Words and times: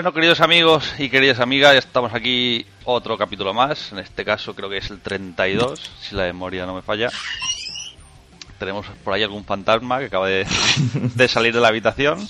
Bueno, 0.00 0.14
queridos 0.14 0.40
amigos 0.40 0.94
y 0.96 1.10
queridas 1.10 1.40
amigas, 1.40 1.74
ya 1.74 1.78
estamos 1.80 2.14
aquí 2.14 2.64
otro 2.86 3.18
capítulo 3.18 3.52
más. 3.52 3.92
En 3.92 3.98
este 3.98 4.24
caso 4.24 4.54
creo 4.54 4.70
que 4.70 4.78
es 4.78 4.88
el 4.88 4.98
32, 4.98 5.78
si 6.00 6.14
la 6.16 6.22
memoria 6.22 6.64
no 6.64 6.74
me 6.74 6.80
falla. 6.80 7.10
Tenemos 8.58 8.86
por 9.04 9.12
ahí 9.12 9.22
algún 9.22 9.44
fantasma 9.44 9.98
que 9.98 10.06
acaba 10.06 10.26
de, 10.26 10.46
de 10.94 11.28
salir 11.28 11.52
de 11.52 11.60
la 11.60 11.68
habitación. 11.68 12.26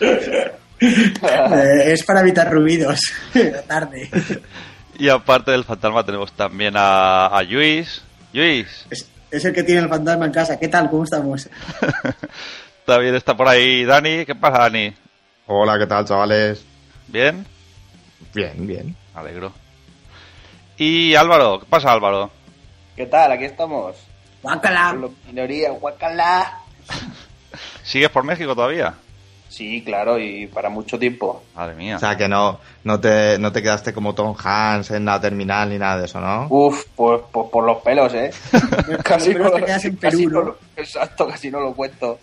Eh, 0.00 1.92
es 1.92 2.02
para 2.04 2.22
evitar 2.22 2.50
ruidos. 2.50 3.00
La 3.34 3.60
tarde. 3.64 4.08
Y 4.98 5.10
aparte 5.10 5.50
del 5.50 5.64
fantasma 5.64 6.06
tenemos 6.06 6.32
también 6.32 6.72
a, 6.74 7.26
a 7.26 7.42
Luis. 7.42 8.00
Luis, 8.32 8.86
Es, 8.88 9.10
es 9.30 9.44
el 9.44 9.52
que 9.52 9.62
tiene 9.62 9.82
el 9.82 9.90
fantasma 9.90 10.24
en 10.24 10.32
casa. 10.32 10.58
¿Qué 10.58 10.68
tal? 10.68 10.88
¿Cómo 10.88 11.04
estamos? 11.04 11.50
también 12.86 13.14
está 13.14 13.36
por 13.36 13.46
ahí 13.46 13.84
Dani. 13.84 14.24
¿Qué 14.24 14.34
pasa, 14.34 14.60
Dani? 14.60 14.94
Hola, 15.48 15.78
¿qué 15.78 15.86
tal, 15.86 16.06
chavales? 16.06 16.67
¿Bien? 17.08 17.46
Bien, 18.34 18.66
bien. 18.66 18.96
Alegro. 19.14 19.52
Y 20.76 21.14
Álvaro, 21.14 21.60
¿qué 21.60 21.66
pasa, 21.66 21.92
Álvaro? 21.92 22.30
¿Qué 22.96 23.06
tal? 23.06 23.32
Aquí 23.32 23.44
estamos. 23.44 23.96
Los 24.42 25.10
minoría, 25.26 25.70
guacala. 25.72 26.58
¿Sigues 27.82 28.10
por 28.10 28.24
México 28.24 28.54
todavía? 28.54 28.94
Sí, 29.48 29.82
claro, 29.82 30.18
y 30.18 30.46
para 30.46 30.68
mucho 30.68 30.98
tiempo. 30.98 31.42
Madre 31.56 31.74
mía. 31.74 31.96
O 31.96 31.98
sea, 31.98 32.16
que 32.16 32.28
no, 32.28 32.60
no, 32.84 33.00
te, 33.00 33.38
no 33.38 33.50
te 33.50 33.62
quedaste 33.62 33.92
como 33.94 34.14
Tom 34.14 34.36
Hanks 34.38 34.90
en 34.92 35.06
la 35.06 35.20
terminal 35.20 35.70
ni 35.70 35.78
nada 35.78 35.98
de 35.98 36.04
eso, 36.04 36.20
¿no? 36.20 36.46
Uf, 36.50 36.84
pues, 36.94 37.22
pues 37.32 37.48
por 37.50 37.64
los 37.64 37.78
pelos, 37.78 38.12
¿eh? 38.14 38.30
casi 39.02 39.32
Pero 39.32 39.50
te 39.50 39.64
quedas 39.64 39.84
en 39.86 39.96
casi 39.96 40.16
Perú, 40.18 40.30
no 40.30 40.40
¿no? 40.40 40.46
lo- 40.48 40.58
exacto, 40.76 41.26
casi 41.26 41.50
no 41.50 41.60
lo 41.60 41.72
cuento. 41.74 42.18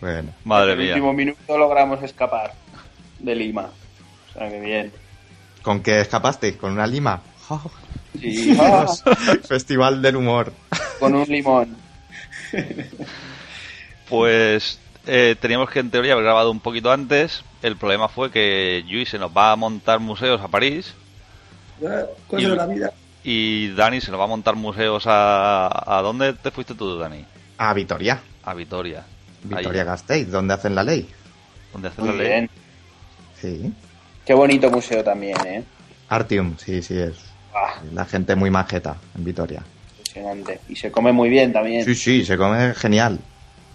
Bueno. 0.00 0.30
Madre 0.44 0.72
en 0.74 0.78
el 0.78 0.84
mía. 0.84 0.94
último 0.94 1.12
minuto 1.14 1.56
logramos 1.58 2.02
escapar 2.02 2.52
de 3.22 3.34
Lima. 3.34 3.70
O 4.30 4.32
sea, 4.38 4.48
que 4.50 4.60
bien. 4.60 4.92
¿Con 5.62 5.82
qué 5.82 6.00
escapaste? 6.00 6.56
¿Con 6.56 6.72
una 6.72 6.86
lima? 6.86 7.20
Oh, 7.48 7.70
Sí, 8.20 8.56
Festival 9.48 10.02
del 10.02 10.16
humor. 10.16 10.52
con 10.98 11.14
un 11.14 11.26
limón. 11.28 11.76
Pues 14.08 14.78
eh, 15.06 15.36
teníamos 15.40 15.70
que 15.70 15.80
en 15.80 15.90
teoría 15.90 16.12
haber 16.12 16.24
grabado 16.24 16.50
un 16.50 16.60
poquito 16.60 16.90
antes. 16.92 17.44
El 17.62 17.76
problema 17.76 18.08
fue 18.08 18.30
que 18.30 18.84
Luis 18.88 19.08
se 19.08 19.18
nos 19.18 19.34
va 19.34 19.52
a 19.52 19.56
montar 19.56 20.00
museos 20.00 20.40
a 20.40 20.48
París 20.48 20.94
Eh, 21.80 22.04
Cosa 22.26 22.42
Y- 22.42 22.46
de 22.50 22.56
la 22.56 22.66
vida. 22.66 22.92
y 23.24 23.68
Dani 23.70 24.00
se 24.00 24.10
nos 24.10 24.20
va 24.20 24.24
a 24.24 24.28
montar 24.28 24.56
museos 24.56 25.04
a... 25.06 25.98
¿A 25.98 26.02
dónde 26.02 26.32
te 26.34 26.50
fuiste 26.50 26.74
tú, 26.74 26.98
Dani? 26.98 27.24
A 27.58 27.72
Vitoria. 27.72 28.20
A 28.44 28.54
Vitoria. 28.54 29.04
Vitoria 29.44 29.84
Gasteiz, 29.84 30.30
donde 30.30 30.54
hacen 30.54 30.74
la 30.74 30.82
ley. 30.84 31.08
donde 31.72 31.88
hacen 31.88 32.04
Muy 32.04 32.16
la 32.18 32.22
ley. 32.22 32.50
Sí. 33.42 33.72
Qué 34.24 34.32
bonito 34.34 34.70
museo 34.70 35.04
también, 35.04 35.36
¿eh? 35.46 35.64
Artium, 36.08 36.56
sí, 36.56 36.80
sí, 36.82 36.96
es. 36.96 37.16
Ah, 37.54 37.74
La 37.92 38.04
gente 38.06 38.34
muy 38.36 38.50
majeta 38.50 38.96
en 39.16 39.24
Vitoria. 39.24 39.62
impresionante. 39.98 40.60
Y 40.68 40.76
se 40.76 40.90
come 40.90 41.12
muy 41.12 41.28
bien 41.28 41.52
también. 41.52 41.84
Sí, 41.84 41.94
sí, 41.94 42.24
se 42.24 42.36
come 42.38 42.72
genial. 42.74 43.18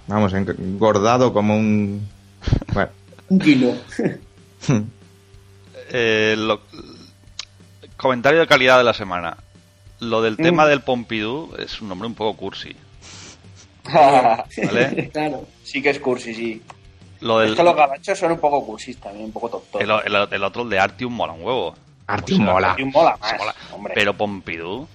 Vamos, 0.08 0.34
engordado 0.34 1.34
como 1.34 1.56
un... 1.58 2.08
Bueno, 2.74 2.90
Un 3.30 3.40
kilo. 3.40 3.74
Eh, 5.92 6.36
lo- 6.38 6.62
Comentario 7.96 8.40
de 8.42 8.48
calidad 8.48 8.78
de 8.78 8.84
la 8.84 8.94
semana. 8.94 9.38
Lo 10.00 10.22
del 10.22 10.38
tema 10.38 10.68
del 10.68 10.82
Pompidou 10.82 11.56
es 11.58 11.82
un 11.82 11.88
nombre 11.90 12.08
un 12.08 12.14
poco 12.14 12.38
cursi. 12.38 12.76
¿Vale? 13.94 15.10
claro. 15.14 15.48
sí 15.64 15.82
que 15.82 15.90
es 15.92 16.00
cursi, 16.00 16.34
sí. 16.36 16.62
Lo 17.22 17.40
del, 17.40 17.52
Es 17.52 17.56
que 17.58 17.64
los 17.64 17.76
gabachos 17.76 18.18
son 18.20 18.32
un 18.34 18.40
poco 18.40 18.66
cursis 18.66 18.98
también, 18.98 19.26
un 19.26 19.32
poco 19.32 19.50
tontos. 19.50 19.82
el, 19.82 19.90
el- 19.90 20.28
el 20.34 20.44
otro, 20.44 20.64
el 20.64 20.70
de 20.70 20.80
Artium, 20.80 21.14
mola 21.14 21.34
un 21.34 21.44
huevo. 21.44 21.76
Artium 22.08 22.42
O 22.42 22.46
sea, 22.46 22.54
mola. 22.54 22.76
Un 22.80 22.92
mola 22.92 23.18
más, 23.20 23.38
mola. 23.38 23.56
hombre. 23.74 23.94
Pero 23.96 24.14
Pompidou. 24.16 24.88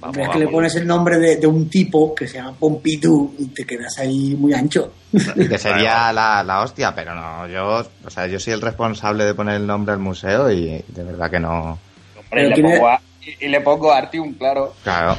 Vamos, 0.00 0.16
es 0.16 0.28
que 0.30 0.38
le 0.38 0.48
pones 0.48 0.74
el 0.76 0.86
nombre 0.86 1.18
de, 1.18 1.36
de 1.36 1.46
un 1.46 1.68
tipo 1.68 2.14
que 2.14 2.26
se 2.26 2.38
llama 2.38 2.54
Pompidou 2.58 3.34
y 3.38 3.46
te 3.48 3.66
quedas 3.66 3.98
ahí 3.98 4.34
muy 4.38 4.54
ancho. 4.54 4.92
Que 5.12 5.58
sería 5.58 6.10
la, 6.12 6.42
la 6.42 6.62
hostia, 6.62 6.94
pero 6.94 7.14
no, 7.14 7.46
yo, 7.48 7.84
o 8.06 8.10
sea, 8.10 8.26
yo 8.26 8.38
soy 8.40 8.54
el 8.54 8.62
responsable 8.62 9.24
de 9.24 9.34
poner 9.34 9.56
el 9.56 9.66
nombre 9.66 9.92
al 9.92 9.98
museo 9.98 10.50
y 10.50 10.82
de 10.88 11.02
verdad 11.04 11.30
que 11.30 11.38
no. 11.40 11.78
Hombre, 12.16 12.46
y, 12.46 12.48
le 12.48 12.54
Pero 12.54 12.54
¿quién 12.54 12.66
pongo 12.78 12.88
a- 12.88 13.00
y- 13.20 13.44
y 13.44 13.48
le 13.48 13.60
pongo 13.60 13.92
Artium, 13.92 14.32
claro. 14.34 14.72
Claro. 14.82 15.16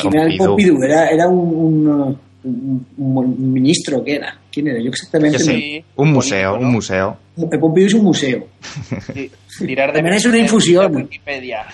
¿Quién 0.00 0.14
era 0.16 0.24
el 0.24 0.36
Pompidou. 0.36 0.46
Pompidou? 0.48 0.82
Era, 0.82 1.08
era 1.10 1.28
un, 1.28 1.38
un, 1.54 2.20
un- 2.44 2.86
un 2.98 3.52
ministro, 3.52 4.02
¿qué 4.04 4.16
era? 4.16 4.36
¿Quién 4.50 4.68
era? 4.68 4.80
Yo 4.80 4.90
exactamente 4.90 5.38
Yo 5.38 5.44
no- 5.46 5.50
sé, 5.52 5.56
Sí, 5.58 5.84
un 5.96 6.06
bonito, 6.06 6.14
museo, 6.14 6.52
¿no? 6.58 6.66
un 6.66 6.72
museo. 6.72 7.16
El 7.50 7.58
Pompidou 7.60 7.86
es 7.88 7.94
un 7.94 8.04
museo. 8.04 8.46
Sí, 9.14 9.30
Tirar 9.66 9.88
de 9.92 9.98
También 9.98 10.16
es 10.16 10.24
una 10.26 10.38
infusión. 10.38 10.94
Wikipedia. 10.96 11.66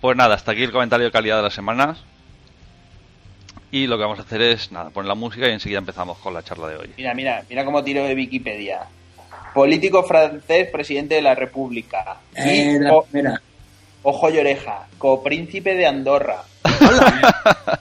Pues 0.00 0.16
nada, 0.16 0.34
hasta 0.36 0.52
aquí 0.52 0.62
el 0.62 0.72
comentario 0.72 1.06
de 1.06 1.12
calidad 1.12 1.36
de 1.38 1.42
la 1.42 1.50
semana. 1.50 1.96
Y 3.70 3.86
lo 3.86 3.96
que 3.98 4.02
vamos 4.04 4.18
a 4.18 4.22
hacer 4.22 4.40
es, 4.40 4.72
nada, 4.72 4.90
poner 4.90 5.08
la 5.08 5.14
música 5.14 5.46
y 5.48 5.52
enseguida 5.52 5.78
empezamos 5.78 6.16
con 6.18 6.32
la 6.32 6.42
charla 6.42 6.68
de 6.68 6.76
hoy. 6.76 6.90
Mira, 6.96 7.12
mira, 7.14 7.42
mira 7.50 7.64
cómo 7.64 7.82
tiro 7.84 8.04
de 8.04 8.14
Wikipedia. 8.14 8.80
Político 9.52 10.02
francés, 10.04 10.68
presidente 10.70 11.16
de 11.16 11.22
la 11.22 11.34
República. 11.34 12.16
Y, 12.36 12.40
Eh, 12.48 12.78
la 12.80 12.94
o- 12.94 13.02
primera. 13.02 13.42
ojo 14.04 14.30
y 14.30 14.38
oreja, 14.38 14.86
copríncipe 14.96 15.74
de 15.74 15.86
Andorra. 15.86 16.42
Ala, 16.64 17.80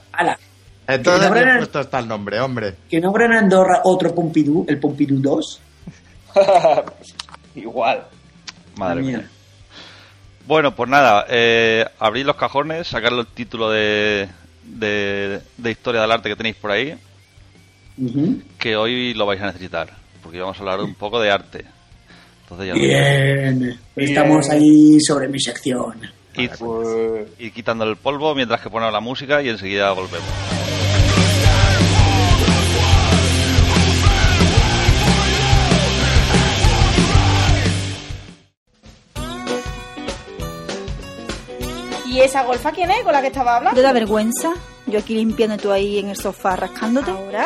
Entonces, 0.87 1.27
no 1.27 1.33
bien 1.35 1.47
habrá- 1.47 1.57
puesto 1.59 1.79
está 1.81 1.99
el 1.99 2.07
nombre, 2.07 2.39
hombre. 2.39 2.75
que 2.89 2.99
nombra 3.01 3.25
en 3.25 3.33
Andorra 3.33 3.81
otro 3.83 4.15
Pompidou, 4.15 4.65
el 4.67 4.79
Pompidou 4.79 5.19
2. 5.19 5.61
Igual. 7.55 8.03
Madre 8.77 9.01
Mía. 9.01 9.17
mía. 9.17 9.29
Bueno, 10.45 10.73
pues 10.75 10.89
nada, 10.89 11.25
eh, 11.29 11.85
abrid 11.99 12.25
los 12.25 12.35
cajones, 12.37 12.87
sacad 12.87 13.17
el 13.19 13.27
título 13.27 13.69
de, 13.69 14.29
de, 14.63 15.41
de 15.57 15.71
historia 15.71 15.99
del 16.01 16.11
arte 16.11 16.29
que 16.29 16.35
tenéis 16.37 16.55
por 16.55 16.71
ahí, 16.71 16.95
Ujú. 17.97 18.41
que 18.57 18.77
hoy 18.77 19.13
lo 19.13 19.25
vais 19.25 19.41
a 19.41 19.47
necesitar, 19.47 19.89
porque 20.23 20.39
vamos 20.39 20.55
a 20.57 20.59
hablar 20.61 20.79
un 20.79 20.93
poco 20.95 21.19
de 21.19 21.31
arte. 21.31 21.65
Entonces 22.43 22.67
ya 22.67 22.73
Bien. 22.75 23.77
Estamos 23.93 24.49
ahí 24.49 25.01
sobre 25.01 25.27
mi 25.27 25.39
sección. 25.39 25.99
id, 26.35 26.51
Pues, 26.57 27.27
id 27.39 27.51
quitando 27.51 27.83
el 27.83 27.97
polvo 27.97 28.33
mientras 28.33 28.61
que 28.61 28.69
ponemos 28.69 28.93
la 28.93 29.01
música 29.01 29.41
y 29.41 29.49
enseguida 29.49 29.91
volvemos. 29.91 30.29
¿Y 42.17 42.21
esa 42.21 42.43
golfa 42.43 42.71
quién 42.71 42.89
es 42.89 43.03
con 43.03 43.13
la 43.13 43.21
que 43.21 43.27
estaba 43.27 43.57
hablando? 43.57 43.75
¿Te 43.79 43.83
da 43.83 43.93
vergüenza? 43.93 44.51
Yo 44.87 44.97
aquí 44.97 45.13
limpiando 45.13 45.55
tú 45.57 45.71
ahí 45.71 45.99
en 45.99 46.09
el 46.09 46.15
sofá 46.15 46.55
rascándote. 46.55 47.11
¿Ahora? 47.11 47.45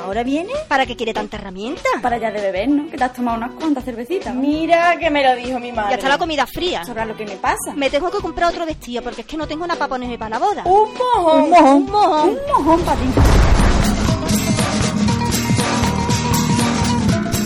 ¿Ahora 0.00 0.22
viene? 0.22 0.52
¿Para 0.68 0.86
qué 0.86 0.94
quiere 0.94 1.12
tanta 1.12 1.38
herramienta? 1.38 1.82
Para 2.02 2.16
ya 2.16 2.30
de 2.30 2.40
beber, 2.40 2.68
¿no? 2.68 2.88
Que 2.88 2.96
te 2.98 3.02
has 3.02 3.12
tomado 3.12 3.36
unas 3.36 3.50
cuantas 3.54 3.84
cervecitas. 3.84 4.32
¿no? 4.32 4.42
Mira 4.42 4.96
que 4.96 5.10
me 5.10 5.24
lo 5.24 5.34
dijo 5.34 5.58
mi 5.58 5.72
madre. 5.72 5.90
Ya 5.90 5.96
está 5.96 6.08
la 6.08 6.18
comida 6.18 6.46
fría. 6.46 6.84
Sabrás 6.84 7.08
lo 7.08 7.16
que 7.16 7.26
me 7.26 7.34
pasa. 7.34 7.74
Me 7.74 7.90
tengo 7.90 8.08
que 8.08 8.18
comprar 8.18 8.50
otro 8.50 8.64
vestido 8.64 9.02
porque 9.02 9.22
es 9.22 9.26
que 9.26 9.36
no 9.36 9.48
tengo 9.48 9.66
nada 9.66 9.76
para 9.76 9.88
ponerme 9.88 10.16
para 10.16 10.38
la 10.38 10.38
boda. 10.38 10.62
Un 10.66 10.88
mojón. 10.94 11.42
Un 11.42 11.50
mojón. 11.50 11.74
Un 11.74 11.90
mojón. 11.90 12.28
Un 12.28 12.38
mojón 12.46 12.80
para 12.82 13.00
ti. 13.00 13.06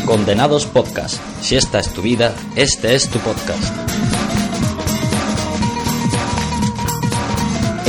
Condenados 0.05 0.67
Podcast. 0.67 1.23
Si 1.41 1.57
esta 1.57 1.79
es 1.79 1.91
tu 1.95 2.03
vida, 2.03 2.35
este 2.55 2.95
es 2.95 3.09
tu 3.09 3.19
podcast. 3.21 4.20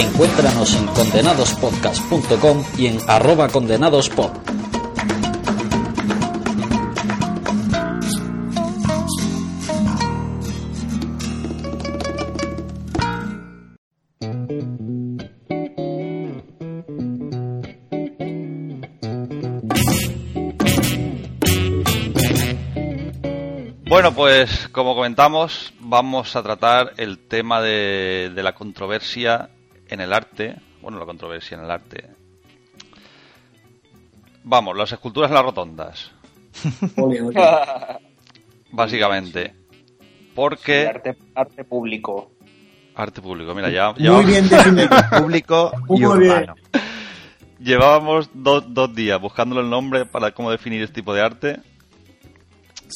Encuéntranos 0.02 0.74
en 0.74 0.88
condenadospodcast.com 0.88 2.64
y 2.76 2.88
en 2.88 2.98
arroba 3.08 3.50
condenadospod. 3.50 4.32
Bueno, 23.88 24.16
pues 24.16 24.68
como 24.70 24.96
comentamos, 24.96 25.74
vamos 25.80 26.36
a 26.36 26.42
tratar 26.42 26.94
el 26.98 27.20
tema 27.28 27.62
de, 27.62 28.32
de 28.34 28.42
la 28.42 28.56
controversia 28.56 29.52
en 29.92 30.02
el 30.02 30.12
arte. 30.14 30.56
Bueno, 30.82 30.98
la 30.98 31.06
controversia 31.06 31.58
en 31.58 31.66
el 31.66 31.70
arte. 31.72 32.10
Vamos, 34.44 34.76
las 34.76 34.92
esculturas 34.92 35.30
en 35.30 35.36
las 35.36 35.44
rotondas, 35.44 36.12
básicamente. 38.72 39.54
Porque... 40.34 40.88
arte, 40.88 41.16
arte 41.36 41.64
público. 41.64 42.32
Arte 42.96 43.22
público, 43.22 43.54
mira, 43.54 43.70
ya, 43.70 43.92
Muy 43.94 44.04
ya 44.04 44.20
bien 44.22 44.50
definido. 44.50 44.90
Público 45.22 45.72
y 45.90 46.02
Muy 46.02 46.20
bien. 46.20 46.32
urbano. 46.32 46.56
llevábamos 47.60 48.30
dos, 48.34 48.74
dos 48.74 48.94
días 48.96 49.22
buscándole 49.22 49.62
el 49.62 49.70
nombre 49.70 50.06
para 50.06 50.32
cómo 50.32 50.50
definir 50.52 50.82
este 50.82 50.96
tipo 50.96 51.14
de 51.14 51.22
arte. 51.22 51.60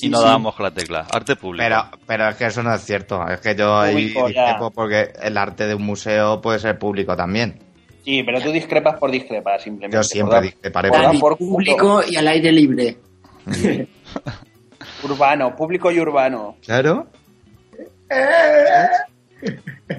Y 0.02 0.10
no 0.10 0.22
dábamos 0.22 0.56
con 0.56 0.64
la 0.64 0.72
tecla. 0.72 1.06
Arte 1.12 1.36
público. 1.36 1.64
Pero, 1.64 1.84
pero 2.06 2.30
es 2.30 2.36
que 2.36 2.46
eso 2.46 2.64
no 2.64 2.74
es 2.74 2.82
cierto. 2.84 3.28
Es 3.28 3.40
que 3.42 3.56
yo 3.56 3.78
ahí 3.80 3.96
discrepo 4.14 4.72
porque 4.72 5.12
el 5.22 5.38
arte 5.38 5.68
de 5.68 5.76
un 5.76 5.84
museo 5.84 6.42
puede 6.42 6.60
ser 6.60 6.78
público 6.80 7.16
también. 7.16 7.60
Sí, 8.04 8.22
pero 8.24 8.40
tú 8.42 8.52
discrepas 8.52 9.00
por 9.00 9.10
discrepar, 9.12 9.60
simplemente. 9.60 9.98
Yo 9.98 10.04
siempre 10.04 10.42
discreparé 10.42 10.90
por 10.90 11.20
por 11.20 11.38
público 11.38 12.02
y 12.08 12.16
al 12.16 12.28
aire 12.28 12.52
libre. 12.52 12.98
Urbano, 15.04 15.56
público 15.56 15.92
y 15.92 16.00
urbano. 16.00 16.58
Claro. 16.64 17.08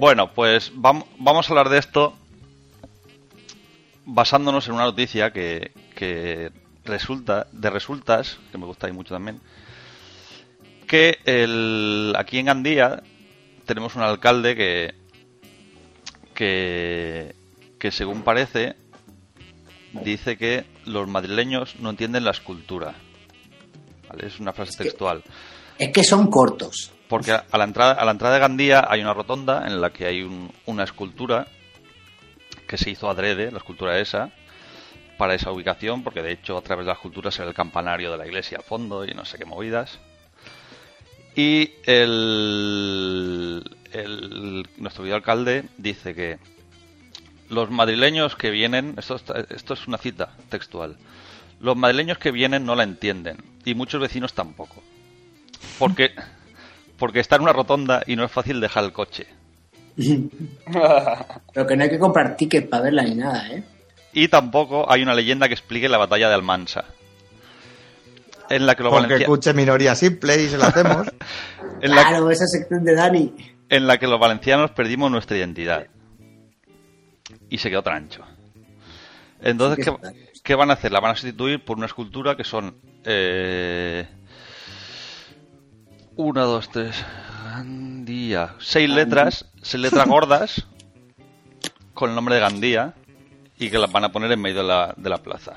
Bueno, 0.00 0.32
pues 0.32 0.72
vam- 0.74 1.04
vamos 1.18 1.46
a 1.48 1.52
hablar 1.52 1.68
de 1.68 1.78
esto 1.78 2.14
basándonos 4.04 4.66
en 4.68 4.74
una 4.74 4.84
noticia 4.84 5.32
que, 5.32 5.70
que 5.94 6.50
resulta, 6.84 7.46
de 7.52 7.70
resultas, 7.70 8.38
que 8.50 8.58
me 8.58 8.66
gusta 8.66 8.86
ahí 8.86 8.92
mucho 8.92 9.14
también, 9.14 9.40
que 10.86 11.18
el, 11.24 12.14
aquí 12.16 12.38
en 12.38 12.46
Gandía 12.46 13.02
tenemos 13.66 13.94
un 13.96 14.02
alcalde 14.02 14.54
que, 14.56 14.94
que, 16.34 17.34
que 17.78 17.90
según 17.90 18.22
parece 18.22 18.76
dice 20.04 20.36
que 20.36 20.64
los 20.84 21.08
madrileños 21.08 21.76
no 21.80 21.90
entienden 21.90 22.24
la 22.24 22.30
escultura. 22.32 22.94
¿Vale? 24.08 24.26
Es 24.26 24.38
una 24.40 24.52
frase 24.52 24.76
textual. 24.84 25.22
Es 25.78 25.90
que 25.92 26.04
son 26.04 26.28
cortos. 26.28 26.92
Porque 27.08 27.32
a 27.32 27.44
a 27.50 27.58
la 27.58 27.64
entrada, 27.64 27.92
a 27.94 28.04
la 28.04 28.10
entrada 28.12 28.34
de 28.34 28.40
Gandía 28.40 28.84
hay 28.88 29.00
una 29.00 29.14
rotonda 29.14 29.66
en 29.66 29.80
la 29.80 29.90
que 29.90 30.06
hay 30.06 30.22
un- 30.22 30.52
una 30.66 30.84
escultura 30.84 31.46
que 32.66 32.76
se 32.76 32.90
hizo 32.90 33.08
adrede, 33.08 33.50
la 33.52 33.58
escultura 33.58 33.98
esa, 34.00 34.30
para 35.16 35.34
esa 35.34 35.52
ubicación, 35.52 36.02
porque 36.02 36.20
de 36.22 36.32
hecho 36.32 36.58
a 36.58 36.62
través 36.62 36.84
de 36.84 36.88
la 36.88 36.94
escultura 36.94 37.30
se 37.30 37.42
ve 37.42 37.48
el 37.48 37.54
campanario 37.54 38.10
de 38.10 38.18
la 38.18 38.26
iglesia 38.26 38.58
al 38.58 38.64
fondo 38.64 39.04
y 39.04 39.14
no 39.14 39.24
sé 39.24 39.38
qué 39.38 39.44
movidas. 39.44 40.00
Y 41.36 41.70
el, 41.84 43.62
el- 43.92 44.66
nuestro 44.78 45.02
querido 45.02 45.16
alcalde 45.16 45.64
dice 45.76 46.14
que 46.14 46.38
los 47.50 47.70
madrileños 47.70 48.36
que 48.36 48.50
vienen, 48.50 48.94
esto, 48.98 49.16
está- 49.16 49.44
esto 49.50 49.74
es 49.74 49.86
una 49.86 49.98
cita 49.98 50.30
textual, 50.48 50.96
los 51.60 51.76
madrileños 51.76 52.18
que 52.18 52.30
vienen 52.30 52.64
no 52.64 52.74
la 52.74 52.82
entienden 52.84 53.36
y 53.64 53.74
muchos 53.74 54.00
vecinos 54.00 54.32
tampoco. 54.32 54.82
Porque, 55.78 56.10
porque 56.98 57.20
está 57.20 57.36
en 57.36 57.42
una 57.42 57.52
rotonda 57.52 58.02
y 58.06 58.16
no 58.16 58.24
es 58.24 58.32
fácil 58.32 58.60
dejar 58.60 58.84
el 58.84 58.92
coche. 58.92 59.26
Pero 59.96 61.66
que 61.66 61.76
no 61.76 61.84
hay 61.84 61.90
que 61.90 61.98
comprar 61.98 62.36
tickets 62.36 62.68
para 62.68 62.84
verla 62.84 63.02
ni 63.02 63.14
nada, 63.14 63.48
¿eh? 63.50 63.62
Y 64.12 64.28
tampoco 64.28 64.90
hay 64.90 65.02
una 65.02 65.14
leyenda 65.14 65.48
que 65.48 65.54
explique 65.54 65.88
la 65.88 65.98
batalla 65.98 66.28
de 66.28 66.34
Almansa. 66.34 66.84
En 68.50 68.66
la 68.66 68.74
que 68.74 68.82
los, 68.82 68.92
Porque 68.92 69.16
escuche 69.16 69.52
minoría 69.54 69.94
simple 69.94 70.42
y 70.42 70.48
se 70.48 70.58
lo 70.58 70.64
hacemos. 70.64 71.06
en 71.80 71.94
la- 71.94 72.08
Claro, 72.08 72.30
esa 72.30 72.46
sección 72.46 72.84
de 72.84 72.94
Dani. 72.94 73.34
en 73.68 73.86
la 73.86 73.98
que 73.98 74.06
los 74.06 74.20
valencianos 74.20 74.70
perdimos 74.72 75.10
nuestra 75.10 75.36
identidad. 75.36 75.86
Y 77.48 77.58
se 77.58 77.70
quedó 77.70 77.82
trancho. 77.82 78.22
Entonces, 79.40 79.84
Sí 79.84 79.90
¿qué, 80.02 80.40
qué 80.42 80.54
van 80.54 80.70
a 80.70 80.74
hacer? 80.74 80.92
La 80.92 81.00
van 81.00 81.12
a 81.12 81.16
sustituir 81.16 81.64
por 81.64 81.76
una 81.76 81.86
escultura 81.86 82.36
que 82.36 82.44
son... 82.44 82.76
Eh, 83.04 84.06
una, 86.16 86.42
dos, 86.42 86.68
tres... 86.70 87.04
Gandía. 87.44 88.54
Seis 88.58 88.88
letras, 88.90 89.46
seis 89.62 89.80
letras 89.82 90.06
gordas 90.08 90.66
con 91.94 92.10
el 92.10 92.16
nombre 92.16 92.34
de 92.34 92.40
Gandía 92.42 92.94
y 93.58 93.70
que 93.70 93.78
las 93.78 93.90
van 93.90 94.04
a 94.04 94.12
poner 94.12 94.30
en 94.32 94.40
medio 94.40 94.58
de 94.58 94.64
la, 94.68 94.94
de 94.96 95.08
la 95.08 95.18
plaza. 95.18 95.54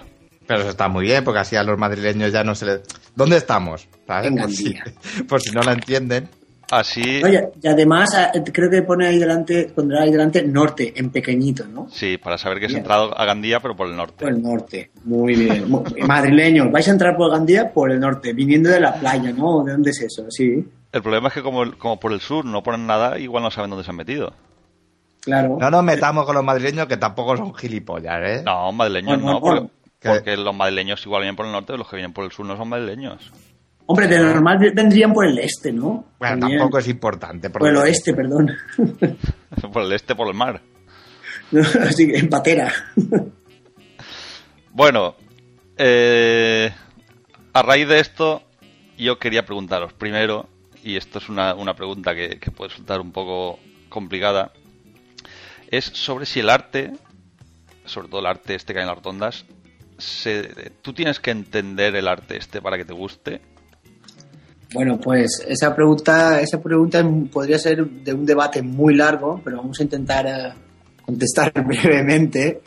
Pero 0.50 0.62
eso 0.62 0.70
está 0.72 0.88
muy 0.88 1.06
bien, 1.06 1.24
porque 1.24 1.42
así 1.42 1.56
a 1.56 1.62
los 1.64 1.78
madrileños 1.78 2.34
ya 2.34 2.44
no 2.44 2.56
se 2.56 2.66
les... 2.66 2.82
¿Dónde 3.16 3.38
estamos? 3.38 3.88
Por 4.08 4.24
si, 4.24 4.34
Gandía. 4.74 4.84
por 5.28 5.40
si 5.42 5.52
no 5.52 5.62
la 5.62 5.74
entienden. 5.74 6.28
Así... 6.72 7.22
Oye, 7.24 7.50
y 7.62 7.68
además 7.68 8.10
eh, 8.34 8.44
creo 8.52 8.68
que 8.68 8.82
pone 8.82 9.06
ahí 9.08 9.20
delante, 9.20 9.72
pondrá 9.76 10.02
ahí 10.02 10.12
delante 10.12 10.42
norte, 10.44 10.92
en 10.96 11.12
pequeñito, 11.12 11.66
¿no? 11.68 11.88
Sí, 11.92 12.18
para 12.18 12.40
saber 12.40 12.58
que 12.60 12.66
has 12.66 12.72
Bien. 12.72 12.80
entrado 12.80 13.16
a 13.16 13.26
Gandía, 13.26 13.60
pero 13.60 13.76
por 13.76 13.88
el 13.90 13.96
norte. 13.96 14.26
Por 14.26 14.30
el 14.34 14.42
norte. 14.42 14.90
Muy 15.04 15.36
bien. 15.36 15.66
Madrileños, 16.08 16.72
vais 16.72 16.88
a 16.88 16.92
entrar 16.92 17.16
por 17.16 17.30
Gandía 17.32 17.72
por 17.72 17.92
el 17.92 18.00
norte, 18.00 18.34
viniendo 18.34 18.70
de 18.70 18.80
la 18.80 18.96
playa, 18.96 19.32
¿no? 19.32 19.64
¿De 19.64 19.72
dónde 19.74 19.92
es 19.92 20.02
eso? 20.02 20.26
Sí, 20.30 20.68
El 20.92 21.02
problema 21.04 21.28
es 21.28 21.36
que 21.36 21.44
como, 21.44 21.72
como 21.78 22.00
por 22.00 22.12
el 22.12 22.22
sur 22.22 22.44
no 22.44 22.64
ponen 22.64 22.88
nada, 22.88 23.20
igual 23.20 23.44
no 23.44 23.52
saben 23.52 23.70
dónde 23.70 23.84
se 23.86 23.92
han 23.92 23.98
metido. 23.98 24.34
claro. 25.22 25.58
No 25.60 25.70
nos 25.70 25.84
metamos 25.84 26.26
con 26.26 26.34
los 26.36 26.44
madrileños 26.44 26.88
que 26.88 26.98
tampoco 26.98 27.38
son 27.38 27.54
gilipollas, 27.54 28.20
¿eh? 28.24 28.42
No, 28.44 28.72
madrileños 28.72 29.20
No, 29.22 29.40
porque. 29.40 29.68
¿Qué? 30.00 30.10
porque 30.10 30.38
los 30.38 30.56
madrileños 30.56 31.06
igual 31.06 31.22
vienen 31.24 31.36
por 31.36 31.46
el 31.46 31.52
norte, 31.52 31.78
los 31.78 31.88
que 31.90 31.98
vienen 31.98 32.14
por 32.14 32.24
el 32.26 32.32
sur 32.32 32.46
no 32.46 32.56
son 32.56 32.70
madrileños. 32.70 33.32
Hombre, 33.86 34.08
de 34.08 34.20
normal 34.20 34.60
vendrían 34.74 35.12
por 35.12 35.26
el 35.26 35.40
este, 35.40 35.74
¿no? 35.74 36.06
Bueno, 36.20 36.40
También. 36.40 36.60
tampoco 36.60 36.78
es 36.78 36.88
importante. 36.88 37.50
Por 37.50 37.68
el 37.68 37.76
oeste, 37.76 38.14
perdón. 38.14 38.56
por 39.74 39.82
el 39.82 39.92
este, 39.94 40.16
por 40.16 40.28
el 40.28 40.36
mar. 40.36 40.62
Así 41.82 42.08
que 42.12 42.18
en 42.20 42.30
patera. 42.30 42.72
Bueno, 44.72 45.16
eh, 45.76 46.72
a 47.52 47.62
raíz 47.64 47.88
de 47.88 48.00
esto, 48.00 48.44
yo 48.96 49.18
quería 49.18 49.44
preguntaros 49.44 49.92
primero, 49.94 50.48
y 50.84 50.96
esto 50.96 51.18
es 51.18 51.28
una, 51.28 51.56
una 51.56 51.74
pregunta 51.74 52.14
que, 52.14 52.40
que 52.40 52.52
puede 52.52 52.70
resultar 52.70 53.02
un 53.02 53.12
poco 53.12 53.60
complicada, 53.90 54.52
es 55.72 55.86
sobre 55.86 56.28
si 56.28 56.42
el 56.42 56.52
arte, 56.52 56.94
sobre 57.86 58.08
todo 58.08 58.20
el 58.20 58.28
arte 58.28 58.54
este 58.54 58.74
que 58.74 58.80
hay 58.80 58.84
en 58.84 58.90
las 58.90 58.98
rotondas, 58.98 59.46
tú 60.82 60.94
tienes 60.94 61.20
que 61.20 61.32
entender 61.32 61.96
el 61.96 62.08
arte 62.08 62.38
este 62.38 62.62
para 62.62 62.78
que 62.78 62.86
te 62.86 62.94
guste. 62.94 63.42
Bueno, 64.74 65.00
pues 65.00 65.44
esa 65.48 65.76
pregunta, 65.76 66.42
esa 66.42 66.62
pregunta 66.62 67.04
podría 67.32 67.58
ser 67.58 67.86
de 67.86 68.14
un 68.14 68.26
debate 68.26 68.62
muy 68.62 68.96
largo, 68.96 69.42
pero 69.44 69.58
vamos 69.58 69.80
a 69.80 69.84
intentar 69.84 70.28
eh, 70.28 70.54
contestar 71.04 71.52
brevemente. 71.66 72.62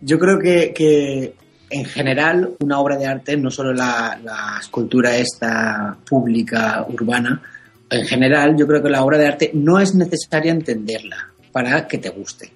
Yo 0.00 0.18
creo 0.18 0.38
que, 0.38 0.72
que, 0.74 1.34
en 1.70 1.84
general 1.86 2.54
una 2.60 2.78
obra 2.78 2.96
de 2.96 3.06
arte, 3.06 3.36
no 3.36 3.50
solo 3.50 3.72
la, 3.72 4.18
la, 4.22 4.58
escultura 4.60 5.16
esta 5.16 5.96
pública, 6.08 6.86
urbana, 6.88 7.42
en 7.90 8.06
general 8.06 8.54
yo 8.56 8.66
creo 8.66 8.82
que 8.82 8.90
la 8.90 9.02
obra 9.02 9.18
de 9.18 9.26
arte 9.26 9.50
no 9.54 9.80
es 9.80 9.94
necesaria 9.94 10.52
entenderla 10.52 11.30
para 11.50 11.86
que 11.88 11.98
te 11.98 12.10
guste. 12.10 12.52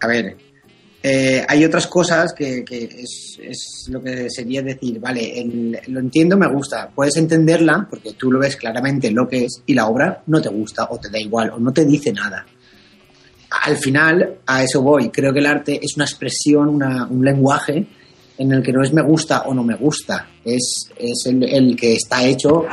A 0.00 0.06
ver, 0.08 0.36
eh, 1.02 1.44
hay 1.48 1.64
otras 1.64 1.88
cosas 1.88 2.32
que, 2.32 2.64
que 2.64 2.84
es, 2.84 3.36
es, 3.42 3.86
lo 3.88 4.00
que 4.00 4.30
sería 4.30 4.62
decir, 4.62 5.00
vale, 5.00 5.40
el, 5.40 5.78
lo 5.88 5.98
entiendo, 5.98 6.36
me 6.36 6.46
gusta, 6.46 6.90
puedes 6.94 7.16
entenderla 7.16 7.88
porque 7.90 8.12
tú 8.12 8.30
lo 8.30 8.38
ves 8.38 8.56
claramente 8.56 9.10
lo 9.10 9.26
que 9.26 9.46
es 9.46 9.62
y 9.66 9.74
la 9.74 9.88
obra 9.88 10.22
no 10.26 10.40
te 10.40 10.48
gusta 10.48 10.86
o 10.90 10.98
te 10.98 11.10
da 11.10 11.18
igual 11.18 11.50
o 11.50 11.58
no 11.58 11.72
te 11.72 11.84
dice 11.84 12.12
nada. 12.12 12.46
Al 13.64 13.76
final, 13.76 14.38
a 14.46 14.62
eso 14.62 14.80
voy, 14.80 15.10
creo 15.10 15.32
que 15.32 15.40
el 15.40 15.46
arte 15.46 15.80
es 15.82 15.96
una 15.96 16.04
expresión, 16.04 16.68
una, 16.68 17.06
un 17.06 17.24
lenguaje 17.24 17.84
en 18.38 18.52
el 18.52 18.62
que 18.62 18.72
no 18.72 18.82
es 18.82 18.92
me 18.92 19.02
gusta 19.02 19.42
o 19.42 19.54
no 19.54 19.64
me 19.64 19.74
gusta, 19.74 20.28
es, 20.44 20.88
es 20.96 21.26
el, 21.26 21.42
el 21.42 21.76
que 21.76 21.94
está 21.94 22.24
hecho, 22.24 22.64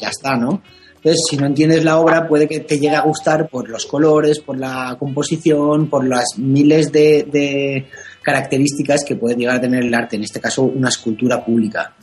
ya 0.00 0.08
está, 0.08 0.36
¿no? 0.36 0.62
Entonces, 0.96 1.20
si 1.30 1.36
no 1.36 1.46
entiendes 1.46 1.84
la 1.84 1.98
obra, 1.98 2.26
puede 2.26 2.48
que 2.48 2.60
te 2.60 2.78
llegue 2.78 2.96
a 2.96 3.02
gustar 3.02 3.48
por 3.48 3.68
los 3.68 3.86
colores, 3.86 4.40
por 4.40 4.58
la 4.58 4.96
composición, 4.98 5.88
por 5.88 6.06
las 6.06 6.36
miles 6.36 6.90
de, 6.90 7.86
características 8.22 9.04
que 9.04 9.14
puede 9.14 9.36
llegar 9.36 9.56
a 9.56 9.60
tener 9.60 9.84
el 9.84 9.94
arte, 9.94 10.16
en 10.16 10.24
este 10.24 10.40
caso 10.40 10.62
una 10.62 10.88
escultura 10.88 11.44
pública. 11.44 11.94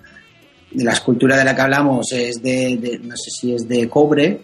La 0.75 0.93
escultura 0.93 1.37
de 1.37 1.43
la 1.43 1.53
que 1.53 1.61
hablamos 1.61 2.11
es 2.13 2.41
de, 2.41 2.77
de 2.77 2.99
no 2.99 3.15
sé 3.17 3.29
si 3.29 3.53
es 3.53 3.67
de 3.67 3.89
cobre, 3.89 4.39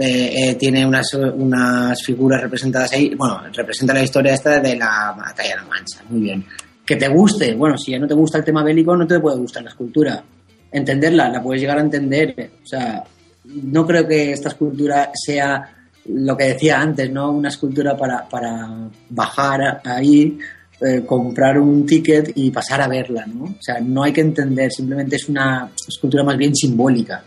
eh, 0.00 0.50
eh, 0.50 0.54
tiene 0.54 0.86
unas, 0.86 1.12
unas 1.14 2.00
figuras 2.04 2.40
representadas 2.40 2.92
ahí, 2.92 3.12
bueno, 3.16 3.42
representa 3.52 3.92
la 3.92 4.04
historia 4.04 4.32
esta 4.32 4.60
de 4.60 4.76
la 4.76 5.12
batalla 5.16 5.50
de 5.50 5.56
la 5.56 5.64
Mancha, 5.64 6.04
muy 6.08 6.20
bien. 6.20 6.44
Que 6.86 6.94
te 6.94 7.08
guste, 7.08 7.54
bueno, 7.54 7.76
si 7.76 7.90
ya 7.90 7.98
no 7.98 8.06
te 8.06 8.14
gusta 8.14 8.38
el 8.38 8.44
tema 8.44 8.62
bélico, 8.62 8.96
no 8.96 9.08
te 9.08 9.18
puede 9.18 9.38
gustar 9.38 9.64
la 9.64 9.70
escultura. 9.70 10.22
Entenderla, 10.70 11.28
la 11.28 11.42
puedes 11.42 11.60
llegar 11.60 11.78
a 11.78 11.80
entender, 11.80 12.52
o 12.62 12.66
sea, 12.66 13.02
no 13.48 13.86
creo 13.86 14.06
que 14.06 14.32
esta 14.32 14.50
escultura 14.50 15.10
sea 15.14 15.74
lo 16.06 16.36
que 16.36 16.44
decía 16.44 16.80
antes, 16.80 17.10
¿no? 17.10 17.30
Una 17.30 17.48
escultura 17.48 17.96
para, 17.96 18.28
para 18.28 18.90
bajar 19.10 19.80
ahí, 19.84 20.38
eh, 20.80 21.02
comprar 21.04 21.58
un 21.58 21.84
ticket 21.84 22.32
y 22.34 22.50
pasar 22.50 22.80
a 22.80 22.88
verla, 22.88 23.26
¿no? 23.26 23.44
O 23.44 23.60
sea, 23.60 23.80
no 23.80 24.02
hay 24.02 24.12
que 24.12 24.20
entender, 24.20 24.70
simplemente 24.70 25.16
es 25.16 25.28
una 25.28 25.70
escultura 25.86 26.24
más 26.24 26.36
bien 26.36 26.54
simbólica. 26.54 27.22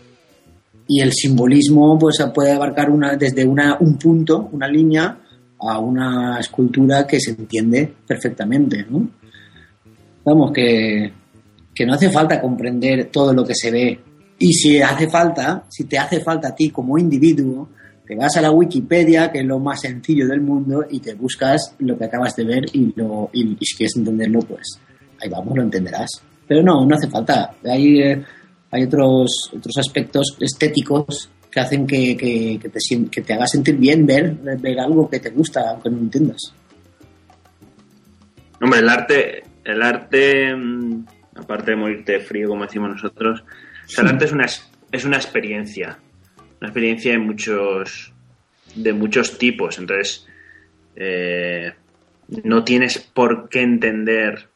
Y 0.88 1.00
el 1.00 1.12
simbolismo 1.12 1.98
pues 1.98 2.18
puede 2.34 2.52
abarcar 2.52 2.90
una, 2.90 3.16
desde 3.16 3.44
una, 3.44 3.76
un 3.78 3.96
punto, 3.98 4.48
una 4.52 4.68
línea, 4.68 5.18
a 5.60 5.78
una 5.78 6.40
escultura 6.40 7.06
que 7.06 7.20
se 7.20 7.30
entiende 7.30 7.92
perfectamente, 8.06 8.84
¿no? 8.90 9.08
Vamos, 10.24 10.52
que, 10.52 11.12
que 11.74 11.86
no 11.86 11.94
hace 11.94 12.10
falta 12.10 12.40
comprender 12.40 13.10
todo 13.12 13.32
lo 13.32 13.44
que 13.44 13.54
se 13.54 13.70
ve 13.70 14.00
y 14.44 14.52
si 14.54 14.82
hace 14.82 15.08
falta, 15.08 15.66
si 15.68 15.84
te 15.84 15.96
hace 15.96 16.20
falta 16.20 16.48
a 16.48 16.54
ti 16.54 16.68
como 16.68 16.98
individuo, 16.98 17.68
te 18.04 18.16
vas 18.16 18.36
a 18.36 18.40
la 18.40 18.50
Wikipedia, 18.50 19.30
que 19.30 19.38
es 19.38 19.46
lo 19.46 19.60
más 19.60 19.80
sencillo 19.80 20.26
del 20.26 20.40
mundo, 20.40 20.84
y 20.90 20.98
te 20.98 21.14
buscas 21.14 21.76
lo 21.78 21.96
que 21.96 22.06
acabas 22.06 22.34
de 22.34 22.44
ver 22.44 22.64
y, 22.72 22.92
lo, 22.96 23.30
y, 23.32 23.56
si 23.60 23.76
quieres 23.76 23.96
entenderlo, 23.96 24.40
pues 24.40 24.80
ahí 25.22 25.28
vamos, 25.28 25.56
lo 25.56 25.62
entenderás. 25.62 26.10
Pero 26.48 26.60
no, 26.60 26.84
no 26.84 26.96
hace 26.96 27.08
falta. 27.08 27.54
Hay, 27.64 28.00
eh, 28.00 28.24
hay 28.72 28.82
otros, 28.82 29.30
otros 29.56 29.78
aspectos 29.78 30.36
estéticos 30.40 31.30
que 31.48 31.60
hacen 31.60 31.86
que, 31.86 32.16
que, 32.16 32.58
que 32.60 32.68
te, 32.68 32.80
que 33.12 33.20
te 33.20 33.34
haga 33.34 33.46
sentir 33.46 33.76
bien 33.76 34.04
ver, 34.04 34.34
ver 34.58 34.80
algo 34.80 35.08
que 35.08 35.20
te 35.20 35.30
gusta, 35.30 35.70
aunque 35.70 35.88
no 35.88 35.98
entiendas. 35.98 36.52
Hombre, 38.60 38.80
el 38.80 38.88
arte, 38.88 39.44
el 39.62 39.82
arte, 39.82 40.52
mm, 40.52 41.04
aparte 41.36 41.70
de 41.70 41.76
morirte 41.76 42.18
frío, 42.18 42.48
como 42.48 42.64
decimos 42.64 42.90
nosotros, 42.90 43.44
arte 43.98 44.24
es 44.24 44.32
una, 44.32 44.46
es 44.92 45.04
una 45.04 45.16
experiencia. 45.16 45.98
Una 46.60 46.68
experiencia 46.68 47.12
de 47.12 47.18
muchos, 47.18 48.12
de 48.74 48.92
muchos 48.92 49.38
tipos. 49.38 49.78
Entonces, 49.78 50.26
eh, 50.96 51.72
no 52.44 52.64
tienes 52.64 52.98
por 52.98 53.48
qué 53.48 53.62
entender 53.62 54.48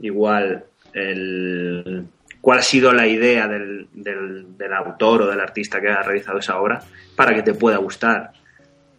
igual 0.00 0.64
el, 0.92 2.06
cuál 2.40 2.58
ha 2.58 2.62
sido 2.62 2.92
la 2.92 3.06
idea 3.06 3.48
del, 3.48 3.88
del, 3.92 4.56
del 4.56 4.72
autor 4.72 5.22
o 5.22 5.26
del 5.30 5.40
artista 5.40 5.80
que 5.80 5.88
ha 5.88 6.02
realizado 6.02 6.38
esa 6.38 6.58
obra 6.60 6.82
para 7.16 7.34
que 7.34 7.42
te 7.42 7.54
pueda 7.54 7.78
gustar. 7.78 8.32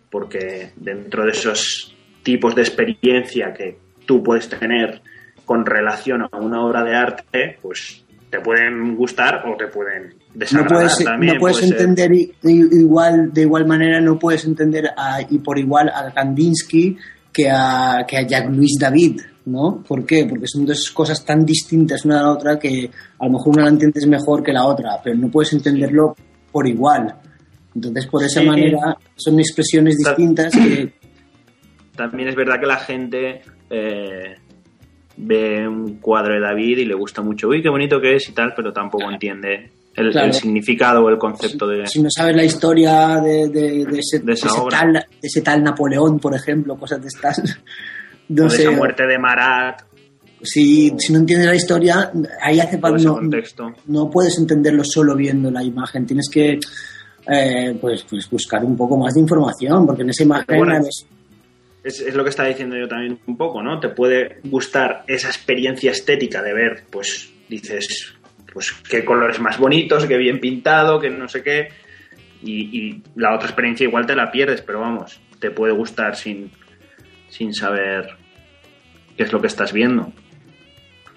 Porque 0.09 0.71
dentro 0.75 1.25
de 1.25 1.31
esos 1.31 1.95
tipos 2.23 2.55
de 2.55 2.61
experiencia 2.61 3.53
que 3.53 3.77
tú 4.05 4.23
puedes 4.23 4.47
tener 4.49 5.01
con 5.45 5.65
relación 5.65 6.21
a 6.23 6.37
una 6.37 6.63
obra 6.65 6.83
de 6.83 6.95
arte, 6.95 7.57
pues 7.61 8.02
te 8.33 8.41
pueden 8.41 8.95
gustar 8.95 9.43
o 9.47 9.55
te 9.55 9.67
pueden 9.67 10.07
No 10.09 10.15
desagradar 10.33 10.73
puedes, 10.87 11.03
también. 11.03 11.33
no 11.35 11.39
puedes 11.39 11.57
puede 11.59 11.71
entender 11.71 12.11
i- 12.13 12.33
igual, 12.43 13.31
de 13.31 13.41
igual 13.41 13.67
manera, 13.67 14.01
no 14.01 14.17
puedes 14.17 14.43
entender 14.45 14.85
a- 14.97 15.21
y 15.29 15.37
por 15.37 15.59
igual 15.59 15.89
a 15.89 16.11
Kandinsky 16.11 16.97
que 17.31 17.49
a, 17.51 18.03
que 18.07 18.17
a 18.17 18.21
Jacques-Louis 18.27 18.77
David, 18.79 19.21
¿no? 19.45 19.83
¿Por 19.87 20.03
qué? 20.03 20.25
Porque 20.27 20.47
son 20.47 20.65
dos 20.65 20.89
cosas 20.91 21.23
tan 21.23 21.45
distintas 21.45 22.05
una 22.05 22.17
de 22.17 22.23
la 22.23 22.31
otra 22.31 22.57
que 22.57 22.89
a 23.19 23.25
lo 23.25 23.33
mejor 23.33 23.53
una 23.53 23.63
la 23.65 23.69
entiendes 23.69 24.07
mejor 24.07 24.41
que 24.41 24.51
la 24.51 24.65
otra, 24.65 24.99
pero 25.03 25.15
no 25.15 25.29
puedes 25.29 25.53
entenderlo 25.53 26.15
por 26.51 26.67
igual. 26.67 27.13
Entonces, 27.75 28.07
por 28.07 28.23
esa 28.23 28.41
Sí. 28.41 28.47
manera, 28.47 28.97
son 29.15 29.39
expresiones 29.39 29.97
distintas 29.97 30.53
que 30.53 30.93
También 31.95 32.29
es 32.29 32.35
verdad 32.35 32.59
que 32.59 32.65
la 32.65 32.77
gente 32.77 33.41
eh, 33.69 34.35
ve 35.17 35.67
un 35.67 35.97
cuadro 35.97 36.33
de 36.33 36.39
David 36.39 36.79
y 36.79 36.85
le 36.85 36.93
gusta 36.93 37.21
mucho, 37.21 37.47
uy, 37.49 37.61
qué 37.61 37.69
bonito 37.69 37.99
que 38.01 38.15
es 38.15 38.27
y 38.29 38.31
tal, 38.33 38.53
pero 38.55 38.71
tampoco 38.73 39.09
entiende 39.11 39.69
el, 39.95 40.11
Claro. 40.11 40.27
el 40.27 40.33
significado 40.33 41.03
o 41.05 41.09
el 41.09 41.17
concepto 41.19 41.67
de... 41.67 41.85
si 41.87 42.01
no 42.01 42.09
sabes 42.09 42.35
la 42.35 42.43
historia 42.43 43.19
de, 43.21 43.47
de- 43.49 43.85
de 43.85 43.99
ese, 43.99 44.17
esa 44.27 44.47
ese 44.47 44.59
obra. 44.59 44.79
tal, 44.79 45.05
ese 45.21 45.41
tal 45.41 45.63
Napoleón, 45.63 46.19
por 46.19 46.35
ejemplo, 46.35 46.75
cosas 46.77 46.99
de 47.01 47.07
estas, 47.09 47.39
o 47.39 47.43
no 48.29 48.43
de 48.45 48.49
sé, 48.49 48.63
esa 48.63 48.71
muerte 48.71 49.05
de 49.05 49.19
Marat, 49.19 49.81
si, 50.41 50.91
si 50.97 51.13
no 51.13 51.19
entiendes 51.19 51.47
la 51.47 51.55
historia, 51.55 52.11
ahí 52.41 52.59
hace 52.59 52.77
falta 52.79 53.01
no, 53.03 53.19
no 53.87 54.09
puedes 54.09 54.37
entenderlo 54.39 54.83
solo 54.83 55.15
viendo 55.15 55.49
la 55.51 55.63
imagen, 55.63 56.05
tienes 56.07 56.27
que 56.29 56.59
eh, 57.27 57.77
pues, 57.79 58.03
pues 58.09 58.29
buscar 58.29 58.65
un 58.65 58.75
poco 58.75 58.97
más 58.97 59.13
de 59.13 59.21
información, 59.21 59.85
porque 59.85 60.01
en 60.01 60.09
esa 60.09 60.23
imagen 60.23 60.57
Bueno, 60.57 60.73
Es, 61.83 61.99
es 61.99 62.15
lo 62.15 62.23
que 62.23 62.29
estaba 62.29 62.49
diciendo 62.49 62.77
yo 62.77 62.87
también 62.87 63.19
un 63.27 63.37
poco, 63.37 63.61
¿no? 63.61 63.79
Te 63.79 63.89
puede 63.89 64.39
gustar 64.43 65.03
esa 65.07 65.27
experiencia 65.27 65.91
estética 65.91 66.41
de 66.41 66.53
ver, 66.53 66.83
pues 66.89 67.33
dices, 67.49 68.13
pues 68.53 68.71
qué 68.89 69.03
colores 69.03 69.39
más 69.39 69.57
bonitos, 69.57 70.05
qué 70.05 70.17
bien 70.17 70.39
pintado, 70.39 70.99
que 70.99 71.09
no 71.09 71.27
sé 71.27 71.43
qué, 71.43 71.69
y, 72.41 72.77
y 72.77 73.03
la 73.15 73.33
otra 73.35 73.47
experiencia 73.47 73.85
igual 73.85 74.05
te 74.05 74.15
la 74.15 74.31
pierdes, 74.31 74.61
pero 74.61 74.79
vamos, 74.79 75.19
te 75.39 75.51
puede 75.51 75.73
gustar 75.73 76.15
sin, 76.15 76.51
sin 77.29 77.53
saber 77.53 78.15
qué 79.17 79.23
es 79.23 79.33
lo 79.33 79.41
que 79.41 79.47
estás 79.47 79.73
viendo. 79.73 80.11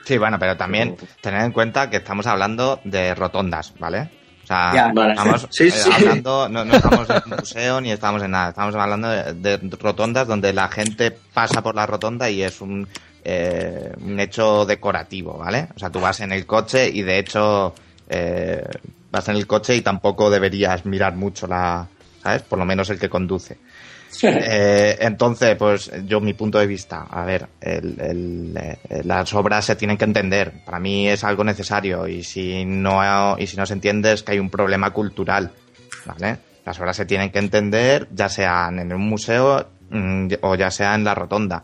Sí, 0.05 0.19
bueno, 0.19 0.39
pero 0.39 0.57
también 0.57 0.97
tener 1.21 1.43
en 1.43 1.53
cuenta 1.53 1.91
que 1.91 1.97
estamos 1.97 2.27
hablando 2.27 2.81
de 2.85 3.15
rotondas, 3.15 3.75
¿vale? 3.79 4.09
O 4.47 4.49
sea, 4.49 4.71
Ya, 4.73 4.93
vale. 4.95 5.15
estamos 5.15 5.47
Sí, 5.51 5.65
eh, 5.69 5.73
hablando, 5.93 6.49
no, 6.49 6.65
no 6.65 6.77
estamos 6.77 7.11
en 7.11 7.23
un 7.27 7.39
museo 7.39 7.81
ni 7.81 7.91
estamos 7.91 8.23
en 8.23 8.31
nada, 8.31 8.51
estamos 8.51 8.75
hablando 8.77 9.09
de, 9.09 9.35
de 9.59 9.77
rotondas 9.77 10.29
donde 10.29 10.53
la 10.53 10.69
gente 10.69 11.11
pasa 11.11 11.63
por 11.63 11.75
la 11.75 11.85
rotonda 11.85 12.31
y 12.31 12.43
es 12.45 12.61
un, 12.61 12.87
eh, 13.25 13.93
un 14.01 14.21
hecho 14.21 14.65
decorativo, 14.65 15.37
¿vale? 15.39 15.67
O 15.75 15.79
sea, 15.81 15.91
tú 15.91 15.99
vas 16.01 16.21
en 16.21 16.31
el 16.31 16.47
coche 16.47 16.89
y 16.89 17.03
de 17.03 17.19
hecho 17.19 17.75
eh, 18.09 18.65
vas 19.11 19.29
en 19.29 19.35
el 19.37 19.49
coche 19.49 19.75
y 19.75 19.81
tampoco 19.81 20.31
deberías 20.31 20.87
mirar 20.87 21.17
mucho 21.17 21.49
la, 21.49 21.89
¿sabes? 22.23 22.43
Por 22.43 22.61
lo 22.61 22.65
menos 22.65 22.89
el 22.91 23.01
que 23.01 23.09
conduce. 23.09 23.59
Eh, 24.25 24.97
entonces, 25.01 25.57
pues 25.57 25.91
yo 26.07 26.21
mi 26.21 26.35
punto 26.35 26.59
de 26.59 26.67
vista, 26.67 27.07
a 27.11 27.25
ver, 27.25 27.47
el- 27.61 28.01
el, 28.01 28.57
eh, 28.57 29.03
las 29.05 29.33
obras 29.35 29.65
se 29.65 29.77
tienen 29.77 29.97
que 29.97 30.05
entender. 30.05 30.53
Para 30.65 30.79
mí 30.81 31.09
es 31.09 31.25
algo 31.25 31.45
necesario 31.45 32.07
y 32.07 32.23
si 32.23 32.65
no 32.65 33.37
y 33.39 33.47
si 33.47 33.57
no 33.57 33.67
se 33.67 33.75
entiende 33.75 34.13
es 34.13 34.23
que 34.23 34.33
hay 34.33 34.39
un 34.39 34.51
problema 34.51 34.91
cultural, 34.91 35.51
¿vale? 36.05 36.39
Las 36.65 36.79
obras 36.81 36.97
se 36.97 37.07
tienen 37.07 37.31
que 37.31 37.39
entender, 37.39 38.09
ya 38.13 38.29
sean 38.29 38.79
en 38.79 38.93
un 38.93 39.03
museo 39.09 39.69
mm, 39.91 40.29
o 40.43 40.55
ya 40.57 40.71
sea 40.71 40.95
en 40.95 41.05
la 41.05 41.15
rotonda. 41.15 41.63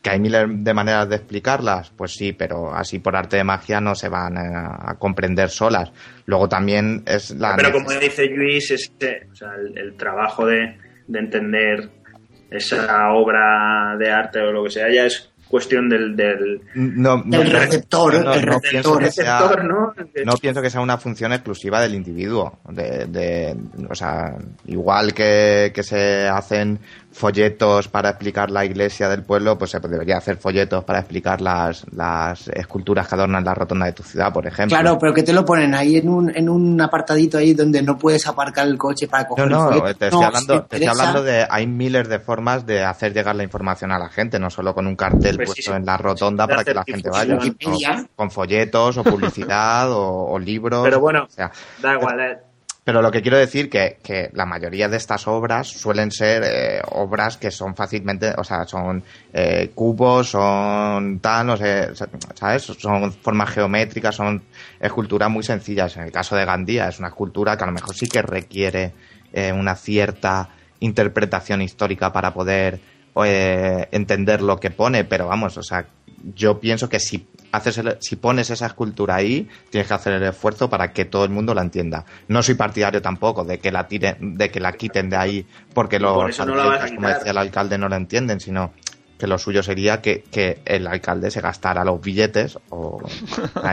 ¿Que 0.00 0.10
hay 0.10 0.20
miles 0.20 0.46
de 0.48 0.74
maneras 0.74 1.08
de 1.08 1.16
explicarlas? 1.16 1.90
Pues 1.90 2.12
sí, 2.12 2.32
pero 2.32 2.72
así 2.72 3.00
por 3.00 3.16
arte 3.16 3.36
de 3.36 3.42
magia 3.44 3.80
no 3.80 3.96
se 3.96 4.08
van 4.08 4.36
eh, 4.36 4.52
a, 4.54 4.94
comprender 4.96 5.50
solas. 5.50 5.90
Luego 6.24 6.48
también 6.48 7.02
es 7.04 7.32
la... 7.32 7.56
Pero 7.56 7.72
como 7.72 7.90
dice 7.90 8.26
Luis, 8.26 8.70
este, 8.70 9.26
o 9.30 9.34
sea, 9.34 9.48
el, 9.58 9.76
el 9.76 9.96
trabajo 9.96 10.46
de, 10.46 10.78
de 11.08 11.18
entender 11.18 11.88
esa 12.50 13.10
obra 13.12 13.96
de 13.98 14.10
arte 14.10 14.40
o 14.40 14.52
lo 14.52 14.64
que 14.64 14.70
sea 14.70 14.86
ya 14.92 15.04
es 15.04 15.30
cuestión 15.48 15.88
del, 15.88 16.14
del, 16.14 16.60
No, 16.74 17.22
no, 17.24 17.42
receptor, 17.42 18.22
no, 18.22 18.34
el 18.34 18.44
no 18.46 18.60
pienso 18.60 18.98
receptor. 18.98 19.02
que 19.02 19.10
sea- 19.10 19.38
receptor, 19.38 19.64
¿no? 19.64 19.94
no 20.26 20.32
pienso 20.36 20.60
que 20.62 20.68
sea 20.70 20.82
una 20.82 20.98
función 20.98 21.32
exclusiva 21.32 21.80
del 21.80 21.94
individuo. 21.94 22.58
De, 22.68 23.06
de- 23.06 23.56
o 23.88 23.94
sea, 23.94 24.36
igual 24.66 25.14
que, 25.14 25.72
que 25.74 25.82
se 25.82 26.28
hacen 26.28 26.78
folletos 27.10 27.88
para 27.88 28.10
explicar 28.10 28.50
la 28.50 28.64
iglesia 28.64 29.08
del 29.08 29.22
pueblo, 29.22 29.58
pues 29.58 29.70
se 29.72 29.80
debería 29.80 30.18
hacer 30.18 30.36
folletos 30.36 30.84
para 30.84 31.00
explicar 31.00 31.40
las, 31.40 31.84
las 31.92 32.48
esculturas 32.48 33.08
que 33.08 33.14
adornan 33.14 33.44
la 33.44 33.54
rotonda 33.54 33.86
de 33.86 33.92
tu 33.92 34.02
ciudad, 34.02 34.32
por 34.32 34.46
ejemplo. 34.46 34.76
Claro, 34.78 34.98
pero 34.98 35.12
que 35.14 35.22
te 35.22 35.32
lo 35.32 35.44
ponen 35.44 35.74
ahí 35.74 35.96
en 35.96 36.08
un, 36.08 36.30
en 36.36 36.48
un 36.48 36.80
apartadito 36.80 37.38
ahí 37.38 37.54
donde 37.54 37.82
no 37.82 37.98
puedes 37.98 38.26
aparcar 38.26 38.66
el 38.68 38.78
coche 38.78 39.08
para 39.08 39.24
No, 39.24 39.28
coger 39.30 39.50
no, 39.50 39.56
el 39.72 39.78
folleto. 39.80 39.98
te 39.98 40.04
estoy, 40.06 40.20
No, 40.20 40.26
hablando, 40.26 40.54
si 40.54 40.60
te 40.68 40.76
estoy 40.76 40.88
hablando 40.88 41.22
de. 41.22 41.46
Hay 41.50 41.66
miles 41.66 42.08
de 42.08 42.18
formas 42.20 42.66
de 42.66 42.84
hacer 42.84 43.12
llegar 43.12 43.34
la 43.36 43.42
información 43.42 43.90
a 43.92 43.98
la 43.98 44.08
gente, 44.10 44.38
no 44.38 44.50
solo 44.50 44.74
con 44.74 44.86
un 44.86 44.94
cartel 44.96 45.36
Pues 45.36 45.48
puesto 45.48 45.72
sí. 45.72 45.76
en 45.76 45.84
la 45.86 45.96
rotonda 45.96 46.46
para 46.46 46.62
que 46.64 46.74
la 46.74 46.84
gente 46.84 47.10
vaya. 47.10 47.38
Con 48.14 48.30
folletos, 48.30 48.96
o 48.98 49.04
publicidad, 49.04 49.90
o, 49.90 50.26
o 50.30 50.38
libros. 50.38 50.82
Pero 50.84 51.00
bueno, 51.00 51.24
o 51.24 51.28
sea, 51.30 51.50
da 51.82 51.94
igual. 51.94 52.20
eh. 52.20 52.38
Pero 52.88 53.02
lo 53.02 53.10
que 53.10 53.20
quiero 53.20 53.36
decir 53.36 53.68
que, 53.68 53.98
que 54.02 54.30
la 54.32 54.46
mayoría 54.46 54.88
de 54.88 54.96
estas 54.96 55.28
obras 55.28 55.68
suelen 55.68 56.10
ser 56.10 56.42
eh, 56.42 56.80
obras 56.92 57.36
que 57.36 57.50
son 57.50 57.76
fácilmente, 57.76 58.32
o 58.34 58.42
sea, 58.42 58.64
son 58.64 59.04
eh, 59.30 59.72
cubos, 59.74 60.30
son 60.30 61.20
tal, 61.20 61.48
no 61.48 61.56
¿sabes? 61.58 62.62
Son 62.62 63.12
formas 63.12 63.50
geométricas, 63.50 64.14
son 64.14 64.42
esculturas 64.80 65.28
muy 65.28 65.42
sencillas. 65.42 65.98
En 65.98 66.04
el 66.04 66.12
caso 66.12 66.34
de 66.34 66.46
Gandía 66.46 66.88
es 66.88 66.98
una 66.98 67.08
escultura 67.08 67.58
que 67.58 67.64
a 67.64 67.66
lo 67.66 67.74
mejor 67.74 67.94
sí 67.94 68.08
que 68.08 68.22
requiere 68.22 68.94
eh, 69.34 69.52
una 69.52 69.74
cierta 69.74 70.48
interpretación 70.80 71.60
histórica 71.60 72.10
para 72.10 72.32
poder 72.32 72.80
eh, 73.22 73.86
entender 73.92 74.40
lo 74.40 74.58
que 74.58 74.70
pone, 74.70 75.04
pero 75.04 75.26
vamos, 75.26 75.58
o 75.58 75.62
sea, 75.62 75.84
yo 76.34 76.58
pienso 76.58 76.88
que 76.88 77.00
si 77.00 77.26
haces 77.52 77.78
el- 77.78 77.96
si 78.00 78.16
pones 78.16 78.50
esa 78.50 78.66
escultura 78.66 79.16
ahí, 79.16 79.48
tienes 79.70 79.88
que 79.88 79.94
hacer 79.94 80.12
el 80.14 80.22
esfuerzo 80.22 80.68
para 80.68 80.92
que 80.92 81.04
todo 81.04 81.24
el 81.24 81.30
mundo 81.30 81.54
la 81.54 81.62
entienda. 81.62 82.04
No 82.28 82.42
soy 82.42 82.54
partidario 82.54 83.00
tampoco 83.02 83.44
de 83.44 83.58
que 83.58 83.72
la 83.72 83.88
tiren, 83.88 84.36
de 84.36 84.50
que 84.50 84.60
la 84.60 84.72
quiten 84.72 85.10
de 85.10 85.16
ahí 85.16 85.46
porque 85.74 85.98
los 85.98 86.12
Por 86.14 86.46
no 86.46 86.54
como 86.94 87.08
decía 87.08 87.30
el 87.30 87.38
alcalde, 87.38 87.78
no 87.78 87.88
la 87.88 87.96
entienden, 87.96 88.40
sino 88.40 88.72
que 89.18 89.26
lo 89.26 89.36
suyo 89.36 89.62
sería 89.62 90.00
que, 90.00 90.22
que 90.30 90.60
el 90.64 90.86
alcalde 90.86 91.30
se 91.30 91.40
gastara 91.40 91.84
los 91.84 92.00
billetes, 92.00 92.56
o, 92.70 93.02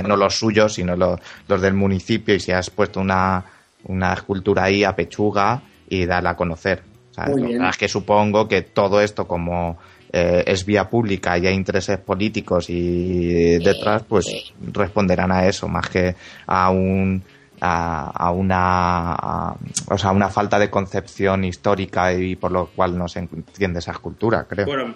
no 0.03 0.17
los 0.17 0.39
suyos, 0.39 0.73
sino 0.73 0.95
los, 0.95 1.19
los 1.47 1.61
del 1.61 1.75
municipio, 1.75 2.33
y 2.33 2.39
si 2.39 2.51
has 2.51 2.71
puesto 2.71 2.99
una, 2.99 3.45
una 3.83 4.13
escultura 4.13 4.63
ahí 4.63 4.83
a 4.83 4.95
pechuga 4.95 5.61
y 5.87 6.05
darla 6.07 6.31
a 6.31 6.35
conocer. 6.35 6.81
¿sabes? 7.11 7.37
Muy 7.37 7.53
Lo 7.53 7.59
que 7.59 7.69
es 7.69 7.77
que 7.77 7.87
supongo 7.87 8.47
que 8.47 8.63
todo 8.63 9.01
esto, 9.01 9.27
como 9.27 9.77
eh, 10.13 10.43
es 10.47 10.65
vía 10.65 10.89
pública 10.89 11.37
y 11.37 11.47
hay 11.47 11.53
intereses 11.55 11.97
políticos 11.99 12.69
y 12.69 13.57
detrás, 13.59 14.03
pues 14.07 14.25
responderán 14.73 15.31
a 15.31 15.45
eso, 15.47 15.67
más 15.67 15.89
que 15.89 16.15
a 16.47 16.69
un 16.69 17.21
a, 17.61 18.11
a 18.11 18.31
una 18.31 19.13
a- 19.13 19.55
o 19.89 19.97
sea, 19.97 20.11
una 20.11 20.29
falta 20.29 20.59
de 20.59 20.69
concepción 20.69 21.43
histórica 21.45 22.13
y 22.13 22.35
por 22.35 22.51
lo 22.51 22.67
cual 22.67 22.97
no 22.97 23.07
se 23.07 23.19
entiende 23.19 23.79
esa 23.79 23.91
escultura, 23.93 24.45
creo. 24.47 24.65
Bueno, 24.65 24.93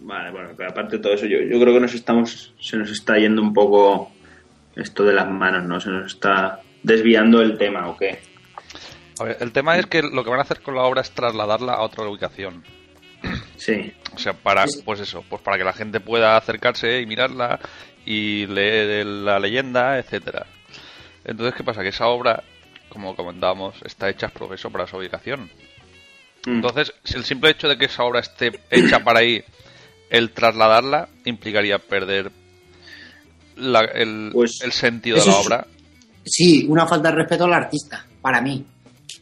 vale, 0.00 0.30
bueno, 0.30 0.50
pero 0.56 0.70
aparte 0.70 0.96
de 0.96 1.02
todo 1.02 1.12
eso, 1.14 1.26
yo, 1.26 1.38
yo 1.40 1.60
creo 1.60 1.74
que 1.74 1.80
nos 1.80 1.94
estamos, 1.94 2.54
se 2.60 2.76
nos 2.76 2.90
está 2.90 3.18
yendo 3.18 3.42
un 3.42 3.52
poco 3.52 4.10
esto 4.76 5.02
de 5.04 5.12
las 5.12 5.28
manos, 5.28 5.64
¿no? 5.64 5.80
Se 5.80 5.90
nos 5.90 6.06
está 6.14 6.60
desviando 6.82 7.42
el 7.42 7.58
tema, 7.58 7.88
¿o 7.88 7.96
qué? 7.96 8.20
A 9.20 9.24
ver, 9.24 9.36
el 9.40 9.52
tema 9.52 9.76
es 9.76 9.86
que 9.86 10.02
lo 10.02 10.24
que 10.24 10.30
van 10.30 10.38
a 10.38 10.42
hacer 10.42 10.60
con 10.62 10.74
la 10.76 10.82
obra 10.82 11.00
es 11.02 11.10
trasladarla 11.10 11.74
a 11.74 11.82
otra 11.82 12.08
ubicación. 12.08 12.62
Sí. 13.64 13.92
O 14.14 14.18
sea, 14.18 14.32
para, 14.32 14.64
pues 14.84 15.00
eso, 15.00 15.24
pues 15.28 15.40
para 15.42 15.56
que 15.58 15.64
la 15.64 15.72
gente 15.72 16.00
pueda 16.00 16.36
acercarse 16.36 17.00
y 17.00 17.06
mirarla 17.06 17.60
y 18.04 18.46
leer 18.46 19.06
la 19.06 19.38
leyenda, 19.38 19.98
etcétera. 19.98 20.46
Entonces, 21.24 21.54
¿qué 21.54 21.62
pasa? 21.62 21.82
Que 21.82 21.88
esa 21.90 22.08
obra, 22.08 22.42
como 22.88 23.14
comentábamos, 23.14 23.76
está 23.84 24.08
hecha 24.10 24.26
es 24.26 24.32
profeso 24.32 24.70
para 24.70 24.86
su 24.86 24.96
ubicación. 24.96 25.50
Mm. 26.46 26.50
Entonces, 26.56 26.92
si 27.04 27.16
el 27.16 27.24
simple 27.24 27.50
hecho 27.50 27.68
de 27.68 27.78
que 27.78 27.84
esa 27.84 28.02
obra 28.02 28.20
esté 28.20 28.50
hecha 28.70 28.98
para 29.04 29.20
ahí, 29.20 29.42
el 30.10 30.30
trasladarla 30.32 31.08
implicaría 31.24 31.78
perder 31.78 32.32
la- 33.56 33.80
el, 33.94 34.30
Pues, 34.32 34.60
el 34.62 34.72
sentido 34.72 35.18
de 35.18 35.26
la 35.26 35.30
es- 35.32 35.46
obra. 35.46 35.66
Sí, 36.24 36.66
una 36.68 36.86
falta 36.86 37.10
de 37.10 37.16
respeto 37.16 37.44
al 37.44 37.54
artista, 37.54 38.04
para 38.20 38.40
mí. 38.40 38.64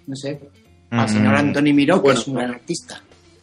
No 0.07 0.17
sé. 0.17 0.41
Al 0.91 1.05
Mm. 1.07 1.09
señor 1.09 1.35
Anthony 1.37 1.73
Miró, 1.75 1.97
que 1.97 2.01
Bueno. 2.03 2.21
es 2.21 2.27
un 2.29 2.35
gran 2.37 2.51
artista. 2.55 3.03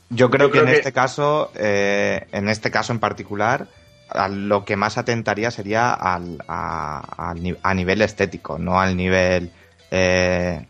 Yo 0.10 0.30
creo 0.30 0.48
Yo 0.48 0.54
que 0.54 0.60
en 0.60 0.66
que- 0.68 0.78
este 0.78 0.94
caso, 0.94 1.52
eh, 1.56 2.28
en 2.32 2.48
este 2.50 2.72
caso 2.72 2.94
en 2.94 3.00
particular, 3.00 3.68
a 4.10 4.30
lo 4.30 4.64
que 4.64 4.78
más 4.78 4.98
atentaría 4.98 5.52
sería 5.52 5.92
al, 5.94 6.42
a, 6.48 7.30
al 7.30 7.44
ni- 7.44 7.58
a 7.62 7.74
nivel 7.74 8.02
estético, 8.02 8.58
no 8.58 8.80
al 8.80 8.96
nivel 8.96 9.52
eh, 9.92 10.66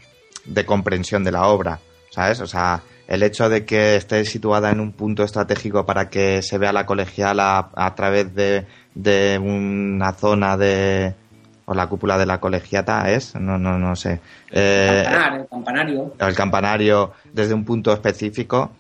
de 0.46 0.66
comprensión 0.66 1.24
de 1.24 1.32
la 1.32 1.46
obra, 1.48 1.80
¿sabes? 2.10 2.42
O 2.42 2.48
sea, 2.48 2.82
el 3.08 3.22
hecho 3.24 3.48
de 3.48 3.64
que 3.64 3.96
esté 3.96 4.26
situada 4.26 4.72
en 4.72 4.80
un 4.80 4.92
punto 4.92 5.24
estratégico 5.24 5.86
para 5.86 6.10
que 6.10 6.42
se 6.42 6.58
vea 6.58 6.74
la 6.74 6.86
colegiala 6.86 7.70
a, 7.76 7.96
través 7.96 8.34
de, 8.34 8.66
de 8.96 9.38
una 9.42 10.14
zona 10.14 10.58
de 10.58 11.14
o 11.70 11.74
la 11.74 11.88
cúpula 11.88 12.18
de 12.18 12.26
la 12.26 12.40
colegiata 12.40 13.10
es, 13.12 13.36
no, 13.36 13.58
no, 13.58 13.78
no 13.78 13.94
sé. 13.98 14.22
Eh, 14.52 15.02
Campanar, 15.04 15.40
el 15.42 15.48
campanario. 15.50 16.14
el 16.18 16.36
campanario 16.36 17.12
desde 17.34 17.54
un 17.54 17.66
punto 17.66 17.92
específico, 17.92 18.72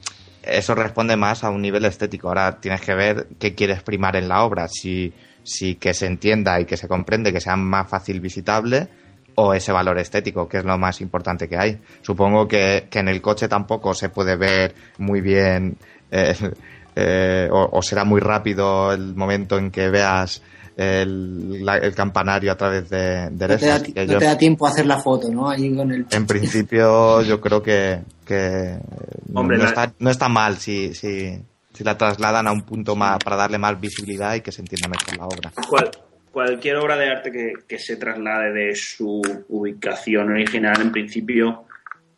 eso 0.49 0.75
responde 0.75 1.15
más 1.15 1.43
a 1.43 1.49
un 1.49 1.61
nivel 1.61 1.85
estético. 1.85 2.27
Ahora 2.29 2.59
tienes 2.59 2.81
que 2.81 2.93
ver 2.93 3.27
qué 3.39 3.53
quieres 3.55 3.81
primar 3.83 4.15
en 4.15 4.27
la 4.27 4.43
obra, 4.43 4.67
si, 4.67 5.13
si 5.43 5.75
que 5.75 5.93
se 5.93 6.05
entienda 6.05 6.59
y 6.59 6.65
que 6.65 6.77
se 6.77 6.87
comprende, 6.87 7.31
que 7.33 7.41
sea 7.41 7.55
más 7.55 7.89
fácil 7.89 8.19
visitable 8.19 8.87
o 9.35 9.53
ese 9.53 9.71
valor 9.71 9.99
estético, 9.99 10.47
que 10.49 10.57
es 10.57 10.65
lo 10.65 10.77
más 10.77 10.99
importante 11.01 11.47
que 11.47 11.57
hay. 11.57 11.77
Supongo 12.01 12.47
que, 12.47 12.87
que 12.89 12.99
en 12.99 13.07
el 13.07 13.21
coche 13.21 13.47
tampoco 13.47 13.93
se 13.93 14.09
puede 14.09 14.35
ver 14.35 14.73
muy 14.97 15.21
bien 15.21 15.77
eh, 16.09 16.33
eh, 16.95 17.47
o, 17.51 17.69
o 17.73 17.81
será 17.83 18.03
muy 18.03 18.19
rápido 18.19 18.91
el 18.91 19.13
momento 19.15 19.57
en 19.59 19.69
que 19.69 19.89
veas 19.89 20.41
el, 20.75 21.63
la- 21.65 21.77
el 21.77 21.93
campanario 21.93 22.51
a 22.51 22.55
través 22.55 22.89
de, 22.89 23.29
de 23.29 23.47
No 23.47 23.57
da, 23.57 23.79
te 24.19 24.25
da 24.25 24.37
tiempo 24.37 24.65
a 24.67 24.69
hacer 24.71 24.85
la 24.85 24.97
foto, 24.99 25.29
¿no? 25.31 25.49
Ahí 25.49 25.75
con 25.75 25.91
el... 25.91 26.05
en 26.11 26.25
principio, 26.27 27.21
yo 27.21 27.39
creo 27.41 27.61
que, 27.61 27.99
que 28.27 28.77
Hombre, 29.33 29.57
no, 29.57 29.63
la- 29.63 29.69
está, 29.69 29.93
no 29.99 30.09
está 30.09 30.27
mal 30.29 30.57
si, 30.57 30.93
si, 30.93 31.39
si 31.73 31.83
la 31.83 31.97
trasladan 31.97 32.47
a 32.47 32.51
un 32.51 32.61
punto 32.61 32.95
más 32.95 33.17
para 33.23 33.35
darle 33.37 33.57
más 33.57 33.79
visibilidad 33.79 34.35
y 34.35 34.41
que 34.41 34.51
se 34.51 34.61
entienda 34.61 34.89
mejor 34.89 35.17
la 35.17 35.25
obra. 35.25 35.51
Cual- 35.69 35.91
cualquier 36.31 36.75
obra 36.75 36.97
de 36.97 37.09
arte 37.09 37.31
que, 37.31 37.53
que 37.67 37.79
se 37.79 37.95
traslade 37.95 38.51
de 38.53 38.75
su 38.75 39.21
ubicación 39.49 40.29
original, 40.29 40.79
en 40.81 40.91
principio, 40.91 41.63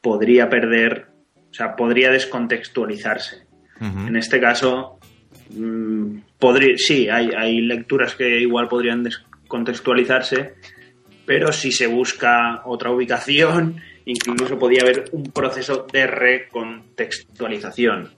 podría 0.01 0.49
perder, 0.49 1.07
o 1.49 1.53
sea, 1.53 1.75
podría 1.75 2.09
descontextualizarse. 2.11 3.47
En 3.79 4.17
este 4.17 4.41
caso, 4.41 4.99
mm, 5.55 6.17
podría, 6.37 6.75
sí, 6.77 7.07
hay, 7.07 7.29
hay 7.37 7.61
lecturas 7.61 8.13
que 8.15 8.41
igual 8.41 8.67
podrían 8.67 9.03
descontextualizarse, 9.03 10.55
pero 11.25 11.51
si 11.53 11.71
se 11.71 11.87
busca 11.87 12.61
otra 12.65 12.91
ubicación, 12.91 13.81
incluso 14.05 14.57
podría 14.57 14.83
haber 14.83 15.05
un 15.11 15.31
proceso 15.31 15.85
de 15.91 16.07
recontextualización. 16.07 18.11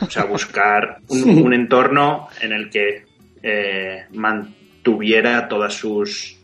O 0.00 0.10
sea, 0.10 0.24
buscar 0.24 0.98
un, 1.08 1.42
un 1.42 1.54
entorno 1.54 2.28
en 2.40 2.52
el 2.52 2.70
que 2.70 3.04
eh, 3.42 4.04
mantuviera 4.12 5.48
todas 5.48 5.74
sus, 5.74 6.38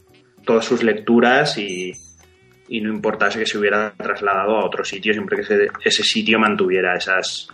todas 0.44 0.64
sus 0.64 0.82
lecturas 0.82 1.56
y, 1.58 1.92
y 2.68 2.80
no 2.80 2.92
importase 2.92 3.38
que 3.38 3.46
se 3.46 3.58
hubiera 3.58 3.92
trasladado 3.96 4.56
a 4.56 4.66
otro 4.66 4.84
sitio, 4.84 5.12
siempre 5.12 5.36
que 5.36 5.42
ese, 5.42 5.68
ese 5.84 6.02
sitio 6.02 6.38
mantuviera 6.38 6.96
esas, 6.96 7.48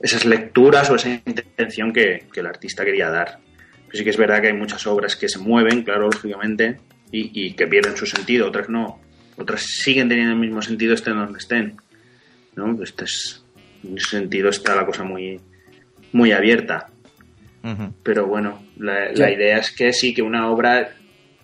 esas 0.00 0.24
lecturas 0.24 0.90
o 0.90 0.96
esa 0.96 1.10
intención 1.10 1.92
que, 1.92 2.26
que 2.32 2.40
el 2.40 2.46
artista 2.46 2.84
quería 2.84 3.10
dar. 3.10 3.38
Pero 3.86 3.98
sí 3.98 4.04
que 4.04 4.10
es 4.10 4.16
verdad 4.16 4.40
que 4.40 4.48
hay 4.48 4.54
muchas 4.54 4.86
obras 4.86 5.16
que 5.16 5.28
se 5.28 5.38
mueven, 5.38 5.82
claro, 5.82 6.08
lógicamente, 6.10 6.78
y, 7.12 7.46
y 7.46 7.52
que 7.52 7.66
pierden 7.66 7.96
su 7.96 8.06
sentido, 8.06 8.48
otras 8.48 8.68
no. 8.68 9.00
Otras 9.40 9.62
siguen 9.62 10.08
teniendo 10.08 10.32
el 10.34 10.38
mismo 10.40 10.60
sentido 10.62 10.94
estén 10.94 11.16
donde 11.16 11.38
estén. 11.38 11.76
¿no? 12.56 12.82
Este 12.82 13.04
es, 13.04 13.44
en 13.84 13.96
ese 13.96 14.10
sentido 14.10 14.50
está 14.50 14.74
la 14.76 14.84
cosa 14.86 15.02
muy, 15.04 15.40
muy 16.12 16.32
abierta. 16.32 16.88
Pero 18.02 18.26
bueno, 18.26 18.62
la, 18.78 19.12
la 19.12 19.30
idea 19.30 19.58
es 19.58 19.70
que 19.70 19.92
sí, 19.92 20.14
que 20.14 20.22
una 20.22 20.48
obra, 20.50 20.94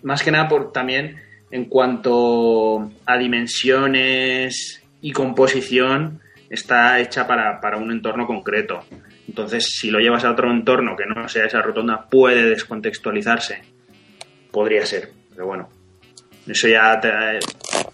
más 0.03 0.23
que 0.23 0.31
nada 0.31 0.47
por 0.47 0.71
también 0.71 1.17
en 1.51 1.65
cuanto 1.65 2.91
a 3.05 3.17
dimensiones 3.17 4.81
y 5.01 5.11
composición, 5.11 6.19
está 6.49 6.99
hecha 6.99 7.27
para, 7.27 7.61
para 7.61 7.77
un 7.77 7.91
entorno 7.91 8.25
concreto. 8.25 8.83
Entonces, 9.27 9.65
si 9.69 9.91
lo 9.91 9.99
llevas 9.99 10.23
a 10.25 10.31
otro 10.31 10.49
entorno 10.51 10.95
que 10.95 11.05
no 11.05 11.27
sea 11.29 11.45
esa 11.45 11.61
rotonda, 11.61 12.07
puede 12.09 12.49
descontextualizarse. 12.49 13.61
Podría 14.51 14.85
ser, 14.85 15.11
pero 15.31 15.45
bueno. 15.47 15.69
Eso 16.47 16.67
ya 16.67 16.99
te- 16.99 17.39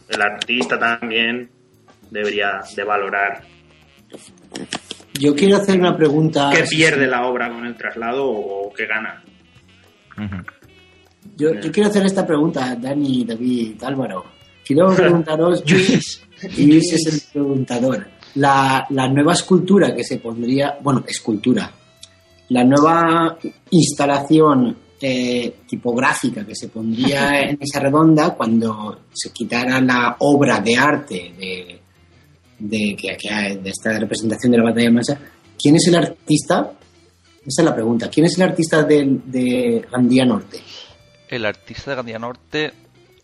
el 0.10 0.22
artista 0.22 0.78
también 0.80 1.50
debería 2.10 2.62
de 2.76 2.84
valorar 2.84 3.44
Yo 5.20 5.36
quiero 5.36 5.58
hacer 5.58 5.80
una 5.80 5.96
pregunta... 5.96 6.52
qué 6.54 6.63
pierde 6.63 7.08
la 7.08 7.26
obra 7.28 7.50
con 7.50 7.66
el 7.66 7.76
traslado 7.76 8.30
o 8.30 8.72
qué 8.74 8.86
gana. 8.86 9.24
Yo, 11.36 11.54
yo 11.56 11.72
quiero 11.72 11.89
hacer 11.89 12.06
esta 12.06 12.26
pregunta, 12.26 12.76
Dani, 12.76 13.26
David, 13.26 13.84
Álvaro. 13.84 14.26
Quiero 14.66 14.88
preguntaros... 14.96 15.63
Luis. 15.70 16.22
Luis 16.58 16.94
es 16.94 17.13
el 17.13 17.32
preguntador. 17.32 18.08
La, 18.36 18.86
la 18.89 19.08
nueva 19.08 19.34
escultura 19.34 19.96
que 19.96 20.04
se 20.04 20.18
pondría... 20.18 20.78
Bueno, 20.82 21.04
escultura. 21.08 21.72
La 22.50 22.63
nueva 22.63 23.38
instalación 23.72 24.78
eh, 25.06 25.56
tipográfica 25.68 26.46
que 26.46 26.56
se 26.56 26.70
pondría 26.70 27.42
en 27.50 27.58
esa 27.60 27.80
redonda 27.82 28.34
cuando 28.36 29.02
se 29.13 29.32
quitara 29.32 29.82
la 29.82 30.16
obra 30.20 30.60
de 30.62 30.76
arte 30.78 31.34
de, 31.38 31.80
de, 32.60 32.96
que, 32.96 33.18
que 33.18 33.30
hay- 33.30 33.58
de 33.58 33.70
esta 33.70 34.00
representación 34.00 34.52
de 34.54 34.58
la 34.60 34.63
batalla 34.63 34.86
de 34.88 34.92
masa, 34.94 35.20
¿quién 35.62 35.76
es 35.76 35.88
el 35.88 35.96
artista? 35.96 36.72
Esa 37.46 37.62
es 37.62 37.66
la 37.66 37.76
pregunta. 37.76 38.10
¿Quién 38.10 38.26
es 38.28 38.38
el 38.38 38.44
artista 38.44 38.84
de 38.84 39.86
Gandía 39.92 40.26
Norte? 40.26 40.60
El 41.28 41.46
artista 41.46 41.92
de 41.92 41.98
Gandía 41.98 42.20
Norte 42.20 42.72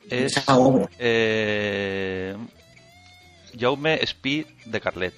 es 0.10 0.36
Esa 0.36 0.58
obra. 0.58 0.90
eh, 1.00 2.36
Jaume 3.58 3.96
Espí 4.04 4.46
de 4.66 4.82
Carlet. 4.82 5.14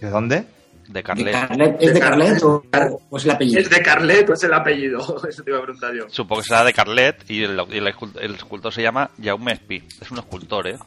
¿De 0.00 0.10
dónde? 0.10 0.44
De 0.88 0.94
¿De 0.94 1.02
Carlet. 1.02 1.32
Carlet? 1.32 1.76
¿Es 1.82 1.88
de 1.88 1.94
De 1.94 2.00
Carlet 2.00 2.42
o, 2.42 2.64
Carlet. 2.70 2.98
o 3.10 3.16
es 3.18 3.24
el 3.24 3.30
apellido? 3.30 3.60
¿Es 3.60 3.70
de 3.70 3.82
Carlet 3.82 4.28
o 4.30 4.32
es 4.32 4.42
el 4.44 4.54
apellido? 4.54 4.98
Eso 5.28 5.42
te 5.42 5.50
iba 5.50 5.58
a 5.58 5.62
preguntar 5.62 5.94
yo. 5.94 6.08
Supongo 6.08 6.40
que 6.42 6.48
será 6.48 6.64
de 6.64 6.72
Carlet 6.72 7.30
y 7.30 7.42
el, 7.44 7.60
y 7.70 7.76
el 7.76 7.86
escul- 7.86 8.18
el 8.20 8.34
escultor 8.34 8.72
se 8.72 8.82
llama 8.82 9.10
Jaume 9.22 9.52
Espí. 9.52 9.82
Es 10.00 10.10
un 10.10 10.18
escultor, 10.18 10.66
¿eh? 10.68 10.78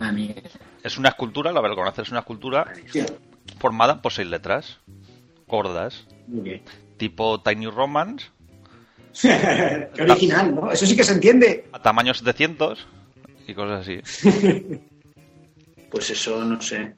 Ah. 0.00 0.12
Es 0.82 0.96
una 0.96 1.10
escultura, 1.10 1.52
la 1.52 1.60
verdad, 1.60 1.76
conocer 1.76 2.04
es 2.04 2.10
una 2.10 2.20
escultura 2.20 2.72
formada 3.58 4.00
por 4.00 4.12
seis 4.12 4.28
letras 4.28 4.78
gordas, 5.46 6.06
tipo 6.96 7.40
Tiny 7.42 7.66
Romance, 7.66 8.26
Qué 9.20 10.02
original, 10.02 10.54
¿no? 10.54 10.70
Eso 10.70 10.86
sí 10.86 10.94
que 10.96 11.02
se 11.04 11.12
entiende. 11.14 11.64
a 11.72 11.82
tamaño 11.82 12.14
700 12.14 12.86
y 13.48 13.54
cosas 13.54 13.80
así. 13.86 14.00
Pues 15.90 16.10
eso, 16.10 16.44
no 16.44 16.60
sé. 16.60 16.94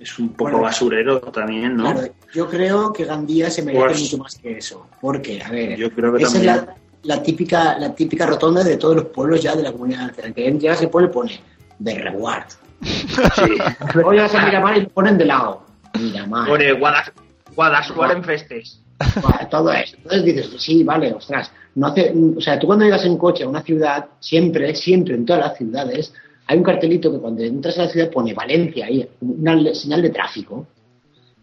Es 0.00 0.18
un 0.18 0.30
poco 0.30 0.44
Bueno. 0.52 0.62
basurero 0.62 1.20
también, 1.20 1.76
¿no? 1.76 1.92
Claro, 1.92 2.08
yo 2.34 2.48
creo 2.48 2.90
que 2.92 3.04
Gandía 3.04 3.50
se 3.50 3.62
merece 3.62 3.84
Pues- 3.84 4.00
mucho 4.00 4.18
más 4.18 4.34
que 4.36 4.56
eso. 4.58 4.86
Porque, 5.00 5.42
a 5.42 5.50
ver, 5.50 5.76
Yo 5.76 5.90
creo 5.92 6.14
que 6.14 6.22
esa 6.22 6.38
es 6.38 6.44
la, 6.44 6.74
la 7.02 7.22
típica, 7.22 7.78
la 7.78 7.94
típica 7.94 8.24
rotonda 8.26 8.64
de 8.64 8.76
todos 8.78 8.96
los 8.96 9.04
pueblos 9.06 9.42
ya 9.42 9.54
de 9.54 9.62
la 9.62 9.72
comunidad 9.72 10.00
valenciana. 10.16 10.34
Que 10.34 10.58
ya 10.58 10.74
se 10.74 10.88
pone, 10.88 11.08
pone 11.08 11.38
de 11.78 11.94
reward. 11.98 12.44
Sí. 12.82 13.42
Luego 13.94 14.12
llegas 14.12 14.34
a 14.34 14.44
Miramar 14.46 14.78
y 14.78 14.86
ponen 14.86 15.18
de 15.18 15.26
lado. 15.26 15.66
Miramar. 15.98 16.48
Pone 16.48 16.72
Guadas- 16.72 17.12
Guadassuar 17.54 18.12
en 18.12 18.24
festes. 18.24 18.80
Bueno, 19.20 19.38
todo 19.50 19.72
eso. 19.72 19.96
Entonces 19.96 20.24
dices, 20.24 20.50
sí, 20.58 20.82
vale, 20.82 21.12
ostras. 21.12 21.52
No 21.74 21.88
hace, 21.88 22.12
o 22.36 22.40
sea, 22.40 22.58
tú 22.58 22.66
cuando 22.66 22.84
llegas 22.86 23.04
en 23.04 23.16
coche 23.18 23.44
a 23.44 23.48
una 23.48 23.62
ciudad, 23.62 24.06
siempre, 24.18 24.74
siempre 24.74 25.14
en 25.14 25.24
todas 25.26 25.42
las 25.46 25.58
ciudades, 25.58 26.12
hay 26.50 26.58
un 26.58 26.64
cartelito 26.64 27.12
que 27.12 27.18
cuando 27.18 27.44
entras 27.44 27.78
a 27.78 27.84
la 27.84 27.88
ciudad 27.88 28.10
pone 28.10 28.34
Valencia 28.34 28.86
ahí, 28.86 29.08
una 29.20 29.72
señal 29.72 30.02
de 30.02 30.10
tráfico. 30.10 30.66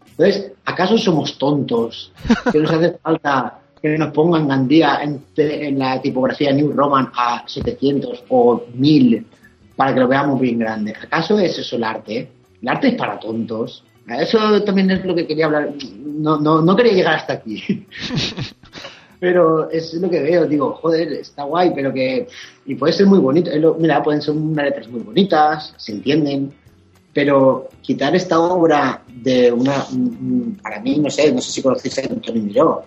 Entonces, 0.05 0.51
¿acaso 0.65 0.97
somos 0.97 1.37
tontos? 1.37 2.11
Que 2.51 2.59
nos 2.59 2.71
hace 2.71 2.97
falta 3.01 3.61
que 3.81 3.97
nos 3.97 4.11
pongan 4.11 4.49
Gandía 4.49 4.99
en, 5.01 5.23
en 5.37 5.79
la 5.79 6.01
tipografía 6.01 6.51
New 6.51 6.73
Roman 6.73 7.09
a 7.15 7.43
700 7.47 8.25
o 8.27 8.65
1000 8.73 9.25
para 9.77 9.93
que 9.93 9.99
lo 10.01 10.09
veamos 10.09 10.41
bien 10.41 10.59
grande. 10.59 10.93
¿Acaso 11.01 11.39
es 11.39 11.57
eso 11.57 11.77
el 11.77 11.85
arte? 11.85 12.29
El 12.61 12.67
arte 12.67 12.89
es 12.89 12.95
para 12.95 13.17
tontos. 13.17 13.85
Eso 14.09 14.61
también 14.63 14.91
es 14.91 15.05
lo 15.05 15.15
que 15.15 15.25
quería 15.25 15.45
hablar. 15.45 15.71
No, 15.95 16.37
no, 16.37 16.61
no 16.61 16.75
quería 16.75 16.93
llegar 16.93 17.15
hasta 17.15 17.33
aquí. 17.33 17.63
Pero 19.19 19.69
es 19.71 19.93
lo 19.95 20.09
que 20.09 20.21
veo, 20.21 20.45
digo, 20.45 20.73
joder, 20.73 21.11
está 21.13 21.43
guay, 21.43 21.71
pero 21.73 21.91
que. 21.91 22.27
Y 22.65 22.75
puede 22.75 22.93
ser 22.93 23.07
muy 23.07 23.19
bonito. 23.19 23.49
Mira, 23.79 24.03
pueden 24.03 24.21
ser 24.21 24.35
unas 24.35 24.65
letras 24.65 24.87
muy 24.89 25.01
bonitas, 25.01 25.73
se 25.77 25.93
entienden, 25.93 26.53
pero 27.13 27.67
quitar 27.81 28.15
esta 28.15 28.39
obra 28.39 29.01
de 29.07 29.51
una. 29.51 29.85
mm, 29.91 30.57
Para 30.61 30.79
mí, 30.81 30.97
no 30.99 31.09
sé, 31.09 31.31
no 31.31 31.41
sé 31.41 31.51
si 31.51 31.61
conocéis 31.63 31.97
a 31.97 32.01
Antonio 32.01 32.43
Miró, 32.43 32.83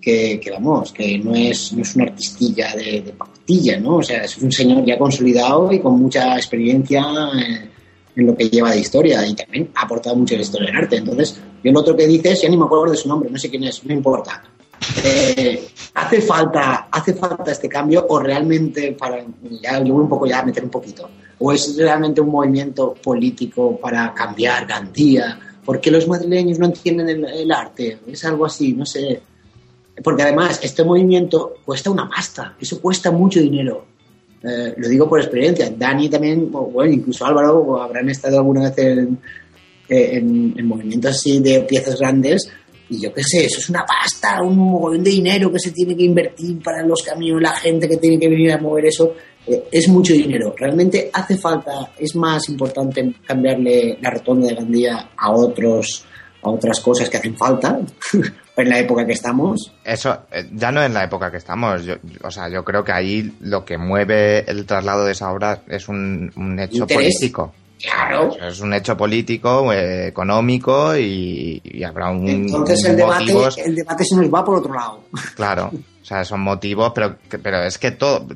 que, 0.00 0.40
que 0.40 0.50
vamos, 0.50 0.92
que 0.92 1.16
no 1.18 1.32
es, 1.34 1.72
no 1.72 1.82
es 1.82 1.94
una 1.94 2.04
artistilla 2.06 2.74
de, 2.74 3.02
de 3.02 3.12
pastilla, 3.12 3.78
¿no? 3.78 3.96
O 3.96 4.02
sea, 4.02 4.24
es 4.24 4.36
un 4.38 4.50
señor 4.50 4.84
ya 4.84 4.98
consolidado 4.98 5.72
y 5.72 5.78
con 5.78 6.00
mucha 6.00 6.36
experiencia 6.36 7.04
en, 7.34 7.70
en 8.16 8.26
lo 8.26 8.36
que 8.36 8.48
lleva 8.48 8.72
de 8.72 8.80
historia 8.80 9.24
y 9.24 9.34
también 9.34 9.70
ha 9.76 9.82
aportado 9.82 10.16
mucho 10.16 10.34
a 10.34 10.38
la 10.38 10.42
historia 10.42 10.66
del 10.68 10.76
arte. 10.76 10.96
Entonces, 10.96 11.40
yo 11.62 11.70
lo 11.70 11.80
otro 11.80 11.96
que 11.96 12.06
dices, 12.08 12.42
ya 12.42 12.48
ni 12.48 12.56
me 12.56 12.64
acuerdo 12.64 12.90
de 12.90 12.96
su 12.96 13.08
nombre, 13.08 13.30
no 13.30 13.38
sé 13.38 13.48
quién 13.48 13.62
es, 13.62 13.84
no 13.84 13.92
importa. 13.92 14.42
Eh, 15.04 15.68
¿Hace 15.94 16.20
falta 16.20 16.88
hace 16.90 17.14
falta 17.14 17.50
este 17.50 17.68
cambio 17.68 18.06
o 18.08 18.18
realmente 18.18 18.92
para 18.92 19.24
ya 19.62 19.80
voy 19.80 19.90
un 19.90 20.08
poco 20.08 20.26
ya 20.26 20.40
a 20.40 20.44
meter 20.44 20.64
un 20.64 20.70
poquito 20.70 21.10
o 21.38 21.52
es 21.52 21.76
realmente 21.76 22.20
un 22.20 22.30
movimiento 22.30 22.94
político 22.94 23.78
para 23.78 24.12
cambiar 24.14 24.66
Gandía? 24.66 25.38
¿Por 25.64 25.80
qué 25.80 25.90
los 25.90 26.08
madrileños 26.08 26.58
no 26.58 26.66
entienden 26.66 27.24
el, 27.24 27.52
arte? 27.52 27.98
Es 28.06 28.24
algo 28.24 28.46
así, 28.46 28.72
no 28.72 28.86
sé. 28.86 29.20
Porque 30.02 30.22
además 30.22 30.60
este 30.62 30.82
movimiento 30.82 31.56
cuesta 31.64 31.90
una 31.90 32.08
pasta, 32.08 32.56
eso 32.58 32.80
cuesta 32.80 33.10
mucho 33.10 33.40
dinero. 33.40 33.84
Eh, 34.42 34.74
lo 34.76 34.88
digo 34.88 35.08
por 35.08 35.20
experiencia. 35.20 35.70
Dani 35.76 36.08
también, 36.08 36.50
bueno, 36.50 36.90
incluso 36.90 37.26
Álvaro, 37.26 37.82
habrán 37.82 38.08
estado 38.08 38.38
alguna 38.38 38.70
vez 38.70 38.78
en, 38.78 39.18
en, 39.88 40.54
en 40.56 40.66
movimientos 40.66 41.10
así 41.10 41.40
de 41.40 41.60
piezas 41.60 41.98
grandes. 41.98 42.50
Y 42.90 43.00
yo 43.00 43.12
qué 43.12 43.22
sé, 43.22 43.44
eso 43.44 43.58
es 43.58 43.68
una 43.68 43.84
pasta, 43.84 44.42
un 44.42 44.56
mogollón 44.56 45.04
de 45.04 45.10
dinero 45.10 45.52
que 45.52 45.58
se 45.58 45.72
tiene 45.72 45.96
que 45.96 46.04
invertir 46.04 46.62
para 46.62 46.82
los 46.82 47.02
camiones, 47.02 47.42
la 47.42 47.56
gente 47.56 47.88
que 47.88 47.98
tiene 47.98 48.18
que 48.18 48.28
venir 48.28 48.52
a 48.52 48.58
mover 48.58 48.86
eso. 48.86 49.14
Eh, 49.46 49.64
es 49.70 49.88
mucho 49.88 50.12
dinero. 50.12 50.54
Realmente 50.56 51.10
hace 51.12 51.36
falta, 51.36 51.92
es 51.98 52.14
más 52.16 52.48
importante 52.48 53.14
cambiarle 53.26 53.98
la 54.00 54.10
rotonda 54.10 54.48
de 54.48 54.54
Gandía 54.54 55.10
a 55.16 55.32
otros 55.32 56.04
a 56.42 56.50
otras 56.50 56.80
cosas 56.80 57.10
que 57.10 57.16
hacen 57.16 57.36
falta 57.36 57.80
en 58.56 58.68
la 58.68 58.78
época 58.78 59.04
que 59.04 59.12
estamos. 59.12 59.72
Eso, 59.84 60.26
eh, 60.30 60.48
ya 60.52 60.70
no 60.70 60.82
en 60.82 60.94
la 60.94 61.04
época 61.04 61.30
que 61.30 61.38
estamos. 61.38 61.84
Yo, 61.84 61.94
o 62.22 62.30
sea, 62.30 62.48
yo 62.48 62.64
creo 62.64 62.84
que 62.84 62.92
ahí 62.92 63.34
lo 63.40 63.64
que 63.64 63.78
mueve 63.78 64.48
el 64.48 64.64
traslado 64.66 65.04
de 65.04 65.12
esa 65.12 65.32
obra 65.32 65.62
es 65.68 65.88
un, 65.88 66.30
un 66.36 66.58
hecho 66.60 66.82
Interés. 66.82 67.16
político. 67.16 67.54
Claro. 67.82 68.36
Es 68.40 68.60
un 68.60 68.74
hecho 68.74 68.96
político, 68.96 69.72
eh, 69.72 70.08
económico 70.08 70.96
y, 70.96 71.60
y 71.64 71.82
habrá 71.84 72.10
un 72.10 72.28
Entonces 72.28 72.84
el 72.86 72.96
debate, 72.96 73.32
el 73.64 73.74
debate 73.76 74.04
se 74.04 74.16
nos 74.16 74.26
va 74.32 74.44
por 74.44 74.58
otro 74.58 74.74
lado. 74.74 75.04
claro. 75.34 75.70
O 76.00 76.04
sea, 76.08 76.24
son 76.24 76.40
motivos, 76.40 76.90
pero, 76.94 77.16
que- 77.28 77.38
pero 77.38 77.58
es 77.64 77.76
que 77.76 77.90
todo, 77.90 78.26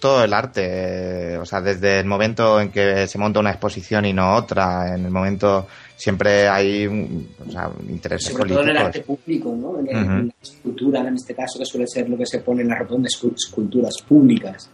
todo 0.00 0.24
el 0.24 0.32
arte, 0.32 0.62
eh, 1.34 1.36
o 1.36 1.44
sea, 1.44 1.60
desde 1.60 2.00
el 2.00 2.06
momento 2.06 2.58
en 2.58 2.70
que 2.70 3.06
se 3.06 3.18
monta 3.18 3.40
una 3.40 3.50
exposición 3.50 4.06
y 4.06 4.14
no 4.14 4.36
otra, 4.36 4.94
en 4.94 5.04
el 5.04 5.10
momento 5.10 5.66
siempre 5.96 6.48
hay 6.48 6.86
un- 6.86 7.28
o 7.46 7.50
sea, 7.52 7.70
intereses 7.90 8.32
Sobre 8.32 8.48
todo 8.54 8.62
en 8.62 8.68
el 8.70 8.76
políticos. 8.76 8.86
arte 8.86 9.00
público, 9.22 9.54
¿no? 9.54 9.78
En, 9.86 10.28
la 10.28 10.32
escultura, 10.40 11.00
en 11.00 11.14
este 11.16 11.34
caso, 11.34 11.58
que 11.58 11.66
suele 11.66 11.86
ser 11.86 12.08
lo 12.08 12.16
que 12.16 12.24
se 12.24 12.38
pone 12.38 12.62
en 12.62 12.68
la 12.68 12.76
rotonda, 12.78 13.06
escu- 13.06 13.34
esculturas 13.36 13.96
públicas. 14.08 14.70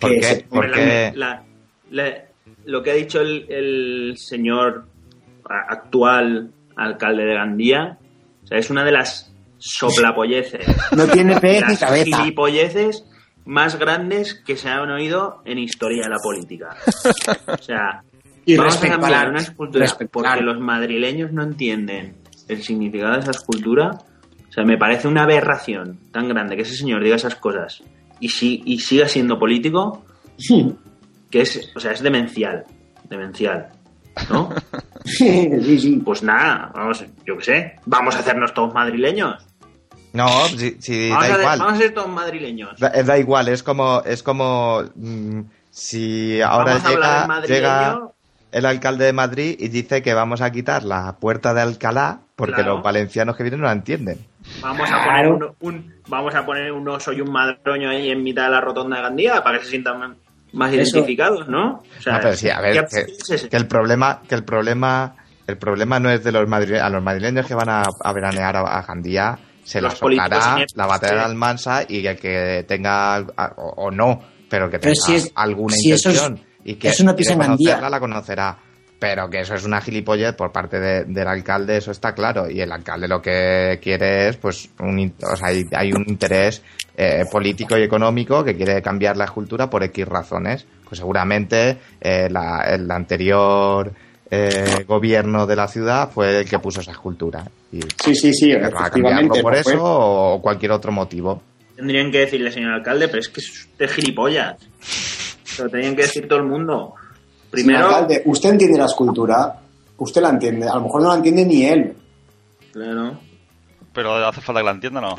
¿Por 0.00 0.10
qué? 0.10 0.22
se- 0.24 0.36
¿Por 0.42 0.64
Hombre, 0.64 0.72
qué? 1.12 1.12
la- 1.16 1.42
la- 1.90 2.02
la- 2.02 2.14
lo 2.68 2.82
que 2.82 2.90
ha 2.90 2.94
dicho 2.94 3.22
el, 3.22 3.46
el 3.48 4.18
señor 4.18 4.84
actual 5.48 6.50
alcalde 6.76 7.24
de 7.24 7.34
Gandía, 7.34 7.98
o 8.44 8.46
sea, 8.46 8.58
es 8.58 8.68
una 8.68 8.84
de 8.84 8.92
las 8.92 9.34
soplapolleces, 9.56 10.66
No 10.96 11.06
tiene 11.06 11.40
pez 11.40 11.62
ni 11.62 11.68
las 11.70 11.80
cabeza. 11.80 12.18
gilipolleces 12.18 13.06
más 13.46 13.78
grandes 13.78 14.34
que 14.34 14.58
se 14.58 14.68
han 14.68 14.90
oído 14.90 15.40
en 15.46 15.58
historia 15.58 16.02
de 16.04 16.10
la 16.10 16.18
política. 16.18 16.76
O 17.46 17.62
sea, 17.62 18.02
Y 18.44 18.54
vamos 18.58 18.84
a 18.84 18.86
cambiar 18.86 19.30
una 19.30 19.40
escultura 19.40 19.86
porque 20.12 20.42
los 20.42 20.60
madrileños 20.60 21.32
no 21.32 21.44
entienden 21.44 22.18
el 22.48 22.62
significado 22.62 23.14
de 23.14 23.20
esa 23.20 23.30
escultura. 23.30 23.92
O 24.46 24.52
sea, 24.52 24.64
me 24.64 24.76
parece 24.76 25.08
una 25.08 25.22
aberración 25.22 25.98
tan 26.12 26.28
grande 26.28 26.54
que 26.54 26.62
ese 26.62 26.76
señor 26.76 27.02
diga 27.02 27.16
esas 27.16 27.36
cosas 27.36 27.82
y, 28.20 28.28
si, 28.28 28.62
y 28.66 28.80
siga 28.80 29.08
siendo 29.08 29.38
político 29.38 30.04
que 31.30 31.42
es, 31.42 31.70
o 31.76 31.80
sea, 31.80 31.92
es 31.92 32.02
demencial, 32.02 32.64
demencial, 33.08 33.68
¿no? 34.30 34.50
sí, 35.04 35.78
sí. 35.80 36.02
Pues 36.04 36.22
nada, 36.22 36.70
vamos, 36.74 37.04
yo 37.24 37.36
qué 37.38 37.44
sé, 37.44 37.76
vamos 37.86 38.16
a 38.16 38.20
hacernos 38.20 38.52
todos 38.54 38.72
madrileños. 38.74 39.44
No, 40.12 40.26
si, 40.46 40.76
si 40.80 41.10
Vamos, 41.10 41.28
da 41.28 41.34
a, 41.34 41.38
igual. 41.40 41.58
vamos 41.58 41.74
a 41.74 41.76
ser 41.76 41.94
todos 41.94 42.08
madrileños. 42.08 42.80
Da, 42.80 42.88
eh, 42.94 43.04
da 43.04 43.18
igual, 43.18 43.48
es 43.48 43.62
como, 43.62 44.02
es 44.06 44.22
como 44.22 44.82
mm, 44.94 45.40
si 45.70 46.40
ahora 46.40 46.74
Vamos 46.74 46.84
a 46.84 46.88
hablar 46.88 47.42
llega, 47.46 47.90
llega 47.92 48.00
el 48.50 48.64
alcalde 48.64 49.04
de 49.04 49.12
Madrid 49.12 49.56
y 49.58 49.68
dice 49.68 50.00
que 50.02 50.14
vamos 50.14 50.40
a 50.40 50.50
quitar 50.50 50.82
la 50.82 51.16
puerta 51.20 51.52
de 51.52 51.60
Alcalá 51.60 52.20
porque 52.36 52.54
Claro. 52.54 52.76
los 52.76 52.82
valencianos 52.82 53.36
que 53.36 53.42
vienen 53.42 53.60
no 53.60 53.66
la 53.66 53.72
entienden. 53.72 54.18
Vamos 54.62 54.88
a 54.90 55.04
poner 55.04 55.28
un, 55.28 55.50
un- 55.60 55.94
vamos 56.08 56.34
a 56.34 56.46
poner 56.46 56.72
un 56.72 56.88
oso 56.88 57.12
y 57.12 57.20
un 57.20 57.30
madroño 57.30 57.90
ahí 57.90 58.10
en 58.10 58.22
mitad 58.22 58.44
de 58.44 58.50
la 58.52 58.60
rotonda 58.62 58.96
de 58.96 59.02
Gandía 59.02 59.44
para 59.44 59.58
que 59.58 59.64
se 59.64 59.70
sientan 59.72 60.16
más- 60.52 60.72
Eso. 60.72 60.96
identificados, 60.98 61.48
¿no? 61.48 61.82
O 61.98 62.02
sea, 62.02 62.14
no, 62.14 62.20
pero 62.20 62.36
sí, 62.36 62.48
a 62.50 62.60
ver, 62.60 62.86
¿qué 62.88 63.04
que, 63.06 63.34
es 63.34 63.46
que 63.48 63.56
el 63.56 63.66
problema, 63.66 64.22
que 64.28 64.34
el 64.34 64.44
problema, 64.44 65.16
el 65.46 65.56
problema 65.58 65.98
no 66.00 66.10
es 66.10 66.22
de 66.24 66.32
los 66.32 66.48
madrileños, 66.48 66.84
a 66.84 66.90
los 66.90 67.02
madrileños 67.02 67.46
que 67.46 67.54
van 67.54 67.68
a, 67.68 67.82
a 68.04 68.12
veranear 68.12 68.56
a, 68.56 68.60
a 68.60 68.82
Gandía 68.82 69.38
se 69.64 69.80
Los 69.82 70.00
les 70.00 70.12
ineptos, 70.12 70.76
la 70.76 70.86
batalla 70.86 71.14
de. 71.16 71.20
Almansa 71.24 71.82
y 71.86 72.06
el 72.06 72.18
que 72.18 72.64
tenga, 72.66 73.20
o, 73.56 73.74
o 73.76 73.90
no, 73.90 74.22
pero 74.48 74.70
que 74.70 74.78
Pero 74.78 74.94
tenga 74.94 75.06
si 75.06 75.14
es- 75.16 75.32
alguna 75.34 75.74
si 75.76 75.92
eso 75.92 76.08
es- 76.08 76.16
intención 76.16 76.46
y 76.64 76.74
que 76.76 76.88
eso 76.88 77.04
no 77.04 77.14
pisa 77.14 77.34
en 77.34 77.38
Gandía. 77.40 77.56
conocerla, 77.74 77.90
la 77.90 78.00
conocerá. 78.00 78.58
Pero 78.98 79.30
que 79.30 79.40
eso 79.40 79.54
es 79.54 79.64
una 79.64 79.80
gilipollez 79.80 80.34
por 80.34 80.50
parte 80.50 80.80
de- 80.80 81.04
del 81.04 81.28
alcalde, 81.28 81.76
eso 81.76 81.92
está 81.92 82.14
claro. 82.14 82.50
Y 82.50 82.60
el 82.60 82.72
alcalde 82.72 83.06
lo 83.06 83.22
que 83.22 83.78
quiere 83.80 84.28
es, 84.28 84.36
pues, 84.36 84.68
un, 84.80 85.14
o 85.22 85.36
sea, 85.36 85.48
hay, 85.48 85.64
hay 85.72 85.92
un 85.92 86.04
interés 86.08 86.62
eh, 86.96 87.24
político 87.30 87.78
y 87.78 87.82
económico 87.82 88.42
que 88.42 88.56
quiere 88.56 88.82
cambiar 88.82 89.16
la 89.16 89.26
escultura 89.26 89.70
por 89.70 89.84
X 89.84 90.04
razones. 90.08 90.66
Pues 90.84 90.98
seguramente 90.98 91.76
eh, 92.00 92.28
la- 92.28 92.64
el 92.68 92.90
anterior 92.90 93.92
eh, 94.30 94.84
gobierno 94.86 95.46
de 95.46 95.54
la 95.56 95.68
ciudad 95.68 96.10
fue 96.10 96.40
el 96.40 96.48
que 96.48 96.58
puso 96.58 96.80
esa 96.80 96.90
escultura. 96.90 97.44
Y 97.70 97.80
Sí, 98.02 98.14
sí, 98.16 98.34
sí, 98.34 98.52
va 98.52 98.66
a 98.66 98.70
cambiarlo 98.70 98.80
efectivamente. 99.36 99.42
por 99.42 99.52
no 99.52 99.58
eso 99.58 99.78
o 99.80 100.42
cualquier 100.42 100.72
otro 100.72 100.90
motivo. 100.90 101.40
Tendrían 101.76 102.10
que 102.10 102.18
decirle, 102.18 102.50
señor 102.50 102.72
alcalde, 102.72 103.06
pero 103.06 103.20
es 103.20 103.28
que 103.28 103.40
es 103.40 103.48
usted 103.48 103.88
gilipollas. 103.88 104.56
Lo 105.60 105.68
tenían 105.70 105.94
que 105.94 106.02
decir 106.02 106.26
todo 106.28 106.40
el 106.40 106.46
mundo. 106.46 106.94
Primero, 107.50 107.86
alcalde, 107.88 108.22
usted 108.26 108.50
entiende 108.50 108.78
la 108.78 108.84
escultura, 108.86 109.54
usted 109.96 110.20
la 110.22 110.30
entiende, 110.30 110.68
a 110.68 110.74
lo 110.74 110.82
mejor 110.82 111.02
no 111.02 111.08
la 111.08 111.14
entiende 111.16 111.44
ni 111.46 111.64
él. 111.66 111.94
claro. 112.72 113.18
Pero 113.92 114.14
hace 114.14 114.40
falta 114.40 114.60
que 114.60 114.64
la 114.66 114.70
entiendan 114.72 115.04
o 115.04 115.10
no. 115.10 115.16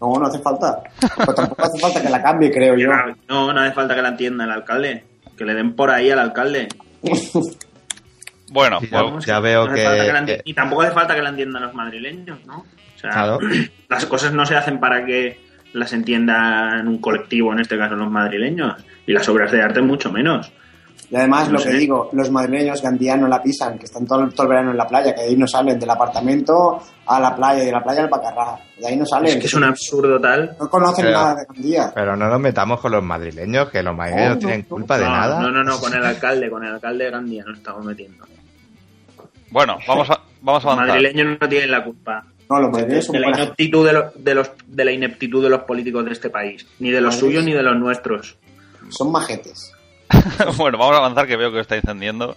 No, 0.00 0.18
no 0.20 0.26
hace 0.26 0.38
falta. 0.40 0.82
Pues 1.24 1.34
tampoco 1.36 1.62
hace 1.62 1.78
falta 1.78 2.02
que 2.02 2.08
la 2.10 2.20
cambie, 2.22 2.50
creo 2.50 2.76
yo. 2.76 2.88
No, 3.28 3.52
no 3.52 3.60
hace 3.60 3.72
falta 3.72 3.94
que 3.94 4.02
la 4.02 4.08
entienda 4.08 4.44
el 4.44 4.50
alcalde. 4.50 5.04
Que 5.36 5.44
le 5.44 5.54
den 5.54 5.74
por 5.76 5.90
ahí 5.90 6.10
al 6.10 6.18
alcalde. 6.18 6.66
Bueno, 8.50 8.78
Sí, 8.80 8.86
pues, 8.88 9.24
ya- 9.26 9.34
ya 9.34 9.40
veo 9.40 9.66
No 9.66 9.72
hace 9.72 9.84
falta 9.84 10.04
que- 10.04 10.12
la 10.12 10.20
enti- 10.22 10.26
que- 10.26 10.42
Y 10.44 10.54
tampoco 10.54 10.82
hace 10.82 10.92
falta 10.92 11.14
que 11.14 11.22
la 11.22 11.28
entiendan 11.30 11.62
los 11.62 11.74
madrileños, 11.74 12.38
¿no? 12.46 12.58
O 12.58 12.98
sea, 12.98 13.10
Claro. 13.10 13.38
las 13.88 14.06
cosas 14.06 14.32
no 14.32 14.44
se 14.46 14.56
hacen 14.56 14.78
para 14.80 15.04
que 15.04 15.40
las 15.72 15.92
entiendan 15.92 16.86
un 16.86 16.98
colectivo, 16.98 17.52
en 17.52 17.60
este 17.60 17.76
caso 17.78 17.94
los 17.96 18.10
madrileños. 18.10 18.74
Y 19.06 19.12
las 19.12 19.28
obras 19.28 19.50
de 19.52 19.62
arte 19.62 19.80
mucho 19.80 20.10
menos. 20.12 20.52
Y 21.10 21.16
además, 21.16 21.46
No 21.48 21.54
lo 21.54 21.58
sé. 21.60 21.70
que 21.70 21.76
digo, 21.76 22.08
los 22.12 22.30
madrileños 22.30 22.80
Gandía 22.82 23.16
no 23.16 23.28
la 23.28 23.42
pisan, 23.42 23.78
que 23.78 23.84
están 23.84 24.06
todo, 24.06 24.26
todo 24.30 24.44
el 24.44 24.48
verano 24.48 24.70
en 24.70 24.76
la 24.78 24.86
playa, 24.88 25.14
que 25.14 25.20
de 25.20 25.26
ahí 25.28 25.36
no 25.36 25.46
salen 25.46 25.78
del 25.78 25.90
apartamento 25.90 26.80
a 27.06 27.20
la 27.20 27.36
playa 27.36 27.62
y 27.62 27.66
de 27.66 27.72
la 27.72 27.82
playa 27.84 28.02
al 28.04 28.08
Pacarrá. 28.08 28.58
De 28.78 28.86
ahí 28.86 28.96
no 28.96 29.04
salen. 29.06 29.32
Es 29.32 29.36
que 29.36 29.46
es 29.46 29.54
un 29.54 29.64
absurdo 29.64 30.18
tal. 30.20 30.56
No 30.58 30.68
conocen 30.70 31.04
Pero- 31.04 31.16
nada 31.18 31.34
de 31.36 31.44
Gandía. 31.46 31.92
Pero 31.94 32.16
no 32.16 32.28
nos 32.28 32.40
metamos 32.40 32.80
con 32.80 32.90
los 32.92 33.02
madrileños, 33.04 33.68
que 33.70 33.82
los 33.82 33.94
madrileños 33.94 34.28
No, 34.30 34.34
no 34.34 34.38
tienen 34.40 34.60
no, 34.62 34.68
culpa 34.76 34.98
de 34.98 35.04
nada. 35.04 35.40
No, 35.40 35.50
no, 35.50 35.62
no, 35.62 35.78
con 35.78 35.94
el 35.94 36.04
alcalde, 36.04 36.50
con 36.50 36.64
el 36.64 36.72
alcalde 36.72 37.04
de 37.04 37.10
Gandía 37.10 37.44
nos 37.44 37.58
estamos 37.58 37.84
metiendo. 37.84 38.24
bueno, 39.50 39.76
vamos 39.86 40.10
a, 40.10 40.20
vamos 40.40 40.64
a 40.64 40.68
Los 40.68 40.74
avanzar. 40.74 40.88
madrileños 40.88 41.38
no 41.40 41.48
tienen 41.48 41.70
la 41.70 41.84
culpa. 41.84 42.24
No, 42.50 42.60
los 42.60 42.70
madrileños 42.72 43.04
son 43.04 43.14
de 43.16 43.20
la 43.20 43.28
ineptitud 43.30 43.86
de, 43.86 43.92
los, 43.92 44.04
de, 44.24 44.34
los, 44.34 44.50
de 44.66 44.84
la 44.84 44.92
ineptitud 44.92 45.42
de 45.42 45.48
los 45.50 45.62
políticos 45.62 46.04
de 46.04 46.12
este 46.12 46.30
país. 46.30 46.66
Ni 46.78 46.90
de 46.90 47.00
los 47.00 47.14
suyos 47.16 47.44
ni 47.44 47.52
de 47.52 47.62
los 47.62 47.76
nuestros. 47.76 48.36
son 48.90 49.12
majetes. 49.12 49.72
bueno, 50.56 50.78
vamos 50.78 50.94
a 50.94 50.98
avanzar 50.98 51.26
que 51.26 51.36
veo 51.36 51.52
que 51.52 51.60
está 51.60 51.76
encendiendo. 51.76 52.36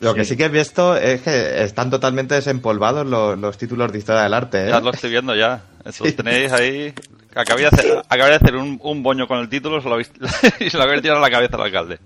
Lo 0.00 0.14
que 0.14 0.24
sí 0.26 0.36
que 0.36 0.44
he 0.44 0.48
visto 0.48 0.94
es 0.96 1.22
que 1.22 1.62
están 1.62 1.90
totalmente 1.90 2.34
desempolvados 2.34 3.06
los, 3.06 3.38
los 3.38 3.56
títulos 3.56 3.90
de 3.90 3.98
historia 3.98 4.22
del 4.22 4.34
arte. 4.34 4.66
¿eh? 4.66 4.68
Ya 4.70 4.80
lo 4.80 4.90
estoy 4.90 5.10
viendo 5.10 5.34
ya. 5.34 5.62
Entonces 5.78 6.16
tenéis 6.16 6.52
ahí... 6.52 6.92
Acabé 7.34 7.62
de 7.62 7.66
hacer, 7.68 8.02
acabé 8.10 8.30
de 8.30 8.36
hacer 8.36 8.56
un, 8.56 8.78
un 8.82 9.02
boño 9.02 9.26
con 9.26 9.38
el 9.38 9.48
título 9.48 9.80
se 9.80 9.88
lo 9.88 9.98
habéis- 9.98 10.10
y 10.60 10.68
se 10.70 10.76
lo 10.76 10.82
habéis 10.82 11.00
tirado 11.00 11.18
a 11.18 11.22
la 11.22 11.30
cabeza 11.30 11.56
al 11.56 11.62
alcalde. 11.62 11.98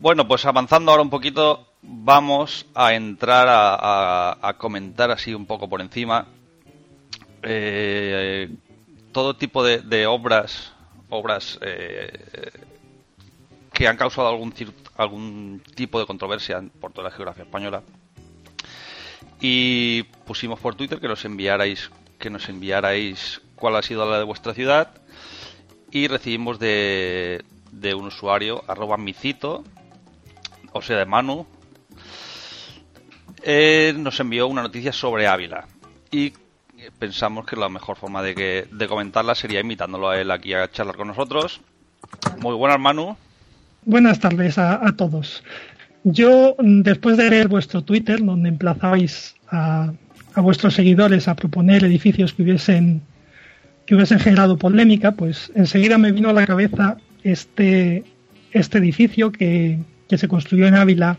Bueno, 0.00 0.26
pues 0.26 0.44
avanzando 0.46 0.90
ahora 0.90 1.02
un 1.02 1.10
poquito, 1.10 1.66
vamos 1.82 2.66
a 2.74 2.94
entrar 2.94 3.48
a, 3.48 3.74
a- 3.74 4.38
a 4.48 4.56
comentar 4.56 5.10
así 5.10 5.34
un 5.34 5.46
poco 5.46 5.68
por 5.68 5.80
encima 5.80 6.26
eh, 7.42 8.48
todo 9.12 9.36
tipo 9.36 9.62
de, 9.62 9.78
de 9.78 10.06
obras, 10.06 10.72
obras 11.08 11.58
eh, 11.62 12.50
que 13.72 13.86
han 13.88 13.96
causado 13.96 14.28
algún, 14.28 14.54
algún 14.96 15.62
tipo 15.74 15.98
de 16.00 16.06
controversia 16.06 16.62
por 16.80 16.92
toda 16.92 17.08
la 17.08 17.14
geografía 17.14 17.44
española. 17.44 17.82
Y 19.40 20.04
pusimos 20.24 20.60
por 20.60 20.74
Twitter 20.74 21.00
que 21.00 21.08
nos 21.08 21.24
enviarais, 21.24 21.90
que 22.18 22.30
nos 22.30 22.48
enviarais 22.48 23.40
cuál 23.56 23.76
ha 23.76 23.82
sido 23.82 24.08
la 24.08 24.18
de 24.18 24.24
vuestra 24.24 24.54
ciudad 24.54 24.90
y 25.90 26.08
recibimos 26.08 26.58
de, 26.58 27.44
de 27.70 27.94
un 27.94 28.06
usuario, 28.06 28.64
arroba 28.66 28.96
micito, 28.96 29.64
o 30.72 30.80
sea, 30.80 30.98
de 30.98 31.06
Manu, 31.06 31.46
eh, 33.42 33.92
nos 33.96 34.18
envió 34.20 34.46
una 34.46 34.62
noticia 34.62 34.92
sobre 34.92 35.26
Ávila. 35.26 35.66
Y 36.10 36.32
pensamos 36.98 37.46
que 37.46 37.56
la 37.56 37.68
mejor 37.68 37.96
forma 37.96 38.22
de, 38.22 38.34
que, 38.34 38.66
de 38.70 38.88
comentarla 38.88 39.34
sería 39.34 39.60
invitándolo 39.60 40.10
a 40.10 40.20
él 40.20 40.30
aquí 40.30 40.54
a 40.54 40.70
charlar 40.70 40.96
con 40.96 41.08
nosotros. 41.08 41.60
Muy 42.38 42.54
buenas, 42.54 42.80
Manu. 42.80 43.16
Buenas 43.84 44.20
tardes 44.20 44.58
a, 44.58 44.86
a 44.86 44.92
todos. 44.96 45.42
Yo, 46.04 46.56
después 46.58 47.16
de 47.16 47.30
leer 47.30 47.48
vuestro 47.48 47.82
Twitter, 47.82 48.24
donde 48.24 48.48
emplazabais 48.48 49.36
a, 49.50 49.92
a 50.34 50.40
vuestros 50.40 50.74
seguidores 50.74 51.28
a 51.28 51.36
proponer 51.36 51.84
edificios 51.84 52.32
que 52.32 52.42
hubiesen, 52.42 53.02
que 53.86 53.94
hubiesen 53.94 54.18
generado 54.18 54.56
polémica, 54.56 55.12
pues 55.12 55.52
enseguida 55.54 55.98
me 55.98 56.12
vino 56.12 56.30
a 56.30 56.32
la 56.32 56.46
cabeza 56.46 56.96
este, 57.22 58.04
este 58.52 58.78
edificio 58.78 59.30
que, 59.30 59.78
que 60.08 60.18
se 60.18 60.28
construyó 60.28 60.66
en 60.66 60.74
Ávila 60.74 61.18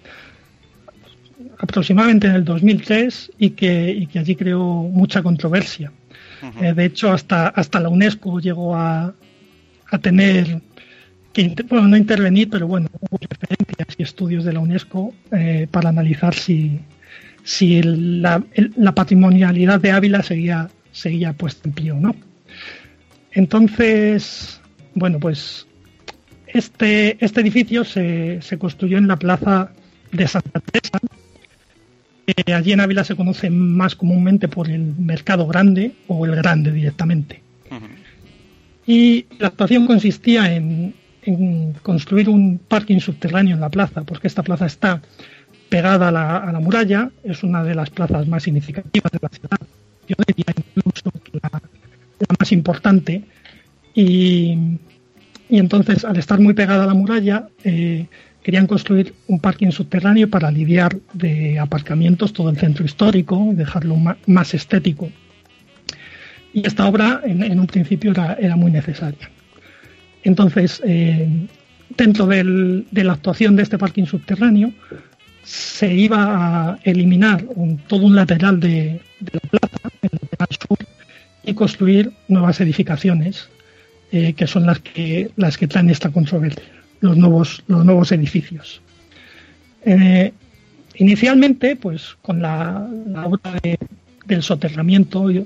aproximadamente 1.64 2.28
en 2.28 2.36
el 2.36 2.44
2003 2.44 3.32
y 3.40 3.52
que, 3.52 3.90
y 3.92 4.08
que 4.08 4.20
allí 4.20 4.36
creó 4.36 4.60
mucha 4.84 5.24
controversia. 5.24 5.92
Eh, 6.62 6.74
de 6.74 6.86
hecho, 6.86 7.12
hasta, 7.12 7.48
hasta 7.48 7.80
la 7.80 7.88
UNESCO 7.90 8.40
llegó 8.40 8.76
a, 8.76 9.14
a 9.92 9.98
tener 10.00 10.60
que, 11.32 11.56
bueno, 11.70 11.88
no 11.88 11.96
intervenir, 11.98 12.50
pero 12.50 12.68
bueno, 12.68 12.90
hubo 13.00 13.18
referencias 13.18 13.88
y 13.98 14.04
estudios 14.04 14.44
de 14.44 14.52
la 14.54 14.60
UNESCO 14.60 15.14
eh, 15.32 15.68
para 15.72 15.90
analizar 15.90 16.34
si, 16.36 16.80
si 17.44 17.78
el- 17.78 18.22
la, 18.22 18.44
el- 18.54 18.74
la 18.76 18.94
patrimonialidad 18.94 19.80
de 19.80 19.92
Ávila 19.92 20.22
seguía, 20.22 20.70
seguía 20.92 21.32
puesta 21.34 21.70
en 21.70 21.74
pie 21.76 21.92
o 21.94 22.00
no. 22.00 22.14
Entonces, 23.32 24.60
bueno, 24.96 25.20
pues 25.20 25.66
este, 26.48 27.18
este 27.24 27.42
edificio 27.42 27.84
se, 27.86 28.42
se 28.42 28.58
construyó 28.60 28.98
en 28.98 29.08
la 29.08 29.16
plaza 29.18 29.72
de 30.12 30.28
Santa 30.28 30.60
Teresa. 30.60 31.00
Que 32.26 32.54
allí 32.54 32.72
en 32.72 32.80
Ávila 32.80 33.04
se 33.04 33.16
conoce 33.16 33.50
más 33.50 33.96
comúnmente 33.96 34.48
por 34.48 34.70
el 34.70 34.94
Mercado 34.98 35.46
Grande 35.48 35.94
o 36.08 36.26
el 36.26 36.36
Grande 36.36 36.72
directamente. 36.72 37.42
Y 38.86 39.26
la 39.40 39.48
actuación 39.48 39.88
consistía 39.88 40.54
en, 40.54 40.94
en 41.24 41.74
construir 41.82 42.30
un 42.30 42.60
parking 42.60 43.00
subterráneo 43.00 43.56
en 43.56 43.62
la 43.62 43.70
plaza, 43.70 44.04
porque 44.04 44.28
esta 44.28 44.44
plaza 44.44 44.66
está 44.66 45.02
pegada 45.70 46.10
a 46.10 46.12
la, 46.12 46.38
a 46.38 46.52
la 46.52 46.60
muralla, 46.60 47.10
es 47.24 47.44
una 47.44 47.64
de 47.64 47.76
las 47.76 47.90
plazas 47.90 48.28
más 48.28 48.44
significativas 48.44 49.12
de 49.12 49.20
la 49.22 49.30
ciudad. 49.30 49.60
Yo 50.08 50.16
diría 50.28 50.54
incluso 50.56 51.12
que 51.24 51.40
la, 51.42 51.50
la 51.52 52.36
más 52.40 52.52
importante. 52.52 53.24
Y, 53.96 54.58
y 55.50 55.58
entonces, 55.58 56.04
al 56.04 56.18
estar 56.18 56.40
muy 56.40 56.54
pegada 56.54 56.84
a 56.84 56.88
la 56.88 56.94
muralla, 56.94 57.48
eh, 57.64 58.08
querían 58.44 58.68
construir 58.68 59.14
un 59.28 59.40
parking 59.40 59.72
subterráneo 59.72 60.30
para 60.30 60.52
lidiar 60.52 60.98
de 61.14 61.58
aparcamientos 61.60 62.34
todo 62.34 62.50
el 62.50 62.58
centro 62.58 62.86
histórico 62.86 63.50
y 63.52 63.56
dejarlo 63.56 63.96
más 64.28 64.54
estético. 64.54 65.10
Y 66.54 66.68
esta 66.68 66.86
obra 66.86 67.22
en, 67.24 67.60
un 67.60 67.68
principio 67.68 68.12
era, 68.12 68.56
muy 68.56 68.72
necesaria. 68.72 69.30
Entonces, 70.24 70.82
eh, 70.86 71.28
dentro 71.98 72.28
de 72.28 73.04
la 73.04 73.14
actuación 73.14 73.56
de 73.56 73.64
este 73.64 73.78
parking 73.78 74.06
subterráneo, 74.06 74.72
se 75.44 75.94
iba 75.94 76.72
a 76.72 76.80
eliminar 76.84 77.44
todo 77.88 78.06
un 78.06 78.16
lateral 78.16 78.60
de, 78.60 79.02
de 79.20 79.32
la 79.32 79.40
plaza, 79.50 79.90
el 80.02 80.10
lateral 80.22 80.48
sur, 80.68 80.78
y 81.44 81.54
construir 81.54 82.12
nuevas 82.28 82.62
edificaciones, 82.62 83.50
eh, 84.12 84.34
que 84.34 84.48
son 84.48 84.66
las 84.66 84.80
que, 84.80 85.32
las 85.36 85.58
que 85.58 85.68
traen 85.68 85.90
esta 85.90 86.10
controversia, 86.10 86.64
los 87.04 87.18
nuevos, 87.18 87.64
los 87.68 87.84
nuevos 87.84 88.12
edificios. 88.14 88.82
Eh, 89.86 90.32
inicialmente, 90.96 91.76
pues 91.76 92.16
con 92.22 92.42
la, 92.42 92.88
la 93.08 93.26
obra 93.26 93.60
de- 93.62 93.78
del 94.26 94.42
soterramiento 94.42 95.28
de, 95.28 95.46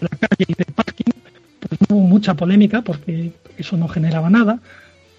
la 0.00 0.08
calle 0.18 0.44
y 0.46 0.52
del 0.54 0.74
parking, 0.74 1.12
pues 1.60 1.80
hubo 1.88 2.00
mucha 2.00 2.34
polémica 2.34 2.82
porque 2.82 3.32
eso 3.56 3.78
no 3.78 3.88
generaba 3.88 4.28
nada, 4.28 4.58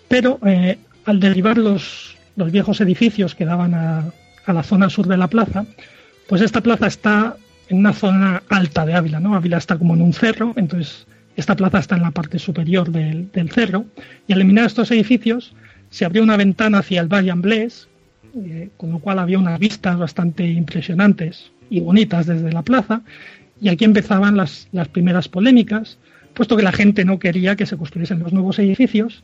pero 0.07 0.39
eh, 0.45 0.77
al 1.05 1.19
derribar 1.19 1.57
los, 1.57 2.15
los 2.35 2.51
viejos 2.51 2.79
edificios 2.79 3.33
que 3.33 3.45
daban 3.45 3.73
a, 3.73 4.05
a 4.45 4.53
la 4.53 4.61
zona 4.61 4.87
sur 4.91 5.07
de 5.07 5.17
la 5.17 5.27
plaza, 5.29 5.65
pues 6.29 6.43
esta 6.43 6.61
plaza 6.61 6.85
está 6.85 7.35
en 7.69 7.77
una 7.79 7.93
zona 7.93 8.43
alta 8.49 8.85
de 8.85 8.93
Ávila, 8.93 9.19
¿no? 9.19 9.33
Ávila 9.35 9.57
está 9.57 9.79
como 9.79 9.95
en 9.95 10.03
un 10.03 10.13
cerro, 10.13 10.53
entonces 10.57 11.07
esta 11.35 11.55
plaza 11.55 11.79
está 11.79 11.95
en 11.95 12.03
la 12.03 12.11
parte 12.11 12.37
superior 12.37 12.91
del, 12.91 13.31
del 13.31 13.49
cerro, 13.49 13.85
y 14.27 14.33
al 14.33 14.39
eliminar 14.41 14.65
estos 14.67 14.91
edificios 14.91 15.53
se 15.91 16.05
abrió 16.05 16.23
una 16.23 16.37
ventana 16.37 16.79
hacia 16.79 17.01
el 17.01 17.07
Valle 17.07 17.29
Amblés, 17.29 17.87
eh, 18.35 18.69
con 18.77 18.89
lo 18.91 18.97
cual 18.99 19.19
había 19.19 19.37
unas 19.37 19.59
vistas 19.59 19.97
bastante 19.99 20.47
impresionantes 20.47 21.51
y 21.69 21.79
bonitas 21.81 22.25
desde 22.25 22.51
la 22.51 22.63
plaza, 22.63 23.01
y 23.61 23.69
aquí 23.69 23.85
empezaban 23.85 24.35
las, 24.35 24.67
las 24.71 24.87
primeras 24.87 25.27
polémicas, 25.27 25.99
puesto 26.33 26.57
que 26.57 26.63
la 26.63 26.71
gente 26.71 27.05
no 27.05 27.19
quería 27.19 27.55
que 27.55 27.67
se 27.67 27.77
construyesen 27.77 28.19
los 28.19 28.33
nuevos 28.33 28.57
edificios 28.57 29.23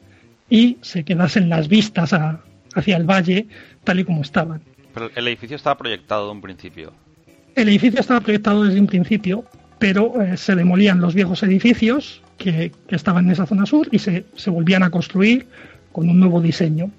y 0.50 0.78
se 0.82 1.04
quedasen 1.04 1.50
las 1.50 1.68
vistas 1.68 2.14
a- 2.14 2.42
hacia 2.76 2.98
el 2.98 3.06
valle 3.06 3.48
tal 3.84 4.00
y 4.00 4.04
como 4.04 4.22
estaban. 4.22 4.62
Pero 4.94 5.10
el 5.16 5.28
edificio 5.28 5.56
estaba 5.56 5.78
proyectado 5.78 6.26
de 6.28 6.32
un 6.34 6.42
principio. 6.42 6.94
El 7.56 7.70
edificio 7.70 8.00
estaba 8.00 8.20
proyectado 8.22 8.64
desde 8.66 8.80
un 8.80 8.88
principio, 8.88 9.46
pero 9.80 10.22
eh, 10.22 10.38
se 10.38 10.54
demolían 10.56 11.00
los 11.02 11.14
viejos 11.16 11.42
edificios 11.44 12.22
que, 12.38 12.72
que 12.88 12.96
estaban 12.96 13.26
en 13.26 13.32
esa 13.32 13.46
zona 13.46 13.66
sur 13.66 13.88
y 13.92 14.00
se, 14.00 14.26
se 14.36 14.50
volvían 14.50 14.84
a 14.84 14.90
construir 14.92 15.48
con 15.98 16.08
un 16.10 16.20
nuevo 16.20 16.40
diseño. 16.42 16.92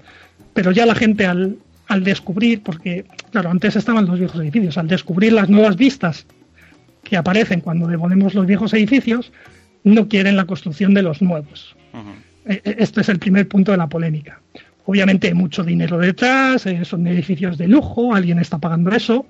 Pero 0.55 0.73
ya 0.73 0.85
la 0.85 0.97
gente 0.97 1.25
al, 1.25 1.57
al 1.87 2.03
descubrir, 2.03 2.65
porque 2.65 3.05
claro, 3.31 3.49
antes 3.49 3.77
estaban 3.77 4.07
los 4.07 4.19
viejos 4.19 4.41
edificios, 4.41 4.77
al 4.77 4.89
descubrir 4.89 5.35
las 5.35 5.49
nuevas 5.49 5.77
vistas 5.77 6.27
que 7.05 7.17
aparecen 7.17 7.61
cuando 7.61 7.87
demolemos 7.87 8.35
los 8.35 8.45
viejos 8.45 8.75
edificios, 8.75 9.31
no 9.85 10.09
quieren 10.09 10.35
la 10.35 10.47
construcción 10.47 10.95
de 10.95 11.03
los 11.03 11.23
nuevos. 11.23 11.77
Eh, 12.45 12.61
Este 12.65 13.03
es 13.03 13.09
el 13.09 13.21
primer 13.21 13.47
punto 13.47 13.71
de 13.71 13.79
la 13.79 13.87
polémica. 13.87 14.41
Obviamente 14.85 15.29
hay 15.29 15.35
mucho 15.35 15.63
dinero 15.63 15.97
detrás, 15.99 16.67
eh, 16.67 16.85
son 16.85 17.07
edificios 17.07 17.57
de 17.57 17.69
lujo, 17.69 18.13
alguien 18.13 18.41
está 18.41 18.59
pagando 18.59 18.91
eso. 18.91 19.27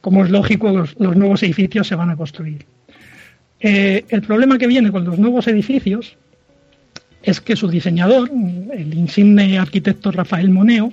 Como 0.00 0.24
es 0.24 0.30
lógico, 0.30 0.70
los, 0.70 0.98
los 0.98 1.14
nuevos 1.14 1.40
edificios 1.44 1.86
se 1.86 1.94
van 1.94 2.10
a 2.10 2.16
construir. 2.16 2.66
Eh, 3.60 4.04
el 4.08 4.22
problema 4.22 4.58
que 4.58 4.66
viene 4.66 4.90
con 4.90 5.04
los 5.04 5.20
nuevos 5.20 5.46
edificios 5.46 6.16
es 7.22 7.40
que 7.40 7.56
su 7.56 7.68
diseñador, 7.68 8.30
el 8.72 8.94
insigne 8.94 9.58
arquitecto 9.58 10.10
Rafael 10.10 10.50
Moneo, 10.50 10.92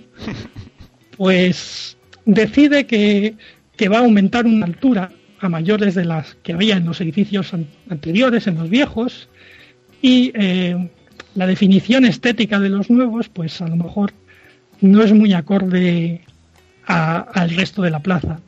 pues 1.18 1.98
decide 2.26 2.86
que, 2.86 3.36
que 3.76 3.90
va 3.90 3.98
a 3.98 4.02
aumentar 4.02 4.46
una 4.46 4.66
altura 4.66 5.12
a 5.40 5.50
mayores 5.50 5.96
de 5.96 6.06
las 6.06 6.36
que 6.44 6.54
había 6.54 6.78
en 6.78 6.86
los 6.86 7.00
edificios 7.02 7.54
an- 7.54 7.68
anteriores, 7.90 8.48
en 8.48 8.56
los 8.56 8.70
viejos, 8.70 9.30
y 10.02 10.32
eh, 10.36 10.90
la 11.36 11.48
definición 11.48 12.06
estética 12.06 12.60
de 12.60 12.70
los 12.70 12.90
nuevos, 12.90 13.30
pues 13.30 13.62
a 13.62 13.68
lo 13.68 13.76
mejor 13.76 14.14
no 14.82 15.02
es 15.04 15.14
muy 15.14 15.34
acorde 15.34 16.22
al 16.86 17.50
resto 17.52 17.82
de 17.82 17.90
la 17.92 18.00
plaza. 18.00 18.40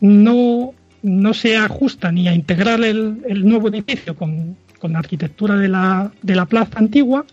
No, 0.00 0.72
no 1.02 1.34
se 1.34 1.56
ajusta 1.56 2.10
ni 2.12 2.26
a 2.28 2.34
integrar 2.34 2.82
el, 2.82 3.18
el 3.28 3.46
nuevo 3.46 3.68
edificio 3.68 4.16
con, 4.16 4.56
con 4.86 4.92
la 4.92 5.00
arquitectura 5.00 5.56
de 5.56 5.68
la, 5.68 6.12
de 6.22 6.36
la 6.36 6.46
plaza 6.46 6.78
antigua 6.78 7.26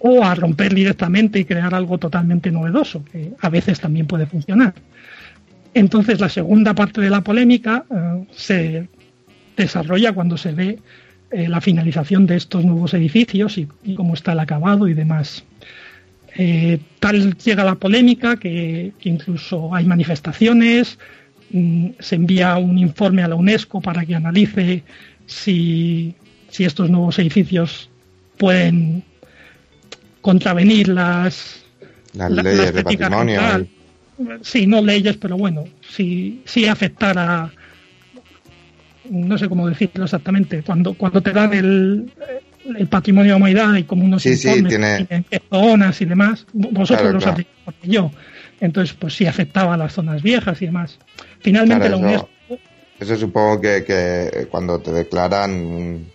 o 0.00 0.24
a 0.24 0.34
romper 0.34 0.74
directamente 0.74 1.38
y 1.38 1.44
crear 1.44 1.72
algo 1.72 1.98
totalmente 1.98 2.50
novedoso, 2.50 3.04
que 3.04 3.30
a 3.40 3.48
veces 3.48 3.78
también 3.78 4.08
puede 4.08 4.26
funcionar. 4.26 4.74
Entonces 5.72 6.18
la 6.18 6.28
segunda 6.28 6.74
parte 6.74 7.00
de 7.00 7.10
la 7.10 7.20
polémica 7.20 7.84
eh, 7.88 8.24
se 8.32 8.88
desarrolla 9.56 10.12
cuando 10.12 10.36
se 10.36 10.50
ve 10.50 10.80
eh, 11.30 11.48
la 11.48 11.60
finalización 11.60 12.26
de 12.26 12.34
estos 12.34 12.64
nuevos 12.64 12.92
edificios 12.92 13.56
y, 13.56 13.68
cómo 13.94 14.14
está 14.14 14.32
el 14.32 14.40
acabado 14.40 14.88
y 14.88 14.94
demás. 14.94 15.44
Eh, 16.36 16.80
tal 16.98 17.38
llega 17.38 17.62
la 17.62 17.76
polémica 17.76 18.36
que, 18.36 18.94
que 18.98 19.08
incluso 19.08 19.72
hay 19.72 19.84
manifestaciones, 19.84 20.98
mm, 21.52 21.90
se 22.00 22.16
envía 22.16 22.56
un 22.56 22.78
informe 22.78 23.22
a 23.22 23.28
la 23.28 23.36
UNESCO 23.36 23.80
para 23.80 24.04
que 24.04 24.16
analice 24.16 24.82
si, 25.26 26.14
si 26.54 26.64
estos 26.64 26.88
nuevos 26.88 27.18
edificios 27.18 27.90
pueden 28.38 29.02
contravenir 30.20 30.86
las, 30.88 31.64
Las 32.12 32.30
la- 32.30 32.42
la 32.44 32.50
leyes 32.50 32.74
de 32.74 32.84
patrimonio. 32.84 33.40
Sí, 34.42 34.64
no 34.68 34.80
leyes, 34.80 35.16
pero 35.16 35.36
bueno, 35.36 35.64
si, 35.90 36.40
si 36.44 36.68
afectara, 36.68 37.50
no 39.10 39.36
sé 39.36 39.48
cómo 39.48 39.68
decirlo 39.68 40.04
exactamente, 40.04 40.62
cuando, 40.62 40.94
cuando 40.94 41.20
te 41.20 41.32
dan 41.32 41.52
el, 41.52 42.12
el 42.76 42.86
patrimonio 42.86 43.24
de 43.24 43.30
la 43.30 43.36
humanidad 43.38 43.72
hay 43.72 43.82
como 43.82 44.04
unos 44.04 44.22
Sí, 44.22 44.36
sí, 44.36 44.46
informes 44.46 44.68
tiene- 44.70 45.06
en 45.10 45.24
qué 45.24 45.42
zonas 45.50 46.00
y 46.00 46.04
demás, 46.04 46.46
vosotros 46.52 46.86
Claro, 47.00 47.12
lo 47.14 47.18
claro. 47.18 47.20
sabréis 47.32 47.48
mejor 47.58 47.74
que 47.82 47.88
yo. 47.88 48.10
Entonces, 48.60 48.96
pues 48.96 49.14
sí 49.16 49.26
afectaba 49.26 49.74
a 49.74 49.76
las 49.76 49.92
zonas 49.92 50.22
viejas 50.22 50.62
y 50.62 50.66
demás. 50.66 51.00
Finalmente 51.40 51.88
Claro, 51.88 52.00
la 52.00 52.06
UNESCO 52.06 52.30
Eso 53.00 53.16
supongo 53.16 53.60
que, 53.60 53.82
que 53.84 54.46
cuando 54.48 54.78
te 54.78 54.92
declaran 54.92 56.06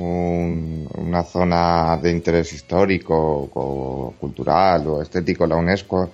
un- 0.00 0.88
un- 0.96 1.06
una 1.08 1.22
zona 1.22 1.98
de 2.02 2.10
interés 2.10 2.52
histórico 2.52 3.50
o 3.54 4.14
cultural 4.18 4.86
o 4.86 5.02
estético, 5.02 5.46
la 5.46 5.56
UNESCO 5.56 6.10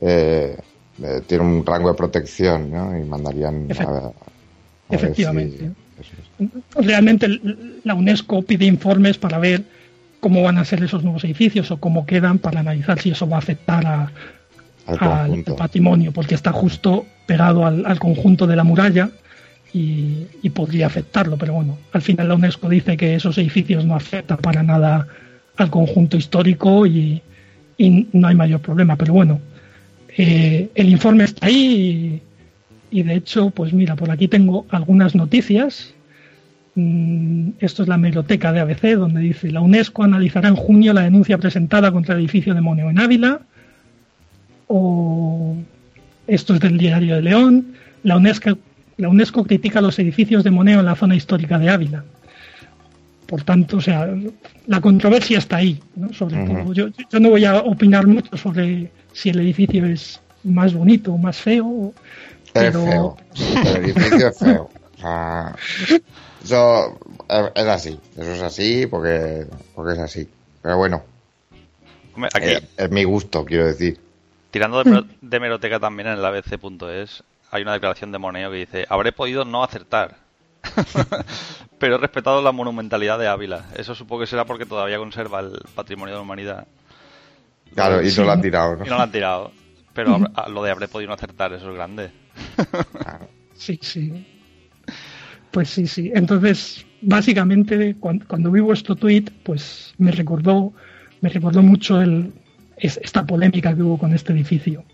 eh, 0.00 0.56
eh, 1.02 1.20
tiene 1.26 1.44
un 1.44 1.64
rango 1.66 1.88
de 1.88 1.94
protección 1.94 2.70
¿no? 2.70 2.96
y 2.98 3.02
mandarían 3.04 3.66
a, 3.70 3.74
Efect- 3.74 3.88
a 3.88 4.00
ver 4.02 4.12
Efectivamente. 4.90 5.58
si- 5.58 5.64
eso 6.00 6.12
es. 6.78 6.86
realmente 6.86 7.26
la 7.84 7.94
UNESCO 7.94 8.42
pide 8.42 8.64
informes 8.66 9.18
para 9.18 9.38
ver 9.38 9.64
cómo 10.20 10.42
van 10.42 10.58
a 10.58 10.64
ser 10.64 10.82
esos 10.84 11.02
nuevos 11.02 11.24
edificios 11.24 11.70
o 11.70 11.78
cómo 11.78 12.06
quedan 12.06 12.38
para 12.38 12.60
analizar 12.60 13.00
si 13.00 13.10
eso 13.10 13.28
va 13.28 13.36
a 13.36 13.40
afectar 13.40 13.86
a- 13.86 14.10
Al 14.86 15.44
patrimonio, 15.56 16.12
porque 16.12 16.34
está 16.34 16.50
justo 16.50 17.04
pegado 17.26 17.66
al, 17.66 17.84
al 17.84 17.98
conjunto 17.98 18.46
de 18.46 18.56
la 18.56 18.64
muralla 18.64 19.10
y, 19.72 20.26
y 20.42 20.50
podría 20.50 20.86
afectarlo, 20.86 21.36
pero 21.36 21.54
bueno, 21.54 21.78
al 21.92 22.02
final 22.02 22.28
la 22.28 22.34
UNESCO 22.34 22.68
dice 22.68 22.96
que 22.96 23.14
esos 23.14 23.36
edificios 23.38 23.84
no 23.84 23.94
afectan 23.94 24.38
para 24.38 24.62
nada 24.62 25.06
al 25.56 25.70
conjunto 25.70 26.16
histórico 26.16 26.86
y, 26.86 27.22
no 27.80 28.26
hay 28.26 28.34
mayor 28.34 28.60
problema, 28.60 28.96
pero 28.96 29.12
bueno, 29.12 29.40
eh, 30.16 30.68
el 30.74 30.88
informe 30.88 31.24
está 31.24 31.46
ahí 31.46 32.20
y, 32.90 32.98
y 32.98 33.02
de 33.02 33.14
hecho, 33.14 33.50
pues 33.50 33.72
mira, 33.72 33.94
por 33.94 34.10
aquí 34.10 34.26
tengo 34.26 34.66
algunas 34.70 35.14
noticias. 35.14 35.94
Mm, 36.74 37.50
Esto 37.60 37.82
es 37.82 37.88
la 37.88 37.96
hemeroteca 37.96 38.52
de 38.52 38.60
ABC, 38.60 38.96
donde 38.96 39.20
dice 39.20 39.50
la 39.50 39.60
UNESCO 39.60 40.04
analizará 40.04 40.48
en 40.48 40.56
junio 40.56 40.92
la 40.92 41.02
denuncia 41.02 41.38
presentada 41.38 41.92
contra 41.92 42.14
el 42.14 42.20
edificio 42.20 42.54
de 42.54 42.60
Moneo 42.60 42.90
en 42.90 42.98
Ávila. 42.98 43.40
O 44.68 45.56
esto 46.26 46.54
es 46.54 46.60
del 46.60 46.78
Diario 46.78 47.16
de 47.16 47.22
León. 47.22 47.74
La 48.04 48.16
UNESCO, 48.16 48.58
la 48.98 49.08
UNESCO 49.08 49.44
critica 49.44 49.80
los 49.80 49.98
edificios 49.98 50.44
de 50.44 50.50
Moneo 50.50 50.80
en 50.80 50.86
la 50.86 50.94
zona 50.94 51.16
histórica 51.16 51.58
de 51.58 51.70
Ávila. 51.70 52.04
Por 53.26 53.42
tanto, 53.42 53.76
o 53.78 53.80
sea, 53.80 54.08
la 54.66 54.80
controversia 54.80 55.38
está 55.38 55.56
ahí, 55.56 55.80
¿no? 55.96 56.12
Sobre 56.12 56.44
todo. 56.46 56.72
Yo, 56.72 56.88
yo 57.10 57.20
no 57.20 57.30
voy 57.30 57.44
a 57.44 57.58
opinar 57.58 58.06
mucho 58.06 58.36
sobre 58.36 58.90
si 59.12 59.30
el 59.30 59.40
edificio 59.40 59.84
es 59.86 60.20
más 60.44 60.72
bonito 60.72 61.12
o 61.12 61.18
más 61.18 61.36
feo. 61.36 61.92
Es 62.46 62.52
Pero, 62.52 62.84
feo. 62.84 63.16
El 63.66 63.84
edificio 63.84 64.28
es 64.28 64.38
feo. 64.38 64.70
O 64.96 65.00
sea, 65.00 65.54
eso 66.42 66.98
es, 67.28 67.50
es 67.54 67.66
así. 67.66 68.00
Eso 68.16 68.32
es 68.32 68.42
así 68.42 68.86
porque, 68.86 69.46
porque 69.74 69.92
es 69.92 69.98
así. 69.98 70.26
Pero 70.62 70.78
bueno, 70.78 71.02
aquí, 72.32 72.46
eh, 72.46 72.62
es 72.78 72.90
mi 72.90 73.04
gusto, 73.04 73.44
quiero 73.44 73.66
decir. 73.66 73.98
tirando 74.50 74.82
de, 74.82 74.90
mero- 74.90 75.06
de 75.20 75.36
hemeroteca 75.36 75.78
también 75.78 76.08
en 76.08 76.14
el 76.14 76.24
abc.es, 76.24 77.22
hay 77.50 77.62
una 77.62 77.72
declaración 77.72 78.12
de 78.12 78.18
Moneo 78.18 78.50
que 78.50 78.56
dice: 78.58 78.86
Habré 78.88 79.12
podido 79.12 79.44
no 79.44 79.62
acertar, 79.64 80.16
pero 81.78 81.96
he 81.96 81.98
respetado 81.98 82.42
la 82.42 82.52
monumentalidad 82.52 83.18
de 83.18 83.28
Ávila. 83.28 83.66
Eso 83.76 83.94
supongo 83.94 84.20
que 84.20 84.26
será 84.26 84.44
porque 84.44 84.66
todavía 84.66 84.98
conserva 84.98 85.40
el 85.40 85.52
patrimonio 85.74 86.14
de 86.14 86.18
la 86.18 86.22
humanidad. 86.22 86.66
Claro, 87.74 88.02
y 88.02 88.06
no 88.20 88.24
lo 88.24 88.32
han 88.32 88.40
tirado, 88.42 88.76
¿no? 88.76 88.86
Y 88.86 88.88
no 88.88 88.96
lo 88.96 89.02
han 89.02 89.12
tirado. 89.12 89.52
Pero 89.94 90.18
lo 90.48 90.62
de 90.62 90.70
habré 90.70 90.88
podido 90.88 91.08
no 91.08 91.14
acertar, 91.14 91.52
eso 91.52 91.70
es 91.70 91.74
grande. 91.74 92.10
Sí, 93.54 93.78
sí. 93.82 94.26
Pues 95.50 95.70
sí, 95.70 95.86
sí. 95.86 96.12
Entonces, 96.14 96.86
básicamente, 97.00 97.96
cuando, 97.98 98.26
cuando 98.26 98.50
vi 98.50 98.60
vuestro 98.60 98.94
tweet, 98.96 99.24
pues 99.42 99.94
me 99.98 100.12
recordó, 100.12 100.72
me 101.20 101.28
recordó 101.30 101.62
mucho 101.62 102.00
el, 102.00 102.32
es- 102.76 102.98
esta 103.02 103.26
polémica 103.26 103.74
que 103.74 103.82
hubo 103.82 103.98
con 103.98 104.14
este 104.14 104.32
edificio. 104.32 104.84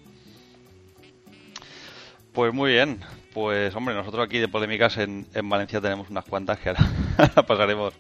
Pues 2.35 2.53
muy 2.53 2.73
bien. 2.73 2.99
Pues 3.33 3.75
hombre, 3.77 3.95
nosotros 3.95 4.27
aquí 4.27 4.39
de 4.39 4.49
polémicas 4.49 4.99
en, 4.99 5.27
en 5.35 5.49
Valencia 5.49 5.81
tenemos 5.81 6.11
unas 6.11 6.25
cuantas 6.25 6.59
que 6.59 6.69
ahora, 7.17 7.47
pasaremos 7.47 7.95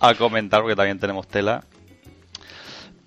a 0.00 0.14
comentar 0.14 0.60
porque 0.60 0.76
también 0.76 0.98
tenemos 0.98 1.28
tela. 1.28 1.64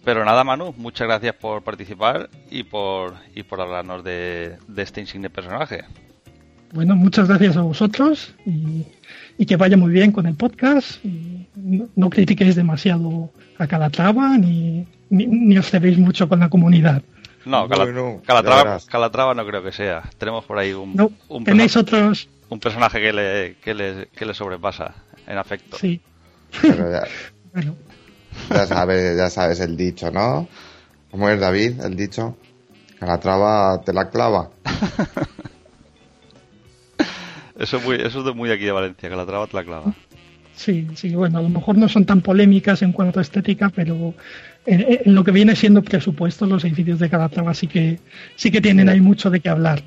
Pero 0.05 0.23
nada, 0.25 0.43
Manu, 0.43 0.73
muchas 0.77 1.07
gracias 1.07 1.35
por 1.35 1.63
participar 1.63 2.29
y 2.49 2.63
por, 2.63 3.15
y 3.35 3.43
por 3.43 3.61
hablarnos 3.61 4.03
de, 4.03 4.57
de 4.67 4.81
este 4.81 5.01
insigne 5.01 5.29
personaje. 5.29 5.83
Bueno, 6.73 6.95
muchas 6.95 7.27
gracias 7.27 7.55
a 7.55 7.61
vosotros 7.61 8.33
y, 8.45 8.85
que 9.45 9.55
vaya 9.57 9.77
muy 9.77 9.91
bien 9.91 10.11
con 10.11 10.25
el 10.25 10.35
podcast. 10.35 11.03
No 11.05 12.09
critiquéis 12.09 12.55
demasiado 12.55 13.29
a 13.57 13.67
Calatrava 13.67 14.37
ni, 14.37 14.87
ni, 15.09 15.25
ni 15.27 15.57
os 15.57 15.69
cebéis 15.69 15.97
mucho 15.97 16.27
con 16.27 16.39
la 16.39 16.49
comunidad. 16.49 17.03
No, 17.45 17.67
Cala- 17.67 17.83
Bueno, 17.85 18.19
ya 18.21 18.25
Calatrava. 18.27 18.79
Calatrava 18.89 19.33
no 19.33 19.45
creo 19.45 19.63
que 19.63 19.71
sea. 19.71 20.03
Tenemos 20.17 20.45
por 20.45 20.57
ahí 20.57 20.73
un, 20.73 20.95
No, 20.95 21.11
un, 21.29 21.43
tenéis 21.43 21.75
otros, 21.75 22.29
un 22.49 22.59
personaje 22.59 22.99
que 23.01 23.11
le, 23.13 23.55
que, 23.63 23.73
le, 23.73 24.07
que 24.15 24.25
le 24.25 24.33
sobrepasa 24.33 24.93
en 25.27 25.37
afecto. 25.37 25.77
sí, 25.77 25.99
Pero 26.61 26.89
ya, 26.91 27.03
bueno, 27.53 27.75
ya 28.49 28.65
sabes, 28.67 29.17
ya 29.17 29.29
sabes 29.29 29.59
el 29.59 29.75
dicho, 29.75 30.09
¿no? 30.11 30.47
¿Cómo 31.11 31.29
es 31.29 31.39
David, 31.39 31.81
el 31.81 31.95
dicho? 31.95 32.37
Que 32.99 33.05
la 33.05 33.19
traba 33.19 33.81
te 33.83 33.91
la 33.93 34.09
clava. 34.09 34.49
Eso, 37.59 37.77
es 37.77 37.83
muy, 37.85 37.95
eso 37.97 38.19
es 38.19 38.25
de 38.25 38.33
muy 38.33 38.49
aquí 38.51 38.63
de 38.65 38.71
Valencia, 38.71 39.09
Calatrava 39.09 39.45
te 39.47 39.55
la 39.55 39.63
clava. 39.63 39.93
Sí, 40.55 40.87
sí, 40.95 41.13
bueno, 41.15 41.37
a 41.39 41.41
lo 41.41 41.49
mejor 41.49 41.77
no 41.77 41.87
son 41.87 42.05
tan 42.05 42.21
polémicas 42.21 42.81
en 42.81 42.91
cuanto 42.91 43.19
a 43.19 43.21
estética, 43.21 43.69
pero 43.69 44.13
en, 44.65 44.99
en 45.05 45.15
lo 45.15 45.23
que 45.23 45.31
viene 45.31 45.55
siendo 45.55 45.81
presupuesto, 45.81 46.45
los 46.45 46.63
edificios 46.63 46.99
de 46.99 47.09
Calatrava 47.09 47.53
sí 47.53 47.67
que 47.67 47.99
sí 48.35 48.51
que 48.51 48.61
tienen 48.61 48.89
ahí 48.89 49.01
mucho 49.01 49.29
de 49.29 49.39
qué 49.39 49.49
hablar. 49.49 49.81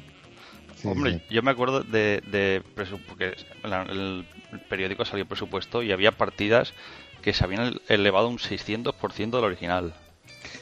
Sí, 0.77 0.89
Hombre, 0.89 1.13
sí. 1.15 1.35
yo 1.35 1.43
me 1.43 1.51
acuerdo 1.51 1.83
de, 1.83 2.63
porque 3.09 3.35
la- 3.65 3.83
el, 3.85 4.25
periódico 4.69 5.05
salió 5.05 5.27
presupuesto 5.27 5.83
y 5.83 5.93
había 5.93 6.13
partidas 6.13 6.73
que 7.23 7.33
se 7.33 7.45
habían 7.45 7.75
elevado 7.89 8.29
un 8.29 8.39
600% 8.39 9.31
del 9.37 9.45
original. 9.45 9.95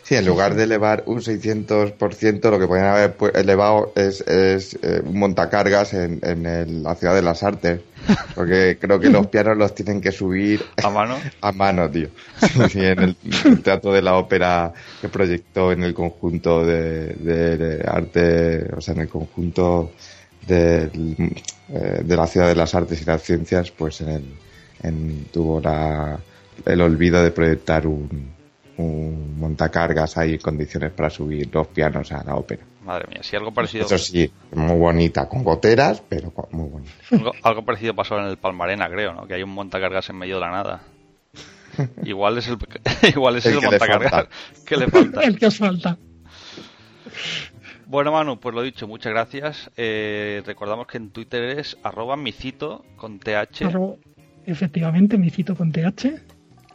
Sí, 0.03 0.15
en 0.15 0.25
lugar 0.27 0.55
de 0.55 0.65
elevar 0.65 1.03
un 1.07 1.21
600%, 1.21 2.51
lo 2.51 2.59
que 2.59 2.67
podrían 2.67 2.89
haber 2.89 3.17
pu- 3.17 3.37
elevado 3.37 3.93
es, 3.97 4.21
es 4.23 4.79
eh, 4.83 5.03
un 5.05 5.19
montacargas 5.19 5.93
en, 5.95 6.21
en 6.23 6.47
el- 6.47 6.83
la 6.83 6.95
ciudad 6.95 7.15
de 7.15 7.23
las 7.23 7.43
artes. 7.43 7.81
Porque 8.35 8.79
creo 8.81 8.99
que 9.01 9.11
los 9.11 9.27
pianos 9.29 9.57
los 9.57 9.75
tienen 9.75 10.01
que 10.01 10.13
subir 10.13 10.65
A 10.83 10.91
mano. 10.91 11.17
a 11.41 11.53
mano, 11.53 11.91
tío. 11.91 12.09
Sí, 12.71 12.81
en 12.85 12.99
el, 13.01 13.17
el 13.45 13.63
teatro 13.63 13.93
de 13.93 14.03
la 14.03 14.17
ópera 14.17 14.73
que 15.01 15.09
proyectó 15.09 15.73
en 15.73 15.83
el 15.85 15.95
conjunto 15.95 16.65
de, 16.65 17.15
de- 17.15 17.57
de 17.57 17.85
arte, 17.89 18.67
o 18.77 18.81
sea, 18.81 18.95
en 18.95 19.01
el 19.03 19.09
conjunto 19.09 19.93
del, 20.47 21.17
eh, 21.71 22.03
de 22.05 22.17
la 22.17 22.27
ciudad 22.27 22.49
de 22.49 22.57
las 22.57 22.75
artes 22.75 23.01
y 23.01 23.05
las 23.05 23.23
ciencias, 23.23 23.71
pues 23.71 24.01
en 24.01 24.09
el- 24.11 24.35
en- 24.83 25.25
tuvo 25.33 25.61
la, 25.61 26.19
el 26.67 26.81
olvido 26.81 27.23
de 27.23 27.31
proyectar 27.31 27.87
un, 27.87 28.33
un 28.77 29.39
montacargas 29.39 30.17
ahí 30.19 30.35
en 30.35 30.41
condiciones 30.41 30.91
para 30.93 31.09
subir 31.11 31.49
los 31.53 31.67
pianos 31.69 32.13
a 32.13 32.23
la 32.25 32.35
ópera. 32.37 32.63
Madre 32.85 33.07
mía, 33.09 33.23
si 33.23 33.35
algo 33.35 33.53
parecido, 33.53 33.87
Eso 33.87 33.97
sí, 33.99 34.31
muy 34.53 34.77
bonita, 34.79 35.27
con 35.29 35.43
goteras, 35.43 36.03
pero 36.09 36.33
muy 36.51 36.69
bonita. 36.69 36.93
algo, 37.11 37.33
algo 37.43 37.65
parecido 37.65 37.95
pasó 37.95 38.19
en 38.19 38.27
el 38.27 38.37
Palmarena, 38.37 38.89
creo, 38.91 39.15
¿no? 39.15 39.27
Que 39.27 39.35
hay 39.35 39.43
un 39.43 39.51
montacargas 39.51 40.11
en 40.11 40.17
medio 40.19 40.35
de 40.37 40.41
la 40.43 40.51
nada. 40.51 40.83
Igual 42.05 42.39
es 42.39 42.49
el, 42.49 42.59
igual 43.15 43.37
es 43.37 43.47
El 43.47 43.55
el, 43.55 43.59
que 43.61 43.65
le 43.65 43.71
montacargas 43.71 44.29
que 44.67 44.77
le 44.77 44.89
falta. 44.89 45.21
El 45.25 45.39
que 45.39 45.47
os 45.47 45.57
falta. 45.59 45.97
Bueno, 47.87 48.13
Manu, 48.13 48.39
pues 48.39 48.55
lo 48.55 48.63
dicho, 48.63 48.87
muchas 48.89 49.13
gracias. 49.13 49.71
Eh, 49.77 50.43
recordamos 50.47 50.87
que 50.87 50.97
en 50.99 51.11
Twitter 51.11 51.59
es 51.59 51.77
arroba 51.83 52.17
micito 52.17 52.85
con 52.97 53.19
th. 53.19 53.35
Arro- 53.63 53.99
efectivamente, 54.47 55.19
me 55.19 55.31
cito 55.31 55.55
con 55.55 55.71
TH. 55.73 56.21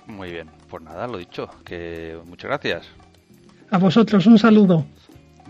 Muy 0.08 0.32
bien, 0.32 0.50
pues 0.70 0.84
nada, 0.84 1.08
lo 1.08 1.18
dicho, 1.18 1.50
que 1.64 2.18
muchas 2.26 2.50
gracias. 2.50 2.88
A 3.72 3.78
vosotros 3.78 4.26
un 4.28 4.38
saludo. 4.40 4.86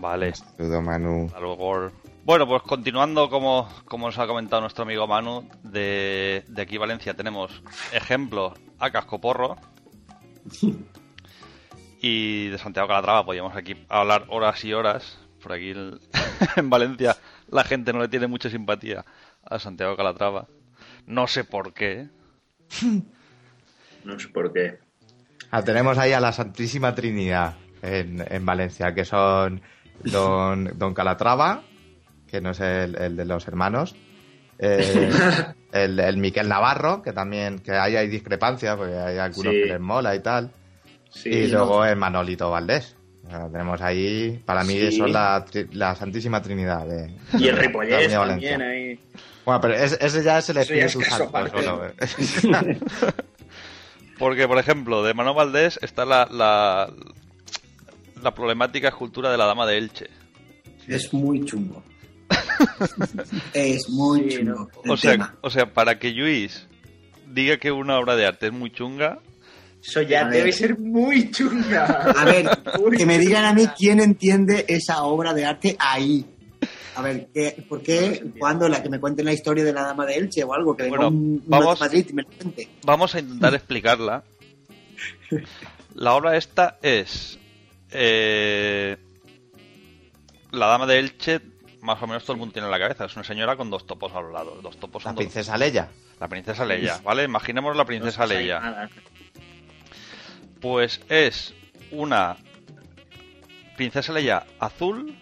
Vale, 0.00 0.34
Saludo, 0.34 0.80
Manu. 0.82 1.26
hasta 1.26 1.40
luego. 1.40 1.90
Bueno, 2.24 2.46
pues 2.46 2.62
continuando, 2.62 3.28
como, 3.30 3.68
como 3.86 4.06
nos 4.06 4.18
ha 4.18 4.26
comentado 4.26 4.60
nuestro 4.62 4.84
amigo 4.84 5.06
Manu, 5.06 5.48
de, 5.62 6.44
de 6.48 6.62
aquí 6.62 6.78
Valencia 6.78 7.14
tenemos 7.14 7.62
ejemplo 7.92 8.54
a 8.78 8.90
Cascoporro. 8.90 9.56
Y 12.02 12.48
de 12.48 12.56
Santiago 12.56 12.88
Calatrava 12.88 13.26
podríamos 13.26 13.54
aquí 13.54 13.76
hablar 13.90 14.24
horas 14.28 14.64
y 14.64 14.72
horas. 14.72 15.18
Por 15.42 15.52
aquí 15.52 15.70
el- 15.70 16.00
en 16.56 16.70
Valencia 16.70 17.14
la 17.50 17.62
gente 17.62 17.92
no 17.92 17.98
le 18.00 18.08
tiene 18.08 18.26
mucha 18.26 18.48
simpatía 18.48 19.04
a 19.44 19.58
Santiago 19.58 19.96
Calatrava. 19.96 20.46
No 21.06 21.26
sé 21.26 21.44
por 21.44 21.72
qué. 21.74 22.08
No 24.02 24.18
sé 24.18 24.28
por 24.28 24.50
qué. 24.54 24.78
Ah, 25.50 25.62
tenemos 25.62 25.98
ahí 25.98 26.14
a 26.14 26.20
la 26.20 26.32
Santísima 26.32 26.94
Trinidad. 26.94 27.56
en, 27.82 28.24
en 28.32 28.46
Valencia, 28.46 28.94
que 28.94 29.04
son 29.04 29.60
Don, 30.04 30.70
don 30.76 30.94
Calatrava, 30.94 31.62
que 32.26 32.40
no 32.40 32.50
es 32.50 32.60
el, 32.60 32.96
el 32.96 33.16
de 33.16 33.24
los 33.24 33.46
hermanos, 33.48 33.94
eh, 34.58 35.10
el, 35.72 35.98
el 36.00 36.16
Miquel 36.18 36.48
Navarro, 36.48 37.02
que 37.02 37.12
también, 37.12 37.58
que 37.60 37.72
ahí 37.72 37.96
hay 37.96 38.08
discrepancias, 38.08 38.76
porque 38.76 38.94
hay 38.96 39.18
algunos 39.18 39.52
Sí. 39.52 39.60
que 39.62 39.66
les 39.68 39.80
mola 39.80 40.14
y 40.14 40.20
tal, 40.20 40.50
Sí, 41.10 41.30
y 41.30 41.46
no. 41.52 41.58
luego 41.58 41.84
el 41.84 41.96
Manolito 41.96 42.50
Valdés. 42.50 42.96
O 43.26 43.30
sea, 43.30 43.48
tenemos 43.48 43.80
ahí, 43.80 44.42
para 44.44 44.64
mí 44.64 44.74
Sí. 44.78 44.92
son 44.98 45.12
la, 45.12 45.44
la 45.72 45.94
santísima 45.94 46.40
trinidad. 46.42 46.86
De, 46.86 47.12
Y 47.38 47.48
el 47.48 47.56
Ripollés 47.56 48.12
también 48.12 48.60
ahí. 48.62 49.00
Bueno, 49.44 49.60
pero 49.60 49.74
ese, 49.74 49.96
ese 50.04 50.22
ya 50.22 50.38
es 50.38 50.48
el 50.50 50.56
Eso 50.58 50.74
ya 50.74 50.84
es 50.86 50.94
espíritu 50.96 51.10
caso 51.10 51.30
santo. 51.30 51.84
eh. 51.86 52.78
Porque, 54.18 54.46
por 54.46 54.58
ejemplo, 54.58 55.02
de 55.02 55.14
Manuel 55.14 55.34
Valdés 55.36 55.78
está 55.82 56.04
la, 56.04 56.26
la, 56.30 56.90
la 58.22 58.34
problemática 58.34 58.88
escultura 58.88 59.30
de 59.30 59.38
la 59.38 59.46
Dama 59.46 59.66
de 59.66 59.78
Elche. 59.78 60.06
Es 60.86 61.12
muy 61.12 61.44
chungo. 61.44 61.82
es 63.54 63.88
muy 63.90 64.28
chungo. 64.28 64.68
el 64.84 64.90
O 64.90 64.96
sea, 64.96 65.12
tema. 65.12 65.34
o 65.40 65.50
sea, 65.50 65.72
para 65.72 65.98
que 65.98 66.10
Luis 66.10 66.66
diga 67.28 67.56
que 67.58 67.70
una 67.72 67.98
obra 67.98 68.16
de 68.16 68.26
arte 68.26 68.46
es 68.46 68.52
muy 68.52 68.70
chunga, 68.70 69.18
Eso 69.82 70.02
ya 70.02 70.24
ver. 70.24 70.32
debe 70.34 70.52
ser 70.52 70.78
muy 70.78 71.30
chunga. 71.30 71.84
A 71.86 72.24
ver, 72.24 72.48
que 72.96 73.06
me 73.06 73.18
digan 73.18 73.44
a 73.44 73.52
mí 73.54 73.66
quién 73.76 74.00
entiende 74.00 74.64
esa 74.68 75.02
obra 75.04 75.32
de 75.34 75.44
arte 75.44 75.76
ahí. 75.78 76.24
A 76.96 77.02
ver, 77.02 77.28
¿qué, 77.32 77.64
¿por 77.68 77.82
qué? 77.82 78.22
¿Cuándo? 78.38 78.68
La 78.68 78.82
que 78.82 78.90
me 78.90 78.98
cuenten 79.00 79.24
la 79.24 79.32
historia 79.32 79.64
de 79.64 79.72
la 79.72 79.82
dama 79.82 80.04
de 80.04 80.16
Elche 80.16 80.42
o 80.44 80.52
algo, 80.52 80.76
que 80.76 80.82
venga 80.82 80.96
Bueno, 80.98 81.08
un, 81.08 81.16
uno 81.34 81.42
vamos- 81.46 81.78
de 81.78 81.84
Madrid 81.86 82.06
y 82.10 82.12
me 82.12 82.22
lo 82.22 82.28
cuente. 82.28 82.68
vamos 82.84 83.14
a 83.14 83.20
intentar 83.20 83.54
explicarla. 83.54 84.24
La 85.94 86.14
obra 86.14 86.36
esta 86.36 86.78
es 86.82 87.38
eh, 87.92 88.96
la 90.52 90.66
Dama 90.66 90.86
de 90.86 90.98
Elche, 90.98 91.40
más 91.82 92.02
o 92.02 92.06
menos 92.06 92.22
todo 92.24 92.32
el 92.34 92.38
mundo 92.38 92.52
tiene 92.52 92.66
en 92.66 92.72
la 92.72 92.78
cabeza. 92.78 93.04
Es 93.04 93.14
una 93.16 93.24
señora 93.24 93.56
con 93.56 93.70
dos 93.70 93.86
topos 93.86 94.12
a 94.14 94.20
los 94.20 94.32
lados. 94.32 94.62
Dos 94.62 94.78
topos 94.78 95.04
La 95.04 95.12
dos- 95.12 95.18
princesa 95.18 95.56
Leia. 95.56 95.88
La 96.18 96.28
princesa 96.28 96.64
Leia, 96.66 96.98
¿vale? 97.02 97.24
Imaginemos 97.24 97.74
la 97.76 97.84
princesa 97.86 98.22
No 98.22 98.26
Leia. 98.34 98.90
Pues 100.60 101.00
es 101.08 101.54
una 101.90 102.36
princesa 103.76 104.12
Leia 104.12 104.46
azul 104.58 105.16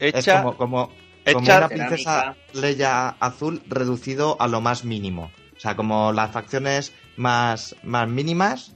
hecha 0.00 0.42
como, 0.42 0.56
como, 0.56 0.86
como 0.88 1.40
hecha- 1.46 1.58
una 1.58 1.68
princesa 1.68 2.36
Leia 2.52 3.08
azul 3.20 3.62
reducido 3.68 4.36
a 4.40 4.48
lo 4.48 4.60
más 4.60 4.84
mínimo. 4.84 5.30
O 5.56 5.60
sea, 5.60 5.76
como 5.76 6.12
las 6.12 6.32
facciones 6.32 6.92
más, 7.16 7.76
más 7.84 8.08
mínimas, 8.08 8.72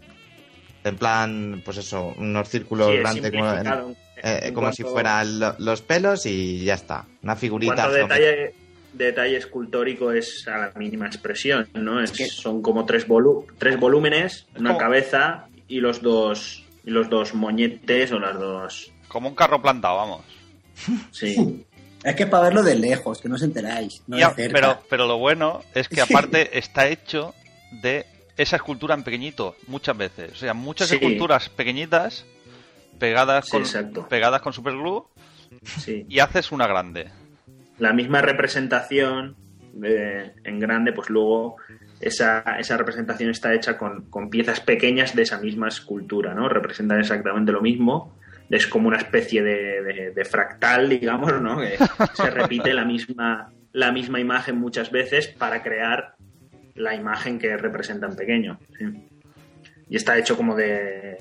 en 0.87 0.97
plan, 0.97 1.63
pues 1.65 1.77
eso, 1.79 2.15
unos 2.17 2.49
círculos 2.49 2.91
Sí, 2.91 2.97
grandes 2.99 3.31
como, 3.33 3.53
en- 3.53 3.67
eh, 3.67 4.41
En 4.43 4.55
como 4.55 4.67
cuanto- 4.67 4.77
si 4.77 4.83
fueran 4.85 5.39
lo- 5.41 5.55
los 5.59 5.83
pelos 5.83 6.25
y 6.27 6.65
ya 6.65 6.75
está. 6.75 7.05
Una 7.23 7.37
figurita. 7.37 7.89
Detalle, 7.89 8.55
detalle 8.93 9.37
escultórico 9.37 10.11
es 10.13 10.47
a 10.49 10.57
la 10.59 10.73
mínima 10.77 11.07
expresión, 11.07 11.69
¿no? 11.75 12.01
Es, 12.03 12.13
son 12.35 12.63
como 12.63 12.87
tres, 12.87 13.07
volu- 13.07 13.45
tres 13.59 13.79
volúmenes, 13.79 14.47
una 14.59 14.71
como- 14.71 14.79
cabeza 14.81 15.47
y 15.69 15.81
los 15.81 16.01
dos 16.03 16.65
y 16.85 16.91
los 16.91 17.11
dos 17.11 17.35
moñetes 17.35 18.13
o 18.13 18.19
las 18.19 18.39
dos. 18.39 18.93
como 19.09 19.29
un 19.29 19.35
carro 19.35 19.61
plantado, 19.61 19.97
vamos. 19.97 20.23
Sí. 21.11 21.65
Es 22.05 22.15
que 22.15 22.27
para 22.27 22.45
verlo 22.45 22.63
de 22.63 22.77
lejos, 22.77 23.21
que 23.21 23.29
no 23.29 23.35
os 23.35 23.43
enteráis. 23.43 24.03
No 24.07 24.17
de 24.17 24.23
cerca. 24.35 24.53
pero, 24.53 24.79
pero 24.89 25.07
lo 25.09 25.19
bueno 25.19 25.63
es 25.75 25.89
que 25.89 26.01
aparte 26.31 26.57
está 26.57 26.87
hecho 26.89 27.35
de 27.83 28.07
esa 28.37 28.57
escultura 28.57 28.95
en 28.95 29.03
pequeñito, 29.03 29.57
muchas 29.67 29.97
veces. 29.97 30.33
O 30.33 30.37
sea, 30.37 30.55
muchas 30.55 30.89
Sí. 30.89 30.97
esculturas 30.97 31.49
pequeñitas 31.49 32.27
pegadas 32.99 33.47
Sí, 33.47 33.53
con, 33.53 34.09
pegadas 34.09 34.41
con 34.43 34.53
superglue 34.53 35.03
Sí. 35.63 36.05
y 36.09 36.19
haces 36.21 36.53
una 36.53 36.67
grande. 36.67 37.11
La 37.79 37.93
misma 37.93 38.23
representación 38.23 39.37
de- 39.73 40.33
en 40.45 40.59
grande, 40.59 40.93
pues 40.93 41.11
luego 41.11 41.57
esa, 42.01 42.41
esa 42.59 42.77
representación 42.77 43.31
está 43.31 43.53
hecha 43.55 43.77
con, 43.77 44.09
con 44.11 44.31
piezas 44.31 44.61
pequeñas 44.61 45.15
de 45.15 45.23
esa 45.23 45.39
misma 45.39 45.69
escultura, 45.69 46.35
¿no? 46.35 46.49
Representan 46.49 47.01
exactamente 47.01 47.53
lo 47.53 47.61
mismo. 47.61 48.17
Es 48.49 48.67
como 48.67 48.89
una 48.89 48.99
especie 48.99 49.43
de, 49.43 49.83
de- 49.83 50.11
de 50.13 50.25
fractal, 50.25 50.89
digamos, 50.89 51.41
¿no? 51.43 51.59
Que 51.59 51.77
se 52.15 52.31
repite 52.31 52.73
la 52.73 52.85
misma, 52.85 53.51
la 53.73 53.93
misma 53.93 54.21
imagen 54.21 54.57
muchas 54.59 54.91
veces 54.91 55.27
para 55.29 55.63
crear 55.63 56.15
la 56.77 56.95
imagen 56.95 57.39
que 57.39 57.57
representa 57.57 58.07
en 58.07 58.17
pequeño. 58.17 58.59
sí. 58.79 58.85
Y 59.89 59.95
está 59.97 60.19
hecho 60.19 60.37
como 60.37 60.57
de, 60.57 61.17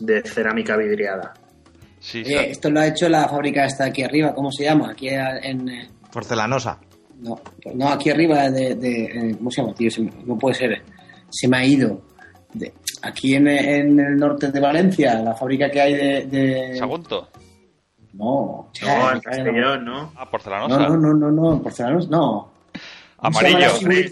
de 0.00 0.22
cerámica 0.22 0.76
vidriada. 0.76 1.34
Sí, 1.98 2.22
Oye, 2.24 2.52
esto 2.52 2.70
lo 2.70 2.78
ha 2.78 2.86
hecho 2.86 3.08
la 3.08 3.28
fábrica 3.28 3.64
esta 3.64 3.86
aquí 3.86 4.04
arriba, 4.04 4.32
¿cómo 4.32 4.52
se 4.52 4.62
llama? 4.64 4.90
Aquí 4.92 5.08
en... 5.08 5.68
eh, 5.68 5.88
Porcelanosa. 6.12 6.78
No, 7.18 7.40
no 7.74 7.88
aquí 7.88 8.10
arriba 8.10 8.48
de... 8.48 8.76
de- 8.76 9.04
eh, 9.06 9.34
¿Cómo 9.36 9.50
se 9.50 9.60
llama, 9.60 9.74
tío? 9.74 9.90
No 10.24 10.38
puede 10.38 10.54
ser. 10.54 10.82
Se 11.30 11.48
me 11.48 11.56
ha 11.56 11.64
ido. 11.64 12.00
De- 12.54 12.72
aquí 13.02 13.34
en, 13.34 13.48
en 13.48 13.98
el 13.98 14.16
norte 14.16 14.52
de 14.52 14.60
Valencia, 14.60 15.18
la 15.20 15.34
fábrica 15.34 15.68
que 15.68 15.80
hay 15.80 15.94
de... 15.94 16.26
de- 16.26 16.76
Sagunto. 16.78 17.28
No, 18.12 18.70
No, 18.82 19.12
en. 19.12 19.20
Castellón, 19.20 19.84
¿no? 19.84 20.12
Ah, 20.16 20.30
porcelanosa. 20.30 20.78
No, 20.78 20.96
no, 20.96 21.12
no, 21.12 21.30
no, 21.30 21.30
no, 21.56 21.62
porcelanos, 21.62 22.08
no. 22.08 22.52
¿Cómo 23.16 23.38
se 23.40 23.50
llaman 23.50 23.62
Amarillo. 23.64 24.10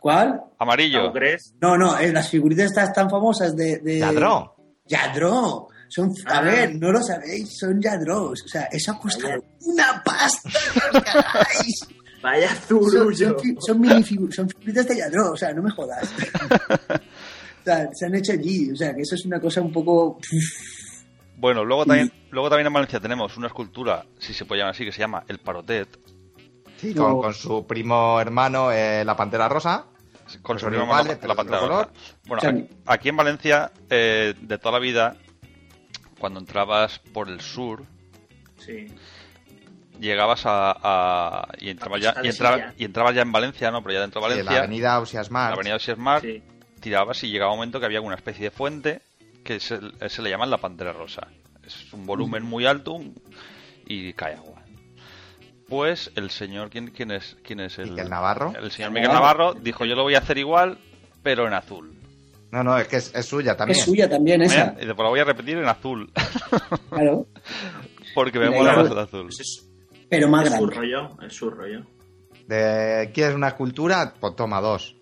¿Cuál? 0.00 0.40
Amarillo. 0.58 1.12
No, 1.60 1.76
no, 1.76 1.98
eh, 1.98 2.12
las 2.12 2.28
figuritas 2.28 2.66
estas 2.66 2.92
tan 2.92 3.08
famosas 3.10 3.54
de... 3.54 3.78
de... 3.78 3.98
Yadró. 3.98 4.54
Yadró. 4.86 5.68
Son, 5.88 6.14
a 6.26 6.38
Ah. 6.38 6.40
ver, 6.42 6.74
no 6.76 6.92
lo 6.92 7.02
sabéis, 7.02 7.58
son 7.58 7.80
yadros. 7.82 8.42
O 8.44 8.48
sea, 8.48 8.62
eso 8.70 8.92
ha 8.92 8.98
costado 9.00 9.42
una 9.66 10.02
pasta. 10.04 10.48
Vaya 12.22 12.48
son, 12.68 12.82
zurullo. 12.90 13.38
son, 13.38 13.56
son 13.60 13.82
minifigu- 13.82 14.32
son 14.32 14.48
figuritas 14.48 14.86
de 14.88 14.96
yadró, 14.98 15.32
o 15.32 15.36
sea, 15.36 15.52
no 15.54 15.62
me 15.62 15.70
jodas. 15.70 16.08
o 16.90 17.64
sea, 17.64 17.88
se 17.94 18.06
han 18.06 18.14
hecho 18.14 18.32
allí, 18.32 18.70
o 18.70 18.76
sea, 18.76 18.94
que 18.94 19.02
eso 19.02 19.14
es 19.14 19.24
una 19.24 19.40
cosa 19.40 19.60
un 19.62 19.72
poco... 19.72 20.18
Bueno, 21.38 21.64
luego 21.64 21.86
también, 21.86 22.12
luego 22.30 22.50
también 22.50 22.66
en 22.66 22.72
Valencia 22.74 23.00
tenemos 23.00 23.36
una 23.38 23.46
escultura, 23.46 24.04
si 24.18 24.34
se 24.34 24.44
puede 24.44 24.60
llamar 24.60 24.74
así, 24.74 24.84
que 24.84 24.92
se 24.92 24.98
llama 25.00 25.24
El 25.26 25.38
Parotet. 25.38 25.88
Sí, 26.80 26.94
No. 26.94 27.20
con, 27.20 27.34
su 27.34 27.66
primo 27.66 28.20
hermano, 28.20 28.72
eh, 28.72 29.04
la 29.04 29.16
pantera 29.16 29.48
rosa. 29.48 29.84
Con 30.42 30.58
su 30.58 30.66
primo 30.66 30.84
iguales, 30.84 31.18
la, 31.24 31.34
pantera 31.34 31.58
rosa. 31.58 31.68
color. 31.68 31.90
Bueno, 32.26 32.48
aquí, 32.48 32.68
aquí 32.86 33.08
en 33.08 33.16
Valencia, 33.16 33.72
eh, 33.90 34.34
de 34.40 34.58
toda 34.58 34.72
la 34.72 34.78
vida, 34.78 35.16
cuando 36.18 36.38
entrabas 36.40 37.00
por 37.12 37.28
el 37.28 37.40
sur, 37.40 37.82
Sí. 38.58 38.86
llegabas 39.98 40.46
a, 40.46 40.76
a- 40.82 41.48
y 41.58 41.70
entrabas 41.70 42.00
ya 42.00 42.14
y, 42.22 42.28
entraba- 42.28 42.72
y 42.78 42.84
entrabas 42.84 43.14
ya 43.14 43.22
en 43.22 43.32
Valencia, 43.32 43.70
no, 43.70 43.82
pero 43.82 43.94
ya 43.94 44.00
dentro 44.02 44.20
de 44.20 44.26
Sí, 44.26 44.30
Valencia, 44.30 44.52
la 44.52 44.58
avenida 44.60 44.94
Ausias 44.94 45.30
Mar. 45.30 45.50
la 45.50 45.54
avenida 45.56 45.76
Osias 45.76 45.98
Mar, 45.98 46.22
Sí. 46.22 46.42
tirabas 46.80 47.22
y 47.24 47.30
llegaba 47.30 47.50
un 47.52 47.58
momento 47.58 47.80
que 47.80 47.86
había 47.86 48.00
una 48.00 48.14
especie 48.16 48.44
de 48.44 48.50
fuente 48.50 49.02
que 49.44 49.58
se, 49.60 49.80
se 50.08 50.22
le 50.22 50.30
llaman 50.30 50.48
la 50.50 50.58
pantera 50.58 50.92
rosa. 50.92 51.26
Es 51.66 51.92
un 51.92 52.06
volumen 52.06 52.44
muy 52.44 52.66
alto 52.66 52.92
un- 52.92 53.20
y 53.86 54.12
cae 54.12 54.34
agua. 54.34 54.59
Pues 55.70 56.10
el 56.16 56.30
señor, 56.30 56.68
¿quién, 56.68 56.88
quién 56.88 57.12
es? 57.12 57.36
¿Quién 57.44 57.60
es 57.60 57.78
el? 57.78 57.90
Miguel 57.90 58.10
Navarro. 58.10 58.52
El 58.60 58.70
señor 58.72 58.90
Miguel 58.90 59.12
Navarro 59.12 59.54
dijo 59.54 59.84
yo 59.86 59.94
lo 59.94 60.02
voy 60.02 60.16
a 60.16 60.18
hacer 60.18 60.36
igual, 60.36 60.76
pero 61.22 61.46
en 61.46 61.54
azul. 61.54 61.94
No, 62.50 62.64
no, 62.64 62.76
es 62.76 62.88
que 62.88 62.96
es, 62.96 63.14
es 63.14 63.24
suya 63.24 63.56
también. 63.56 63.78
Es 63.78 63.84
suya 63.84 64.10
también 64.10 64.42
esa. 64.42 64.70
¿Eh? 64.70 64.82
Y 64.82 64.86
después 64.86 65.04
la 65.04 65.08
voy 65.10 65.20
a 65.20 65.24
repetir 65.24 65.56
en 65.56 65.66
azul, 65.68 66.10
Claro, 66.90 67.26
porque 68.14 68.40
me 68.40 68.48
Mira, 68.50 68.58
mola 68.58 68.76
más 68.76 68.90
el 68.90 68.98
azul. 68.98 69.22
Pues 69.26 69.40
es, 69.40 69.66
pero 70.08 70.28
más 70.28 70.46
es 70.46 70.54
su 70.56 70.66
grande. 70.66 70.76
rollo, 70.76 71.22
es 71.24 71.32
su 71.32 71.48
rollo. 71.50 71.86
De, 72.48 73.10
¿Quieres 73.14 73.36
una 73.36 73.48
escultura? 73.48 74.12
Pues 74.18 74.34
toma 74.34 74.60
dos. 74.60 74.96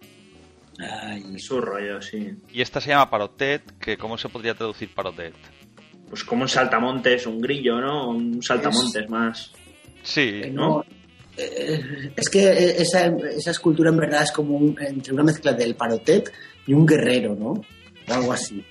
Ay, 0.78 1.24
Es 1.34 1.46
su 1.46 1.60
rollo, 1.60 2.00
sí. 2.02 2.36
Y 2.52 2.60
esta 2.60 2.80
se 2.82 2.90
llama 2.90 3.08
parotet, 3.10 3.78
que 3.78 3.96
¿cómo 3.96 4.18
se 4.18 4.28
podría 4.28 4.54
traducir 4.54 4.94
parotet? 4.94 5.34
Pues 6.10 6.22
como 6.24 6.42
un 6.42 6.48
saltamontes, 6.48 7.26
un 7.26 7.40
grillo, 7.40 7.80
¿no? 7.80 8.10
Un 8.10 8.42
saltamontes 8.42 9.08
más. 9.08 9.52
Sí, 10.08 10.40
Eh, 10.44 10.50
¿no? 10.50 10.68
no, 10.78 10.84
eh, 11.36 12.12
es 12.16 12.28
que 12.30 12.44
eh, 12.48 12.76
esa, 12.78 13.06
esa 13.36 13.50
escultura 13.50 13.90
en 13.90 13.98
verdad 13.98 14.22
es 14.22 14.32
como 14.32 14.56
un- 14.56 14.74
entre 14.80 15.12
una 15.12 15.22
mezcla 15.22 15.52
del 15.52 15.74
parotet 15.74 16.32
y 16.66 16.72
un 16.72 16.86
guerrero, 16.86 17.34
¿no? 17.34 17.50
O 18.10 18.14
algo 18.14 18.32
así. 18.32 18.64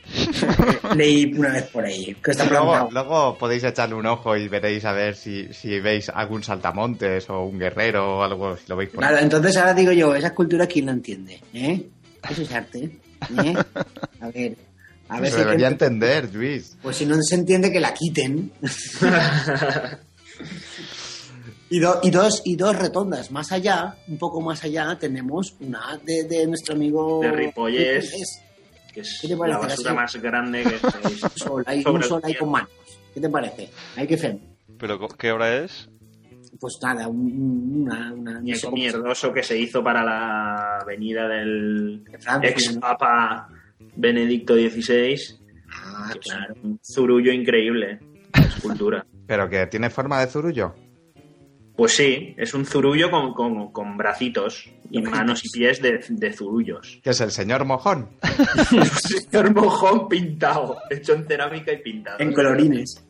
Leí 0.95 1.31
una 1.37 1.53
vez 1.53 1.65
por 1.65 1.85
ahí. 1.85 2.15
Que 2.23 2.31
está 2.31 2.45
Luego, 2.45 3.37
podéis 3.37 3.63
echarle 3.63 3.93
un 3.93 4.07
ojo 4.07 4.35
y 4.35 4.47
veréis 4.47 4.83
a 4.85 4.93
ver 4.93 5.15
si, 5.15 5.53
si 5.53 5.79
veis 5.79 6.09
algún 6.09 6.41
saltamontes 6.43 7.29
o 7.29 7.43
un 7.43 7.59
guerrero 7.59 8.17
o 8.17 8.23
algo, 8.23 8.57
si 8.57 8.63
lo 8.67 8.75
veis 8.75 8.89
por 8.89 9.03
ahí. 9.03 9.09
Claro, 9.11 9.23
entonces 9.23 9.55
ahora 9.57 9.75
digo 9.75 9.91
yo, 9.91 10.15
esa 10.15 10.27
escultura 10.27 10.65
quién 10.65 10.87
la 10.87 10.93
entiende, 10.93 11.39
¿eh? 11.53 11.83
Eso 12.27 12.41
es 12.41 12.51
arte, 12.51 12.89
¿eh? 13.43 13.53
A 14.21 14.29
ver, 14.31 14.57
a 15.07 15.21
ver 15.21 15.29
Se 15.31 15.37
si 15.37 15.43
debería 15.43 15.67
que- 15.67 15.73
entender, 15.73 16.33
Luis. 16.33 16.75
pues 16.81 16.97
si 16.97 17.05
no 17.05 17.15
se 17.21 17.35
entiende 17.35 17.71
que 17.71 17.79
la 17.79 17.93
quiten. 17.93 18.51
y, 21.69 21.79
do- 21.79 21.99
y 22.03 22.09
dos 22.11 22.41
y 22.45 22.55
dos 22.55 22.77
retondas 22.77 23.31
más 23.31 23.51
allá, 23.51 23.95
un 24.07 24.17
poco 24.17 24.41
más 24.41 24.63
allá, 24.63 24.97
tenemos 24.99 25.55
una 25.59 25.99
de, 26.03 26.23
de 26.23 26.47
nuestro 26.47 26.75
amigo 26.75 27.19
De 27.21 27.31
Ripollés. 27.31 28.11
que 28.93 29.01
es 29.01 29.19
¿Qué 29.21 29.27
te 29.27 29.37
parece, 29.37 29.59
la 29.59 29.67
basura 29.67 29.93
más 29.93 30.15
grande 30.15 30.63
que 30.63 30.79
sol, 31.39 31.63
ahí, 31.67 31.83
sobre 31.83 31.97
un 31.97 32.03
sol 32.03 32.21
ahí 32.23 32.33
con 32.35 32.49
manos. 32.51 32.69
¿Qué 33.13 33.21
te 33.21 33.29
parece? 33.29 33.69
Hay 33.95 34.07
que 34.07 34.15
hacer. 34.15 34.37
¿Pero 34.79 34.99
qué 35.09 35.31
hora 35.31 35.55
es? 35.57 35.89
Pues 36.59 36.79
nada, 36.81 37.07
un- 37.07 37.83
una, 37.83 38.11
una 38.13 38.41
no 38.41 38.55
sé 38.55 38.71
mierdoso 38.71 39.31
que 39.33 39.43
se 39.43 39.57
hizo 39.57 39.83
para 39.83 40.03
la 40.03 40.83
venida 40.87 41.27
del 41.27 42.03
Francia, 42.19 42.49
ex 42.49 42.73
¿no? 42.75 42.79
papa 42.81 43.49
Benedicto 43.95 44.55
XVI. 44.55 45.15
Ah, 45.71 46.11
claro. 46.19 46.55
un 46.63 46.79
zurullo 46.83 47.31
increíble 47.31 47.99
escultura. 48.33 49.05
Pero 49.27 49.47
que 49.49 49.67
tiene 49.67 49.89
forma 49.91 50.19
de 50.21 50.27
zurullo. 50.27 50.73
Pues 51.77 51.95
sí, 51.95 52.33
es 52.37 52.53
un 52.55 52.65
zurullo 52.65 53.09
con, 53.11 53.33
con- 53.33 53.71
con 53.71 53.95
bracitos 53.97 54.67
y 54.89 54.99
manos 55.01 55.45
y 55.45 55.49
pies 55.49 55.79
de, 55.81 56.03
de 56.09 56.33
zurullos. 56.33 56.99
Que 57.03 57.11
es 57.11 57.21
el 57.21 57.31
señor 57.31 57.63
mojón. 57.65 58.09
Un 58.71 58.85
señor 58.85 59.53
mojón 59.53 60.09
pintado, 60.09 60.77
hecho 60.89 61.13
en 61.13 61.25
cerámica 61.27 61.71
y 61.71 61.77
pintado. 61.77 62.17
En 62.19 62.33
colorines. 62.33 63.03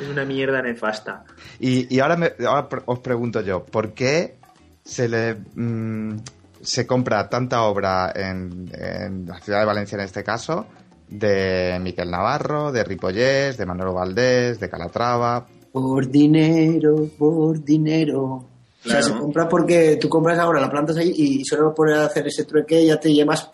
Es 0.00 0.08
una 0.08 0.24
mierda 0.26 0.60
nefasta. 0.62 1.24
Y, 1.58 1.94
y 1.94 2.00
ahora, 2.00 2.16
me- 2.16 2.32
ahora 2.46 2.68
pre- 2.68 2.82
os 2.86 2.98
pregunto 3.00 3.40
yo, 3.40 3.64
¿por 3.64 3.92
qué 3.94 4.36
se 4.84 5.08
le 5.08 5.34
mm, 5.54 6.16
se 6.60 6.86
compra 6.86 7.28
tanta 7.30 7.62
obra 7.62 8.12
en, 8.14 8.70
en 8.74 9.26
la 9.26 9.38
ciudad 9.40 9.60
de 9.60 9.66
Valencia 9.66 9.96
en 9.96 10.04
este 10.04 10.22
caso 10.22 10.66
de 11.08 11.78
Miquel 11.80 12.10
Navarro, 12.10 12.72
de 12.72 12.84
Ripollés, 12.84 13.56
de 13.56 13.66
Manolo 13.66 13.94
Valdés, 13.94 14.60
de 14.60 14.68
Calatrava? 14.70 15.46
Por 15.72 16.08
dinero, 16.10 17.08
por 17.18 17.64
dinero. 17.64 18.22
O 18.24 18.48
sea, 18.88 18.98
Claro. 18.98 19.14
se 19.14 19.20
compra 19.20 19.48
porque 19.48 19.96
tú 20.00 20.08
compras 20.08 20.38
ahora, 20.38 20.60
la 20.60 20.70
plantas 20.70 20.96
ahí 20.96 21.12
y 21.16 21.44
solo 21.44 21.72
por 21.74 21.90
hacer 21.92 22.26
ese 22.26 22.44
trueque 22.44 22.84
ya 22.84 22.98
te 22.98 23.12
llevas 23.12 23.48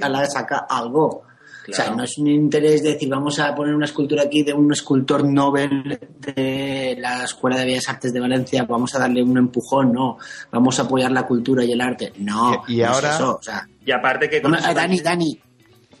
a 0.00 0.08
la 0.08 0.26
saca 0.26 0.66
algo. 0.68 1.22
O 1.70 1.72
sea, 1.72 1.84
Claro. 1.84 1.98
no 1.98 2.04
es 2.04 2.16
un 2.16 2.28
interés 2.28 2.82
de 2.82 2.92
decir, 2.94 3.10
vamos 3.10 3.38
a 3.40 3.54
poner 3.54 3.74
una 3.74 3.84
escultura 3.84 4.22
aquí 4.22 4.42
de 4.42 4.54
un 4.54 4.72
escultor 4.72 5.22
Nobel 5.22 5.98
de 6.18 6.96
la 6.98 7.24
Escuela 7.24 7.58
de 7.58 7.66
Bellas 7.66 7.88
Artes 7.90 8.10
de 8.10 8.20
Valencia, 8.20 8.64
vamos 8.64 8.94
a 8.94 8.98
darle 9.00 9.22
un 9.22 9.36
empujón, 9.36 9.92
no. 9.92 10.16
Vamos 10.50 10.78
a 10.78 10.82
apoyar 10.84 11.12
la 11.12 11.26
cultura 11.26 11.62
y 11.62 11.72
el 11.72 11.80
arte. 11.82 12.14
No, 12.20 12.62
Y- 12.68 12.76
y 12.76 12.76
no 12.78 12.84
es 12.84 12.88
ahora- 12.88 13.14
eso, 13.14 13.36
o 13.38 13.42
sea, 13.42 13.68
Y 13.84 13.90
aparte 13.92 14.30
que 14.30 14.40
con 14.40 14.52
Bueno, 14.52 14.66
Dani, 14.74 15.00
Dani, 15.00 15.38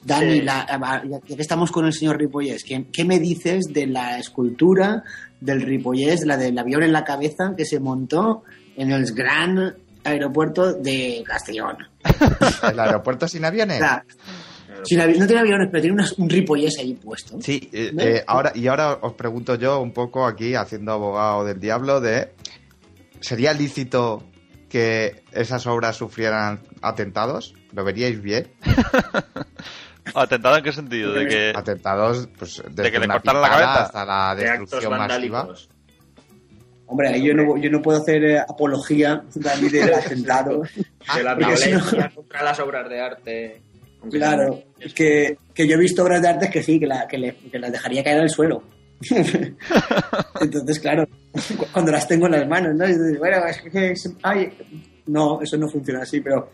Dani, 0.04 0.32
Sí. 0.36 0.40
la- 0.42 1.02
ya 1.06 1.20
que 1.20 1.42
estamos 1.42 1.70
con 1.70 1.84
el 1.84 1.92
señor 1.92 2.16
Ripollés, 2.16 2.64
¿qué, 2.64 2.86
qué 2.90 3.04
me 3.04 3.18
dices 3.18 3.66
de 3.72 3.86
la 3.88 4.18
escultura 4.18 5.02
del 5.40 5.62
Ripollés, 5.62 6.24
la 6.26 6.36
del 6.36 6.58
avión 6.58 6.82
en 6.82 6.92
la 6.92 7.04
cabeza 7.04 7.54
que 7.56 7.64
se 7.64 7.80
montó 7.80 8.42
en 8.76 8.90
el 8.92 9.12
gran 9.14 9.74
aeropuerto 10.04 10.72
de 10.74 11.22
Castellón? 11.26 11.76
¿El 12.70 12.80
aeropuerto 12.80 13.28
sin 13.28 13.44
O 13.44 13.48
aviones? 13.48 13.78
sea, 13.78 14.04
sin 14.84 15.00
avi- 15.00 15.16
no 15.18 15.26
tiene 15.26 15.40
aviones, 15.42 15.68
pero 15.70 15.80
tiene 15.82 15.94
unas- 15.94 16.12
un 16.18 16.28
Ripollés 16.28 16.78
ahí 16.78 16.94
puesto. 16.94 17.40
Sí, 17.40 17.68
eh, 17.72 17.90
¿No? 17.92 18.02
eh, 18.02 18.24
ahora, 18.26 18.52
y 18.54 18.66
ahora 18.68 18.98
os 19.00 19.14
pregunto 19.14 19.54
yo 19.56 19.80
un 19.80 19.92
poco 19.92 20.26
aquí, 20.26 20.54
haciendo 20.54 20.92
abogado 20.92 21.44
del 21.44 21.58
diablo, 21.60 22.00
de 22.00 22.32
¿sería 23.20 23.52
lícito 23.52 24.22
que 24.68 25.22
esas 25.32 25.66
obras 25.66 25.96
sufrieran 25.96 26.60
atentados? 26.82 27.54
¿Lo 27.72 27.84
veríais 27.84 28.20
bien? 28.22 28.48
¿Atentado 30.14 30.56
en 30.58 30.64
qué 30.64 30.72
sentido? 30.72 31.12
De 31.12 31.26
que... 31.26 31.52
Atentados, 31.54 32.28
pues 32.38 32.62
desde 32.70 32.90
que 32.92 32.98
le 32.98 33.04
una 33.06 33.14
cortaran 33.14 33.42
la 33.42 33.48
cabeza. 33.48 33.82
hasta 33.84 34.04
la 34.04 34.34
de 34.34 34.42
destrucción 34.44 34.92
masiva. 34.98 34.98
vandálicos. 34.98 35.68
Hombre, 36.86 37.08
ahí 37.08 37.22
yo 37.26 37.34
no, 37.34 37.56
yo 37.58 37.70
no 37.70 37.82
puedo 37.82 37.98
hacer 37.98 38.24
eh, 38.24 38.38
apología 38.38 39.22
Dani, 39.34 39.68
del 39.68 39.92
atentado. 39.94 40.62
De 41.14 41.22
la 41.22 41.36
Porque 41.36 41.56
si 41.56 41.70
no- 41.72 41.78
violencia 41.80 42.12
contra 42.14 42.42
las 42.42 42.58
obras 42.60 42.88
de 42.88 43.00
arte. 43.00 43.62
Claro, 44.10 44.62
sean- 44.78 44.92
que, 44.94 45.36
que 45.52 45.66
yo 45.68 45.74
he 45.74 45.78
visto 45.78 46.02
obras 46.02 46.22
de 46.22 46.28
arte 46.28 46.48
que 46.50 46.62
sí, 46.62 46.78
que, 46.80 46.86
la, 46.86 47.06
que, 47.06 47.18
le- 47.18 47.34
que 47.36 47.58
las 47.58 47.72
dejaría 47.72 48.02
caer 48.04 48.20
al 48.20 48.30
suelo. 48.30 48.62
Entonces, 50.40 50.78
claro, 50.80 51.06
cu- 51.06 51.66
cuando 51.72 51.92
las 51.92 52.06
tengo 52.08 52.26
en 52.26 52.32
las 52.32 52.48
manos, 52.48 52.74
¿no? 52.74 52.84
Y 52.86 52.88
dices, 52.92 53.18
bueno, 53.18 53.44
es 53.46 53.60
que, 53.60 53.90
es- 53.92 54.12
ay, 54.22 54.52
no, 55.06 55.40
eso 55.42 55.56
no 55.56 55.68
funciona 55.68 56.02
así, 56.02 56.20
pero, 56.20 56.50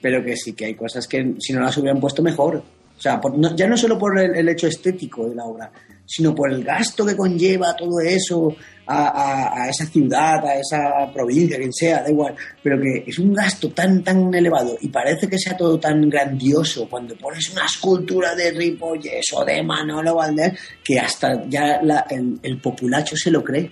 pero 0.00 0.24
que 0.24 0.36
sí, 0.36 0.52
que 0.54 0.66
hay 0.66 0.74
cosas 0.74 1.06
que 1.06 1.34
si 1.40 1.52
no 1.52 1.60
las 1.60 1.76
hubieran 1.76 2.00
puesto 2.00 2.22
mejor. 2.22 2.62
O 2.96 3.00
sea, 3.00 3.20
por- 3.20 3.36
no- 3.36 3.54
ya 3.56 3.66
no 3.66 3.76
solo 3.76 3.98
por 3.98 4.18
el, 4.18 4.34
el 4.36 4.48
hecho 4.48 4.66
estético 4.66 5.28
de 5.28 5.34
la 5.34 5.44
obra, 5.44 5.70
sino 6.06 6.34
por 6.34 6.52
el 6.52 6.62
gasto 6.62 7.04
que 7.04 7.16
conlleva 7.16 7.74
todo 7.76 7.98
eso 8.00 8.54
a, 8.86 9.08
a- 9.08 9.62
a 9.64 9.68
esa 9.70 9.86
ciudad, 9.86 10.44
a 10.46 10.56
esa 10.56 11.10
provincia, 11.12 11.56
quien 11.56 11.72
sea, 11.72 12.02
da 12.02 12.10
igual, 12.10 12.34
pero 12.62 12.78
que 12.80 13.04
es 13.06 13.18
un 13.18 13.32
gasto 13.32 13.70
tan, 13.70 14.02
tan 14.04 14.32
elevado 14.34 14.76
y 14.80 14.88
parece 14.88 15.28
que 15.28 15.38
sea 15.38 15.56
todo 15.56 15.78
tan 15.80 16.08
grandioso 16.08 16.88
cuando 16.88 17.16
pones 17.16 17.50
una 17.50 17.64
escultura 17.66 18.34
de 18.34 18.50
Ripollés 18.52 19.24
o 19.34 19.44
de 19.44 19.62
Manolo 19.62 20.14
Valdés 20.16 20.52
que 20.84 20.98
hasta 21.00 21.46
ya 21.48 21.80
la- 21.82 22.06
el, 22.10 22.38
el 22.42 22.60
populacho 22.60 23.16
se 23.16 23.30
lo 23.30 23.42
cree. 23.42 23.70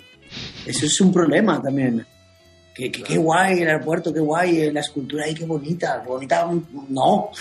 Eso 0.66 0.86
es 0.86 1.00
un 1.00 1.12
problema 1.12 1.60
también. 1.62 2.04
Que, 2.74 2.90
que- 2.90 3.02
qué 3.02 3.18
guay 3.18 3.60
el 3.60 3.68
aeropuerto, 3.68 4.12
qué 4.14 4.20
guay 4.20 4.72
la 4.72 4.80
escultura 4.80 5.26
ahí, 5.26 5.34
qué 5.34 5.44
bonita. 5.44 6.02
Bonita, 6.06 6.50
no. 6.88 7.28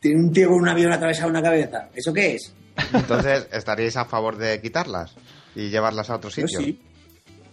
Tiene 0.00 0.20
un 0.20 0.32
tío 0.32 0.48
con 0.48 0.58
un 0.62 0.68
avión 0.68 0.92
atravesado 0.92 1.28
en 1.28 1.34
la 1.34 1.42
cabeza. 1.42 1.88
¿Eso 1.94 2.12
qué 2.12 2.34
es? 2.34 2.54
Entonces, 2.92 3.48
¿estaríais 3.52 3.96
a 3.96 4.04
favor 4.06 4.36
de 4.36 4.60
quitarlas 4.60 5.14
y 5.54 5.68
llevarlas 5.68 6.08
a 6.10 6.16
otro 6.16 6.30
Yo 6.30 6.46
sitio? 6.46 6.60
sí. 6.60 6.80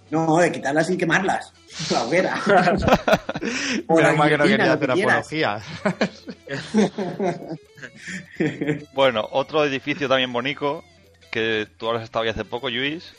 No, 0.09 0.37
de 0.37 0.51
quitarlas 0.51 0.89
y 0.89 0.97
quemarlas. 0.97 1.51
La 1.91 2.03
hoguera. 2.03 2.41
Mal 4.17 4.29
que 4.29 4.37
no 4.37 4.43
quería 4.45 4.73
hacer 4.73 4.93
que 4.93 5.03
apología. 5.03 5.61
Bueno, 8.93 9.27
otro 9.31 9.65
edificio 9.65 10.07
también 10.07 10.31
bonito, 10.31 10.83
que 11.31 11.67
tú 11.77 11.89
has 11.89 12.03
estado 12.03 12.23
ahí 12.23 12.29
hace 12.29 12.45
poco, 12.45 12.69
Luis, 12.69 13.13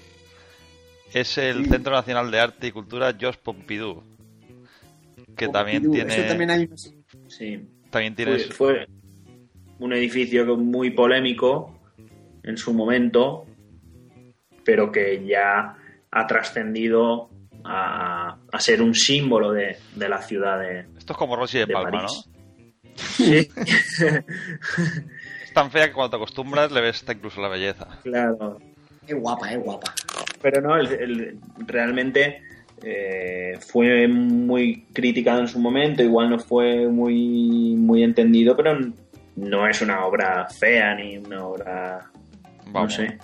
es 1.12 1.38
el 1.38 1.68
Centro 1.68 1.92
Nacional 1.92 2.30
de 2.30 2.40
Arte 2.40 2.66
y 2.68 2.72
Cultura 2.72 3.14
Jos 3.20 3.36
Pompidou. 3.36 4.02
Que 5.36 5.48
también 5.48 5.90
tiene... 5.90 6.16
Eso 6.16 6.28
también 6.28 6.50
hay 6.50 6.68
Sí. 7.28 7.68
También 7.90 8.14
tiene... 8.14 8.38
Fue, 8.38 8.86
fue 8.86 8.86
un 9.80 9.92
edificio 9.92 10.44
que- 10.46 10.52
muy 10.62 10.90
polémico 10.90 11.74
en 12.42 12.56
su 12.56 12.72
momento, 12.72 13.46
pero 14.64 14.90
que 14.92 15.24
ya 15.26 15.76
ha 16.10 16.26
trascendido 16.26 17.28
a, 17.64 18.36
a 18.52 18.60
ser 18.60 18.80
un 18.82 18.94
símbolo 18.94 19.52
de, 19.52 19.76
de 19.96 20.08
la 20.08 20.22
ciudad 20.22 20.60
de, 20.60 20.86
Esto 20.96 21.12
es 21.12 21.18
como 21.18 21.36
Rosy 21.36 21.58
de, 21.58 21.66
de 21.66 21.72
Palma, 21.74 21.90
París. 21.90 22.24
¿no? 22.26 22.38
Sí, 22.96 23.48
Es 25.44 25.52
tan 25.54 25.70
fea 25.70 25.88
que 25.88 25.92
cuando 25.94 26.10
te 26.10 26.16
acostumbras 26.16 26.70
le 26.72 26.80
ves 26.80 26.96
hasta 26.96 27.12
incluso 27.12 27.40
la 27.40 27.48
belleza. 27.48 27.86
claro. 28.02 28.58
Es 29.06 29.14
guapa, 29.14 29.50
es 29.52 29.58
guapa. 29.62 29.94
Pero 30.42 30.60
no, 30.60 30.76
el- 30.76 30.92
el- 30.92 31.38
realmente 31.66 32.42
eh, 32.82 33.58
fue 33.66 34.06
muy 34.06 34.82
criticado 34.92 35.40
en 35.40 35.48
su 35.48 35.58
momento, 35.58 36.02
igual 36.02 36.28
no 36.28 36.38
fue 36.38 36.86
muy, 36.88 37.74
muy 37.76 38.02
entendido, 38.02 38.54
pero 38.54 38.78
no 39.38 39.66
es 39.68 39.80
una 39.82 40.04
obra 40.04 40.48
fea 40.48 40.94
ni 40.94 41.18
una 41.18 41.44
obra, 41.46 42.10
Vamos, 42.66 42.98
no 42.98 43.06
sé. 43.06 43.18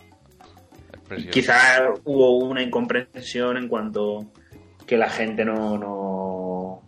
es 0.92 1.00
precioso. 1.08 1.30
Quizá 1.32 1.92
hubo 2.04 2.38
una 2.38 2.62
incomprensión 2.62 3.56
en 3.56 3.68
cuanto 3.68 4.32
que 4.86 4.96
la 4.96 5.08
gente 5.10 5.44
no, 5.44 5.78
no, 5.78 6.82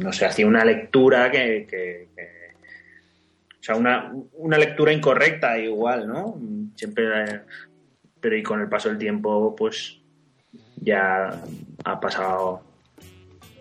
no 0.00 0.12
sé, 0.12 0.26
hacía 0.26 0.46
una 0.46 0.64
lectura 0.64 1.30
que, 1.30 1.66
que- 1.68 2.08
que- 2.16 2.36
o 3.60 3.62
sea, 3.66 3.74
una, 3.76 4.12
una 4.34 4.58
lectura 4.58 4.92
incorrecta 4.92 5.58
igual, 5.58 6.06
¿no? 6.06 6.38
Siempre, 6.76 7.42
pero 8.20 8.36
y 8.36 8.42
con 8.42 8.60
el 8.60 8.68
paso 8.68 8.88
del 8.88 8.98
tiempo, 8.98 9.54
pues 9.56 9.98
ya 10.76 11.42
ha 11.84 12.00
pasado, 12.00 12.62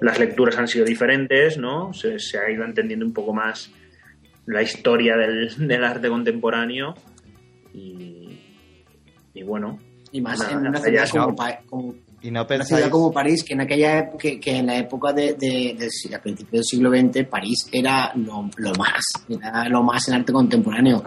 las 0.01 0.19
lecturas 0.19 0.57
han 0.57 0.67
sido 0.67 0.86
diferentes, 0.86 1.57
¿no? 1.57 1.91
Se, 1.93 2.19
se 2.19 2.38
ha 2.38 2.49
ido 2.51 2.63
entendiendo 2.63 3.03
un 3.05 3.13
poco 3.13 3.34
más 3.34 3.71
la 4.47 4.61
historia 4.61 5.15
del, 5.17 5.67
del 5.67 5.83
arte 5.83 6.09
contemporáneo 6.09 6.93
y, 7.73 8.39
y 9.33 9.43
bueno. 9.43 9.79
Y 10.11 10.21
más 10.21 10.39
Nada, 10.39 10.51
en 10.53 10.57
una 10.67 10.79
ciudad 10.79 11.09
como, 11.09 11.27
no. 11.27 11.35
Pa- 11.35 11.59
como- 11.67 11.95
Y 12.21 12.31
no 12.31 12.45
una 12.49 12.63
ciudad 12.63 12.89
como 12.89 13.11
París, 13.11 13.43
que 13.43 13.53
en 13.53 13.61
aquella 13.61 13.99
época, 13.99 14.17
que, 14.19 14.39
que 14.39 14.57
en 14.57 14.67
la 14.67 14.77
época 14.77 15.11
de, 15.13 15.33
de, 15.33 15.75
si- 15.89 16.13
a 16.13 16.21
principios 16.21 16.51
del 16.51 16.63
siglo 16.63 16.89
XX, 16.89 17.25
París 17.27 17.67
era 17.71 18.13
lo, 18.15 18.49
lo 18.57 18.73
más, 18.75 19.03
era 19.29 19.67
lo 19.67 19.83
más 19.83 20.07
en 20.07 20.13
arte 20.15 20.31
contemporáneo. 20.31 21.03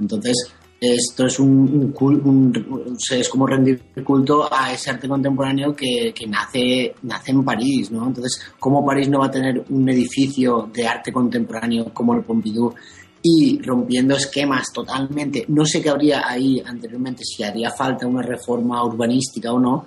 Entonces, 0.00 0.52
esto 0.80 1.26
es 1.26 1.38
un, 1.40 1.92
un 1.98 2.20
un- 2.24 2.96
es 3.10 3.28
como 3.28 3.46
rendir 3.46 3.80
culto 4.04 4.48
a 4.52 4.72
ese 4.72 4.90
arte 4.90 5.08
contemporáneo 5.08 5.74
que, 5.74 6.12
que 6.14 6.26
nace, 6.26 6.94
nace 7.02 7.32
en 7.32 7.44
París, 7.44 7.90
¿no? 7.90 8.06
Entonces, 8.06 8.40
¿cómo 8.58 8.84
París 8.86 9.08
no 9.08 9.18
va 9.20 9.26
a 9.26 9.30
tener 9.30 9.64
un 9.70 9.88
edificio 9.88 10.70
de 10.72 10.86
arte 10.86 11.12
contemporáneo 11.12 11.92
como 11.92 12.14
el 12.14 12.22
Pompidou? 12.22 12.74
y 13.20 13.60
rompiendo 13.62 14.14
esquemas 14.14 14.72
totalmente. 14.72 15.44
No 15.48 15.66
sé 15.66 15.82
qué 15.82 15.90
habría 15.90 16.22
ahí 16.28 16.62
anteriormente, 16.64 17.24
si 17.24 17.42
haría 17.42 17.68
falta 17.72 18.06
una 18.06 18.22
reforma 18.22 18.82
urbanística 18.84 19.52
o 19.52 19.58
no, 19.58 19.86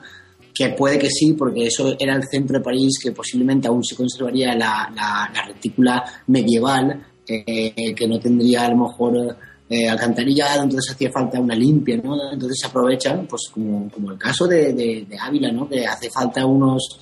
que 0.53 0.69
puede 0.71 0.99
que 0.99 1.09
sí, 1.09 1.31
porque 1.33 1.67
eso 1.67 1.95
era 1.97 2.13
el 2.17 2.23
centro 2.27 2.57
de 2.57 2.63
París, 2.63 2.99
que 3.01 3.13
posiblemente 3.13 3.69
aún 3.69 3.85
se 3.85 3.95
conservaría 3.95 4.53
la, 4.53 4.91
la- 4.93 5.31
la 5.33 5.45
retícula 5.47 6.03
medieval, 6.27 7.01
eh, 7.25 7.95
que 7.95 8.05
no 8.07 8.19
tendría 8.19 8.65
a 8.65 8.69
lo 8.69 8.77
mejor 8.85 9.37
eh, 9.73 9.87
alcantarillado, 9.87 10.63
entonces 10.63 10.93
hacía 10.93 11.09
falta 11.09 11.39
una 11.39 11.55
limpia, 11.55 11.95
¿no? 11.95 12.33
Entonces 12.33 12.57
se 12.59 12.67
aprovechan, 12.67 13.25
pues 13.25 13.43
como, 13.53 13.89
como 13.89 14.11
el 14.11 14.17
caso 14.17 14.45
de, 14.45 14.73
de, 14.73 15.05
de 15.07 15.17
Ávila, 15.17 15.49
¿no? 15.49 15.69
Que 15.69 15.85
hace 15.85 16.09
falta 16.09 16.45
unos 16.45 16.99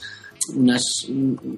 unas 0.56 0.84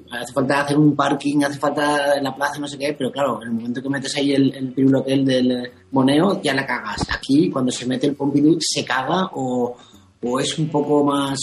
hace 0.09 0.33
falta 0.33 0.61
hacer 0.61 0.77
un 0.77 0.95
parking, 0.95 1.43
hace 1.43 1.59
falta 1.59 2.21
la 2.21 2.33
plaza, 2.33 2.59
no 2.59 2.67
sé 2.67 2.77
qué, 2.77 2.95
pero 2.97 3.11
claro, 3.11 3.41
en 3.41 3.49
el 3.49 3.53
momento 3.53 3.81
que 3.81 3.89
metes 3.89 4.15
ahí 4.15 4.31
el, 4.31 4.73
el 5.05 5.25
del 5.25 5.71
moneo, 5.91 6.41
ya 6.41 6.53
la 6.53 6.65
cagas. 6.65 7.01
Aquí, 7.09 7.49
cuando 7.49 7.71
se 7.73 7.85
mete 7.85 8.07
el 8.07 8.15
Pompidou, 8.15 8.57
se 8.59 8.85
caga 8.85 9.29
o, 9.33 9.75
o 10.21 10.39
es 10.39 10.57
un 10.57 10.69
poco 10.69 11.03
más... 11.03 11.37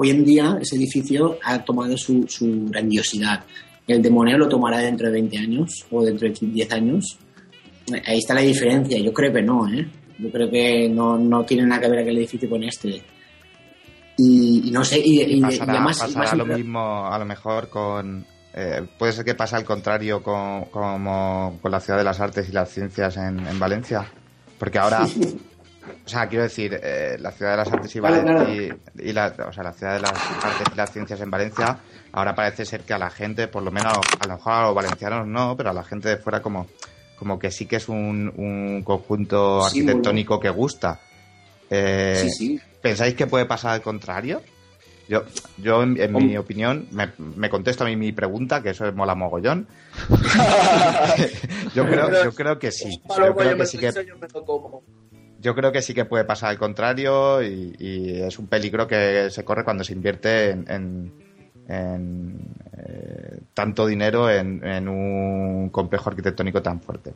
Hoy 0.00 0.10
en 0.10 0.24
día 0.24 0.56
ese 0.60 0.76
edificio 0.76 1.38
ha 1.42 1.64
tomado 1.64 1.96
su, 1.96 2.24
su 2.28 2.66
grandiosidad. 2.68 3.42
El 3.84 4.00
de 4.00 4.10
Moneo 4.10 4.38
lo 4.38 4.48
tomará 4.48 4.78
dentro 4.78 5.08
de 5.08 5.14
20 5.14 5.38
años 5.38 5.86
o 5.90 6.04
dentro 6.04 6.28
de 6.28 6.34
10 6.40 6.72
años. 6.72 7.18
Ahí 8.06 8.18
está 8.18 8.34
la 8.34 8.40
diferencia. 8.40 8.98
Yo 8.98 9.12
creo 9.12 9.32
que 9.32 9.42
no, 9.42 9.68
¿eh? 9.68 9.86
Yo 10.18 10.30
creo 10.30 10.50
que 10.50 10.88
no, 10.88 11.16
no 11.18 11.44
tiene 11.44 11.64
nada 11.66 11.80
que 11.82 11.88
ver 11.88 12.00
aquel 12.00 12.18
edificio 12.18 12.48
con 12.50 12.62
este. 12.64 13.02
Y, 14.16 14.62
y 14.68 14.70
no 14.72 14.84
sé, 14.84 14.98
y, 14.98 15.20
y- 15.22 15.38
y 15.38 15.40
pasará, 15.40 15.72
además... 15.74 15.98
pasará 16.00 16.18
más 16.24 16.34
lo 16.36 16.44
impre- 16.46 16.56
mismo 16.56 17.06
a 17.06 17.18
lo 17.18 17.24
mejor 17.24 17.68
con 17.68 18.26
eh, 18.54 18.82
puede 18.98 19.12
ser 19.12 19.24
que 19.24 19.34
pase 19.36 19.54
al 19.54 19.64
contrario 19.64 20.22
con, 20.22 20.64
como 20.66 21.58
con 21.62 21.70
la 21.70 21.78
ciudad 21.78 21.98
de 21.98 22.04
las 22.04 22.18
artes 22.18 22.48
y 22.48 22.52
las 22.52 22.68
ciencias 22.70 23.16
en, 23.16 23.46
en 23.46 23.58
Valencia 23.60 24.10
porque 24.58 24.78
ahora 24.78 25.04
o 25.04 26.08
sea 26.08 26.26
quiero 26.26 26.42
decir 26.42 26.80
eh, 26.82 27.16
la 27.20 27.30
ciudad 27.30 27.52
de 27.52 27.56
las 27.58 27.72
artes 27.72 27.94
y, 27.94 28.00
Claro, 28.00 28.16
Valen- 28.24 28.80
y, 28.96 29.08
y 29.08 29.12
la, 29.12 29.32
o 29.48 29.52
sea 29.52 29.62
la 29.62 29.72
ciudad 29.72 29.94
de 29.94 30.00
las 30.00 30.12
artes 30.12 30.66
y 30.72 30.76
las 30.76 30.92
ciencias 30.92 31.20
en 31.20 31.30
Valencia 31.30 31.78
ahora 32.10 32.34
parece 32.34 32.64
ser 32.64 32.80
que 32.80 32.94
a 32.94 32.98
la 32.98 33.10
gente 33.10 33.46
por 33.46 33.62
lo 33.62 33.70
menos 33.70 33.92
a 34.18 34.26
lo 34.26 34.34
mejor 34.34 34.52
a 34.52 34.62
los 34.66 34.74
valencianos 34.74 35.28
no 35.28 35.56
pero 35.56 35.70
a 35.70 35.74
la 35.74 35.84
gente 35.84 36.08
de 36.08 36.16
fuera 36.16 36.42
como 36.42 36.66
como 37.18 37.38
que 37.38 37.50
sí 37.50 37.66
que 37.66 37.76
es 37.76 37.88
un, 37.88 38.32
un 38.36 38.82
conjunto 38.84 39.60
Sí, 39.62 39.80
arquitectónico 39.80 40.38
que 40.40 40.50
gusta 40.50 41.00
Eh, 41.70 42.16
Sí, 42.22 42.30
sí. 42.30 42.60
¿Pensáis 42.80 43.14
que 43.14 43.26
puede 43.26 43.44
pasar 43.44 43.72
al 43.72 43.82
contrario? 43.82 44.40
Yo, 45.08 45.24
yo 45.56 45.82
en, 45.82 46.00
en 46.00 46.12
mi 46.12 46.36
opinión, 46.36 46.86
me, 46.90 47.10
me 47.18 47.48
contesto 47.50 47.82
a 47.82 47.86
mí 47.86 47.96
mi 47.96 48.12
pregunta, 48.12 48.62
que 48.62 48.70
eso 48.70 48.86
es 48.86 48.94
mola 48.94 49.14
mogollón. 49.14 49.66
yo, 51.74 51.84
creo, 51.86 52.24
yo 52.24 52.32
creo 52.34 52.58
que 52.58 52.70
sí. 52.70 53.00
Yo 53.16 53.34
creo 53.34 53.56
que 53.56 53.66
sí 53.66 53.78
que, 53.78 53.90
yo 55.40 55.54
creo 55.54 55.72
que 55.72 55.82
sí 55.82 55.94
que 55.94 56.04
puede 56.04 56.24
pasar 56.24 56.50
al 56.50 56.58
contrario 56.58 57.42
y, 57.42 57.74
y 57.78 58.20
es 58.20 58.38
un 58.38 58.46
peligro 58.48 58.86
que 58.86 59.28
se 59.30 59.44
corre 59.44 59.64
cuando 59.64 59.82
se 59.84 59.92
invierte 59.92 60.50
en, 60.50 60.64
en- 60.70 61.12
en, 61.68 62.38
eh, 62.76 63.40
tanto 63.54 63.86
dinero 63.86 64.30
en, 64.30 64.66
en 64.66 64.88
un 64.88 65.68
complejo 65.68 66.10
arquitectónico 66.10 66.62
tan 66.62 66.80
fuerte. 66.80 67.12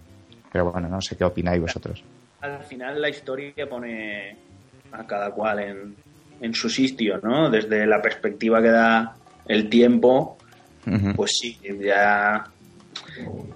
Pero 0.52 0.70
bueno, 0.70 0.88
no 0.88 1.00
sé 1.00 1.16
qué 1.16 1.24
opináis 1.24 1.60
vosotros. 1.60 2.04
Al 2.42 2.62
final 2.62 3.00
la 3.00 3.08
historia 3.08 3.66
pone 3.68 4.36
a 4.92 5.06
cada 5.06 5.30
cual 5.30 5.60
en, 5.60 5.96
en 6.40 6.54
su 6.54 6.68
sitio, 6.68 7.18
¿no? 7.22 7.48
Desde 7.48 7.86
la 7.86 8.02
perspectiva 8.02 8.60
que 8.60 8.68
da 8.68 9.16
el 9.46 9.68
tiempo, 9.70 10.36
pues 11.16 11.38
sí, 11.40 11.58
ya 11.80 12.44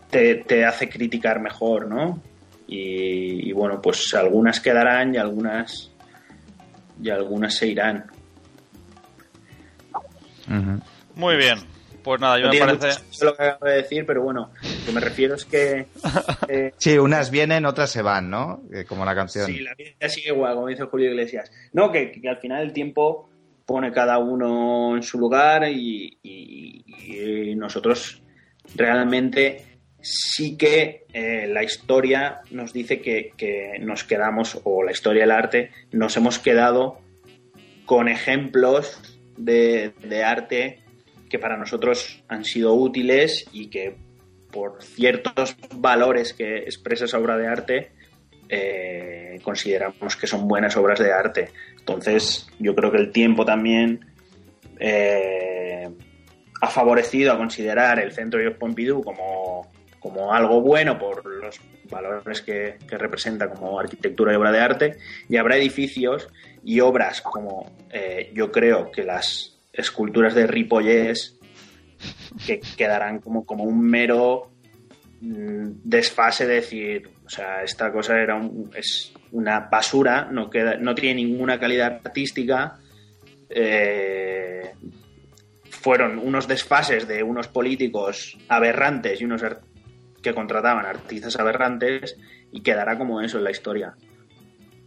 te, 0.09 0.37
te 0.37 0.65
hace 0.65 0.89
criticar 0.89 1.41
mejor, 1.41 1.89
¿no? 1.89 2.21
Y, 2.69 3.49
y 3.49 3.53
bueno, 3.53 3.81
pues 3.83 4.15
algunas 4.15 4.61
quedarán 4.61 5.15
y 5.15 5.19
algunas 5.19 5.91
y 7.03 7.11
algunas 7.11 7.55
se 7.55 7.69
irán. 7.69 8.07
Muy 11.15 11.37
bien. 11.37 11.59
Pues 12.03 12.21
nada, 12.21 12.39
yo 12.39 12.47
No 12.47 12.53
me 12.53 12.59
parece. 12.61 13.01
lo 13.25 13.37
que 13.37 13.43
acabo 13.43 13.67
de 13.67 13.75
decir, 13.83 14.07
pero 14.07 14.23
bueno, 14.23 14.53
lo 14.63 14.87
que 14.87 14.93
me 14.93 15.01
refiero 15.01 15.35
es 15.35 15.45
que 15.45 15.87
eh, 16.49 16.73
Sí, 16.79 16.97
unas 16.99 17.33
vienen, 17.33 17.67
otras 17.67 17.91
se 17.91 18.01
van, 18.01 18.31
¿no? 18.31 18.63
Eh, 18.73 18.85
Como 18.85 19.05
la 19.05 19.15
canción. 19.15 19.47
Sí, 19.47 19.59
la 19.59 19.75
vida 19.75 20.09
sigue 20.09 20.29
igual, 20.29 20.55
como 20.55 20.69
dice 20.69 20.85
Julio 20.85 21.11
Iglesias. 21.11 21.51
No, 21.73 21.91
que, 21.91 22.13
que 22.13 22.29
al 22.29 22.37
final 22.39 22.63
el 22.63 22.73
tiempo 22.73 23.29
pone 23.65 23.91
cada 23.91 24.19
uno 24.19 24.95
en 24.95 25.03
su 25.03 25.19
lugar 25.19 25.69
y, 25.69 26.17
y- 26.23 26.85
y 27.51 27.55
nosotros 27.57 28.23
realmente 28.77 29.65
sí 30.01 30.57
que 30.57 31.07
eh, 31.13 31.49
la 31.53 31.65
historia 31.65 32.41
nos 32.53 32.73
dice 32.73 33.01
que, 33.01 33.33
que 33.37 33.79
nos 33.81 34.05
quedamos, 34.05 34.61
o 34.63 34.85
la 34.85 34.93
historia 34.93 35.23
del 35.23 35.33
arte, 35.33 35.73
nos 35.91 36.17
hemos 36.17 36.39
quedado 36.39 37.01
con 37.85 38.07
ejemplos 38.09 39.16
de, 39.37 39.93
arte 40.25 40.81
que 41.29 41.39
para 41.39 41.57
nosotros 41.57 42.23
han 42.29 42.45
sido 42.45 42.75
útiles 42.75 43.47
y 43.53 43.69
que 43.69 43.97
por 44.51 44.83
ciertos 44.83 45.57
valores 45.75 46.33
que 46.33 46.59
expresa 46.59 47.05
esa 47.05 47.19
obra 47.19 47.37
de 47.37 47.47
arte 47.47 47.91
eh, 48.49 49.39
consideramos 49.43 50.17
que 50.17 50.27
son 50.27 50.47
buenas 50.47 50.77
obras 50.77 51.01
de 51.01 51.13
arte. 51.13 51.51
Entonces, 51.79 52.47
yo 52.59 52.75
creo 52.75 52.93
que 52.93 52.99
el 52.99 53.11
tiempo 53.11 53.45
también 53.45 54.07
eh, 54.79 55.89
ha 56.61 56.69
favorecido 56.69 57.33
a 57.33 57.39
considerar 57.39 57.99
el 57.99 58.13
Centro 58.13 58.41
de 58.41 58.51
Pompidou 58.53 59.03
como, 59.03 59.71
como 60.01 60.33
algo 60.33 60.61
bueno 60.61 60.99
por 60.99 61.25
los 61.27 61.61
valores 61.91 62.43
que, 62.43 62.77
representa 62.89 63.49
como 63.51 63.79
arquitectura 63.79 64.33
y 64.33 64.37
obra 64.37 64.53
de 64.53 64.61
arte. 64.61 64.97
Y 65.29 65.37
habrá 65.37 65.57
edificios 65.57 66.29
y 66.65 66.81
obras 66.81 67.21
como 67.21 67.71
eh, 67.91 68.31
yo 68.35 68.51
creo 68.53 68.91
que 68.91 69.05
las 69.05 69.59
esculturas 69.73 70.35
de 70.35 70.47
Ripollés 70.47 71.39
que 72.47 72.61
quedarán 72.77 73.21
como, 73.21 73.45
como 73.47 73.65
un 73.65 73.81
mero 73.81 74.51
mm, 75.21 75.69
desfase 75.85 76.47
de 76.47 76.55
decir, 76.57 77.09
o 77.25 77.29
sea, 77.31 77.63
esta 77.63 77.91
cosa 77.93 78.21
era 78.21 78.35
un- 78.37 78.71
es 78.75 79.13
una 79.33 79.61
basura, 79.61 80.29
no, 80.31 80.51
queda, 80.51 80.77
no 80.77 80.95
tiene 80.95 81.23
ninguna 81.23 81.59
calidad 81.59 82.01
artística, 82.05 82.79
eh, 83.49 84.73
fueron 85.71 86.19
unos 86.19 86.49
desfases 86.49 87.07
de 87.07 87.23
unos 87.23 87.49
políticos 87.49 88.37
aberrantes 88.49 89.21
y 89.21 89.25
unos 89.25 89.43
ar- 89.43 89.61
que 90.27 90.35
contrataban 90.35 90.85
artistas 90.87 91.37
aberrantes 91.37 92.17
y 92.53 92.61
quedará 92.63 92.99
como 92.99 93.21
eso 93.21 93.39
en 93.39 93.45
la 93.45 93.51
historia, 93.53 93.95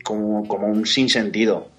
como, 0.03 0.47
como 0.47 0.67
un 0.67 0.85
sinsentido. 0.85 1.71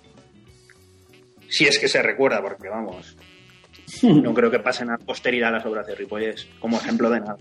Si 1.49 1.67
es 1.67 1.79
que 1.79 1.89
se 1.89 2.03
recuerda, 2.03 2.41
porque 2.43 2.69
vamos, 2.69 3.17
no 4.03 4.33
creo 4.35 4.51
que 4.51 4.61
pasen 4.61 4.91
a 4.91 4.99
posteridad 4.99 5.53
las 5.53 5.67
obras 5.67 5.87
de 5.87 5.95
Ripollés 5.95 6.47
como 6.61 6.77
ejemplo 6.79 7.11
de 7.11 7.21
nada, 7.21 7.37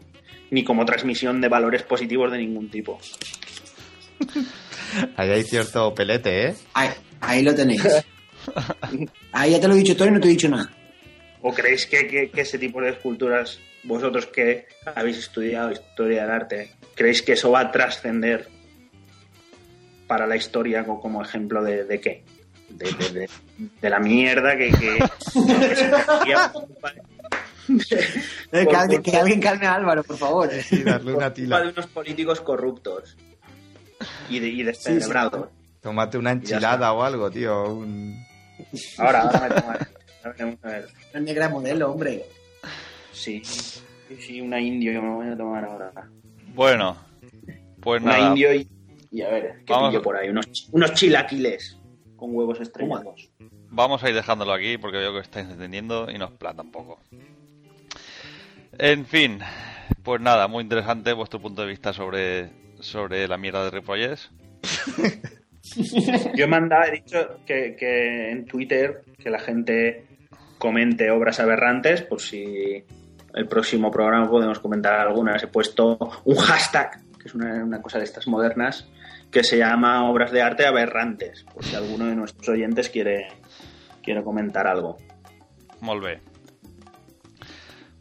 ni 0.51 0.63
como 0.63 0.85
transmisión 0.85 1.39
de 1.41 1.47
valores 1.47 1.83
positivos 1.83 2.31
de 2.31 2.39
ningún 2.39 2.69
tipo. 2.69 2.99
Ahí 5.15 5.29
hay 5.29 5.43
cierto 5.43 5.93
pelete, 5.93 6.47
¿eh? 6.47 6.55
Ahí, 6.73 6.89
ahí 7.21 7.43
lo 7.43 7.53
tenéis. 7.55 7.83
Ahí 9.31 9.51
ya 9.51 9.59
te 9.59 9.67
lo 9.67 9.75
he 9.75 9.77
dicho 9.77 9.95
todo 9.95 10.07
y 10.07 10.11
no 10.11 10.19
te 10.19 10.27
he 10.27 10.31
dicho 10.31 10.49
nada. 10.49 10.69
¿O 11.41 11.53
creéis 11.53 11.85
que, 11.85 12.07
que- 12.07 12.31
que 12.31 12.41
ese 12.41 12.57
tipo 12.57 12.81
de 12.81 12.89
esculturas, 12.89 13.59
vosotros 13.83 14.25
que 14.27 14.67
habéis 14.95 15.17
estudiado 15.17 15.71
historia 15.71 16.23
del 16.23 16.31
arte, 16.31 16.71
creéis 16.95 17.21
que 17.21 17.33
eso 17.33 17.51
va 17.51 17.61
a 17.61 17.71
trascender 17.71 18.47
para 20.07 20.25
la 20.27 20.35
historia 20.35 20.83
co- 20.85 20.99
como 20.99 21.21
ejemplo 21.21 21.63
de, 21.63 21.83
de 21.85 21.99
qué? 22.01 22.23
De, 22.69 22.85
de- 22.91 23.09
de- 23.21 23.29
de 23.81 23.89
la 23.89 23.99
mierda 23.99 24.55
que, 24.57 24.69
que, 24.71 24.99
se 25.75 25.91
Eh, 28.51 28.63
Por 28.63 28.69
que, 28.69 28.75
alguien, 28.75 29.03
que 29.03 29.15
alguien 29.15 29.39
calme 29.39 29.67
a 29.67 29.75
Álvaro, 29.75 30.03
por 30.03 30.17
favor. 30.17 30.49
Sí, 30.51 30.83
darle 30.83 31.13
una 31.13 31.31
tila. 31.33 31.61
de 31.61 31.69
unos 31.69 31.85
políticos 31.87 32.41
corruptos 32.41 33.15
y, 34.27 34.39
de, 34.39 34.47
y 34.47 34.63
descerebrados. 34.63 35.49
Tómate 35.81 36.17
una 36.17 36.31
enchilada 36.31 36.91
o 36.93 37.03
algo, 37.03 37.29
tío. 37.29 37.65
un- 37.73 38.25
Ahora, 38.97 39.21
ahora 39.21 39.39
me 39.47 39.49
tomaré. 39.61 39.85
Ahora 40.23 40.31
veremos 40.37 40.59
a 40.63 40.67
ver. 40.67 40.87
Una 41.13 41.21
negra 41.21 41.49
modelo, 41.49 41.91
hombre. 41.91 42.25
Sí, 43.11 43.41
sí, 43.43 44.41
una 44.41 44.59
indio 44.59 44.93
que 44.93 45.01
me 45.01 45.13
voy 45.13 45.27
a 45.27 45.37
tomar 45.37 45.65
ahora. 45.65 45.91
Bueno, 46.53 46.97
pues 47.79 48.01
una 48.01 48.17
nada. 48.17 48.29
indio 48.29 48.53
y, 48.53 48.67
y 49.11 49.21
a 49.21 49.29
ver, 49.29 49.63
¿qué 49.65 49.73
pillo 49.73 50.01
por 50.01 50.15
ahí? 50.15 50.29
Unos, 50.29 50.69
unos 50.71 50.93
chilaquiles 50.93 51.77
con 52.15 52.35
huevos 52.35 52.59
estrellados. 52.59 53.29
Vamos 53.69 54.03
a 54.03 54.09
ir 54.09 54.15
dejándolo 54.15 54.51
aquí 54.53 54.77
porque 54.77 54.97
veo 54.97 55.13
que 55.13 55.19
estáis 55.19 55.49
entendiendo 55.49 56.09
y 56.09 56.17
nos 56.17 56.31
plata 56.31 56.61
un 56.61 56.71
poco. 56.71 56.99
En 58.77 59.05
fin, 59.05 59.39
pues 60.03 60.21
nada, 60.21 60.47
muy 60.47 60.63
interesante 60.63 61.13
vuestro 61.13 61.39
punto 61.39 61.61
de 61.61 61.67
vista 61.67 61.93
sobre, 61.93 62.49
sobre 62.79 63.27
la 63.27 63.37
mierda 63.37 63.65
de 63.65 63.71
Ripollés. 63.71 64.31
Yo 66.35 66.45
he 66.45 66.47
mandado, 66.47 66.85
he 66.85 66.91
dicho 66.91 67.39
que, 67.45 67.75
que 67.77 68.31
en 68.31 68.45
Twitter 68.45 69.03
que 69.17 69.29
la 69.29 69.39
gente 69.39 70.05
comente 70.57 71.11
obras 71.11 71.39
aberrantes, 71.39 72.01
por 72.01 72.21
si 72.21 72.83
el 73.39 73.47
próximo 73.47 73.89
programa 73.89 74.29
podemos 74.29 74.59
comentar 74.59 74.99
algunas. 74.99 75.41
He 75.41 75.47
puesto 75.47 75.97
un 76.25 76.35
hashtag, 76.35 77.01
que 77.17 77.27
es 77.27 77.33
una, 77.33 77.63
una 77.63 77.81
cosa 77.81 77.97
de 77.97 78.03
estas 78.03 78.27
modernas, 78.27 78.87
que 79.31 79.43
se 79.43 79.57
llama 79.57 80.09
obras 80.09 80.31
de 80.31 80.41
arte 80.41 80.65
aberrantes, 80.65 81.45
por 81.53 81.63
si 81.63 81.75
alguno 81.75 82.05
de 82.05 82.15
nuestros 82.15 82.49
oyentes 82.49 82.89
quiere, 82.89 83.29
quiere 84.03 84.23
comentar 84.23 84.67
algo. 84.67 84.97
Molt 85.79 86.03
bé. 86.03 86.21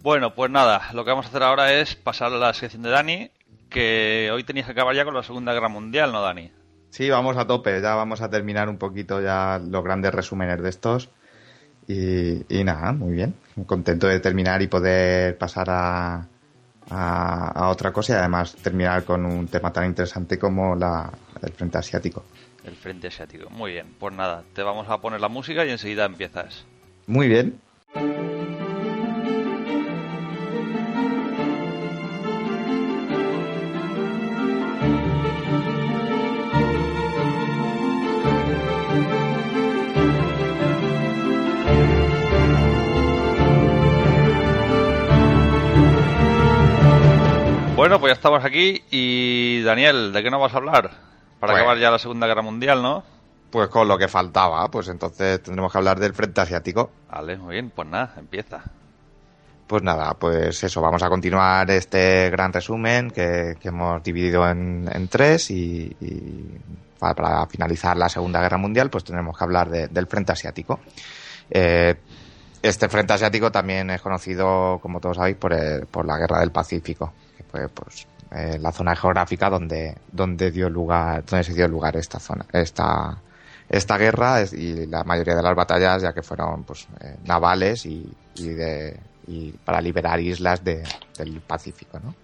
Bueno, 0.03 0.35
pues 0.35 0.51
nada, 0.51 0.91
lo 0.93 1.05
que 1.05 1.11
vamos 1.11 1.27
a 1.27 1.29
hacer 1.29 1.43
ahora 1.45 1.73
es 1.73 1.95
pasar 1.95 2.33
a 2.33 2.39
la 2.39 2.53
sección 2.53 2.83
de 2.83 2.91
Dani, 2.91 3.31
que 3.71 4.29
que 4.29 4.31
hoy 4.33 4.43
tenías 4.45 4.67
que 4.67 4.73
acabar 4.73 4.97
ya 4.97 5.05
con 5.05 5.15
la 5.15 5.23
Segunda 5.23 5.53
Guerra 5.53 5.69
Mundial, 5.69 6.11
¿no, 6.11 6.21
Dani? 6.21 6.51
Sí, 6.91 7.09
vamos 7.11 7.37
a 7.37 7.47
tope, 7.47 7.81
ya 7.81 7.95
vamos 7.95 8.23
a 8.23 8.31
terminar 8.31 8.69
un 8.69 8.79
poquito 8.79 9.21
ya 9.21 9.61
los 9.65 9.85
grandes 9.85 10.13
resúmenes 10.13 10.61
de 10.63 10.69
estos. 10.69 11.11
Y, 11.87 12.43
y 12.49 12.65
nada, 12.65 12.93
muy 12.93 13.13
bien. 13.13 13.35
Contento 13.65 14.07
de 14.07 14.21
terminar 14.21 14.63
y 14.63 14.67
poder 14.67 15.37
pasar 15.39 15.69
a, 15.71 16.27
a, 16.91 17.49
a 17.51 17.69
otra 17.69 17.93
cosa 17.93 18.15
y 18.15 18.17
además 18.17 18.57
terminar 18.57 19.05
con 19.05 19.25
un 19.27 19.47
tema 19.49 19.73
tan 19.73 19.87
interesante 19.87 20.39
como 20.39 20.75
la, 20.75 21.11
el 21.43 21.53
frente 21.53 21.79
asiático. 21.79 22.25
El 22.65 22.75
frente 22.77 23.09
asiático. 23.09 23.49
Muy 23.51 23.73
bien, 23.73 23.95
pues 23.99 24.15
nada, 24.15 24.43
te 24.55 24.63
vamos 24.63 24.89
a 24.89 25.01
poner 25.01 25.21
la 25.21 25.29
música 25.29 25.65
y 25.65 25.71
enseguida 25.71 26.05
empiezas. 26.05 26.65
Muy 27.07 27.29
bien. 27.29 27.61
Bueno, 47.89 48.01
pues 48.01 48.11
ya 48.11 48.17
estamos 48.17 48.45
aquí 48.45 48.83
y 48.91 49.63
Daniel, 49.63 50.13
¿de 50.13 50.23
qué 50.23 50.31
nos 50.31 50.43
vas 50.43 50.53
a 50.53 50.59
hablar? 50.59 50.91
Para 51.41 51.53
Pues- 51.55 51.63
acabar 51.63 51.79
ya 51.79 51.91
la 51.91 51.99
Segunda 51.99 52.27
Guerra 52.27 52.43
Mundial, 52.43 52.83
¿no? 52.83 53.03
Pues 53.51 53.69
con 53.69 53.89
lo 53.89 53.97
que 53.97 54.09
faltaba, 54.09 54.71
pues 54.71 54.89
entonces 54.89 55.43
tendremos 55.43 55.73
que 55.73 55.79
hablar 55.79 55.99
del 55.99 56.13
frente 56.13 56.39
asiático. 56.43 56.91
Vale, 57.11 57.39
muy 57.39 57.55
bien, 57.55 57.71
pues 57.75 57.89
nada, 57.89 58.13
empieza. 58.19 58.61
Pues 59.67 59.83
nada, 59.83 60.13
pues 60.13 60.63
eso, 60.63 60.83
vamos 60.83 61.03
a 61.03 61.09
continuar 61.09 61.71
este 61.71 62.29
gran 62.29 62.53
resumen 62.53 63.11
que, 63.11 63.55
que 63.59 63.69
hemos 63.69 64.03
dividido 64.03 64.47
en, 64.47 64.87
en 64.93 65.09
tres 65.09 65.51
y, 65.51 65.97
y 65.99 66.59
para, 66.99 67.15
para 67.15 67.47
finalizar 67.47 67.97
la 67.97 68.11
Segunda 68.11 68.43
Guerra 68.43 68.59
Mundial 68.59 68.91
pues 68.91 69.03
tenemos 69.03 69.35
que 69.39 69.45
hablar 69.45 69.71
de- 69.71 69.89
del 69.89 70.07
frente 70.07 70.33
asiático. 70.33 70.81
Eh, 71.51 71.95
este 72.61 72.87
frente 72.91 73.15
asiático 73.15 73.51
también 73.51 73.89
es 73.89 74.03
conocido, 74.03 74.79
como 74.83 75.01
todos 75.01 75.17
sabéis, 75.17 75.37
por, 75.37 75.55
el- 75.55 75.87
por 75.87 76.05
la 76.05 76.19
Guerra 76.19 76.41
del 76.41 76.53
Pacífico, 76.53 77.15
fue 77.51 77.69
pues 77.69 78.07
eh, 78.31 78.59
la 78.61 78.73
zona 78.73 78.95
geográfica 78.95 79.49
donde, 79.51 79.97
donde 80.13 80.51
dio 80.51 80.69
lugar, 80.69 81.25
donde 81.25 81.45
se 81.45 81.55
dio 81.55 81.67
lugar 81.69 81.97
esta 81.97 82.19
zona, 82.21 82.45
esta, 82.53 83.17
esta 83.69 83.97
guerra 83.99 84.43
y 84.53 84.87
la 84.87 85.05
mayoría 85.05 85.35
de 85.35 85.43
las 85.43 85.55
batallas 85.57 86.03
ya 86.03 86.13
que 86.13 86.23
fueron 86.23 86.65
pues 86.65 86.87
eh, 87.01 87.17
navales 87.25 87.87
y, 87.87 88.11
y 88.37 88.49
de 88.49 88.99
y 89.27 89.51
para 89.53 89.81
liberar 89.81 90.19
islas 90.21 90.65
de- 90.65 90.83
del 91.19 91.41
Pacífico, 91.43 91.99
¿no? 92.01 92.15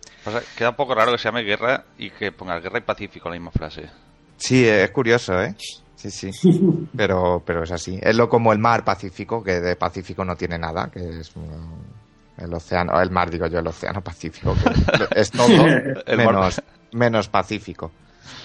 Queda 0.57 0.70
un 0.70 0.77
poco 0.77 0.95
raro 0.95 1.12
que 1.12 1.18
se 1.18 1.25
llame 1.25 1.43
guerra 1.43 1.85
y 1.99 2.11
que 2.11 2.33
pongas 2.33 2.62
guerra 2.62 2.79
y 2.79 2.81
pacífico 2.83 3.29
en 3.29 3.35
la 3.35 3.39
misma 3.41 3.51
frase. 3.51 3.91
Sí, 4.39 4.66
es 4.66 4.91
curioso, 4.91 5.39
¿eh? 5.43 5.55
Sí, 5.97 6.11
sí. 6.11 6.31
Pero, 6.97 7.43
pero 7.45 7.64
es 7.64 7.72
así. 7.72 7.99
Es 8.03 8.14
lo 8.16 8.29
como 8.29 8.53
el 8.53 8.59
mar 8.59 8.85
Pacífico, 8.85 9.43
que 9.43 9.61
de 9.61 9.75
Pacífico 9.77 10.25
no 10.25 10.35
tiene 10.37 10.59
nada, 10.59 10.89
que 10.91 11.20
es 11.20 11.33
el 12.39 12.53
océano, 12.55 13.01
el 13.01 13.11
mar 13.11 13.30
digo 13.30 13.47
yo, 13.47 13.59
el 13.61 13.66
océano 13.66 14.01
Pacífico, 14.03 14.55
que 14.55 15.20
es 15.20 15.30
todo 15.30 15.49
menos, 15.49 16.62
menos 16.93 17.28
Pacífico. 17.28 17.93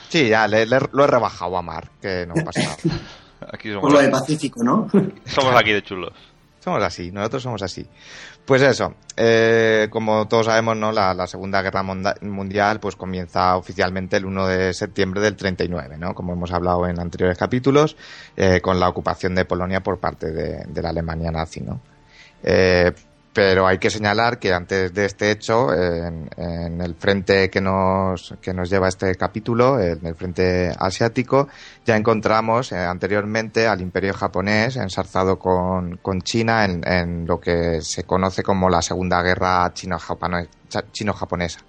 Sí, 0.10 0.30
ya 0.30 0.48
le- 0.48 0.66
le- 0.66 0.80
lo 0.92 1.04
he 1.04 1.08
rebajado 1.08 1.58
a 1.58 1.62
mar, 1.62 1.90
que 2.02 2.26
no 2.28 2.34
pasa 2.44 2.62
nada. 2.62 2.76
Aquí 3.54 3.70
Por 3.72 3.82
somos, 3.82 3.94
lo 3.94 4.00
de 4.02 4.10
Pacífico, 4.10 4.64
¿no? 4.64 4.88
somos 5.26 5.56
aquí 5.56 5.72
de 5.72 5.82
chulos. 5.82 6.14
Somos 6.60 6.84
así, 6.84 7.10
nosotros 7.10 7.42
somos 7.42 7.62
así. 7.64 7.88
Pues 8.44 8.62
eso, 8.62 8.96
eh, 9.16 9.88
como 9.90 10.28
todos 10.28 10.48
sabemos, 10.48 10.76
¿no? 10.76 10.92
La, 10.92 11.14
la 11.14 11.26
Segunda 11.26 11.62
Guerra 11.62 11.84
Monda- 11.84 12.16
Mundial 12.22 12.82
pues 12.82 12.98
comienza 12.98 13.56
oficialmente 13.56 14.18
el 14.18 14.26
1 14.26 14.48
de 14.48 14.74
septiembre 14.74 15.22
del 15.22 15.38
39, 15.38 15.98
¿no? 15.98 16.14
Como 16.14 16.34
hemos 16.34 16.52
hablado 16.52 16.86
en 16.86 17.00
anteriores 17.00 17.38
capítulos, 17.38 17.96
eh, 18.36 18.60
con 18.60 18.78
la 18.80 18.90
ocupación 18.90 19.36
de 19.36 19.46
Polonia 19.46 19.82
por 19.82 20.00
parte 20.00 20.32
de, 20.32 20.66
de 20.68 20.82
la 20.82 20.90
Alemania 20.90 21.32
nazi, 21.32 21.62
¿no? 21.62 21.80
Eh, 22.44 22.92
pero 23.42 23.66
hay 23.66 23.78
que 23.78 23.90
señalar 23.90 24.38
que 24.38 24.54
antes 24.54 24.94
de 24.94 25.06
este 25.06 25.32
hecho, 25.32 25.74
en, 25.74 26.28
el 26.82 26.94
frente 26.96 27.50
que 27.50 27.62
nos, 27.62 28.36
que 28.42 28.54
nos 28.54 28.70
lleva 28.70 28.90
este 28.90 29.16
capítulo, 29.16 29.80
en 29.80 30.06
el 30.06 30.14
frente 30.14 30.74
asiático, 30.78 31.48
ya 31.86 31.96
encontramos 31.96 32.74
eh, 32.74 32.76
anteriormente 32.76 33.66
al 33.66 33.80
imperio 33.80 34.14
japonés 34.14 34.76
ensarzado 34.76 35.40
con, 35.40 35.96
con 36.02 36.22
China 36.22 36.66
en, 36.66 37.26
lo 37.26 37.40
que 37.40 37.80
se 37.80 38.04
conoce 38.04 38.44
como 38.44 38.70
la 38.70 38.82
Segunda 38.82 39.22
Guerra 39.22 39.72
Chino-Japonesa. 39.74 41.62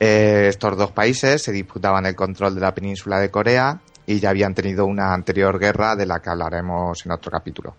Eh, 0.00 0.46
estos 0.48 0.74
dos 0.74 0.92
países 0.92 1.42
se 1.42 1.52
disputaban 1.52 2.06
el 2.06 2.16
control 2.16 2.54
de 2.54 2.62
la 2.62 2.72
península 2.72 3.20
de 3.20 3.30
Corea 3.30 3.78
y 4.06 4.20
ya 4.20 4.30
habían 4.30 4.54
tenido 4.54 4.86
una 4.86 5.12
anterior 5.12 5.58
guerra 5.58 5.96
de 5.96 6.06
la 6.06 6.20
que 6.20 6.30
hablaremos 6.30 7.04
en 7.04 7.12
otro 7.12 7.30
capítulo 7.30 7.76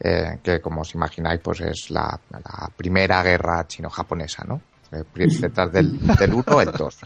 eh, 0.00 0.38
que 0.42 0.60
como 0.60 0.82
os 0.82 0.94
imagináis 0.94 1.40
pues 1.42 1.60
es 1.60 1.90
la, 1.90 2.18
la 2.30 2.68
primera 2.76 3.22
guerra 3.22 3.66
chino-japonesa, 3.66 4.44
¿no? 4.44 4.60
Eh, 4.92 5.04
Detrás 5.40 5.72
del, 5.72 5.98
del 6.18 6.34
1 6.34 6.60
el 6.60 6.72
2. 6.72 6.98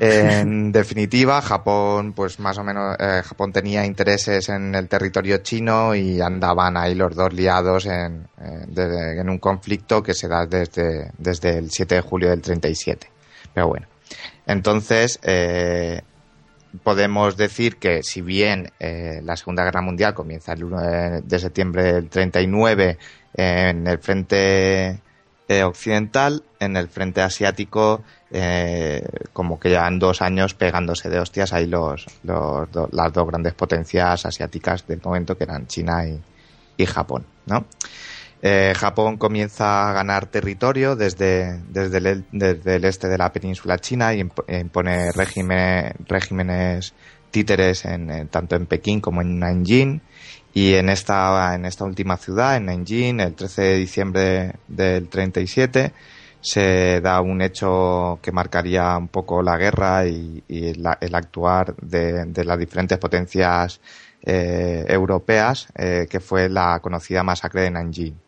En 0.00 0.70
definitiva, 0.72 1.40
Japón, 1.42 2.12
pues 2.12 2.38
más 2.40 2.56
o 2.58 2.64
menos, 2.64 2.96
eh, 2.98 3.22
Japón 3.24 3.52
tenía 3.52 3.84
intereses 3.84 4.48
en 4.48 4.74
el 4.74 4.88
territorio 4.88 5.38
chino 5.38 5.94
y 5.94 6.20
andaban 6.20 6.76
ahí 6.76 6.94
los 6.94 7.14
dos 7.14 7.32
liados 7.32 7.86
en, 7.86 8.26
eh, 8.40 8.64
de- 8.68 9.20
en 9.20 9.28
un 9.28 9.38
conflicto 9.38 10.02
que 10.02 10.14
se 10.14 10.28
da 10.28 10.46
desde, 10.46 11.10
desde 11.18 11.58
el 11.58 11.70
7 11.70 11.96
de 11.96 12.00
julio 12.00 12.30
del 12.30 12.40
37. 12.42 13.10
Pero 13.52 13.68
bueno, 13.68 13.86
entonces, 14.46 15.18
eh, 15.22 16.00
podemos 16.82 17.36
decir 17.36 17.76
que 17.76 18.02
si 18.02 18.20
bien 18.20 18.70
eh, 18.80 19.20
la 19.22 19.36
Segunda 19.36 19.64
Guerra 19.64 19.80
Mundial 19.82 20.14
comienza 20.14 20.52
el 20.52 20.64
1 20.64 20.80
de, 20.80 21.20
de 21.22 21.38
septiembre 21.38 21.92
del 21.92 22.08
39 22.08 22.98
en 23.34 23.86
el 23.86 23.98
frente 23.98 24.98
eh, 25.48 25.62
occidental, 25.62 26.42
en 26.58 26.76
el 26.76 26.88
frente 26.88 27.20
asiático, 27.20 28.02
eh, 28.30 29.06
como 29.32 29.60
que 29.60 29.68
llevan 29.68 29.98
dos 29.98 30.22
años 30.22 30.54
pegándose 30.54 31.08
de 31.10 31.18
hostias 31.20 31.52
ahí 31.52 31.66
los, 31.66 32.06
los 32.22 32.70
do- 32.72 32.88
las 32.92 33.12
dos 33.12 33.26
grandes 33.28 33.54
potencias 33.54 34.24
asiáticas 34.26 34.86
del 34.86 35.00
momento, 35.04 35.36
que 35.36 35.44
eran 35.44 35.66
China 35.66 36.06
y, 36.06 36.18
y 36.76 36.86
Japón, 36.86 37.24
¿no? 37.46 37.66
Eh, 38.46 38.74
Japón 38.76 39.16
comienza 39.16 39.88
a 39.88 39.94
ganar 39.94 40.26
territorio 40.26 40.96
desde, 40.96 41.62
desde, 41.66 41.96
el, 41.98 42.26
desde 42.30 42.76
el 42.76 42.84
este 42.84 43.08
de 43.08 43.16
la 43.16 43.32
península 43.32 43.78
china 43.78 44.12
y 44.14 44.20
e 44.48 44.58
impone 44.60 45.12
regímenes 45.12 46.94
títeres 47.30 47.84
en, 47.86 48.28
tanto 48.28 48.54
en 48.56 48.66
Pekín 48.66 49.00
como 49.00 49.22
en 49.22 49.38
Nanjing. 49.38 50.02
Y 50.52 50.74
en 50.74 50.90
esta, 50.90 51.54
en 51.54 51.64
esta 51.64 51.84
última 51.84 52.16
ciudad, 52.18 52.56
en 52.56 52.66
Nanjing, 52.66 53.20
el 53.20 53.34
13 53.34 53.62
de 53.62 53.76
diciembre 53.78 54.52
del 54.66 55.08
37, 55.08 55.94
se 56.40 57.00
da 57.00 57.20
un 57.22 57.40
hecho 57.40 58.20
que 58.22 58.30
marcaría 58.32 58.96
un 58.98 59.08
poco 59.08 59.42
la 59.42 59.56
guerra 59.56 60.06
y, 60.06 60.44
y 60.48 60.74
la- 60.74 60.98
el 61.00 61.14
actuar 61.14 61.74
de, 61.76 62.26
de 62.26 62.44
las 62.44 62.58
diferentes 62.58 62.98
potencias 62.98 63.80
eh, 64.22 64.84
europeas, 64.88 65.66
eh, 65.76 66.06
que 66.10 66.20
fue 66.20 66.48
la 66.50 66.80
conocida 66.80 67.22
masacre 67.22 67.62
de 67.62 67.70
Nanjing 67.70 68.23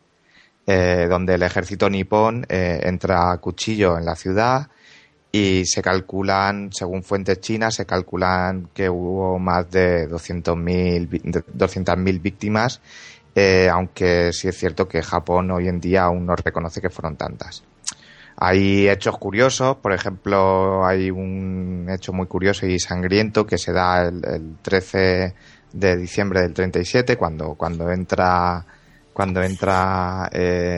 eh, 0.67 1.07
donde 1.09 1.35
el 1.35 1.43
ejército 1.43 1.89
nipón 1.89 2.45
eh, 2.49 2.81
entra 2.83 3.31
a 3.31 3.37
cuchillo 3.37 3.97
en 3.97 4.05
la 4.05 4.15
ciudad 4.15 4.67
y 5.31 5.65
se 5.65 5.81
calculan, 5.81 6.69
según 6.71 7.03
fuentes 7.03 7.39
chinas, 7.41 7.75
se 7.75 7.85
calculan 7.85 8.69
que 8.73 8.89
hubo 8.89 9.39
más 9.39 9.69
de 9.71 10.07
200.000 10.09 11.07
vi- 11.07 11.21
de 11.23 11.41
200.000 11.43 12.21
víctimas, 12.21 12.81
eh, 13.35 13.69
aunque 13.71 14.31
sí 14.33 14.47
es 14.47 14.57
cierto 14.57 14.87
que 14.87 15.01
Japón 15.01 15.51
hoy 15.51 15.67
en 15.67 15.79
día 15.79 16.03
aún 16.03 16.25
no 16.25 16.35
reconoce 16.35 16.81
que 16.81 16.89
fueron 16.89 17.15
tantas. 17.17 17.63
Hay 18.39 18.87
hechos 18.87 19.17
curiosos, 19.17 19.77
por 19.77 19.93
ejemplo, 19.93 20.85
hay 20.85 21.09
un 21.09 21.87
hecho 21.89 22.13
muy 22.13 22.27
curioso 22.27 22.67
y 22.67 22.79
sangriento 22.79 23.45
que 23.47 23.57
se 23.57 23.73
da 23.73 24.07
el, 24.07 24.23
el 24.25 24.55
13 24.61 25.33
de 25.73 25.97
diciembre 25.97 26.41
del 26.41 26.53
37, 26.53 27.17
cuando, 27.17 27.55
cuando 27.55 27.91
entra, 27.91 28.63
cuando 29.17 29.41
entra 29.41 30.29
eh, 30.31 30.77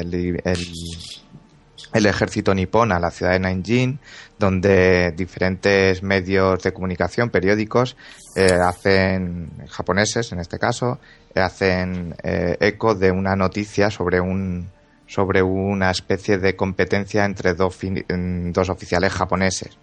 el, 1.93 2.05
ejército 2.05 2.55
nipón 2.55 2.93
a 2.93 2.97
la 2.99 3.11
ciudad 3.11 3.33
de 3.33 3.39
Nanjing, 3.39 3.99
donde 4.37 5.11
diferentes 5.11 6.01
medios 6.03 6.63
de 6.63 6.71
comunicación, 6.71 7.31
periódicos, 7.31 7.97
eh, 8.37 8.53
hacen, 8.53 9.49
japoneses 9.67 10.31
en 10.31 10.39
este 10.39 10.57
caso, 10.57 10.99
eh, 11.35 11.41
hacen 11.41 12.15
eh, 12.23 12.55
eco 12.61 12.95
de 12.95 13.11
una 13.11 13.35
noticia 13.35 13.89
sobre 13.91 14.21
un 14.21 14.69
sobre 15.05 15.41
una 15.43 15.91
especie 15.91 16.37
de 16.37 16.55
competencia 16.55 17.25
entre 17.25 17.55
dos, 17.55 17.77
en 17.83 18.53
dos 18.53 18.69
oficiales 18.69 19.11
japoneses. 19.11 19.77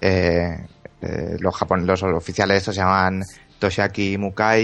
Los, 0.00 1.54
japon- 1.54 1.84
los 1.84 2.02
oficiales 2.02 2.58
estos 2.58 2.76
se 2.76 2.80
llaman 2.80 3.24
Toshiaki 3.58 4.16
Mukai 4.16 4.62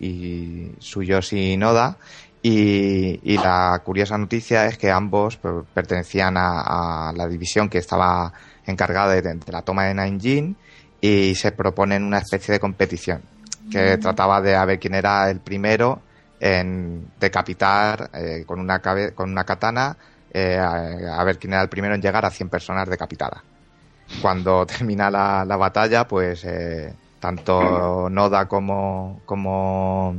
y, 0.00 0.72
Tsuyoshi 0.80 1.56
Noda. 1.56 1.96
Y, 2.42 3.18
y 3.22 3.36
la 3.38 3.80
curiosa 3.84 4.16
noticia 4.16 4.66
es 4.66 4.78
que 4.78 4.90
ambos 4.90 5.36
per- 5.36 5.64
pertenecían 5.74 6.36
a, 6.36 7.08
a 7.08 7.12
la 7.12 7.26
división 7.26 7.68
que 7.68 7.78
estaba 7.78 8.32
encargada 8.66 9.14
de, 9.14 9.22
de 9.22 9.52
la 9.52 9.62
toma 9.62 9.84
de 9.84 9.94
Nanjing 9.94 10.56
y 11.00 11.34
se 11.34 11.52
proponen 11.52 12.04
una 12.04 12.18
especie 12.18 12.52
de 12.52 12.60
competición 12.60 13.22
que 13.70 13.98
trataba 13.98 14.40
de 14.40 14.54
a 14.56 14.64
ver 14.64 14.78
quién 14.78 14.94
era 14.94 15.28
el 15.30 15.40
primero 15.40 16.00
en 16.40 17.06
decapitar 17.20 18.10
eh, 18.14 18.44
con, 18.46 18.60
una 18.60 18.78
cabe- 18.80 19.12
con 19.14 19.30
una 19.30 19.44
katana, 19.44 19.96
eh, 20.32 20.56
a, 20.56 21.20
a 21.20 21.24
ver 21.24 21.38
quién 21.38 21.52
era 21.52 21.62
el 21.62 21.68
primero 21.68 21.94
en 21.94 22.00
llegar 22.00 22.24
a 22.24 22.30
100 22.30 22.48
personas 22.48 22.88
decapitadas. 22.88 23.42
Cuando 24.22 24.64
termina 24.66 25.10
la, 25.10 25.44
la 25.44 25.56
batalla, 25.56 26.06
pues 26.06 26.44
eh, 26.44 26.92
tanto 27.20 28.08
Noda 28.08 28.46
como, 28.46 29.20
como, 29.26 30.14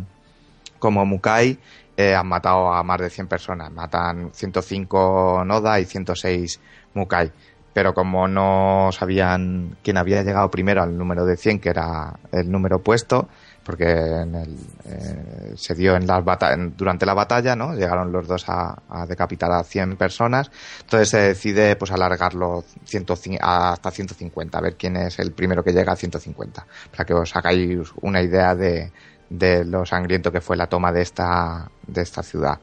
como 0.79 1.05
Mukai 1.05 1.57
eh, 1.99 2.15
han 2.15 2.27
matado 2.27 2.71
a 2.73 2.81
más 2.81 3.01
de 3.01 3.09
100 3.09 3.27
personas. 3.27 3.69
Matan 3.73 4.29
105 4.33 5.43
Noda 5.45 5.81
y 5.81 5.85
106 5.85 6.59
Mukai. 6.93 7.29
Pero 7.73 7.93
como 7.93 8.25
no 8.27 8.89
sabían 8.93 9.75
quién 9.83 9.97
había 9.97 10.23
llegado 10.23 10.49
primero 10.49 10.81
al 10.81 10.97
número 10.97 11.25
de 11.25 11.35
100, 11.35 11.59
que 11.59 11.69
era 11.69 12.13
el 12.31 12.49
número 12.49 12.77
opuesto, 12.77 13.27
porque 13.63 13.83
en 13.91 14.33
el, 14.33 14.55
eh, 14.85 15.53
se 15.55 15.75
dio 15.75 15.95
en 15.95 16.07
las 16.07 16.23
en- 16.53 16.75
durante 16.75 17.05
la 17.05 17.13
batalla, 17.13 17.55
¿no? 17.55 17.73
Llegaron 17.75 18.11
los 18.11 18.27
dos 18.27 18.45
a, 18.47 18.75
decapitar 19.07 19.51
a 19.51 19.63
100 19.63 19.97
personas. 19.97 20.49
Entonces 20.81 21.09
se 21.09 21.17
decide 21.19 21.75
pues 21.75 21.91
alargarlo 21.91 22.63
105 22.85 23.37
hasta 23.45 23.91
150, 23.91 24.57
a 24.57 24.61
ver 24.61 24.75
quién 24.75 24.95
es 24.95 25.19
el 25.19 25.33
primero 25.33 25.61
que 25.63 25.71
llega 25.73 25.91
a 25.93 25.95
150, 25.97 26.65
para 26.91 27.05
que 27.05 27.13
os 27.13 27.35
hagáis 27.35 27.77
una 28.01 28.21
idea 28.21 28.55
de, 28.55 28.91
de 29.29 29.63
lo 29.65 29.85
sangriento 29.85 30.31
que 30.31 30.41
fue 30.41 30.57
la 30.57 30.67
toma 30.67 30.91
de 30.91 31.01
esta, 31.01 31.69
de 31.85 32.01
esta 32.01 32.23
ciudad. 32.23 32.59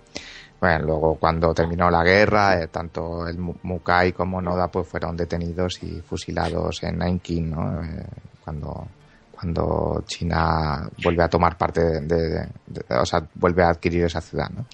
Bueno, 0.61 0.87
luego 0.87 1.15
cuando 1.17 1.53
terminó 1.55 1.91
la 1.91 2.03
guerra, 2.03 2.61
eh, 2.61 2.69
tanto 2.69 3.27
el 3.29 3.39
Mu- 3.39 3.55
Mukai 3.63 4.13
como 4.13 4.41
Noda 4.41 4.69
pues 4.69 4.89
fueron 4.89 5.17
detenidos 5.17 5.83
y 5.83 6.01
fusilados 6.01 6.83
en 6.83 6.99
Nanking, 6.99 7.51
¿no? 7.51 7.83
Eh, 7.85 8.05
cuando, 8.43 8.87
cuando 9.31 10.03
China 10.07 10.89
vuelve 11.05 11.23
a 11.23 11.29
tomar 11.29 11.57
parte 11.59 12.01
de- 12.01 12.49
de- 12.67 12.97
o 12.99 13.05
sea, 13.05 13.23
vuelve 13.35 13.63
a 13.65 13.69
adquirir 13.69 14.05
esa 14.05 14.21
ciudad, 14.21 14.49
¿no? 14.51 14.65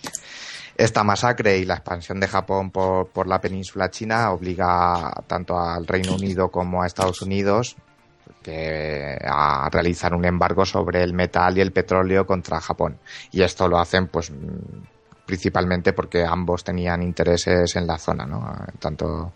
Esta 0.77 1.05
masacre 1.05 1.59
y 1.59 1.65
la 1.67 1.75
expansión 1.75 2.19
de 2.21 2.29
Japón 2.29 2.71
por, 2.71 3.09
por 3.09 3.27
la 3.27 3.41
península 3.41 3.91
china 3.91 4.31
obliga 4.31 5.13
tanto 5.27 5.59
al 5.59 5.87
Reino 5.87 6.15
Unido 6.15 6.49
como 6.51 6.83
a 6.83 6.87
Estados 6.87 7.21
Unidos 7.23 7.77
que 8.43 9.17
a 9.25 9.69
realizar 9.71 10.15
un 10.15 10.25
embargo 10.25 10.67
sobre 10.67 11.03
el 11.03 11.15
metal 11.15 11.57
y 11.57 11.61
el 11.61 11.73
petróleo 11.73 12.27
contra 12.27 12.61
Japón. 12.61 12.99
Y 13.31 13.43
esto 13.43 13.69
lo 13.69 13.79
hacen 13.79 14.09
pues 14.09 14.33
principalmente 15.25 15.93
porque 15.93 16.25
ambos 16.25 16.65
tenían 16.65 17.03
intereses 17.03 17.77
en 17.77 17.87
la 17.87 17.99
zona, 17.99 18.27
¿no? 18.27 18.55
Tanto 18.79 19.33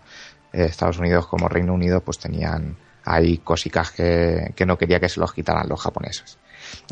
eh, 0.53 0.65
Estados 0.65 0.99
Unidos 0.99 1.27
como 1.27 1.49
Reino 1.49 1.73
Unido 1.73 2.01
pues 2.01 2.19
tenían 2.19 2.77
ahí 3.05 3.39
cosicas 3.39 3.93
que, 3.93 4.53
que 4.55 4.67
no 4.67 4.77
quería 4.77 5.01
que 5.01 5.09
se 5.09 5.21
los 5.21 5.33
quitaran 5.33 5.69
los 5.69 5.81
japoneses. 5.81 6.39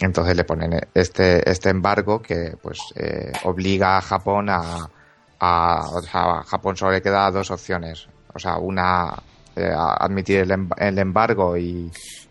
Entonces 0.00 0.36
le 0.36 0.44
ponen 0.44 0.80
este, 0.94 1.48
este 1.50 1.70
embargo 1.70 2.22
que 2.22 2.56
pues 2.62 2.78
eh, 2.94 3.32
obliga 3.44 3.98
a 3.98 4.00
Japón 4.00 4.48
a, 4.48 4.88
a, 5.40 5.88
o 5.90 6.00
sea, 6.00 6.38
a 6.38 6.42
Japón 6.44 6.76
solo 6.76 6.92
le 6.92 7.02
queda 7.02 7.30
dos 7.30 7.50
opciones. 7.50 8.08
O 8.32 8.38
sea, 8.38 8.56
una, 8.58 9.14
eh, 9.56 9.72
admitir 9.74 10.40
el, 10.40 10.50
em- 10.50 10.68
embargo 10.98 11.56
y, 11.56 11.90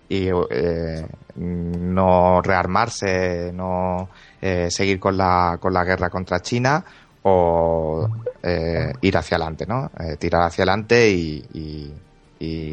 eh, 0.10 1.06
no 1.36 2.42
rearmarse, 2.42 3.52
no 3.54 4.10
eh, 4.42 4.70
seguir 4.70 5.00
con 5.00 5.18
la, 5.18 5.58
con 5.60 5.74
la 5.74 5.84
guerra 5.84 6.10
contra 6.10 6.42
China 6.42 6.84
o 7.24 8.08
eh, 8.44 8.92
ir 9.02 9.18
hacia 9.18 9.38
adelante, 9.38 9.66
¿no? 9.66 9.90
Tirar 10.20 10.44
hacia 10.44 10.64
adelante 10.64 11.10
y, 11.10 11.44
y- 11.54 11.94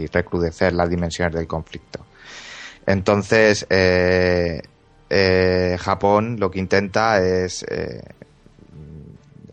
recrudecer 0.08 0.72
las 0.72 0.90
dimensiones 0.90 1.32
del 1.32 1.46
conflicto. 1.46 2.04
Entonces, 2.84 3.64
Japón 5.78 6.36
lo 6.40 6.50
que 6.50 6.58
intenta 6.58 7.20
es, 7.22 7.64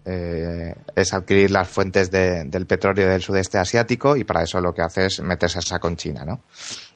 eh, 0.08 0.74
es 0.96 1.14
adquirir 1.14 1.52
las 1.52 1.68
fuentes 1.68 2.10
de- 2.10 2.46
del 2.46 2.66
petróleo 2.66 3.10
del 3.10 3.22
sudeste 3.22 3.58
asiático 3.58 4.16
y 4.16 4.24
para 4.24 4.44
eso 4.44 4.62
lo 4.62 4.74
que 4.74 4.82
hace 4.82 5.08
es 5.08 5.20
meterse 5.22 5.60
a 5.60 5.62
saco 5.62 5.88
con 5.88 5.98
China. 5.98 6.24
¿no? 6.26 6.42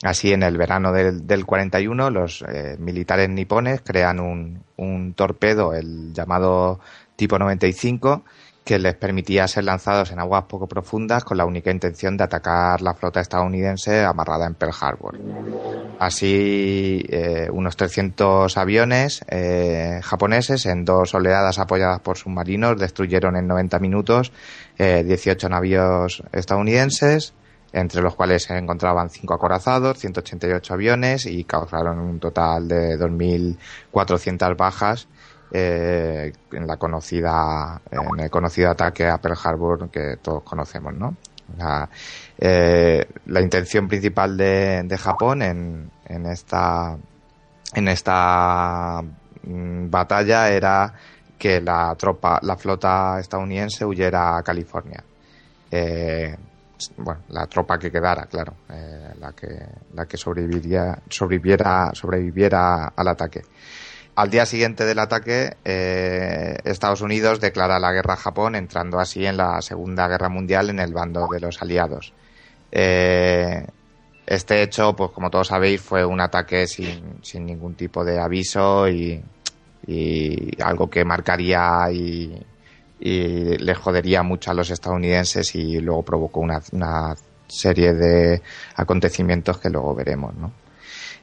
Así, 0.03 0.31
en 0.31 0.43
el 0.43 0.57
verano 0.57 0.91
del, 0.93 1.27
del 1.27 1.45
41, 1.45 2.09
los 2.09 2.43
eh, 2.47 2.77
militares 2.79 3.29
nipones 3.29 3.81
crean 3.83 4.19
un, 4.19 4.63
un 4.77 5.13
torpedo, 5.13 5.73
el 5.73 6.13
llamado 6.13 6.79
tipo 7.17 7.37
95, 7.37 8.23
que 8.63 8.77
les 8.77 8.93
permitía 8.95 9.47
ser 9.47 9.63
lanzados 9.63 10.11
en 10.11 10.19
aguas 10.19 10.45
poco 10.45 10.67
profundas 10.67 11.23
con 11.23 11.37
la 11.37 11.45
única 11.45 11.71
intención 11.71 12.15
de 12.15 12.23
atacar 12.23 12.81
la 12.81 12.93
flota 12.93 13.19
estadounidense 13.19 14.03
amarrada 14.03 14.45
en 14.45 14.53
Pearl 14.53 14.73
Harbor. 14.79 15.19
Así, 15.99 17.03
eh, 17.09 17.49
unos 17.51 17.75
300 17.75 18.55
aviones 18.57 19.25
eh, 19.27 19.99
japoneses 20.03 20.65
en 20.67 20.85
dos 20.85 21.13
oleadas 21.15 21.57
apoyadas 21.57 22.01
por 22.01 22.17
submarinos 22.17 22.79
destruyeron 22.79 23.35
en 23.35 23.47
90 23.47 23.79
minutos 23.79 24.31
eh, 24.77 25.03
18 25.03 25.49
navíos 25.49 26.23
estadounidenses, 26.31 27.33
entre 27.73 28.01
los 28.01 28.15
cuales 28.15 28.43
se 28.43 28.57
encontraban 28.57 29.09
5 29.09 29.33
acorazados, 29.33 29.97
188 29.97 30.73
aviones 30.73 31.25
y 31.25 31.43
causaron 31.45 31.99
un 31.99 32.19
total 32.19 32.67
de 32.67 32.99
2.400 32.99 34.55
bajas 34.55 35.07
eh, 35.51 36.31
en 36.51 36.67
la 36.67 36.77
conocida 36.77 37.81
en 37.91 38.19
el 38.19 38.29
conocido 38.29 38.71
ataque 38.71 39.07
a 39.07 39.17
Pearl 39.17 39.37
Harbor 39.43 39.89
que 39.89 40.17
todos 40.21 40.43
conocemos, 40.43 40.93
¿no? 40.93 41.15
La, 41.57 41.89
eh, 42.37 43.05
intención 43.27 43.87
principal 43.87 44.37
de, 44.37 44.83
de 44.83 44.97
Japón 44.97 45.41
en, 45.41 45.91
en 46.05 46.25
esta 46.25 46.97
en 47.73 47.87
esta 47.87 49.01
mm, 49.43 49.89
batalla 49.89 50.49
era 50.49 50.93
que 51.37 51.59
la 51.59 51.95
tropa, 51.95 52.39
la 52.43 52.55
flota 52.55 53.19
estadounidense 53.19 53.83
huyera 53.83 54.37
a 54.37 54.43
California. 54.43 55.03
Eh, 55.71 56.35
bueno, 56.97 57.21
la 57.29 57.47
tropa 57.47 57.77
que 57.77 57.91
quedara, 57.91 58.25
claro, 58.25 58.53
eh, 58.69 59.13
la 59.19 59.31
que 59.33 59.47
la 59.93 60.05
que 60.05 60.17
sobreviviera 60.17 61.01
sobreviviera 61.09 62.93
al 62.95 63.07
ataque. 63.07 63.41
Al 64.15 64.29
día 64.29 64.45
siguiente 64.45 64.85
del 64.85 64.99
ataque, 64.99 65.55
eh, 65.63 66.57
Estados 66.65 67.01
Unidos 67.01 67.39
declara 67.39 67.79
la 67.79 67.93
guerra 67.93 68.15
a 68.15 68.17
Japón, 68.17 68.55
entrando 68.55 68.99
así 68.99 69.25
en 69.25 69.37
la 69.37 69.61
Segunda 69.61 70.07
Guerra 70.07 70.27
Mundial 70.27 70.69
en 70.69 70.79
el 70.79 70.93
bando 70.93 71.27
de 71.31 71.39
los 71.39 71.61
aliados. 71.61 72.13
Eh, 72.71 73.65
este 74.25 74.63
hecho, 74.63 74.93
pues 74.95 75.11
como 75.11 75.29
todos 75.29 75.47
sabéis, 75.47 75.81
fue 75.81 76.05
un 76.05 76.19
ataque 76.19 76.67
sin, 76.67 77.21
ningún 77.45 77.75
tipo 77.75 78.03
de 78.03 78.19
aviso 78.19 78.87
y, 78.89 79.23
y 79.87 80.61
algo 80.61 80.89
que 80.89 81.05
marcaría 81.05 81.89
y, 81.91 82.45
y 82.99 83.57
le 83.57 83.75
jodería 83.75 84.23
mucho 84.23 84.51
a 84.51 84.53
los 84.53 84.69
estadounidenses 84.69 85.55
y 85.55 85.79
luego 85.79 86.03
provocó 86.03 86.41
una, 86.41 86.61
una 86.73 87.15
serie 87.47 87.93
de 87.93 88.41
acontecimientos 88.75 89.57
que 89.57 89.69
luego 89.69 89.95
veremos, 89.95 90.35
¿no? 90.35 90.60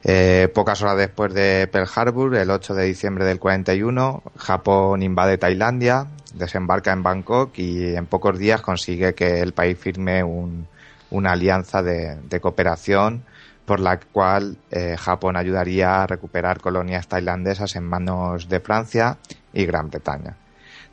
Eh, 0.03 0.47
pocas 0.53 0.81
horas 0.81 0.97
después 0.97 1.33
de 1.33 1.67
Pearl 1.67 1.89
Harbor, 1.93 2.35
el 2.35 2.49
8 2.49 2.73
de 2.73 2.85
diciembre 2.85 3.25
del 3.25 3.39
41, 3.39 4.23
Japón 4.37 5.03
invade 5.03 5.37
Tailandia, 5.37 6.07
desembarca 6.33 6.93
en 6.93 7.03
Bangkok 7.03 7.57
y 7.57 7.95
en 7.95 8.05
pocos 8.05 8.37
días 8.39 8.61
consigue 8.61 9.13
que 9.13 9.41
el 9.41 9.51
país 9.53 9.77
firme 9.77 10.23
un, 10.23 10.67
una 11.11 11.33
alianza 11.33 11.83
de, 11.83 12.17
cooperación 12.39 13.23
por 13.65 13.79
la 13.81 13.99
cual 13.99 14.57
eh, 14.71 14.95
Japón 14.97 15.35
ayudaría 15.35 16.01
a 16.01 16.07
recuperar 16.07 16.59
colonias 16.61 17.07
tailandesas 17.07 17.75
en 17.75 17.83
manos 17.83 18.47
de 18.47 18.59
Francia 18.61 19.17
y 19.53 19.65
Gran 19.65 19.89
Bretaña. 19.89 20.37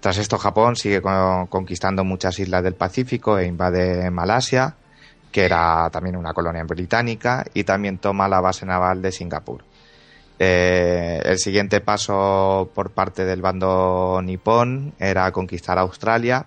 Tras 0.01 0.19
esto, 0.19 0.37
Japón 0.37 0.77
sigue 0.77 1.01
con- 1.01 1.47
conquistando 1.47 2.05
muchas 2.05 2.39
islas 2.39 2.63
del 2.63 2.75
Pacífico 2.75 3.39
e 3.39 3.47
invade 3.47 4.11
Malasia, 4.11 4.75
que 5.37 5.45
era 5.45 5.91
también 5.91 6.17
una 6.17 6.33
colonia 6.33 6.65
británica, 6.65 7.45
y 7.53 7.63
también 7.63 7.99
toma 7.99 8.27
la 8.27 8.41
base 8.41 8.65
naval 8.65 9.03
de 9.03 9.13
Singapur. 9.13 9.63
Eh, 10.39 11.21
el 11.23 11.39
siguiente 11.39 11.83
paso 11.83 12.71
por 12.75 12.93
parte 12.93 13.27
del 13.27 13.43
bando 13.43 14.23
nipón 14.25 14.95
era 14.99 15.31
conquistar 15.33 15.77
Australia 15.79 16.47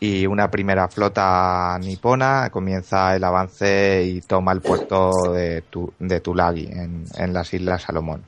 y 0.00 0.26
una 0.26 0.50
primera 0.50 0.88
flota 0.88 1.78
nipona 1.80 2.50
comienza 2.50 3.14
el 3.14 3.22
avance 3.22 4.02
y 4.02 4.20
toma 4.22 4.50
el 4.54 4.60
puerto 4.60 5.12
de, 5.32 5.62
Tu- 5.70 5.92
de 6.00 6.18
Tulagi 6.18 6.66
en, 6.66 7.04
en 7.16 7.32
las 7.32 7.54
Islas 7.54 7.82
Salomón. 7.82 8.24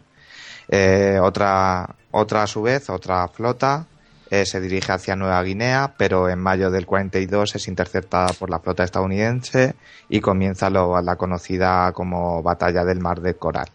Eh, 0.68 1.18
otra, 1.20 1.88
otra 2.12 2.44
a 2.44 2.46
su 2.46 2.62
vez, 2.62 2.88
otra 2.88 3.26
flota 3.26 3.84
eh, 4.32 4.46
se 4.46 4.62
dirige 4.62 4.92
hacia 4.92 5.14
Nueva 5.14 5.42
Guinea, 5.42 5.92
pero 5.98 6.30
en 6.30 6.38
mayo 6.38 6.70
del 6.70 6.86
42 6.86 7.54
es 7.54 7.68
interceptada 7.68 8.28
por 8.38 8.48
la 8.48 8.60
flota 8.60 8.82
estadounidense 8.82 9.74
y 10.08 10.20
comienza 10.20 10.70
lo- 10.70 10.98
la 11.02 11.16
conocida 11.16 11.92
como 11.92 12.42
Batalla 12.42 12.82
del 12.82 12.98
Mar 12.98 13.20
de 13.20 13.34
Coral. 13.34 13.68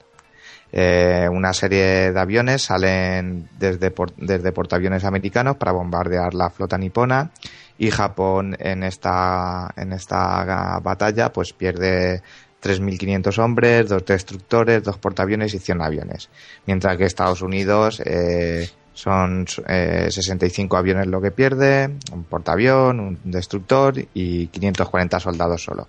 Eh, 0.72 1.30
una 1.32 1.54
serie 1.54 2.12
de 2.12 2.20
aviones 2.20 2.64
salen 2.64 3.48
desde, 3.60 3.94
desde 4.18 4.52
portaaviones 4.52 5.06
americanos 5.06 5.58
para 5.58 5.74
bombardear 5.74 6.34
la 6.34 6.50
flota 6.50 6.78
nipona 6.80 7.30
y 7.78 7.92
Japón 7.92 8.56
en 8.60 8.82
esta, 8.82 9.72
en 9.78 9.94
esta 9.94 10.80
batalla 10.82 11.32
pues 11.32 11.54
pierde 11.54 12.24
3.500 12.64 13.38
hombres, 13.38 13.88
dos 13.90 14.04
destructores, 14.08 14.82
dos 14.84 14.98
portaaviones 14.98 15.54
y 15.54 15.60
100 15.60 15.82
aviones. 15.84 16.30
Mientras 16.66 16.98
que 16.98 17.06
Estados 17.06 17.44
Unidos 17.44 18.02
eh, 18.04 18.68
son 18.98 19.46
eh, 19.68 20.08
65 20.10 20.76
aviones 20.76 21.06
lo 21.06 21.22
que 21.22 21.30
pierde, 21.30 21.98
un 22.12 22.24
portaavión, 22.24 23.00
un 23.00 23.20
destructor 23.26 23.94
y 24.16 24.48
540 24.48 25.20
soldados 25.20 25.64
solo. 25.64 25.88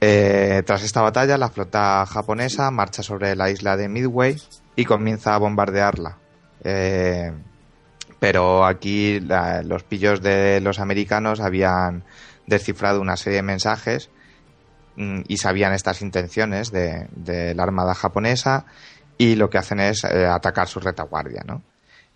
Eh, 0.00 0.62
tras 0.64 0.84
esta 0.84 1.02
batalla, 1.02 1.36
la 1.36 1.48
flota 1.48 2.06
japonesa 2.06 2.70
marcha 2.70 3.02
sobre 3.02 3.34
la 3.34 3.50
isla 3.50 3.76
de 3.76 3.88
Midway 3.88 4.36
y 4.76 4.84
comienza 4.84 5.34
a 5.34 5.38
bombardearla. 5.38 6.16
Eh, 6.62 7.32
pero 8.20 8.64
aquí 8.64 9.18
los 9.18 9.82
pillos 9.82 10.22
de 10.22 10.60
los 10.60 10.78
americanos 10.78 11.40
habían 11.40 12.04
descifrado 12.46 13.00
una 13.00 13.16
serie 13.16 13.38
de 13.38 13.42
mensajes 13.42 14.10
mm, 14.94 15.22
y 15.26 15.38
sabían 15.38 15.72
estas 15.72 16.02
intenciones 16.02 16.70
de, 16.70 17.08
de 17.16 17.52
la 17.56 17.64
armada 17.64 17.96
japonesa 17.96 18.64
y 19.18 19.34
lo 19.34 19.50
que 19.50 19.58
hacen 19.58 19.80
es 19.80 20.04
eh, 20.04 20.24
atacar 20.24 20.68
su 20.68 20.78
retaguardia, 20.78 21.42
¿no? 21.44 21.62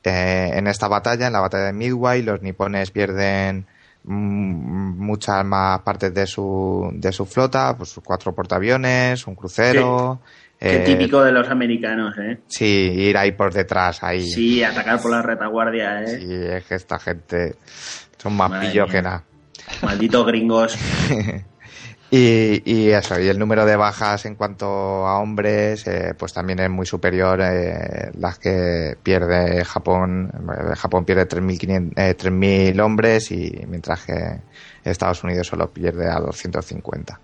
Eh, 0.04 0.50
en 0.54 0.66
esta 0.66 0.88
batalla, 0.88 1.26
en 1.26 1.32
la 1.32 1.40
batalla 1.40 1.64
de 1.66 1.72
Midway, 1.72 2.22
los 2.22 2.40
nipones 2.42 2.90
pierden 2.90 3.66
mm, 4.04 4.98
muchas 4.98 5.44
más 5.44 5.80
partes 5.80 6.14
de 6.14 6.26
su, 6.26 6.90
de 6.94 7.12
su 7.12 7.26
flota, 7.26 7.76
pues 7.76 7.98
cuatro 8.04 8.34
portaaviones, 8.34 9.26
un 9.26 9.34
crucero. 9.34 10.20
Qué 10.58 10.76
eh, 10.76 10.84
típico 10.84 11.22
de 11.22 11.32
los 11.32 11.48
americanos, 11.48 12.14
¿eh? 12.18 12.38
Sí, 12.46 12.64
ir 12.66 13.16
ahí 13.16 13.32
por 13.32 13.52
detrás, 13.52 14.02
ahí. 14.02 14.26
Sí, 14.26 14.62
atacar 14.62 15.00
por 15.00 15.10
la 15.10 15.22
retaguardia, 15.22 16.02
¿eh? 16.02 16.18
Sí, 16.18 16.26
es 16.34 16.64
que 16.64 16.74
esta 16.74 16.98
gente 16.98 17.56
son 18.18 18.36
más 18.36 18.50
Madre 18.50 18.68
pillos 18.68 18.86
mía. 18.88 18.92
que 18.92 19.02
nada. 19.02 19.24
Malditos 19.82 20.26
gringos. 20.26 20.76
Y, 22.12 22.62
y 22.64 22.90
eso, 22.90 23.20
y 23.20 23.28
el 23.28 23.38
número 23.38 23.64
de 23.64 23.76
bajas 23.76 24.26
en 24.26 24.34
cuanto 24.34 24.66
a 24.66 25.20
hombres, 25.20 25.86
eh, 25.86 26.12
pues 26.18 26.32
también 26.32 26.58
es 26.58 26.68
muy 26.68 26.84
superior 26.84 27.40
eh, 27.40 28.10
las 28.18 28.36
que 28.40 28.96
pierde 29.00 29.64
Japón. 29.64 30.28
Eh, 30.28 30.74
Japón 30.74 31.04
pierde 31.04 31.28
3.500 31.28 31.92
eh, 31.96 32.16
3.000 32.18 32.80
hombres 32.80 33.30
y 33.30 33.64
mientras 33.68 34.04
que 34.04 34.40
Estados 34.82 35.22
Unidos 35.22 35.46
solo 35.46 35.70
pierde 35.70 36.10
a 36.10 36.18
250. 36.18 37.20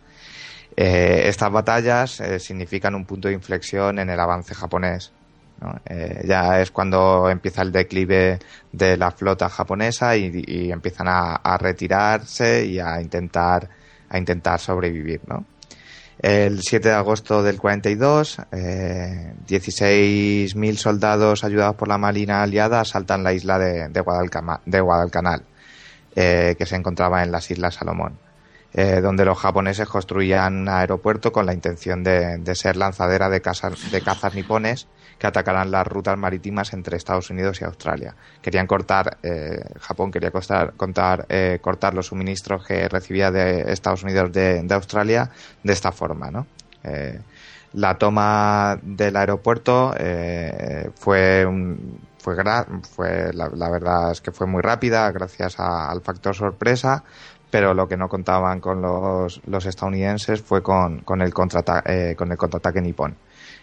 Eh, 0.76 1.22
estas 1.24 1.50
batallas 1.50 2.22
significan 2.38 2.94
un 2.94 3.06
punto 3.06 3.26
de 3.26 3.34
inflexión 3.34 3.98
en 3.98 4.08
el 4.08 4.20
avance 4.20 4.54
japonés. 4.54 5.10
ya 6.24 6.60
es 6.60 6.70
cuando 6.70 7.28
empieza 7.28 7.62
el 7.62 7.72
declive 7.72 8.38
de 8.70 8.96
la 8.96 9.10
flota 9.10 9.48
japonesa 9.48 10.16
y, 10.16 10.70
empiezan 10.70 11.08
a 11.08 11.58
retirarse 11.58 12.66
y 12.66 12.78
a 12.78 13.00
intentar 13.00 13.68
a 14.08 14.18
intentar 14.18 14.60
sobrevivir, 14.60 15.20
¿no? 15.26 15.44
El 16.18 16.62
7 16.62 16.88
de 16.88 16.94
agosto 16.94 17.42
del 17.42 17.60
42, 17.60 18.38
eh, 18.52 19.34
16.000 19.46 20.76
soldados 20.76 21.44
ayudados 21.44 21.76
por 21.76 21.88
la 21.88 21.98
Marina 21.98 22.42
aliada 22.42 22.80
asaltan 22.80 23.22
la 23.22 23.34
isla 23.34 23.58
de, 23.58 24.00
Guadalcanal, 24.00 25.42
eh, 26.14 26.54
que 26.58 26.64
se 26.64 26.76
encontraba 26.76 27.22
en 27.22 27.30
las 27.30 27.50
Islas 27.50 27.74
Salomón, 27.74 28.18
eh, 28.72 29.00
donde 29.02 29.26
los 29.26 29.38
japoneses 29.38 29.88
construían 29.88 30.62
un 30.62 30.68
aeropuerto 30.70 31.32
con 31.32 31.44
la 31.44 31.52
intención 31.52 32.02
de, 32.02 32.40
ser 32.54 32.76
lanzadera 32.76 33.28
de, 33.28 33.42
de 33.90 34.00
cazas 34.00 34.34
nipones 34.34 34.86
que 35.18 35.26
atacarán 35.26 35.70
las 35.70 35.86
rutas 35.86 36.16
marítimas 36.18 36.72
entre 36.72 36.96
Estados 36.96 37.30
Unidos 37.30 37.60
y 37.60 37.64
Australia. 37.64 38.14
Querían 38.42 38.66
cortar, 38.66 39.16
eh, 39.22 39.60
Japón 39.80 40.10
quería 40.10 40.30
costar- 40.30 40.74
contar, 40.76 41.24
eh, 41.28 41.58
cortar 41.62 41.94
los 41.94 42.06
suministros 42.06 42.66
que 42.66 42.88
recibía 42.88 43.30
de 43.30 43.72
Estados 43.72 44.02
Unidos 44.02 44.32
de, 44.32 44.62
de 44.62 44.74
Australia 44.74 45.30
de 45.62 45.72
esta 45.72 45.92
forma, 45.92 46.30
¿no? 46.30 46.46
Eh, 46.84 47.18
la 47.72 47.96
toma 47.98 48.78
del 48.82 49.16
aeropuerto 49.16 49.94
eh, 49.98 50.90
fue 50.94 51.44
un- 51.44 52.00
fue, 52.18 52.34
fue 52.94 53.32
la, 53.32 53.48
verdad 53.70 54.10
es 54.12 54.20
que 54.20 54.32
fue 54.32 54.46
muy 54.46 54.60
rápida 54.62 55.10
gracias 55.12 55.58
al 55.58 56.00
factor 56.00 56.34
sorpresa 56.34 57.04
pero 57.50 57.74
lo 57.74 57.86
que 57.86 57.96
no 57.96 58.08
contaban 58.08 58.60
con 58.60 58.82
los, 58.82 59.40
los 59.46 59.66
estadounidenses 59.66 60.42
fue 60.42 60.62
con, 60.62 61.02
el 61.20 61.32
contraataque 61.34 62.16
con 62.16 62.32
el 62.32 62.36
contraataque 62.38 62.80
nipón 62.80 63.14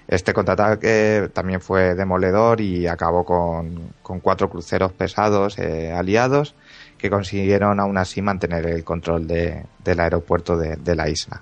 este 0.08 0.34
contraataque 0.34 1.30
también 1.34 1.62
fue 1.62 1.96
demoledor 1.96 2.60
y 2.62 2.88
acabó 2.88 3.24
con, 3.24 3.94
cuatro 4.22 4.50
cruceros 4.50 4.92
pesados 4.92 5.58
eh, 5.58 5.94
aliados 5.94 6.56
que 6.98 7.10
consiguieron 7.10 7.80
aún 7.80 7.98
así 7.98 8.22
mantener 8.22 8.66
el 8.66 8.84
control 8.84 9.28
de- 9.28 9.66
del 9.84 10.00
aeropuerto 10.00 10.58
de, 10.58 10.96
la 10.96 11.10
isla. 11.10 11.42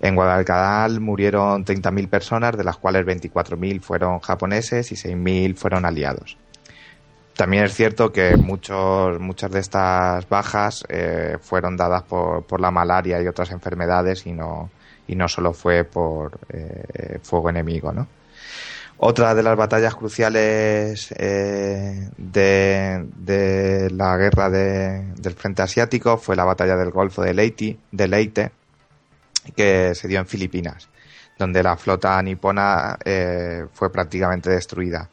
En 0.00 0.16
Guadalcanal 0.16 1.00
murieron 1.00 1.64
30.000 1.64 2.08
personas, 2.08 2.56
de 2.56 2.64
las 2.64 2.76
cuales 2.76 3.06
24.000 3.06 3.80
fueron 3.80 4.18
japoneses 4.18 4.90
y 4.90 4.96
6.000 4.96 5.56
fueron 5.56 5.84
aliados. 5.84 6.36
También 7.36 7.64
es 7.64 7.74
cierto 7.74 8.12
que 8.12 8.36
muchos, 8.36 9.18
muchas 9.18 9.50
de 9.50 9.60
estas 9.60 10.28
bajas 10.28 10.84
eh, 10.88 11.38
fueron 11.40 11.76
dadas 11.76 12.02
por 12.02 12.60
la 12.60 12.70
malaria 12.70 13.22
y 13.22 13.26
otras 13.26 13.52
enfermedades 13.52 14.26
y 14.26 14.32
no, 14.32 14.70
y 15.08 15.14
no 15.16 15.28
solo 15.28 15.52
fue 15.52 15.84
por 15.84 16.38
eh, 16.48 17.18
fuego 17.22 17.50
enemigo, 17.50 17.92
¿no? 17.92 18.06
Otra 19.04 19.34
de 19.34 19.42
las 19.42 19.56
batallas 19.56 19.96
cruciales 19.96 21.12
eh, 21.18 22.08
de, 22.16 23.04
de 23.16 23.90
la 23.90 24.16
guerra 24.16 24.48
de- 24.48 25.12
del 25.16 25.34
frente 25.34 25.62
asiático 25.62 26.18
fue 26.18 26.36
la 26.36 26.44
batalla 26.44 26.76
del 26.76 26.90
Golfo 26.90 27.22
de 27.22 27.34
Leyte, 27.34 27.76
de 27.90 28.08
Leyte 28.08 28.52
que 29.56 29.92
se 29.96 30.06
dio 30.06 30.20
en 30.20 30.26
Filipinas, 30.26 30.88
donde 31.36 31.64
la 31.64 31.76
flota 31.76 32.22
nipona 32.22 32.96
eh, 33.04 33.64
fue 33.72 33.90
prácticamente 33.90 34.50
destruida. 34.50 35.08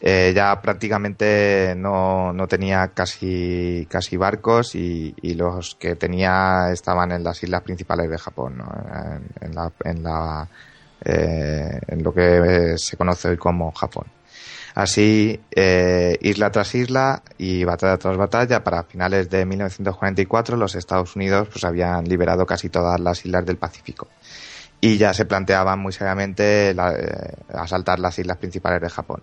Eh, 0.00 0.32
ya 0.36 0.60
prácticamente 0.60 1.74
no, 1.76 2.32
no 2.32 2.46
tenía 2.46 2.88
casi, 2.88 3.86
casi 3.90 4.16
barcos 4.16 4.74
y, 4.74 5.14
los 5.34 5.74
que 5.74 5.96
tenía 5.96 6.70
estaban 6.72 7.12
en 7.12 7.24
las 7.24 7.42
islas 7.42 7.62
principales 7.62 8.10
de 8.10 8.18
Japón, 8.18 8.62
en 9.40 9.54
la, 9.54 9.72
en, 9.84 10.02
la, 10.02 10.48
eh, 11.04 11.80
en 11.88 12.02
lo 12.02 12.12
que 12.12 12.74
se 12.76 12.96
conoce 12.96 13.28
hoy 13.28 13.36
como 13.36 13.72
Japón. 13.72 14.06
Así, 14.74 15.40
eh, 15.54 16.18
isla 16.20 16.50
tras 16.50 16.74
isla 16.74 17.22
y 17.38 17.64
batalla 17.64 17.96
tras 17.96 18.18
batalla, 18.18 18.62
para 18.62 18.82
finales 18.82 19.30
de 19.30 19.46
1944 19.46 20.58
los 20.58 20.74
Estados 20.74 21.16
Unidos 21.16 21.48
pues, 21.50 21.64
habían 21.64 22.04
liberado 22.04 22.44
casi 22.44 22.68
todas 22.68 23.00
las 23.00 23.24
islas 23.24 23.46
del 23.46 23.56
Pacífico 23.56 24.08
y 24.78 24.98
ya 24.98 25.14
se 25.14 25.24
planteaban 25.24 25.78
muy 25.78 25.92
seriamente 25.92 26.74
la- 26.74 26.92
eh, 26.92 27.34
asaltar 27.54 27.98
las 27.98 28.18
islas 28.18 28.36
principales 28.36 28.82
de 28.82 28.90
Japón. 28.90 29.22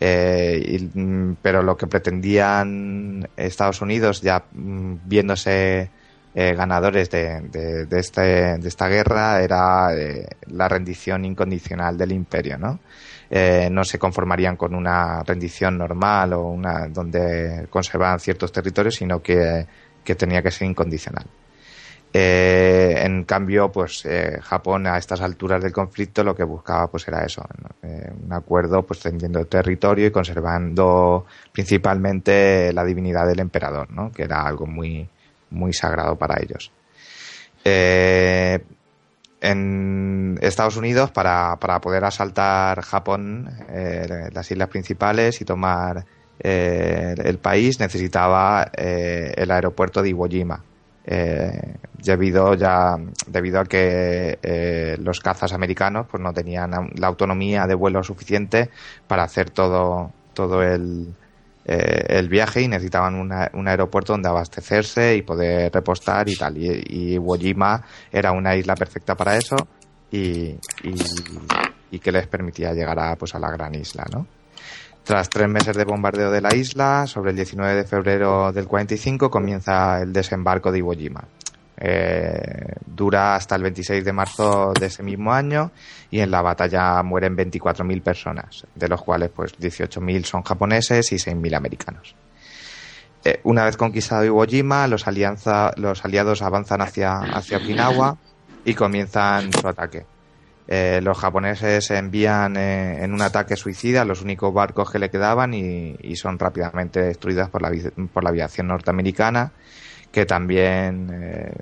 Eh, 0.00 0.60
y, 0.66 0.98
mm, 0.98 1.36
pero 1.42 1.62
lo 1.62 1.76
que 1.76 1.86
pretendían 1.86 3.28
Estados 3.36 3.80
Unidos, 3.82 4.20
ya 4.22 4.44
mm, 4.52 4.96
viéndose 5.04 5.90
eh, 6.34 6.54
ganadores 6.54 7.10
de, 7.10 7.40
de, 7.42 7.98
este, 7.98 8.56
de 8.56 8.68
esta 8.68 8.88
guerra, 8.88 9.42
era 9.42 9.94
eh, 9.94 10.26
la 10.46 10.66
rendición 10.66 11.26
incondicional 11.26 11.98
del 11.98 12.12
imperio, 12.12 12.56
¿no? 12.56 12.80
Eh, 13.28 13.68
no 13.70 13.84
se 13.84 13.98
conformarían 13.98 14.56
con 14.56 14.74
una 14.74 15.22
rendición 15.24 15.76
normal 15.76 16.32
o 16.34 16.48
una 16.48 16.88
donde 16.88 17.66
conservaban 17.70 18.20
ciertos 18.20 18.50
territorios, 18.52 18.94
sino 18.94 19.22
que 19.22 19.66
tenía 20.16 20.42
que 20.42 20.50
ser 20.50 20.68
incondicional. 20.68 21.26
Eh, 22.14 22.94
en 23.04 23.24
cambio, 23.24 23.72
pues 23.72 24.04
eh, 24.04 24.38
Japón 24.42 24.86
a 24.86 24.98
estas 24.98 25.22
alturas 25.22 25.62
del 25.62 25.72
conflicto 25.72 26.22
lo 26.22 26.34
que 26.34 26.44
buscaba 26.44 26.86
pues 26.88 27.08
era 27.08 27.24
eso. 27.24 27.42
Eh, 27.82 28.12
un 28.22 28.32
acuerdo 28.32 28.82
pues 28.82 29.00
tendiendo 29.00 29.42
territorio 29.46 30.06
y 30.08 30.10
conservando 30.10 31.24
principalmente 31.52 32.70
la 32.74 32.84
divinidad 32.84 33.26
del 33.26 33.40
emperador, 33.40 33.90
¿no? 33.90 34.12
que 34.12 34.24
era 34.24 34.42
algo 34.42 34.66
muy 34.66 35.08
muy 35.50 35.72
sagrado 35.72 36.16
para 36.16 36.40
ellos. 36.42 36.70
En 39.40 40.38
Estados 40.40 40.76
Unidos, 40.76 41.10
para, 41.10 41.56
para 41.56 41.80
poder 41.80 42.04
asaltar 42.04 42.80
Japón, 42.82 43.50
las 44.32 44.50
islas 44.50 44.68
principales 44.68 45.40
y 45.40 45.44
tomar 45.44 46.04
el 46.38 47.38
país, 47.38 47.78
necesitaba 47.80 48.70
el 48.72 49.50
aeropuerto 49.50 50.02
de 50.02 50.08
Iwo 50.10 50.26
Jima. 50.26 50.62
Eh, 51.04 51.74
debido 51.98 52.54
ya 52.54 52.96
debido 53.26 53.58
a 53.58 53.64
que 53.64 54.38
eh, 54.40 54.96
los 55.00 55.18
cazas 55.18 55.52
americanos 55.52 56.06
pues 56.08 56.22
no 56.22 56.32
tenían 56.32 56.70
la 56.94 57.06
autonomía 57.08 57.66
de 57.66 57.74
vuelo 57.74 58.04
suficiente 58.04 58.70
para 59.08 59.24
hacer 59.24 59.50
todo 59.50 60.12
todo 60.32 60.62
el 60.62 61.12
eh, 61.64 62.04
el 62.08 62.28
viaje 62.28 62.62
y 62.62 62.68
necesitaban 62.68 63.14
una- 63.16 63.50
un 63.54 63.66
aeropuerto 63.68 64.12
donde 64.12 64.28
abastecerse 64.28 65.16
y 65.16 65.22
poder 65.22 65.72
repostar 65.72 66.28
y 66.28 66.36
tal. 66.36 66.56
Y, 66.58 66.84
y 66.88 67.18
era 68.12 68.32
una 68.32 68.54
isla 68.56 68.74
perfecta 68.74 69.14
para 69.16 69.36
eso 69.36 69.56
y, 70.10 70.56
y, 70.82 70.94
y 71.92 71.98
que 72.00 72.10
les 72.12 72.26
permitía 72.26 72.72
llegar 72.72 72.98
a, 72.98 73.14
pues, 73.16 73.34
a 73.34 73.38
la 73.38 73.50
gran 73.50 73.74
isla, 73.74 74.04
¿no? 74.12 74.26
Tras 75.04 75.28
tres 75.28 75.48
meses 75.48 75.76
de 75.76 75.84
bombardeo 75.84 76.30
de 76.30 76.40
la 76.40 76.54
isla, 76.54 77.06
sobre 77.08 77.30
el 77.30 77.36
19 77.36 77.74
de 77.74 77.84
febrero 77.84 78.52
del 78.52 78.68
45 78.68 79.30
comienza 79.30 80.00
el 80.00 80.12
desembarco 80.12 80.70
de 80.70 80.78
Iwo 80.78 80.94
Jima. 80.94 81.24
Eh, 81.76 82.76
dura 82.86 83.34
hasta 83.34 83.56
el 83.56 83.62
26 83.64 84.04
de 84.04 84.12
marzo 84.12 84.72
de 84.78 84.86
ese 84.86 85.02
mismo 85.02 85.32
año 85.32 85.72
y 86.12 86.20
en 86.20 86.30
la 86.30 86.40
batalla 86.40 87.02
mueren 87.02 87.36
24.000 87.36 88.00
personas, 88.02 88.64
de 88.76 88.88
los 88.88 89.02
cuales 89.02 89.30
pues 89.34 89.58
18.000 89.58 90.24
son 90.24 90.42
japoneses 90.42 91.10
y 91.10 91.16
6.000 91.16 91.56
americanos. 91.56 92.14
Eh, 93.24 93.40
una 93.42 93.64
vez 93.64 93.76
conquistado 93.76 94.24
Iwo 94.24 94.44
Jima, 94.46 94.86
los, 94.86 95.08
alianza, 95.08 95.72
los 95.76 96.04
aliados 96.04 96.42
avanzan 96.42 96.80
hacia, 96.80 97.18
hacia 97.18 97.58
Okinawa 97.58 98.16
y 98.64 98.74
comienzan 98.74 99.52
su 99.52 99.66
ataque. 99.66 100.06
Eh, 100.68 101.00
los 101.02 101.18
japoneses 101.18 101.90
envían 101.90 102.56
eh, 102.56 103.02
en 103.02 103.12
un 103.12 103.20
ataque 103.20 103.56
suicida 103.56 104.04
los 104.04 104.22
únicos 104.22 104.54
barcos 104.54 104.90
que 104.90 104.98
le 104.98 105.10
quedaban 105.10 105.54
y, 105.54 105.96
y 106.00 106.16
son 106.16 106.38
rápidamente 106.38 107.02
destruidos 107.02 107.50
por 107.50 107.62
la, 107.62 107.70
por 108.12 108.22
la 108.22 108.30
aviación 108.30 108.68
norteamericana, 108.68 109.52
que 110.12 110.24
también, 110.24 111.10
eh, 111.12 111.56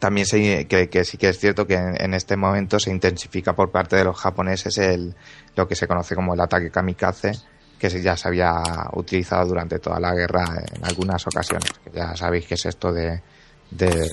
también 0.00 0.26
se, 0.26 0.66
que, 0.66 1.04
sí 1.04 1.18
que 1.18 1.28
es 1.28 1.38
cierto 1.38 1.66
que 1.66 1.74
en, 1.74 2.14
este 2.14 2.36
momento 2.36 2.80
se 2.80 2.90
intensifica 2.90 3.54
por 3.54 3.70
parte 3.70 3.96
de 3.96 4.04
los 4.04 4.18
japoneses 4.18 4.76
el, 4.78 5.14
lo 5.54 5.68
que 5.68 5.76
se 5.76 5.86
conoce 5.86 6.16
como 6.16 6.34
el 6.34 6.40
ataque 6.40 6.70
kamikaze, 6.70 7.32
que 7.78 7.88
ya 8.02 8.16
se 8.16 8.28
había 8.28 8.52
utilizado 8.94 9.46
durante 9.46 9.78
toda 9.78 10.00
la 10.00 10.12
guerra 10.12 10.44
en 10.74 10.84
algunas 10.84 11.26
ocasiones. 11.26 11.70
Ya 11.94 12.14
sabéis 12.16 12.46
que 12.46 12.54
es 12.54 12.66
esto 12.66 12.92
de, 12.92 13.22
de 13.70 14.10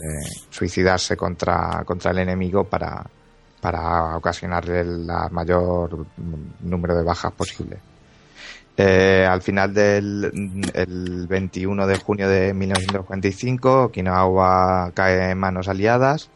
suicidarse 0.50 1.18
contra, 1.18 1.84
contra 1.84 2.12
el 2.12 2.20
enemigo 2.20 2.64
para, 2.64 3.04
para 3.62 4.16
ocasionarle 4.18 4.82
el 4.82 5.08
la 5.08 5.30
mayor 5.30 6.06
número 6.62 6.96
de 6.96 7.04
bajas 7.04 7.32
posible. 7.34 7.78
Eh, 8.80 9.26
al 9.28 9.42
final 9.42 9.74
del 9.74 10.70
el 10.74 11.26
21 11.28 11.88
de 11.88 11.98
junio 11.98 12.30
de 12.30 12.54
1945, 12.54 13.86
Okinawa 13.86 14.92
cae 14.94 15.32
en 15.32 15.38
manos 15.40 15.68
aliadas 15.68 16.30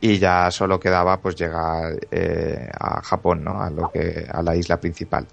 y 0.00 0.18
ya 0.18 0.50
solo 0.50 0.80
quedaba 0.80 1.18
pues 1.18 1.36
llegar 1.36 1.98
eh, 2.10 2.70
a 2.72 3.02
Japón, 3.02 3.44
¿no? 3.44 3.60
A 3.60 3.68
lo 3.68 3.90
que 3.90 4.26
a 4.30 4.42
la 4.42 4.56
isla 4.56 4.80
principal. 4.80 5.26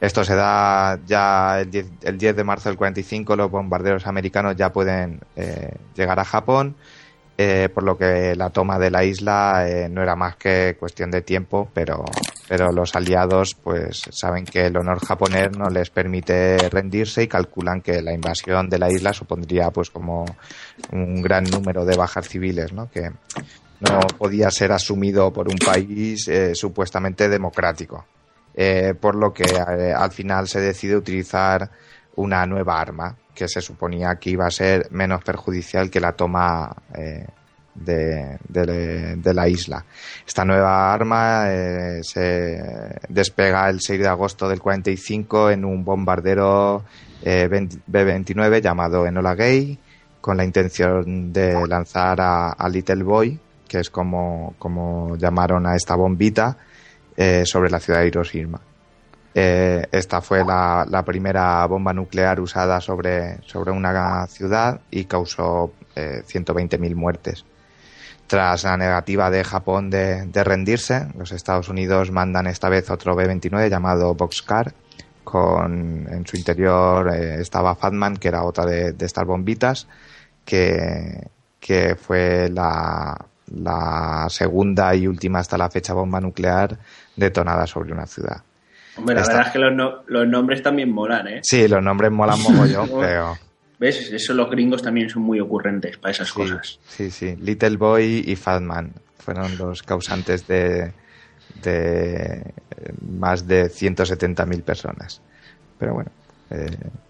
Esto 0.00 0.24
se 0.24 0.34
da 0.34 0.98
ya 1.06 1.60
el 1.60 1.70
10, 1.70 1.86
el 2.02 2.18
10 2.18 2.36
de 2.36 2.44
marzo 2.44 2.68
del 2.68 2.78
45, 2.78 3.36
los 3.36 3.50
bombarderos 3.50 4.06
americanos 4.06 4.54
ya 4.56 4.72
pueden 4.72 5.20
eh, 5.36 5.74
llegar 5.94 6.20
a 6.20 6.24
Japón, 6.24 6.76
eh, 7.38 7.68
por 7.72 7.84
lo 7.84 7.96
que 7.96 8.34
la 8.34 8.50
toma 8.50 8.78
de 8.78 8.90
la 8.90 9.04
isla 9.04 9.68
eh, 9.68 9.88
no 9.88 10.02
era 10.02 10.16
más 10.16 10.36
que 10.36 10.76
cuestión 10.78 11.10
de 11.10 11.22
tiempo, 11.22 11.68
pero, 11.72 12.04
pero 12.48 12.72
los 12.72 12.94
aliados 12.96 13.54
pues 13.54 14.02
saben 14.10 14.44
que 14.44 14.66
el 14.66 14.76
honor 14.76 15.04
japonés 15.04 15.56
no 15.56 15.68
les 15.68 15.90
permite 15.90 16.56
rendirse 16.70 17.22
y 17.22 17.28
calculan 17.28 17.82
que 17.82 18.00
la 18.00 18.12
invasión 18.12 18.68
de 18.68 18.78
la 18.78 18.90
isla 18.90 19.12
supondría 19.12 19.70
pues 19.70 19.90
como 19.90 20.24
un 20.92 21.22
gran 21.22 21.44
número 21.44 21.84
de 21.84 21.96
bajas 21.96 22.28
civiles, 22.28 22.72
¿no? 22.72 22.90
Que 22.90 23.10
no 23.80 24.00
podía 24.18 24.50
ser 24.50 24.72
asumido 24.72 25.32
por 25.32 25.48
un 25.48 25.58
país 25.58 26.28
eh, 26.28 26.54
supuestamente 26.54 27.28
democrático. 27.28 28.06
Eh, 28.54 28.94
por 28.98 29.14
lo 29.14 29.34
que 29.34 29.44
eh, 29.44 29.92
al 29.92 30.12
final 30.12 30.48
se 30.48 30.60
decide 30.60 30.96
utilizar 30.96 31.70
una 32.14 32.46
nueva 32.46 32.80
arma 32.80 33.14
que 33.36 33.46
se 33.48 33.60
suponía 33.60 34.16
que 34.16 34.30
iba 34.30 34.46
a 34.46 34.50
ser 34.50 34.88
menos 34.90 35.22
perjudicial 35.22 35.90
que 35.90 36.00
la 36.00 36.12
toma 36.12 36.74
eh, 36.94 37.26
de, 37.74 39.34
la 39.34 39.48
isla. 39.48 39.84
Esta 40.26 40.44
nueva 40.44 40.92
arma 40.92 41.44
eh, 41.48 42.00
se 42.02 42.58
despega 43.08 43.68
el 43.68 43.80
6 43.80 44.00
de 44.00 44.08
agosto 44.08 44.48
del 44.48 44.60
45 44.60 45.50
en 45.50 45.64
un 45.64 45.84
bombardero 45.84 46.84
eh, 47.22 47.46
20 47.48 47.80
B-29 47.86 48.62
llamado 48.62 49.06
Enola 49.06 49.34
Gay 49.34 49.78
con 50.20 50.36
la 50.36 50.44
intención 50.44 51.32
de 51.32 51.66
lanzar 51.68 52.20
a, 52.20 52.50
a 52.50 52.68
Little 52.68 53.04
Boy, 53.04 53.38
que 53.68 53.78
es 53.78 53.90
como, 53.90 54.54
como 54.58 55.16
llamaron 55.16 55.66
a 55.66 55.76
esta 55.76 55.94
bombita, 55.94 56.56
eh, 57.16 57.44
sobre 57.46 57.70
la 57.70 57.80
ciudad 57.80 58.00
de 58.00 58.08
Hiroshima. 58.08 58.60
Eh, 59.38 59.86
esta 59.92 60.22
fue 60.22 60.42
la, 60.46 61.02
primera 61.04 61.66
bomba 61.66 61.92
nuclear 61.92 62.40
usada 62.40 62.80
sobre, 62.80 63.36
sobre 63.42 63.70
una 63.70 64.26
ciudad 64.28 64.80
y 64.90 65.04
causó 65.04 65.74
eh, 65.94 66.22
120.000 66.26 66.94
muertes. 66.94 67.44
Tras 68.26 68.64
la 68.64 68.78
negativa 68.78 69.30
de 69.30 69.44
Japón 69.44 69.90
de, 69.90 70.26
rendirse, 70.42 71.08
los 71.18 71.32
Estados 71.32 71.68
Unidos 71.68 72.10
mandan 72.10 72.46
esta 72.46 72.70
vez 72.70 72.88
otro 72.88 73.14
B-29 73.14 73.68
llamado 73.68 74.14
Boxcar. 74.14 74.72
Con, 75.22 76.06
en 76.10 76.26
su 76.26 76.38
interior 76.38 77.14
eh, 77.14 77.38
estaba 77.42 77.74
Fatman, 77.74 78.16
que 78.16 78.28
era 78.28 78.42
otra 78.42 78.64
de, 78.64 78.94
estas 78.98 79.26
bombitas, 79.26 79.86
que, 80.46 81.28
que 81.60 81.94
fue 81.94 82.48
la 82.48 83.18
segunda 84.30 84.94
y 84.94 85.06
última 85.06 85.40
hasta 85.40 85.58
la 85.58 85.68
fecha 85.68 85.92
bomba 85.92 86.22
nuclear 86.22 86.78
detonada 87.16 87.66
sobre 87.66 87.92
una 87.92 88.06
ciudad. 88.06 88.42
Hombre, 88.96 89.14
la 89.14 89.22
verdad 89.26 89.46
es 89.46 89.52
que 89.52 89.58
los, 89.58 89.74
no- 89.74 90.02
los 90.06 90.26
nombres 90.26 90.62
también 90.62 90.90
molan, 90.90 91.28
¿eh? 91.28 91.40
Sí, 91.42 91.68
los 91.68 91.82
nombres 91.82 92.10
molan 92.10 92.38
mogollón, 92.42 92.88
pero 93.00 93.36
¿Ves? 93.78 94.10
Eso 94.10 94.32
los 94.32 94.48
gringos 94.50 94.82
también 94.82 95.10
son 95.10 95.22
muy 95.22 95.38
ocurrentes 95.38 95.98
para 95.98 96.12
esas 96.12 96.32
cosas. 96.32 96.78
sí, 96.88 97.10
sí. 97.10 97.36
Little 97.36 97.76
Boy 97.76 98.24
y 98.26 98.34
Fatman 98.34 98.92
fueron 99.18 99.58
los 99.58 99.82
causantes 99.82 100.46
de, 100.46 100.92
de 101.54 102.54
más 103.02 103.46
de 103.46 103.68
170.000 103.68 104.62
personas. 104.62 105.20
Pero 105.78 105.92
bueno, 105.92 106.10
eh, 106.50 106.66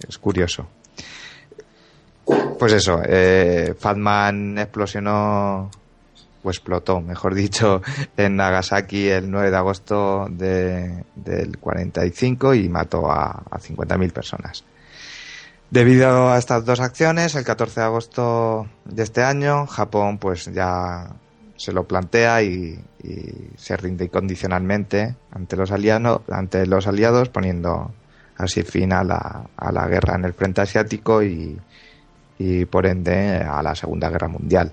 es 0.09 0.19
curioso. 0.19 0.67
Pues 2.59 2.73
eso, 2.73 3.01
eh, 3.07 3.75
Fatman 3.79 4.59
explosionó, 4.59 5.71
explotó, 6.51 7.01
mejor 7.01 7.35
dicho, 7.35 7.83
en 8.17 8.37
Nagasaki 8.37 9.09
el 9.09 9.31
9 9.31 9.51
de 9.51 9.57
agosto 9.57 10.27
de- 10.31 11.05
del 11.15 11.59
45 11.59 12.55
y 12.55 12.69
mató 12.69 13.11
a, 13.11 13.43
a 13.51 13.59
50.000 13.59 14.13
personas. 14.13 14.65
Debido 15.71 16.31
a 16.31 16.39
estas 16.39 16.65
dos 16.65 16.79
acciones, 16.81 17.35
el 17.35 17.45
14 17.45 17.81
de 17.81 17.87
agosto 17.87 18.67
de 18.85 19.03
este 19.03 19.23
año, 19.25 19.67
Japón 19.67 20.19
pues 20.19 20.45
ya 20.47 21.09
se 21.57 21.73
lo 21.73 21.85
plantea 21.85 22.43
y, 22.43 22.79
y 23.03 23.51
se 23.57 23.77
rinde 23.77 24.05
incondicionalmente 24.05 25.17
ante 25.33 25.57
los, 25.57 25.73
aliados, 25.73 26.21
ante 26.31 26.67
los 26.67 26.87
aliados, 26.87 27.31
poniendo 27.31 27.93
así 28.37 28.63
fin 28.63 28.93
a 28.93 29.03
la, 29.03 29.47
a 29.57 29.73
la 29.73 29.89
guerra 29.89 30.15
en 30.17 30.25
el 30.27 30.35
frente 30.35 30.61
asiático 30.61 31.23
y, 31.23 31.59
y 32.39 32.65
por 32.67 32.87
ende 32.87 33.39
a 33.39 33.61
la 33.63 33.75
Segunda 33.75 34.09
Guerra 34.09 34.29
Mundial. 34.29 34.73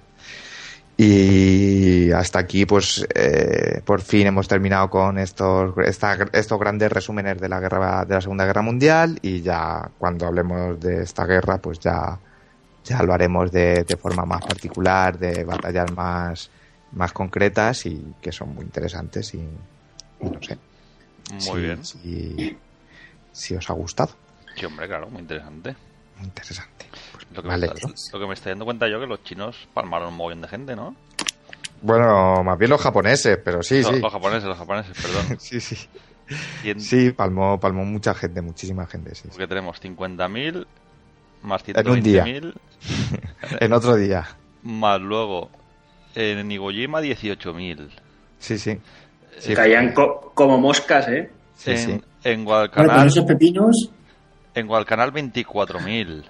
Y 0.96 2.12
hasta 2.12 2.40
aquí, 2.40 2.66
pues, 2.66 3.06
eh, 3.16 3.82
por 3.84 4.02
fin 4.02 4.28
hemos 4.28 4.48
terminado 4.48 4.90
con 4.90 5.18
estos, 5.18 5.74
esta- 5.86 6.28
estos 6.32 6.60
grandes 6.60 6.92
resúmenes 6.92 7.40
de 7.40 7.50
la 7.50 7.60
guerra, 7.60 8.06
de 8.06 8.14
la 8.16 8.22
Segunda 8.22 8.46
Guerra 8.46 8.62
Mundial 8.62 9.18
y 9.22 9.42
ya 9.42 9.90
cuando 9.98 10.28
hablemos 10.28 10.80
de 10.80 11.02
esta 11.04 11.26
guerra, 11.26 11.58
pues 11.58 11.80
ya, 11.80 12.20
ya 12.86 13.02
lo 13.04 13.14
haremos 13.14 13.52
de, 13.52 13.84
de 13.84 13.98
forma 13.98 14.24
más 14.26 14.44
particular, 14.44 15.18
de 15.18 15.44
batallas 15.44 15.92
más, 15.92 16.50
más 16.92 17.12
concretas 17.12 17.86
y 17.88 18.14
que 18.22 18.32
son 18.32 18.54
muy 18.54 18.64
interesantes 18.66 19.34
y, 19.34 19.38
y 19.40 20.26
no 20.32 20.42
sé. 20.42 20.58
Muy 21.32 21.40
si- 21.40 21.58
bien. 21.62 21.84
Si, 21.84 22.58
si 23.32 23.56
os 23.56 23.68
ha 23.70 23.74
gustado. 23.74 24.12
Sí, 24.56 24.66
hombre, 24.66 24.88
claro, 24.88 25.10
muy 25.10 25.22
interesante. 25.22 25.76
Interesante. 26.24 26.86
Lo 27.34 27.42
que, 27.42 27.48
me 27.50 27.58
me 27.58 27.66
está, 27.68 27.88
lo 28.14 28.20
que 28.20 28.28
me 28.28 28.34
estoy 28.34 28.52
dando 28.52 28.66
cuenta 28.66 28.88
yo 28.88 29.00
que 29.00 29.08
los 29.08 29.24
chinos 29.24 29.68
palmaron 29.74 30.10
un 30.10 30.16
mogollón 30.16 30.42
de 30.42 30.48
gente, 30.48 30.76
¿no? 30.76 30.96
Bueno, 31.82 32.44
más 32.44 32.58
bien 32.58 32.70
los 32.72 32.80
japoneses, 32.82 33.38
pero 33.44 33.62
sí, 33.64 33.82
los, 33.82 33.92
sí. 33.92 34.00
los 34.00 34.12
japoneses, 34.12 34.44
los 34.46 34.58
japoneses, 34.58 34.96
perdón. 35.02 35.38
Sí, 35.40 35.60
sí. 35.60 35.76
En- 36.64 36.80
Sí, 36.80 37.12
palmó, 37.12 37.60
palmó 37.60 37.84
mucha 37.84 38.14
gente, 38.14 38.42
muchísima 38.42 38.86
gente, 38.88 39.14
sí. 39.16 39.28
Porque 39.30 39.48
tenemos 39.48 39.82
50.000 39.82 40.66
más 41.42 41.64
En 41.68 41.90
un 41.90 42.02
día. 42.02 42.24
120.000 42.24 42.54
En 43.60 43.74
otro 43.74 43.96
día. 43.96 44.26
más 44.64 45.02
luego 45.02 45.50
en 46.16 46.50
Iwo 46.52 46.70
Jima 46.72 47.02
18.000. 47.02 47.90
Sí, 48.40 48.58
sí. 48.58 48.80
Sí, 49.40 49.54
Caían 49.56 49.94
co- 49.94 50.32
como 50.36 50.58
moscas, 50.60 51.08
¿eh? 51.10 51.32
Sí, 51.58 51.72
en, 51.72 51.78
sí. 51.78 51.92
en 51.92 52.46
Bueno, 52.46 52.70
con 52.72 52.86
Guadalcanal, 52.86 53.08
esos 53.08 53.26
pepinos, 53.26 53.90
en 54.54 54.68
Guadalcanal 54.68 55.12
24.000. 55.14 56.24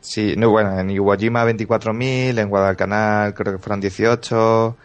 Sí, 0.00 0.34
no, 0.36 0.50
bueno, 0.50 0.78
en 0.78 0.90
Iwo 0.90 1.16
Jima 1.16 1.44
24.000, 1.44 2.38
en 2.38 2.48
Guadalcanal 2.48 3.34
creo 3.34 3.54
que 3.54 3.58
fueron 3.58 3.80
18. 3.80 4.76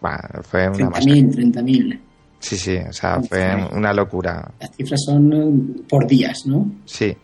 Bueno, 0.00 0.18
fue 0.42 0.68
una 0.68 0.90
masacre. 0.90 1.12
30.000, 1.12 1.54
30.000. 1.54 2.00
Sí, 2.40 2.56
sí, 2.56 2.76
o 2.76 2.92
sea, 2.92 3.20
fue 3.20 3.54
una 3.72 3.92
locura. 3.92 4.52
Las 4.60 4.70
cifras 4.76 5.00
son 5.04 5.32
eh, 5.32 5.82
por 5.88 6.06
días, 6.06 6.46
¿no? 6.46 6.70
Sí, 6.84 7.16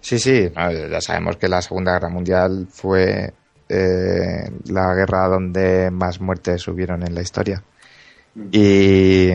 sí, 0.00 0.18
sí. 0.18 0.48
ya 0.54 1.00
sabemos 1.00 1.36
que 1.36 1.48
la 1.48 1.60
Segunda 1.60 1.92
Guerra 1.92 2.08
Mundial 2.08 2.68
fue 2.70 3.32
eh, 3.68 4.50
la 4.66 4.94
guerra 4.94 5.28
donde 5.28 5.90
más 5.90 6.20
muertes 6.20 6.66
hubieron 6.68 7.02
en 7.02 7.14
la 7.14 7.22
historia. 7.22 7.62
Y, 8.52 9.30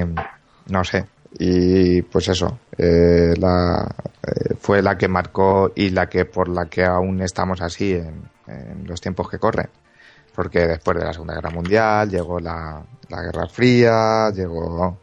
no 0.68 0.84
sé. 0.84 1.06
Y 1.38 2.02
pues 2.04 2.28
eso, 2.30 2.60
eh, 2.78 3.34
la, 3.38 3.88
eh, 4.24 4.56
fue 4.60 4.82
la 4.82 4.98
que 4.98 5.08
marcó 5.08 5.72
y 5.76 5.92
la 5.92 6.10
que 6.10 6.26
por 6.26 6.50
la 6.50 6.66
que 6.66 6.84
aún 6.84 7.22
estamos 7.22 7.62
así 7.62 7.94
en, 7.94 8.30
los 8.86 9.00
tiempos 9.00 9.30
que 9.30 9.38
corren. 9.38 9.70
Porque 10.34 10.66
después 10.66 10.98
de 10.98 11.06
la 11.06 11.14
Segunda 11.14 11.36
Guerra 11.36 11.52
Mundial 11.52 12.10
llegó 12.10 12.40
la, 12.40 12.82
la 13.10 13.22
Guerra 13.22 13.48
Fría, 13.48 14.32
llegó, 14.32 14.98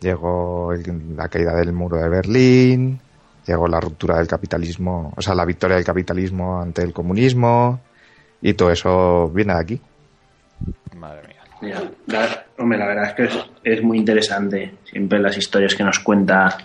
llegó 0.00 0.72
la 1.16 1.28
caída 1.28 1.54
del 1.56 1.72
muro 1.72 1.96
de 1.96 2.08
Berlín, 2.08 3.00
llegó 3.46 3.66
la 3.66 3.80
ruptura 3.80 4.18
del 4.18 4.28
capitalismo, 4.28 5.12
o 5.16 5.22
sea, 5.22 5.34
la 5.34 5.44
victoria 5.44 5.76
del 5.76 5.84
capitalismo 5.84 6.60
ante 6.60 6.82
el 6.82 6.92
comunismo 6.92 7.80
y 8.40 8.54
todo 8.54 8.70
eso 8.70 9.28
viene 9.30 9.54
de 9.54 9.60
aquí. 9.60 9.80
Madre 10.94 11.26
mía. 11.26 11.37
Mira, 11.60 11.82
la- 12.06 12.46
hombre, 12.58 12.78
la 12.78 12.86
verdad 12.86 13.04
es 13.10 13.14
que 13.14 13.72
es, 13.72 13.82
muy 13.82 13.98
interesante 13.98 14.74
siempre 14.84 15.18
las 15.18 15.36
historias 15.36 15.74
que 15.74 15.82
nos 15.84 15.98
cuenta 15.98 16.56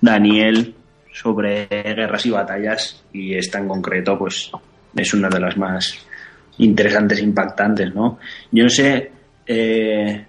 Daniel 0.00 0.74
sobre 1.12 1.66
guerras 1.66 2.26
y 2.26 2.30
batallas 2.30 3.02
y 3.12 3.34
esta 3.34 3.58
en 3.58 3.68
concreto 3.68 4.18
pues 4.18 4.50
es 4.94 5.14
una 5.14 5.28
de 5.28 5.40
las 5.40 5.56
más 5.56 6.06
interesantes 6.58 7.20
impactantes, 7.20 7.94
¿no? 7.94 8.18
Yo 8.52 8.64
no 8.64 8.70
sé 8.70 9.10
eh, 9.46 10.24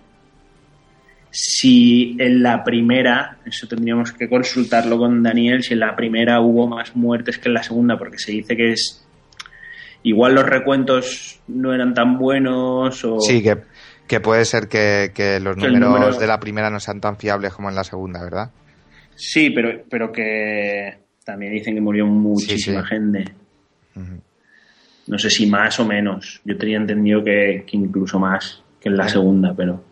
si 1.29 2.15
en 2.19 2.43
la 2.43 2.63
primera, 2.63 3.37
eso 3.45 3.67
tendríamos 3.67 4.11
que 4.11 4.29
consultarlo 4.29 4.97
con 4.97 5.23
Daniel, 5.23 5.63
si 5.63 5.73
en 5.73 5.79
la 5.79 5.95
primera 5.95 6.41
hubo 6.41 6.67
más 6.67 6.95
muertes 6.95 7.37
que 7.37 7.49
en 7.49 7.53
la 7.55 7.63
segunda, 7.63 7.97
porque 7.97 8.17
se 8.17 8.31
dice 8.31 8.55
que 8.55 8.71
es 8.73 9.05
igual 10.03 10.35
los 10.35 10.45
recuentos 10.45 11.39
no 11.47 11.73
eran 11.73 11.93
tan 11.93 12.17
buenos 12.17 13.03
o 13.05 13.19
Sí, 13.19 13.41
que, 13.43 13.57
que 14.07 14.19
puede 14.19 14.45
ser 14.45 14.67
que, 14.67 15.11
que 15.13 15.39
los 15.39 15.55
Que 15.55 15.67
números 15.67 15.89
número- 15.89 16.19
de 16.19 16.27
la 16.27 16.39
primera 16.39 16.69
no 16.69 16.79
sean 16.79 16.99
tan 17.01 17.17
fiables 17.17 17.53
como 17.53 17.69
en 17.69 17.75
la 17.75 17.83
segunda, 17.83 18.23
¿verdad? 18.23 18.49
Sí, 19.15 19.49
pero, 19.51 19.83
pero 19.89 20.11
que 20.11 20.97
también 21.23 21.53
dicen 21.53 21.75
que 21.75 21.81
murió 21.81 22.05
muchísima 22.05 22.81
Sí, 22.81 22.87
sí. 22.87 22.89
gente. 22.89 23.25
No 25.07 25.17
sé 25.17 25.29
si 25.29 25.45
más 25.47 25.79
o 25.79 25.85
menos. 25.85 26.41
Yo 26.45 26.57
tenía 26.57 26.77
entendido 26.77 27.23
que, 27.23 27.63
que 27.67 27.77
incluso 27.77 28.17
más 28.19 28.63
que 28.79 28.89
en 28.89 28.97
la 28.97 29.07
segunda, 29.09 29.53
pero. 29.55 29.83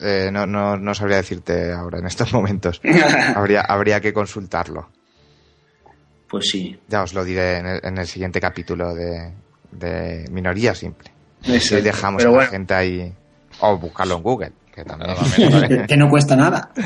Eh, 0.00 0.30
no, 0.32 0.46
no, 0.46 0.76
no 0.76 0.94
sabría 0.94 1.16
decirte 1.16 1.72
ahora 1.72 1.98
en 1.98 2.06
estos 2.06 2.32
momentos. 2.32 2.80
habría, 3.34 3.62
habría 3.62 4.00
que 4.00 4.12
consultarlo. 4.12 4.88
Pues 6.28 6.48
sí. 6.50 6.78
Ya 6.88 7.02
os 7.02 7.14
lo 7.14 7.24
diré 7.24 7.58
en 7.58 7.66
el, 7.66 7.80
en 7.82 7.98
el 7.98 8.06
siguiente 8.06 8.40
capítulo 8.40 8.94
de, 8.94 9.32
de 9.72 10.26
Minoría 10.30 10.74
Simple. 10.74 11.10
Exacto. 11.44 11.78
Y 11.78 11.82
dejamos 11.82 12.18
Pero 12.18 12.30
a 12.30 12.32
la 12.32 12.36
bueno. 12.38 12.50
gente 12.50 12.74
ahí. 12.74 13.12
O 13.60 13.76
buscarlo 13.78 14.16
en 14.16 14.22
Google, 14.22 14.52
que 14.74 14.84
también. 14.84 15.16
que, 15.68 15.86
que 15.86 15.96
no 15.96 16.08
cuesta 16.08 16.36
nada. 16.36 16.70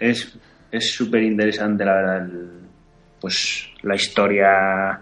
Es 0.00 0.36
es 0.72 0.94
súper 0.94 1.22
interesante, 1.22 1.84
la 1.84 1.92
verdad, 1.94 2.16
el- 2.24 2.50
pues 3.20 3.68
la 3.82 3.94
historia. 3.94 5.00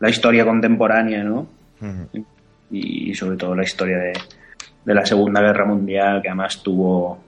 La 0.00 0.10
historia 0.10 0.44
contemporánea, 0.44 1.24
¿no? 1.24 1.46
Ujú. 1.80 2.26
Y, 2.70 3.14
sobre 3.14 3.36
todo 3.38 3.54
la 3.54 3.62
historia 3.62 3.96
de, 3.96 4.12
de 4.84 4.94
la 4.94 5.06
Segunda 5.06 5.40
Guerra 5.40 5.64
Mundial, 5.64 6.20
que 6.20 6.28
además 6.28 6.60
tuvo 6.62 7.18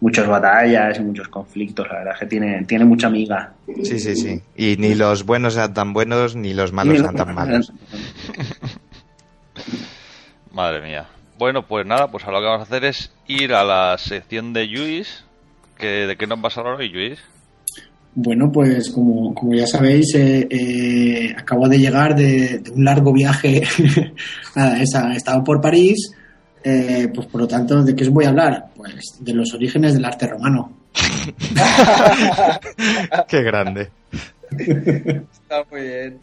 muchas 0.00 0.26
batallas 0.26 0.98
y 0.98 1.02
muchos 1.02 1.28
conflictos. 1.28 1.86
La 1.88 1.98
verdad 1.98 2.14
es 2.14 2.20
que 2.20 2.26
tiene, 2.26 2.64
tiene 2.64 2.84
mucha 2.84 3.06
amiga. 3.08 3.52
Sí, 3.82 3.98
sí, 3.98 4.16
sí. 4.16 4.40
Y 4.56 4.76
ni 4.78 4.94
los 4.94 5.24
buenos 5.24 5.56
eran 5.56 5.74
tan 5.74 5.92
buenos, 5.92 6.34
ni 6.36 6.54
los 6.54 6.72
malos 6.72 6.98
eran 6.98 7.14
tan 7.16 7.34
malos. 7.34 7.72
Madre 10.52 10.82
mía. 10.82 11.06
Bueno, 11.38 11.66
pues 11.66 11.86
nada, 11.86 12.08
pues 12.10 12.24
ahora 12.24 12.38
lo 12.38 12.42
que 12.44 12.50
vamos 12.50 12.60
a 12.60 12.68
hacer 12.70 12.84
es 12.84 13.10
ir 13.26 13.54
a 13.54 13.64
la 13.64 13.96
sección 13.98 14.52
de 14.52 14.66
Luis. 14.66 15.24
Que, 15.78 16.06
¿De 16.06 16.16
qué 16.16 16.26
nos 16.26 16.40
vas 16.40 16.56
a 16.56 16.60
hablar 16.60 16.76
hoy, 16.76 16.88
Luis? 16.90 17.18
Bueno, 18.14 18.50
pues 18.52 18.90
como, 18.90 19.32
como 19.34 19.54
ya 19.54 19.66
sabéis, 19.66 20.14
eh, 20.14 20.46
eh, 20.50 21.34
acabo 21.38 21.68
de 21.68 21.78
llegar 21.78 22.14
de, 22.16 22.58
de 22.58 22.70
un 22.72 22.84
largo 22.84 23.12
viaje. 23.12 23.62
Nada, 24.56 24.82
esa- 24.82 25.12
he 25.12 25.16
estado 25.16 25.42
por 25.44 25.60
París. 25.60 26.12
Eh, 26.64 27.08
pues 27.14 27.26
por 27.26 27.42
lo 27.42 27.48
tanto, 27.48 27.82
¿de 27.82 27.94
qué 27.94 28.04
os 28.04 28.10
voy 28.10 28.24
a 28.24 28.28
hablar? 28.30 28.66
Pues 28.76 29.16
de 29.20 29.34
los 29.34 29.52
orígenes 29.54 29.94
del 29.94 30.04
arte 30.04 30.26
romano. 30.26 30.72
Qué 33.28 33.42
grande. 33.42 33.90
Está 34.50 35.64
muy 35.70 35.80
bien. 35.82 36.18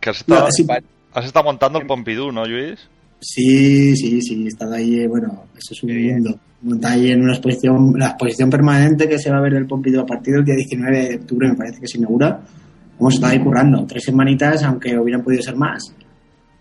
Que 0.00 0.10
has 0.10 0.16
estado, 0.18 0.44
No, 0.46 0.50
sí. 0.50 0.66
has 1.14 1.24
estado 1.24 1.44
montando 1.44 1.78
el 1.80 1.86
Pompidou, 1.86 2.32
¿no, 2.32 2.44
Luis? 2.44 2.88
Sí, 3.20 3.96
sí, 3.96 4.20
sí, 4.22 4.44
he 4.44 4.48
estado 4.48 4.74
ahí, 4.74 5.00
eh, 5.00 5.08
bueno, 5.08 5.44
eso 5.56 5.74
es 5.74 5.82
un 5.82 5.90
mundo. 6.12 6.38
Monta 6.62 6.92
ahí 6.92 7.10
en 7.10 7.22
una 7.22 7.32
exposición, 7.34 7.94
la 7.96 8.08
exposición 8.08 8.50
permanente 8.50 9.08
que 9.08 9.18
se 9.18 9.30
va 9.30 9.38
a 9.38 9.42
ver 9.42 9.54
del 9.54 9.66
Pompidou 9.66 10.02
a 10.02 10.06
partir 10.06 10.34
del 10.34 10.44
día 10.44 10.54
19 10.56 11.08
de 11.08 11.16
octubre, 11.16 11.48
me 11.48 11.54
parece 11.56 11.80
que 11.80 11.88
se 11.88 11.98
inaugura. 11.98 12.40
Hemos 12.98 13.14
estado 13.14 13.32
ahí 13.32 13.40
currando, 13.40 13.84
tres 13.86 14.04
semanitas, 14.04 14.62
aunque 14.64 14.98
hubieran 14.98 15.22
podido 15.22 15.42
ser 15.42 15.56
más. 15.56 15.92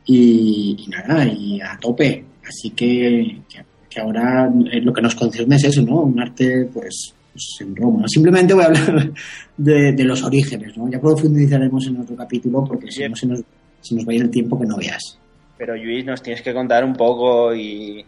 Y, 0.08 0.76
y 0.80 0.88
nada, 0.90 1.26
y 1.26 1.62
a 1.62 1.78
tope. 1.80 2.24
Así 2.48 2.72
que, 2.72 3.42
que, 3.50 3.60
que 3.90 4.00
ahora 4.02 4.50
eh, 4.72 4.82
lo 4.82 4.94
que 4.94 5.02
nos 5.02 5.16
concierne 5.16 5.58
es 5.58 5.66
eso, 5.66 5.82
¿no? 5.82 6.02
Un 6.02 6.20
arte, 6.20 6.70
pues, 6.74 7.14
pues 7.32 7.58
en 7.60 7.76
Roma. 7.76 8.06
Simplemente 8.08 8.54
voy 8.54 8.64
a 8.64 8.68
hablar 8.68 9.12
de, 9.58 9.92
de 9.94 10.04
los 10.04 10.24
orígenes, 10.24 10.78
¿no? 10.78 10.90
Ya 10.90 11.00
profundizaremos 11.00 11.86
en 11.88 12.00
otro 12.00 12.16
capítulo 12.16 12.64
porque 12.66 12.92
si 12.92 13.08
no 13.08 13.16
se 13.16 13.28
nos, 13.28 13.44
se 13.82 13.96
nos 13.96 14.08
va 14.08 14.12
a 14.14 14.16
ir 14.16 14.22
el 14.22 14.30
tiempo 14.30 14.60
que 14.60 14.66
no 14.66 14.78
veas. 14.78 15.20
Pero 15.58 15.76
Luis, 15.76 16.06
nos 16.06 16.22
tienes 16.22 16.42
que 16.42 16.54
contar 16.54 16.86
un 16.86 16.94
poco 16.94 17.54
y 17.54 18.06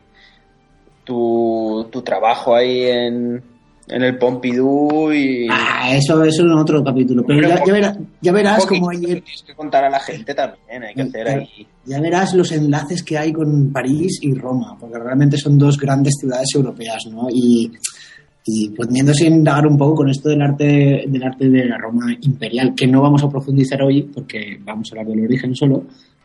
tu, 1.04 1.88
tu 1.92 2.02
trabajo 2.02 2.56
ahí 2.56 2.84
en, 2.84 3.42
en 3.90 4.04
el 4.04 4.18
Pompidou 4.18 5.12
y... 5.12 5.48
Ah, 5.50 5.92
eso, 5.96 6.24
eso 6.24 6.44
en 6.44 6.52
otro 6.52 6.84
capítulo. 6.84 7.24
Pero 7.26 7.40
Hombre, 7.40 7.50
ya, 7.50 7.66
ya, 7.66 7.74
verá- 7.74 7.98
ya 8.22 8.32
verás 8.32 8.66
como 8.66 8.90
hay, 8.90 9.00
tienes 9.00 9.44
que 9.46 9.54
contar 9.56 9.84
a 9.86 9.90
la 9.90 10.00
gente 10.00 10.34
también, 10.34 10.84
hay 10.84 10.94
que 10.94 11.02
hacer 11.02 11.28
ahí... 11.28 11.68
ya 11.86 12.00
verás 12.00 12.34
los 12.36 12.52
enlaces 12.52 13.04
que 13.04 13.18
hay 13.18 13.34
con 13.34 13.72
París 13.72 14.20
y 14.22 14.34
Roma, 14.34 14.78
porque 14.80 15.00
realmente 15.00 15.38
son 15.38 15.58
dos 15.58 15.78
grandes 15.78 16.14
ciudades 16.20 16.48
europeas, 16.56 17.04
¿no? 17.12 17.28
Y, 17.34 17.72
y 18.46 18.70
poniéndose 18.70 19.26
a 19.26 19.30
indagar 19.30 19.68
un 19.68 19.78
poco 19.78 19.96
con 19.96 20.10
esto 20.10 20.30
del 20.30 20.42
arte, 20.42 21.04
del 21.08 21.24
arte 21.24 21.50
de 21.50 21.66
la 21.66 21.78
Roma 21.78 22.16
imperial, 22.22 22.74
que 22.76 22.88
no 22.88 23.02
vamos 23.02 23.24
a 23.24 23.30
profundizar 23.30 23.82
hoy, 23.82 24.04
porque 24.04 24.60
vamos 24.64 24.90
a 24.92 25.00
hablar 25.00 25.14
del 25.16 25.26
origen 25.26 25.56
solo, 25.56 25.84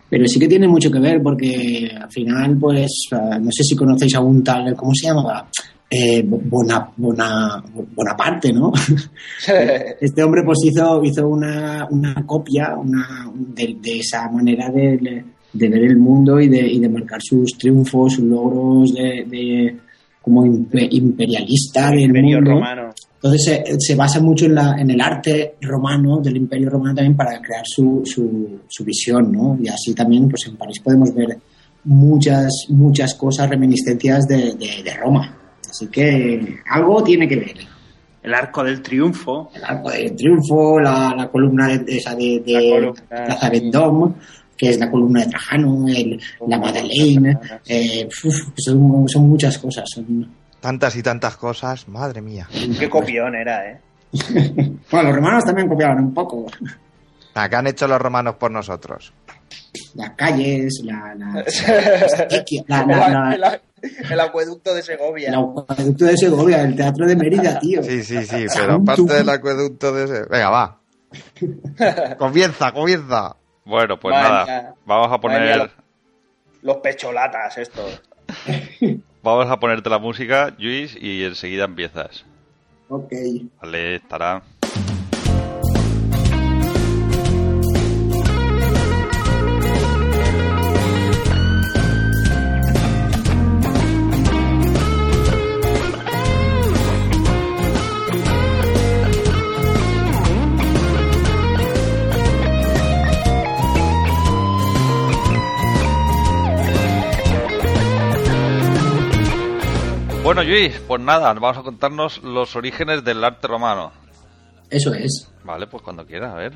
pero 0.09 0.27
sí 0.27 0.39
que 0.39 0.47
tiene 0.49 0.69
mucho 0.69 0.91
que 0.91 1.01
ver, 1.01 1.23
porque 1.23 1.91
al 2.01 2.11
final, 2.11 2.57
pues, 2.59 2.93
ah, 3.12 3.39
no 3.41 3.51
sé 3.51 3.65
si 3.65 3.74
conocéis 3.74 4.15
a 4.15 4.20
un 4.20 4.45
tal, 4.45 4.74
¿cómo 4.77 4.93
se 4.95 5.09
llamaba? 5.09 5.49
Eh, 5.97 6.23
Bona, 6.27 6.91
Bona- 6.97 7.62
Bonaparte, 7.95 8.53
¿no? 8.53 8.73
Este 10.01 10.23
hombre 10.23 10.43
pues 10.45 10.59
hizo, 10.65 11.05
hizo 11.05 11.29
una, 11.29 11.87
una 11.91 12.15
copia 12.27 12.75
una, 12.77 13.31
de, 13.35 13.77
de 13.81 13.99
esa 13.99 14.29
manera 14.31 14.71
de, 14.71 15.25
de 15.53 15.69
ver 15.69 15.83
el 15.85 15.97
mundo 15.99 16.41
y 16.41 16.49
de, 16.49 16.66
y 16.66 16.79
de 16.81 16.89
marcar 16.89 17.21
sus 17.23 17.53
triunfos, 17.59 18.15
sus 18.15 18.25
logros 18.25 18.93
de, 18.95 19.25
de- 19.29 19.77
como 20.23 20.43
impe- 20.45 20.89
imperialista 20.91 21.91
del 21.91 22.01
Imperio 22.01 22.37
mundo. 22.39 22.51
romano. 22.53 22.91
Entonces 23.16 23.45
se, 23.45 23.62
se 23.79 23.95
basa 23.95 24.21
mucho 24.21 24.47
en, 24.47 24.55
la, 24.55 24.75
en 24.79 24.91
el 24.91 25.01
arte 25.01 25.55
romano, 25.61 26.19
del 26.21 26.37
imperio 26.39 26.71
romano 26.71 26.95
también 26.95 27.16
para 27.16 27.41
crear 27.41 27.62
su, 27.65 28.03
su, 28.05 28.59
su 28.66 28.85
visión, 28.85 29.31
¿no? 29.31 29.57
Y 29.62 29.69
así 29.69 29.95
también 29.95 30.29
pues 30.29 30.47
en 30.49 30.57
París 30.57 30.81
podemos 30.83 31.15
ver 31.15 31.37
muchas, 31.85 32.51
muchas 32.71 33.15
cosas 33.15 33.49
reminiscencias 33.51 34.27
de, 34.27 34.37
de, 34.55 34.83
de 34.83 34.95
Roma. 34.99 35.39
Así 35.75 35.89
que 35.89 36.59
algo 36.71 37.03
tiene 37.03 37.27
que 37.27 37.35
ver 37.35 37.57
El 38.23 38.33
arco 38.33 38.63
del 38.63 38.81
triunfo. 38.81 39.51
el 39.57 39.65
arco 39.65 39.91
del 39.91 40.15
triunfo, 40.15 40.79
la, 40.79 41.13
la 41.17 41.29
columna 41.29 41.67
de, 41.67 41.97
esa 41.97 42.15
de, 42.15 42.41
de 42.47 42.71
columna, 42.71 43.25
Plaza 43.27 43.51
Vendôme, 43.51 44.15
que 44.57 44.71
es 44.71 44.79
la 44.79 44.89
columna 44.89 45.25
de 45.25 45.31
Trajano, 45.31 45.89
el, 45.89 46.21
la 46.47 46.59
Madeleine, 46.59 47.37
eh, 47.67 48.07
uf, 48.25 48.37
son, 48.57 49.09
son 49.09 49.29
muchas 49.29 49.59
cosas. 49.59 49.85
son- 49.93 50.31
Tantas 50.61 50.95
y 50.97 51.03
tantas 51.03 51.37
cosas, 51.37 51.89
madre 51.89 52.23
mía. 52.23 52.47
Qué 52.79 52.89
copión 52.89 53.35
era, 53.35 53.69
¿eh? 53.69 53.81
Bueno, 54.93 55.09
los 55.09 55.17
romanos 55.17 55.45
también 55.45 55.67
copiaban 55.69 55.99
un 55.99 56.15
poco 56.15 56.47
Acá 57.35 57.59
han 57.59 57.67
hecho 57.67 57.89
los 57.89 58.01
romanos 58.01 58.37
por 58.37 58.53
nosotros. 58.53 59.13
Las 59.95 60.11
calles, 60.11 60.81
la, 60.85 61.15
la, 61.15 61.45
la, 62.69 62.85
la- 62.87 63.37
la- 63.37 63.61
el, 63.83 64.13
el 64.13 64.21
acueducto 64.21 64.75
de 64.75 64.83
Segovia. 64.83 65.29
el 65.29 65.35
acueducto 65.35 66.05
de 66.07 66.17
Segovia, 66.17 66.63
el 66.63 66.75
teatro 66.75 67.07
de 67.07 67.17
Mérida, 67.17 67.59
tío. 67.61 67.83
Sí, 67.83 68.03
sí, 68.03 68.25
sí, 68.25 68.47
pero 68.55 68.75
aparte 68.75 69.03
del 69.15 69.29
acueducto 69.29 69.93
de 69.93 70.05
ese. 70.05 70.25
Venga, 70.31 70.51
va. 70.51 70.79
comienza, 72.19 72.73
comienza. 72.73 73.37
Bueno, 73.65 73.99
pues 73.99 74.15
Madre 74.15 74.29
nada. 74.29 74.45
mía. 74.45 74.75
Vamos 74.87 75.07
a 75.07 75.11
mía, 75.11 75.21
poner. 75.21 75.57
los, 75.59 75.71
los 76.63 76.77
pecholatas 76.79 77.59
estos. 77.59 78.03
Vamos 79.23 79.51
a 79.51 79.59
ponerte 79.59 79.89
la 79.91 79.99
música, 79.99 80.55
Luis, 80.59 80.97
y 81.01 81.25
enseguida 81.25 81.65
empiezas. 81.65 82.25
Ok. 82.89 83.13
Vale, 83.63 83.97
estará. 83.97 84.43
Bueno, 110.25 110.43
Luis, 110.43 110.73
pues 110.89 111.03
nada, 111.03 111.35
vamos 111.35 111.59
a 111.59 111.63
contarnos 111.63 112.23
los 112.23 112.57
orígenes 112.57 113.05
del 113.05 113.23
arte 113.23 113.47
romano. 113.47 113.93
Eso 114.71 114.95
es. 114.95 115.29
Vale, 115.45 115.67
pues 115.67 115.83
cuando 115.83 116.07
quieras, 116.07 116.33
a 116.33 116.37
ver. 116.37 116.53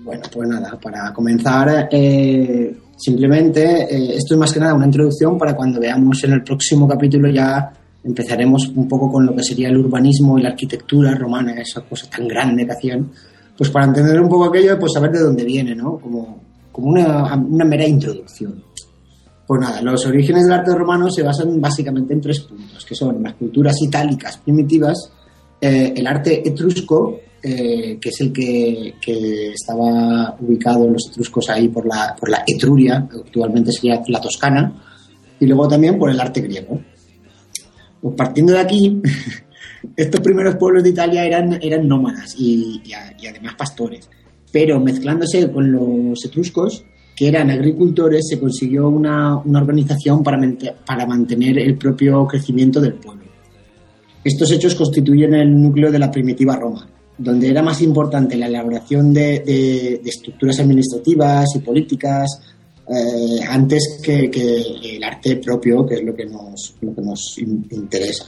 Bueno, 0.00 0.22
pues 0.30 0.46
nada, 0.46 0.78
para 0.78 1.10
comenzar, 1.14 1.88
eh, 1.90 2.76
simplemente 2.94 3.84
eh, 3.84 4.16
esto 4.16 4.34
es 4.34 4.38
más 4.38 4.52
que 4.52 4.60
nada 4.60 4.74
una 4.74 4.84
introducción 4.84 5.38
para 5.38 5.56
cuando 5.56 5.80
veamos 5.80 6.22
en 6.24 6.34
el 6.34 6.44
próximo 6.44 6.86
capítulo 6.86 7.30
ya 7.30 7.72
empezaremos 8.04 8.68
un 8.68 8.86
poco 8.86 9.10
con 9.10 9.24
lo 9.24 9.34
que 9.34 9.42
sería 9.42 9.70
el 9.70 9.78
urbanismo 9.78 10.38
y 10.38 10.42
la 10.42 10.50
arquitectura 10.50 11.14
romana, 11.14 11.54
esa 11.54 11.80
cosa 11.80 12.10
tan 12.10 12.28
grande 12.28 12.66
que 12.66 12.72
hacían, 12.72 13.10
pues 13.56 13.70
para 13.70 13.86
entender 13.86 14.20
un 14.20 14.28
poco 14.28 14.44
aquello, 14.44 14.78
pues 14.78 14.92
saber 14.92 15.12
de 15.12 15.20
dónde 15.20 15.44
viene, 15.44 15.74
¿no? 15.74 15.96
Como, 15.96 16.42
como 16.70 16.88
una, 16.88 17.34
una 17.36 17.64
mera 17.64 17.86
introducción. 17.86 18.62
Pues 19.46 19.60
nada, 19.60 19.80
los 19.80 20.04
orígenes 20.06 20.44
del 20.44 20.52
arte 20.52 20.74
romano 20.74 21.08
se 21.10 21.22
basan 21.22 21.60
básicamente 21.60 22.12
en 22.12 22.20
tres 22.20 22.40
puntos, 22.40 22.84
que 22.84 22.94
son 22.96 23.22
las 23.22 23.34
culturas 23.34 23.80
itálicas 23.80 24.38
primitivas, 24.38 25.10
eh, 25.60 25.92
el 25.96 26.06
arte 26.06 26.46
etrusco, 26.48 27.20
eh, 27.42 27.96
que 28.00 28.08
es 28.08 28.20
el 28.22 28.32
que, 28.32 28.94
que 29.00 29.52
estaba 29.52 30.36
ubicado 30.40 30.88
los 30.88 31.08
etruscos 31.10 31.48
ahí 31.50 31.68
por 31.68 31.86
la, 31.86 32.16
por 32.18 32.28
la 32.28 32.42
Etruria, 32.44 33.06
que 33.08 33.18
actualmente 33.18 33.70
sería 33.70 34.02
la 34.08 34.20
Toscana, 34.20 34.72
y 35.38 35.46
luego 35.46 35.68
también 35.68 35.96
por 35.96 36.10
el 36.10 36.18
arte 36.18 36.40
griego. 36.40 36.80
Pues 38.00 38.14
partiendo 38.16 38.52
de 38.52 38.58
aquí, 38.60 39.00
estos 39.96 40.20
primeros 40.22 40.56
pueblos 40.56 40.82
de 40.82 40.90
Italia 40.90 41.24
eran, 41.24 41.56
eran 41.62 41.86
nómadas 41.86 42.34
y, 42.36 42.82
y 42.84 42.92
a- 42.94 43.14
y 43.16 43.26
además 43.28 43.54
pastores, 43.54 44.08
pero 44.50 44.80
mezclándose 44.80 45.50
con 45.52 45.70
los 45.70 46.24
etruscos, 46.24 46.84
que 47.16 47.28
eran 47.28 47.50
agricultores, 47.50 48.26
se 48.28 48.38
consiguió 48.38 48.90
una, 48.90 49.38
una 49.38 49.60
organización 49.60 50.22
para, 50.22 50.38
para 50.84 51.06
mantener 51.06 51.58
el 51.58 51.76
propio 51.78 52.26
crecimiento 52.26 52.78
del 52.78 52.92
pueblo. 52.94 53.24
Estos 54.22 54.50
hechos 54.52 54.74
constituyen 54.74 55.32
el 55.34 55.62
núcleo 55.62 55.90
de 55.90 55.98
la 55.98 56.10
primitiva 56.10 56.56
Roma, 56.56 56.86
donde 57.16 57.48
era 57.48 57.62
más 57.62 57.80
importante 57.80 58.36
la 58.36 58.48
elaboración 58.48 59.14
de, 59.14 60.00
estructuras 60.04 60.60
administrativas 60.60 61.46
y 61.54 61.60
políticas 61.60 62.28
eh, 62.88 63.40
antes 63.48 63.98
que, 64.02 64.30
el 64.96 65.02
arte 65.02 65.36
propio, 65.36 65.86
que 65.86 65.94
es 65.94 66.02
lo 66.04 66.14
que 66.14 66.26
nos, 66.26 66.76
lo 66.82 66.94
que 66.94 67.00
nos 67.02 67.38
in- 67.38 67.66
interesa. 67.70 68.26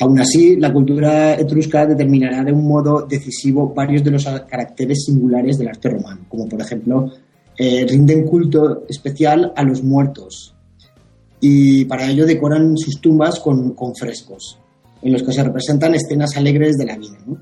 Aún 0.00 0.18
así, 0.18 0.56
la 0.56 0.72
cultura 0.72 1.34
etrusca 1.34 1.86
determinará 1.86 2.42
de 2.42 2.52
un 2.52 2.66
modo 2.66 3.06
decisivo 3.08 3.72
varios 3.72 4.02
de 4.02 4.10
los 4.10 4.24
caracteres 4.24 5.04
singulares 5.04 5.56
del 5.56 5.68
arte 5.68 5.88
romano, 5.88 6.26
como 6.28 6.48
por 6.48 6.60
ejemplo, 6.60 7.12
eh, 7.58 7.86
rinden 7.88 8.24
culto 8.24 8.84
especial 8.88 9.52
a 9.56 9.62
los 9.62 9.82
muertos 9.82 10.54
y 11.40 11.84
para 11.84 12.08
ello 12.10 12.26
decoran 12.26 12.76
sus 12.76 13.00
tumbas 13.00 13.38
con, 13.40 13.72
con 13.74 13.94
frescos, 13.94 14.58
en 15.02 15.12
los 15.12 15.22
que 15.22 15.32
se 15.32 15.42
representan 15.44 15.94
escenas 15.94 16.36
alegres 16.36 16.76
de 16.76 16.86
la 16.86 16.96
vida. 16.96 17.18
¿no? 17.26 17.38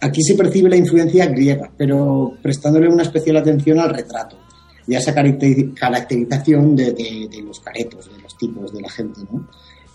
Aquí 0.00 0.22
se 0.22 0.34
percibe 0.34 0.70
la 0.70 0.76
influencia 0.76 1.26
griega, 1.26 1.70
pero 1.76 2.32
prestándole 2.42 2.88
una 2.88 3.02
especial 3.02 3.36
atención 3.36 3.78
al 3.80 3.90
retrato 3.94 4.36
y 4.86 4.94
a 4.94 4.98
esa 4.98 5.14
caracteri- 5.14 5.74
caracterización 5.74 6.74
de, 6.76 6.92
de- 6.92 7.28
de 7.30 7.42
los 7.42 7.60
caretos, 7.60 8.10
de 8.14 8.22
los 8.22 8.36
tipos 8.38 8.72
de 8.72 8.80
la 8.80 8.88
gente. 8.88 9.20
¿no? 9.30 9.48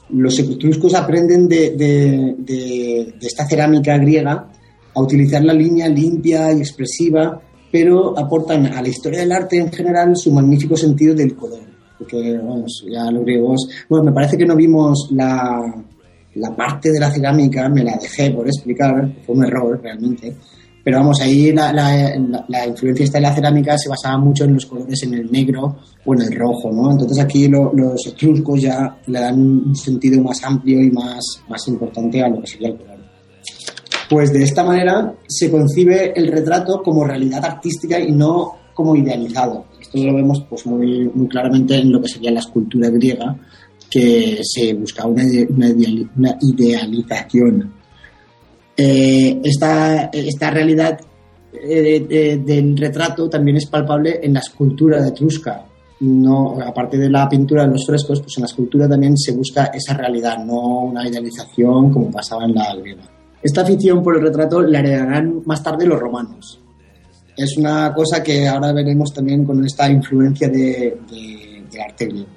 Los 0.10 0.38
etruscos 0.38 0.94
aprenden 0.94 1.48
de, 1.48 1.72
de- 1.72 2.35
de- 2.38 3.14
de 3.19 3.27
esta 3.27 3.48
cerámica 3.48 3.98
griega 3.98 4.49
a 4.95 5.02
utilizar 5.02 5.44
la 5.44 5.53
línea 5.53 5.88
limpia 5.90 6.53
y 6.53 6.60
expresiva, 6.60 7.41
pero 7.74 8.18
aportan 8.18 8.68
a 8.68 8.82
la 8.84 8.88
historia 8.88 9.22
del 9.22 9.32
arte 9.32 9.58
en 9.58 9.72
general 9.72 10.16
su 10.16 10.32
magnífico 10.32 10.78
sentido 10.78 11.16
del 11.16 11.36
color. 11.36 11.60
Porque, 11.98 12.38
vamos, 12.38 12.86
ya 12.88 13.10
los 13.10 13.24
griegos. 13.24 13.68
Bueno, 13.90 14.06
me 14.06 14.12
parece 14.12 14.38
que 14.38 14.45
no 14.45 14.56
vimos 14.56 15.10
la, 15.12 15.60
la 16.36 16.56
parte 16.56 16.91
de 16.91 17.00
la 17.00 17.10
cerámica, 17.10 17.68
me 17.70 17.84
la 17.84 17.98
dejé 17.98 18.30
por 18.32 18.45
explicar, 18.45 19.12
fue 19.26 19.36
un 19.36 19.45
error 19.45 19.80
realmente. 19.82 20.36
Pero 20.84 20.98
vamos, 21.00 21.20
ahí 21.22 21.52
la, 21.54 21.72
la- 21.74 22.14
la- 22.20 22.45
la 22.50 22.68
influencia 22.68 23.06
esta 23.06 23.18
de 23.18 23.22
la 23.24 23.34
cerámica 23.34 23.78
se 23.78 23.88
basaba 23.90 24.18
mucho 24.18 24.44
en 24.44 24.54
los 24.54 24.66
colores 24.66 25.02
en 25.04 25.14
el 25.14 25.32
negro 25.32 25.78
o 26.06 26.14
en 26.14 26.22
el 26.24 26.36
rojo, 26.38 26.72
¿no? 26.72 26.91
Entonces 26.91 27.20
aquí 27.24 27.48
lo- 27.48 27.72
los 27.74 28.06
etruscos 28.06 28.62
ya 28.62 28.98
le 29.08 29.20
dan 29.20 29.40
un 29.40 29.76
sentido 29.76 30.22
más 30.22 30.44
amplio 30.44 30.80
y 30.84 30.91
más, 30.91 31.24
más 31.48 31.68
importante 31.70 32.22
a 32.22 32.28
lo 32.28 32.41
que 32.41 32.48
sería 32.48 32.68
el 32.68 32.76
color. 32.78 32.93
Pues 34.14 34.31
de 34.31 34.44
esta 34.44 34.64
manera 34.64 35.11
se 35.27 35.49
concibe 35.49 36.14
el 36.15 36.27
retrato 36.27 36.84
como 36.84 37.03
realidad 37.03 37.44
artística 37.44 37.99
y 37.99 38.11
no 38.11 38.53
como 38.76 38.95
idealizado. 38.95 39.65
Esto 39.81 39.98
lo 40.03 40.14
vemos 40.14 40.45
pues 40.48 40.65
muy, 40.68 41.10
claramente 41.30 41.76
en 41.77 41.91
lo 41.91 41.99
que 41.99 42.10
sería 42.10 42.30
la 42.31 42.40
escultura 42.41 42.90
griega, 42.90 43.35
que 43.90 44.40
se 44.44 44.73
buscaba 44.76 45.10
una, 45.10 45.23
ide- 45.23 45.48
una 45.49 45.68
ideali- 45.69 46.10
una 46.15 46.38
idealización. 46.41 47.73
Eh, 48.77 49.40
esta, 49.44 50.06
esta 50.14 50.49
realidad 50.52 50.99
eh, 51.53 51.99
de- 52.07 52.38
del 52.38 52.77
retrato 52.77 53.27
también 53.30 53.57
es 53.57 53.65
palpable 53.68 54.19
en 54.22 54.34
la 54.34 54.40
escultura 54.41 55.02
de 55.02 55.10
Etrusca. 55.10 55.65
No, 56.02 56.60
aparte 56.64 56.98
de 56.98 57.10
la 57.10 57.27
pintura 57.30 57.64
de 57.64 57.69
los 57.72 57.85
frescos, 57.85 58.22
pues 58.22 58.38
en 58.38 58.41
la 58.41 58.48
escultura 58.48 58.88
también 58.90 59.18
se 59.18 59.31
busca 59.31 59.65
esa 59.73 59.94
realidad, 59.95 60.44
no 60.44 60.81
una 60.85 61.07
idealización 61.07 61.91
como 61.91 62.11
pasaba 62.11 62.45
en 62.45 62.53
la 62.56 62.76
griega. 62.76 63.03
Esta 63.44 63.61
afición 63.61 64.02
por 64.02 64.15
el 64.15 64.24
retrato 64.24 64.61
la 64.61 64.80
heredarán 64.80 65.41
más 65.45 65.61
tarde 65.61 65.86
los 65.86 65.99
romanos. 65.99 66.60
Es 67.36 67.57
una 67.57 67.94
cosa 67.94 68.22
que 68.24 68.48
ahora 68.48 68.72
veremos 68.72 69.14
también 69.14 69.44
con 69.44 69.64
esta 69.65 69.90
influencia 69.91 70.48
de, 70.48 70.98
de- 71.10 71.64
del 71.72 71.82
arte 71.82 72.06
griego. 72.06 72.28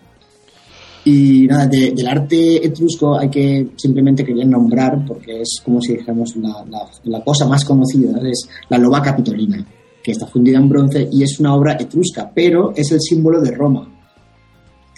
Y 1.05 1.47
nada, 1.47 1.67
de- 1.67 1.93
del 1.93 2.09
arte 2.09 2.67
etrusco 2.67 3.17
hay 3.19 3.29
que 3.29 3.69
simplemente 3.77 4.25
quería 4.25 4.45
nombrar, 4.45 5.05
porque 5.07 5.43
es 5.43 5.61
como 5.65 5.81
si 5.81 5.93
dijéramos 5.93 6.35
la, 6.37 6.65
la 7.05 7.23
cosa 7.23 7.47
más 7.47 7.65
conocida, 7.65 8.19
es 8.29 8.49
la 8.69 8.79
loba 8.79 9.01
capitolina, 9.03 9.65
que 10.03 10.11
está 10.13 10.27
fundida 10.27 10.59
en 10.59 10.69
bronce 10.69 11.09
y 11.13 11.23
es 11.23 11.39
una 11.39 11.55
obra 11.55 11.77
etrusca, 11.79 12.29
pero 12.35 12.73
es 12.75 12.91
el 12.91 13.01
símbolo 13.01 13.41
de 13.41 13.53
Roma. 13.53 13.93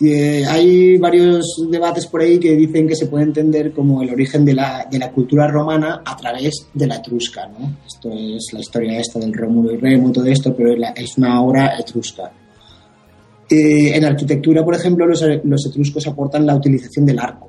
Hay 0.01 0.97
varios 0.97 1.45
debates 1.69 2.07
por 2.07 2.21
ahí 2.21 2.39
que 2.39 2.55
dicen 2.55 2.87
que 2.87 2.95
se 2.95 3.07
puede 3.07 3.25
entender 3.25 3.73
como 3.73 4.01
el 4.01 4.11
origen 4.11 4.45
de 4.45 4.55
la, 4.55 4.87
de 4.89 4.99
la 4.99 5.11
cultura 5.11 5.49
romana 5.49 6.03
a 6.05 6.17
través 6.17 6.69
de 6.73 6.87
la 6.87 6.97
etrusca, 6.97 7.49
¿no? 7.49 7.79
Esto 7.85 8.11
es 8.13 8.53
la 8.53 8.61
historia 8.61 9.01
esta 9.01 9.19
del 9.19 9.35
Rómulo 9.35 9.73
y 9.73 9.77
Remo 9.77 10.13
todo 10.13 10.27
esto, 10.27 10.55
pero 10.55 10.73
es 10.95 11.19
una 11.19 11.43
obra 11.43 11.77
etrusca. 11.79 12.31
Eh, 13.51 13.97
en 13.97 14.05
arquitectura, 14.05 14.65
por 14.65 14.75
ejemplo, 14.75 15.07
los, 15.07 15.25
los 15.43 15.67
etruscos 15.67 16.07
aportan 16.07 16.47
la 16.47 16.55
utilización 16.55 17.05
del 17.05 17.19
arco. 17.19 17.49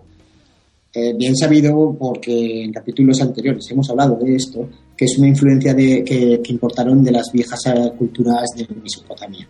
Eh, 0.91 1.13
bien 1.15 1.35
sabido 1.35 1.95
porque 1.99 2.63
en 2.63 2.73
capítulos 2.73 3.21
anteriores 3.21 3.69
hemos 3.69 3.87
hablado 3.91 4.15
de 4.15 4.35
esto, 4.35 4.67
que 4.97 5.05
es 5.05 5.17
una 5.19 5.27
influencia 5.27 5.73
de, 5.75 6.03
que, 6.03 6.41
importaron 6.51 7.03
de 7.03 7.11
las 7.11 7.31
viejas 7.31 7.59
culturas 7.95 8.49
de 8.55 8.67
Mesopotamia. 8.81 9.47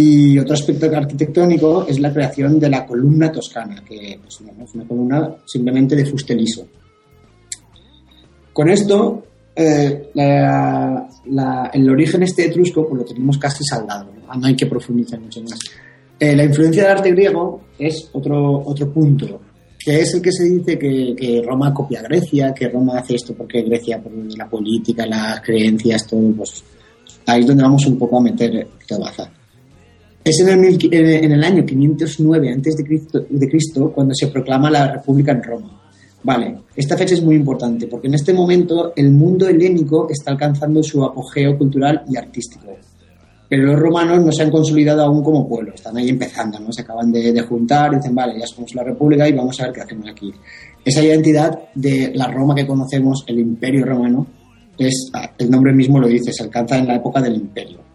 Y 0.00 0.38
otro 0.38 0.54
aspecto 0.54 0.86
arquitectónico 0.96 1.84
es 1.88 1.98
la 1.98 2.12
creación 2.12 2.60
de 2.60 2.70
la 2.70 2.86
columna 2.86 3.32
toscana, 3.32 3.82
que 3.84 4.18
pues, 4.22 4.38
bueno, 4.42 4.62
es 4.64 4.74
una 4.74 4.84
columna 4.86 5.34
simplemente 5.44 5.96
de 5.96 6.06
fuste 6.06 6.34
liso. 6.36 6.66
Con 8.52 8.70
esto, 8.70 9.24
eh, 9.56 10.10
la- 10.14 11.08
la- 11.26 11.70
el 11.72 11.90
origen 11.90 12.22
este 12.22 12.46
etrusco 12.46 12.86
pues 12.88 13.00
lo 13.02 13.04
tenemos 13.04 13.38
casi 13.38 13.64
saldado, 13.64 14.12
¿no? 14.14 14.34
no 14.40 14.46
hay 14.46 14.54
que 14.54 14.66
profundizar 14.66 15.18
mucho 15.20 15.42
más. 15.42 15.58
Eh, 16.20 16.36
la 16.36 16.44
influencia 16.44 16.82
del 16.84 16.92
arte 16.92 17.10
griego 17.10 17.62
es 17.78 18.08
otro, 18.12 18.62
otro 18.66 18.92
punto, 18.92 19.40
que 19.84 20.00
es 20.00 20.14
el 20.14 20.22
que 20.22 20.30
se 20.32 20.44
dice 20.44 20.78
que, 20.78 21.14
que 21.16 21.42
Roma 21.44 21.72
copia 21.74 22.00
a 22.00 22.02
Grecia, 22.04 22.52
que 22.54 22.68
Roma 22.68 22.98
hace 22.98 23.16
esto 23.16 23.34
porque 23.34 23.62
Grecia, 23.62 24.00
por 24.00 24.12
la 24.36 24.48
política, 24.48 25.06
las 25.06 25.40
creencias, 25.40 26.06
todo, 26.06 26.30
pues 26.36 26.62
ahí 27.26 27.40
es 27.40 27.46
donde 27.48 27.62
vamos 27.64 27.84
un 27.86 27.98
poco 27.98 28.18
a 28.18 28.22
meter 28.22 28.52
de 28.52 28.98
baza. 28.98 29.30
Es 30.28 30.40
en 30.40 30.62
el, 30.62 30.78
en 30.92 31.32
el 31.32 31.42
año 31.42 31.64
509 31.64 32.52
antes 32.52 32.76
de 32.76 32.84
Cristo, 32.84 33.24
de 33.30 33.48
Cristo 33.48 33.90
cuando 33.94 34.14
se 34.14 34.26
proclama 34.26 34.70
la 34.70 34.92
República 34.92 35.32
en 35.32 35.42
Roma. 35.42 35.80
Vale, 36.22 36.54
esta 36.76 36.98
fecha 36.98 37.14
es 37.14 37.22
muy 37.22 37.36
importante 37.36 37.86
porque 37.86 38.08
en 38.08 38.14
este 38.14 38.34
momento 38.34 38.92
el 38.94 39.10
mundo 39.10 39.48
helénico 39.48 40.06
está 40.10 40.32
alcanzando 40.32 40.82
su 40.82 41.02
apogeo 41.02 41.56
cultural 41.56 42.02
y 42.10 42.18
artístico. 42.18 42.76
Pero 43.48 43.62
los 43.62 43.80
romanos 43.80 44.22
no 44.22 44.30
se 44.30 44.42
han 44.42 44.50
consolidado 44.50 45.02
aún 45.02 45.24
como 45.24 45.48
pueblo, 45.48 45.72
están 45.74 45.96
ahí 45.96 46.10
empezando, 46.10 46.60
¿no? 46.60 46.70
Se 46.74 46.82
acaban 46.82 47.10
de, 47.10 47.32
de 47.32 47.40
juntar 47.40 47.96
dicen, 47.96 48.14
vale, 48.14 48.38
ya 48.38 48.46
somos 48.46 48.74
la 48.74 48.84
República 48.84 49.26
y 49.26 49.32
vamos 49.32 49.58
a 49.60 49.64
ver 49.64 49.72
qué 49.72 49.80
hacemos 49.80 50.10
aquí. 50.10 50.30
Esa 50.84 51.02
identidad 51.02 51.58
de 51.74 52.12
la 52.14 52.26
Roma 52.26 52.54
que 52.54 52.66
conocemos, 52.66 53.24
el 53.26 53.38
Imperio 53.38 53.86
Romano, 53.86 54.26
es, 54.76 55.10
el 55.38 55.50
nombre 55.50 55.72
mismo 55.72 55.98
lo 55.98 56.06
dice, 56.06 56.34
se 56.34 56.42
alcanza 56.42 56.76
en 56.76 56.86
la 56.86 56.96
época 56.96 57.22
del 57.22 57.36
Imperio. 57.36 57.88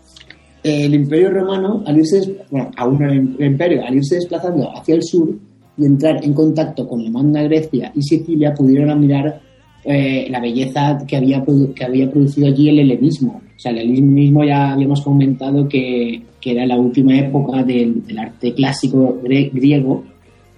El 0.64 0.94
Imperio 0.94 1.30
Romano, 1.30 1.84
al 1.86 1.98
irse, 1.98 2.38
bueno, 2.50 2.72
aún 2.78 3.36
Imperio, 3.40 3.86
al 3.86 3.96
irse 3.96 4.16
desplazando 4.16 4.72
hacia 4.76 4.96
el 4.96 5.04
sur 5.04 5.30
y 5.78 5.86
entrar 5.86 6.24
en 6.24 6.34
contacto 6.34 6.88
con 6.88 7.04
la 7.04 7.10
Magna 7.10 7.44
Grecia 7.44 7.92
y 7.94 8.02
Sicilia, 8.02 8.54
pudieron 8.54 8.90
admirar 8.90 9.42
eh, 9.84 10.28
la 10.30 10.40
belleza 10.40 10.98
que 11.06 11.18
había, 11.18 11.44
que 11.76 11.84
había 11.84 12.10
producido 12.10 12.48
allí 12.48 12.70
el 12.70 12.80
helenismo. 12.80 13.42
O 13.56 13.60
sea, 13.60 13.72
el 13.72 13.80
helenismo 13.80 14.46
ya 14.46 14.72
habíamos 14.72 15.02
comentado 15.02 15.68
que, 15.68 16.24
era 16.46 16.66
la 16.66 16.78
última 16.78 17.18
época 17.18 17.64
del, 17.64 18.04
arte 18.18 18.54
clásico 18.54 19.20
griego 19.24 20.04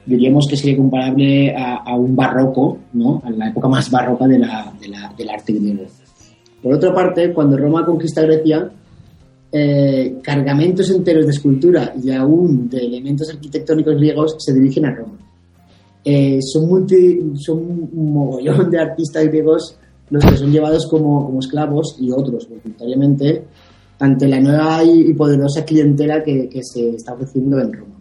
diríamos 0.05 0.47
que 0.47 0.55
sería 0.55 0.77
comparable 0.77 1.55
a, 1.55 1.95
un 1.95 2.15
barroco, 2.15 2.77
¿no? 2.93 3.21
A 3.25 3.29
la 3.31 3.49
época 3.49 3.67
más 3.67 3.89
barroca 3.89 4.27
del 4.27 4.43
arte 4.43 5.53
griego. 5.53 5.83
Por 6.61 6.73
otra 6.73 6.93
parte, 6.93 7.33
cuando 7.33 7.57
Roma 7.57 7.85
conquista 7.85 8.21
Grecia, 8.21 8.69
eh, 9.57 10.17
cargamentos 10.21 10.89
enteros 10.91 11.25
de 11.25 11.31
escultura 11.31 11.93
y 12.03 12.11
aún 12.11 12.67
de 12.69 12.79
elementos 12.79 13.29
arquitectónicos 13.29 13.95
griegos 13.95 14.35
se 14.37 14.53
dirigen 14.53 14.85
a 14.85 14.93
Roma. 14.95 15.17
Eh, 16.03 16.39
son, 16.41 16.67
multi- 16.69 17.19
son 17.35 17.57
un 17.93 18.13
mogollón 18.13 18.69
de 18.69 18.79
artistas 18.79 19.23
griegos 19.27 19.77
los 20.09 20.23
que 20.25 20.37
son 20.37 20.51
llevados 20.51 20.85
como, 20.87 21.25
como 21.25 21.39
esclavos 21.39 21.95
y 21.99 22.11
otros 22.11 22.47
voluntariamente 22.49 23.43
ante 23.99 24.27
la 24.27 24.39
nueva 24.41 24.83
y, 24.83 25.13
poderosa 25.13 25.63
clientela 25.63 26.21
que, 26.21 26.49
que 26.49 26.59
se 26.61 26.89
está 26.89 27.13
ofreciendo 27.13 27.59
en 27.61 27.71
Roma. 27.71 27.95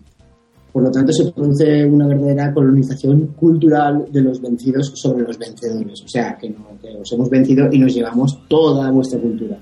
Por 0.72 0.82
lo 0.82 0.90
tanto, 0.90 1.12
se 1.12 1.30
produce 1.30 1.84
una 1.86 2.08
verdadera 2.08 2.52
colonización 2.52 3.28
cultural 3.38 4.06
de 4.10 4.22
los 4.22 4.40
vencidos 4.42 4.90
sobre 4.96 5.22
los 5.22 5.38
vencedores. 5.38 6.02
O 6.04 6.08
sea, 6.08 6.36
que, 6.36 6.50
no, 6.50 6.66
que 6.82 6.88
os 7.00 7.12
hemos 7.12 7.30
vencido 7.30 7.68
y 7.70 7.78
nos 7.78 7.94
llevamos 7.94 8.40
toda 8.48 8.90
vuestra 8.90 9.20
cultura. 9.20 9.56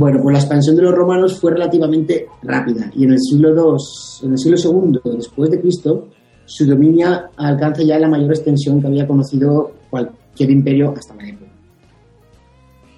Bueno, 0.00 0.20
pues 0.22 0.32
la 0.34 0.38
expansión 0.38 0.76
de 0.76 0.82
los 0.82 0.94
romanos 0.94 1.40
fue 1.40 1.50
relativamente 1.52 2.26
rápida 2.42 2.88
y 2.94 3.02
en 3.04 3.12
el 3.12 3.18
siglo 3.20 3.48
II, 3.50 4.26
en 4.26 4.32
el 4.32 4.38
siglo 4.38 4.56
II 5.02 5.12
después 5.16 5.50
de 5.50 5.60
Cristo, 5.60 6.06
su 6.44 6.64
dominio 6.66 7.08
alcanza 7.36 7.82
ya 7.82 7.98
la 7.98 8.08
mayor 8.08 8.30
extensión 8.30 8.80
que 8.80 8.86
había 8.86 9.06
conocido 9.08 9.72
cualquier 9.90 10.50
imperio 10.50 10.94
hasta 10.96 11.16
la 11.16 11.28
época. 11.28 11.50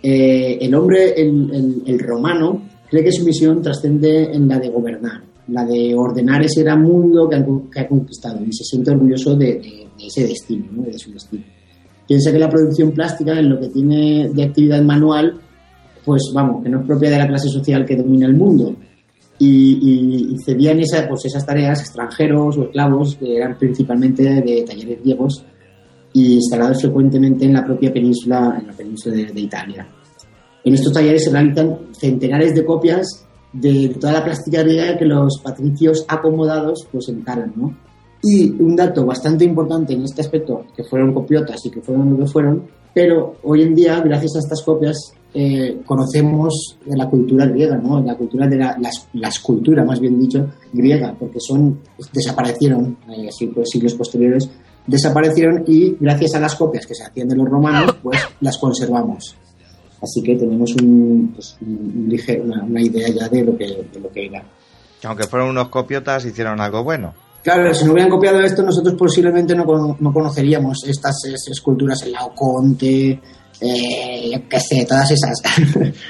Eh, 0.02 0.58
el 0.60 0.74
hombre, 0.74 1.14
el, 1.20 1.50
el- 1.54 1.82
el 1.86 1.98
romano, 2.00 2.62
cree 2.90 3.04
que 3.04 3.12
su 3.12 3.24
misión 3.24 3.62
trascende 3.62 4.32
en 4.34 4.46
la 4.48 4.58
de 4.58 4.68
gobernar, 4.68 5.22
la 5.48 5.64
de 5.64 5.94
ordenar 5.94 6.42
ese 6.42 6.62
gran 6.62 6.82
mundo 6.82 7.28
que 7.28 7.36
ha, 7.36 7.46
que 7.72 7.80
ha 7.80 7.88
conquistado 7.88 8.40
y 8.44 8.52
se 8.52 8.64
siente 8.64 8.90
orgulloso 8.90 9.34
de, 9.36 9.46
de- 9.54 9.86
de 9.98 10.06
ese 10.06 10.26
destino, 10.26 10.66
¿no? 10.72 10.82
de 10.82 10.98
su 10.98 11.12
destino. 11.12 11.44
Piensa 12.06 12.30
que 12.32 12.38
la 12.38 12.48
producción 12.50 12.92
plástica, 12.92 13.38
en 13.38 13.48
lo 13.50 13.60
que 13.60 13.68
tiene 13.68 14.30
de 14.34 14.42
actividad 14.42 14.82
manual, 14.82 15.40
pues 16.10 16.32
vamos, 16.34 16.62
que 16.62 16.68
no 16.68 16.80
es 16.80 16.86
propia 16.86 17.10
de 17.10 17.18
la 17.18 17.28
clase 17.28 17.48
social 17.48 17.84
que 17.86 17.94
domina 17.96 18.26
el 18.26 18.34
mundo. 18.34 18.74
Y, 19.38 19.46
y- 19.48 20.34
y 20.34 20.36
cedían 20.44 20.80
esa, 20.80 21.06
pues 21.08 21.24
esas 21.26 21.46
tareas 21.46 21.80
extranjeros 21.80 22.58
o 22.58 22.64
esclavos, 22.64 23.14
que 23.16 23.36
eran 23.36 23.56
principalmente 23.56 24.22
de 24.22 24.64
talleres 24.66 25.00
griegos 25.02 25.44
y 26.12 26.34
instalados 26.34 26.80
frecuentemente 26.80 27.44
en 27.44 27.52
la 27.54 27.64
propia 27.64 27.92
península, 27.92 28.58
en 28.60 28.66
la 28.66 28.72
península 28.72 29.14
de, 29.16 29.26
de 29.26 29.40
Italia. 29.40 29.88
En 30.64 30.74
estos 30.74 30.92
talleres 30.92 31.22
se 31.24 31.30
realizan 31.30 31.78
centenares 31.92 32.54
de 32.54 32.64
copias 32.64 33.26
de 33.52 33.88
toda 34.00 34.12
la 34.14 34.24
plástica 34.24 34.62
griega 34.62 34.98
que 34.98 35.04
los 35.04 35.40
patricios 35.42 36.04
acomodados 36.08 36.86
pues 36.92 37.08
encargan, 37.08 37.52
¿no? 37.56 37.74
Y 38.22 38.50
un 38.62 38.76
dato 38.76 39.06
bastante 39.06 39.44
importante 39.46 39.94
en 39.94 40.02
este 40.02 40.20
aspecto, 40.20 40.66
que 40.76 40.84
fueron 40.84 41.14
copiotas 41.14 41.64
y 41.64 41.70
que 41.70 41.80
fueron 41.80 42.10
lo 42.10 42.18
que 42.18 42.26
fueron, 42.26 42.64
pero 42.94 43.36
hoy 43.42 43.62
en 43.62 43.74
día, 43.74 44.00
gracias 44.00 44.36
a 44.36 44.38
estas 44.40 44.62
copias, 44.62 45.12
eh, 45.32 45.80
conocemos 45.86 46.76
la 46.86 47.08
cultura 47.08 47.46
griega, 47.46 47.76
¿no? 47.76 48.00
La 48.00 48.16
cultura 48.16 48.48
de 48.48 48.56
la, 48.56 48.76
la, 48.80 48.90
la 49.14 49.28
escultura, 49.28 49.84
más 49.84 50.00
bien 50.00 50.18
dicho, 50.18 50.46
griega, 50.72 51.14
porque 51.18 51.38
son, 51.40 51.80
desaparecieron, 52.12 52.96
eh, 53.08 53.28
así, 53.28 53.46
pues, 53.46 53.68
siglos 53.70 53.94
posteriores, 53.94 54.50
desaparecieron 54.86 55.62
y 55.66 55.96
gracias 56.00 56.34
a 56.34 56.40
las 56.40 56.56
copias 56.56 56.84
que 56.86 56.94
se 56.94 57.04
hacían 57.04 57.28
de 57.28 57.36
los 57.36 57.48
romanos, 57.48 57.96
pues 58.02 58.18
las 58.40 58.58
conservamos. 58.58 59.36
Así 60.02 60.22
que 60.22 60.34
tenemos 60.34 60.74
un, 60.82 61.30
pues, 61.34 61.56
un- 61.60 62.06
ligero- 62.08 62.42
una, 62.44 62.82
idea 62.82 63.08
ya 63.08 63.28
de 63.28 63.44
lo 63.44 63.56
que, 63.56 63.66
de 63.92 64.00
lo 64.00 64.10
que 64.10 64.26
era. 64.26 64.42
Que 65.00 65.06
aunque 65.06 65.24
fueron 65.24 65.50
unos 65.50 65.68
copiotas, 65.68 66.24
hicieron 66.24 66.60
algo 66.60 66.82
bueno. 66.82 67.14
Claro, 67.42 67.72
si 67.74 67.84
no 67.84 67.92
hubieran 67.92 68.10
copiado 68.10 68.40
esto, 68.40 68.62
nosotros 68.62 68.94
posiblemente 68.98 69.54
no, 69.54 69.96
no 69.98 70.12
conoceríamos 70.12 70.84
estas 70.86 71.24
es- 71.24 71.48
esculturas, 71.50 72.02
el 72.02 72.12
Laoconte, 72.12 73.20
eh, 73.62 74.30
yo 74.32 74.48
qué 74.48 74.60
sé, 74.60 74.84
todas 74.86 75.10
esas. 75.10 75.38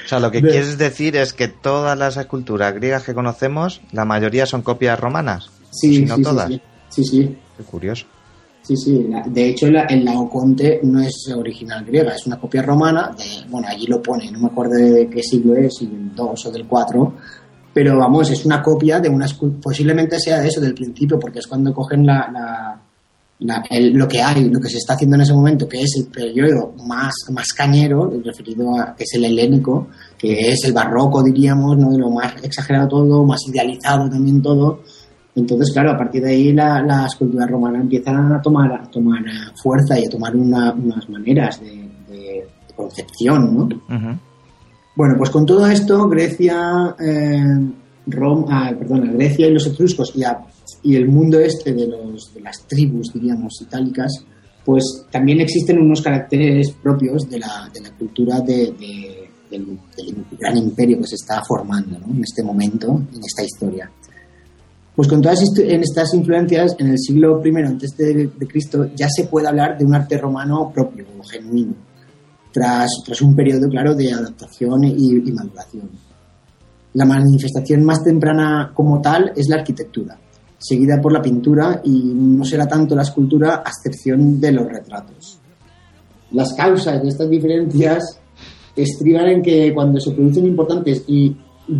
O 0.05 0.07
sea, 0.07 0.19
lo 0.19 0.29
que 0.31 0.41
quieres 0.41 0.77
decir 0.77 1.15
es 1.15 1.33
que 1.33 1.47
todas 1.47 1.97
las 1.97 2.17
esculturas 2.17 2.73
griegas 2.73 3.03
que 3.03 3.13
conocemos, 3.13 3.81
la 3.91 4.05
mayoría 4.05 4.45
son 4.45 4.61
copias 4.61 4.99
romanas. 4.99 5.49
Sí, 5.69 5.95
si 5.95 6.05
no 6.05 6.15
sí, 6.17 6.23
todas. 6.23 6.49
sí, 6.49 6.61
sí, 6.89 7.03
sí. 7.05 7.37
Qué 7.57 7.63
curioso. 7.63 8.05
Sí, 8.63 8.77
sí. 8.77 9.07
de 9.25 9.49
hecho, 9.49 9.65
el 9.65 10.05
Laoconte 10.05 10.81
no 10.83 11.01
es 11.01 11.27
original 11.35 11.83
griega, 11.83 12.13
es 12.13 12.27
una 12.27 12.39
copia 12.39 12.61
romana. 12.61 13.11
De, 13.17 13.49
bueno, 13.49 13.67
allí 13.67 13.87
lo 13.87 14.01
pone, 14.03 14.29
no 14.31 14.37
me 14.39 14.47
acuerdo 14.47 14.75
de 14.75 15.09
qué 15.09 15.23
siglo 15.23 15.55
es, 15.55 15.75
si 15.77 15.87
del 15.87 16.13
2 16.13 16.45
o 16.45 16.51
del 16.51 16.67
4. 16.67 17.13
Pero 17.73 17.97
vamos, 17.97 18.29
es 18.29 18.45
una 18.45 18.61
copia 18.61 18.99
de 18.99 19.07
una 19.09 19.25
Posiblemente 19.61 20.19
sea 20.19 20.39
de 20.39 20.47
eso, 20.49 20.59
del 20.59 20.73
principio, 20.73 21.17
porque 21.19 21.39
es 21.39 21.47
cuando 21.47 21.73
cogen 21.73 22.05
la, 22.05 22.29
la- 22.31 22.81
la- 23.39 23.63
el- 23.69 23.93
lo 23.93 24.07
que 24.07 24.21
hay, 24.21 24.49
lo 24.49 24.59
que 24.59 24.69
se 24.69 24.77
está 24.77 24.93
haciendo 24.93 25.15
en 25.15 25.21
ese 25.23 25.33
momento, 25.33 25.67
que 25.67 25.81
es 25.81 25.95
el 25.97 26.05
periodo 26.07 26.73
más, 26.85 27.13
más 27.31 27.47
cañero, 27.53 28.11
referido 28.23 28.77
a 28.79 28.93
que 28.95 29.03
es 29.03 29.13
el 29.15 29.25
helénico, 29.25 29.87
que 30.17 30.51
es 30.51 30.63
el 30.65 30.73
barroco, 30.73 31.23
diríamos, 31.23 31.77
¿no? 31.77 31.89
de 31.91 31.97
lo 31.97 32.09
más 32.11 32.33
exagerado 32.43 32.87
todo, 32.89 33.23
más 33.25 33.39
idealizado 33.47 34.09
también 34.09 34.41
todo. 34.41 34.81
Entonces, 35.33 35.71
claro, 35.71 35.91
a 35.91 35.97
partir 35.97 36.21
de 36.23 36.31
ahí 36.31 36.51
la, 36.53 36.81
la 36.83 37.05
escultura 37.05 37.47
romana 37.47 37.79
empieza 37.79 38.11
a 38.11 38.41
tomar, 38.41 38.73
a 38.73 38.83
tomar 38.91 39.23
fuerza 39.63 39.97
y 39.97 40.05
a 40.05 40.09
tomar 40.09 40.35
una- 40.35 40.73
unas 40.73 41.09
maneras 41.09 41.59
de, 41.61 41.89
de 42.09 42.47
concepción, 42.75 43.55
¿no? 43.57 43.69
Bueno, 44.95 45.15
pues 45.17 45.29
con 45.29 45.45
todo 45.45 45.65
esto, 45.67 46.07
Grecia, 46.09 46.95
eh, 46.99 47.57
Rom- 48.07 48.45
ah, 48.49 48.71
Grecia 48.73 49.47
y 49.47 49.53
los 49.53 49.65
etruscos 49.67 50.13
y, 50.15 50.21
y 50.83 50.95
el 50.95 51.07
mundo 51.07 51.39
este 51.39 51.73
de, 51.73 51.87
los, 51.87 52.31
las 52.43 52.65
tribus, 52.67 53.13
diríamos, 53.13 53.61
itálicas, 53.61 54.11
pues 54.65 55.05
también 55.09 55.39
existen 55.41 55.79
unos 55.79 56.01
caracteres 56.01 56.71
propios 56.83 57.29
de 57.29 57.39
la, 57.39 57.69
de 57.73 57.81
la 57.81 57.91
cultura 57.91 58.41
de- 58.41 58.73
de- 58.79 59.17
del, 59.49 59.77
gran 60.39 60.55
imperio 60.57 60.97
que 60.99 61.07
se 61.07 61.15
está 61.15 61.41
formando 61.45 61.97
en 62.09 62.23
este 62.23 62.41
momento, 62.43 62.87
en 63.13 63.19
esta 63.25 63.43
historia. 63.43 63.89
Pues 64.95 65.07
con 65.07 65.21
todas 65.21 65.41
estas 65.41 66.13
influencias, 66.13 66.75
en 66.79 66.89
el 66.89 66.99
siglo 66.99 67.41
I 67.45 67.55
antes 67.65 67.95
de 67.97 68.29
Cristo, 68.47 68.89
ya 68.95 69.07
se 69.09 69.25
puede 69.25 69.47
hablar 69.47 69.77
de 69.77 69.85
un 69.85 69.93
arte 69.95 70.17
romano 70.17 70.71
propio 70.73 71.05
o 71.19 71.23
genuino, 71.23 71.73
tras, 72.51 72.89
tras 73.05 73.21
un 73.21 73.35
periodo, 73.35 73.69
claro, 73.69 73.95
de 73.95 74.11
adaptación 74.11 74.83
y, 74.83 74.95
y 75.25 75.31
maduración. 75.31 75.89
La 76.93 77.05
manifestación 77.05 77.83
más 77.85 78.03
temprana 78.03 78.71
como 78.73 78.99
tal 79.01 79.31
es 79.35 79.47
la 79.47 79.57
arquitectura, 79.57 80.17
seguida 80.57 80.99
por 81.01 81.13
la 81.13 81.21
pintura 81.21 81.81
y 81.85 82.11
no 82.13 82.43
será 82.43 82.67
tanto 82.67 82.95
la 82.95 83.03
escultura 83.03 83.63
a 83.65 83.69
excepción 83.69 84.39
de 84.41 84.51
los 84.51 84.65
retratos. 84.67 85.39
Las 86.31 86.53
causas 86.53 87.01
de 87.01 87.09
estas 87.09 87.29
diferencias 87.29 88.19
estriban 88.75 89.27
en 89.27 89.41
que 89.41 89.73
cuando 89.73 89.99
se 89.99 90.11
producen 90.11 90.45
importantes 90.47 91.03
y, 91.07 91.35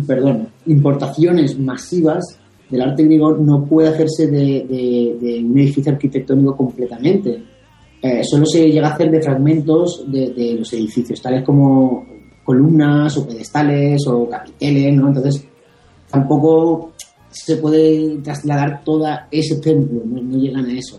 perdón, 0.06 0.48
importaciones 0.66 1.58
masivas 1.58 2.24
del 2.70 2.80
arte 2.80 3.04
griego 3.04 3.36
no 3.36 3.64
puede 3.64 3.88
hacerse 3.88 4.26
de, 4.28 4.66
de- 4.66 5.18
de 5.20 5.44
un 5.44 5.58
edificio 5.58 5.92
arquitectónico 5.92 6.56
completamente. 6.56 7.42
Eh, 8.02 8.22
solo 8.24 8.44
se 8.46 8.68
llega 8.68 8.88
a 8.88 8.94
hacer 8.94 9.12
de 9.12 9.22
fragmentos 9.22 10.04
de, 10.08 10.56
los 10.58 10.72
edificios, 10.72 11.22
tales 11.22 11.44
como 11.44 12.04
columnas 12.42 13.16
o 13.16 13.28
pedestales 13.28 14.04
o 14.08 14.28
capiteles, 14.28 14.96
¿no? 14.96 15.06
Entonces, 15.06 15.46
tampoco 16.10 16.92
se 17.30 17.56
puede 17.58 18.18
trasladar 18.18 18.82
toda 18.82 19.28
ese 19.30 19.56
templo, 19.60 20.02
no, 20.04 20.36
llegan 20.36 20.66
a 20.66 20.72
eso. 20.72 20.98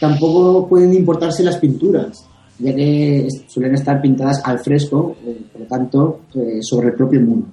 Tampoco 0.00 0.68
pueden 0.68 0.92
importarse 0.92 1.44
las 1.44 1.58
pinturas, 1.58 2.28
ya 2.58 2.74
que 2.74 3.28
suelen 3.46 3.74
estar 3.74 4.00
pintadas 4.02 4.42
al 4.44 4.58
fresco, 4.58 5.14
eh, 5.24 5.42
por 5.52 5.60
lo 5.60 5.66
tanto, 5.68 6.20
eh, 6.34 6.58
sobre 6.62 6.88
el 6.88 6.94
propio 6.94 7.20
muro. 7.20 7.44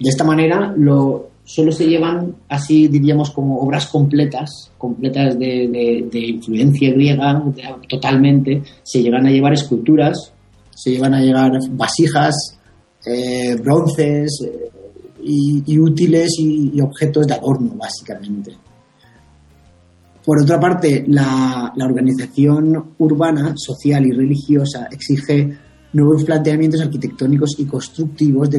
De 0.00 0.08
esta 0.08 0.24
manera, 0.24 0.74
lo, 0.76 1.25
solo 1.46 1.70
se 1.70 1.86
llevan 1.86 2.34
así, 2.48 2.88
diríamos, 2.88 3.30
como 3.30 3.60
obras 3.60 3.86
completas, 3.86 4.72
completas 4.76 5.38
de, 5.38 5.68
de- 6.10 6.26
influencia 6.26 6.90
griega 6.90 7.40
de- 7.54 7.62
totalmente. 7.88 8.62
Se 8.82 9.00
llegan 9.00 9.26
a 9.26 9.30
llevar 9.30 9.52
esculturas, 9.52 10.32
se 10.74 10.90
llevan 10.90 11.14
a 11.14 11.20
llevar 11.20 11.52
vasijas, 11.70 12.34
eh, 13.06 13.54
bronces 13.62 14.28
eh, 14.44 14.70
y, 15.22 15.78
útiles 15.78 16.32
y, 16.40 16.72
y 16.74 16.80
objetos 16.80 17.26
de 17.28 17.34
adorno, 17.34 17.74
básicamente. 17.76 18.52
Por 20.24 20.42
otra 20.42 20.58
parte, 20.58 21.04
la, 21.06 21.72
la 21.76 21.84
organización 21.84 22.94
urbana, 22.98 23.54
social 23.56 24.04
y 24.04 24.10
religiosa 24.10 24.88
exige 24.90 25.56
nuevos 25.96 26.24
planteamientos 26.24 26.82
arquitectónicos 26.82 27.58
y 27.58 27.64
constructivos 27.64 28.50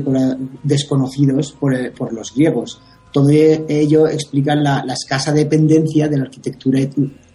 desconocidos 0.64 1.52
por, 1.52 1.76
eh, 1.76 1.92
por 1.92 2.12
los 2.12 2.34
griegos. 2.34 2.82
Todo 3.14 3.30
ello 3.30 4.08
explica 4.08 4.56
la, 4.56 4.84
la 4.84 4.94
escasa 4.94 5.32
dependencia 5.32 6.08
de 6.08 6.18
la 6.18 6.24
arquitectura 6.24 6.80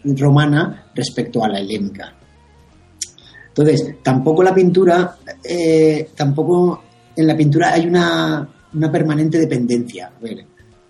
romana 0.05 0.91
respecto 0.95 1.45
a 1.45 1.49
la 1.49 1.61
helénica. 1.61 2.15
Entonces, 3.49 3.97
tampoco 4.03 4.43
la 4.43 4.55
pintura, 4.55 5.16
eh, 5.45 6.09
tampoco 6.16 6.83
en 7.15 7.27
la 7.27 7.37
pintura 7.37 7.73
hay 7.73 7.87
una, 7.87 8.49
una 8.74 8.91
permanente 8.91 9.39
dependencia. 9.39 10.11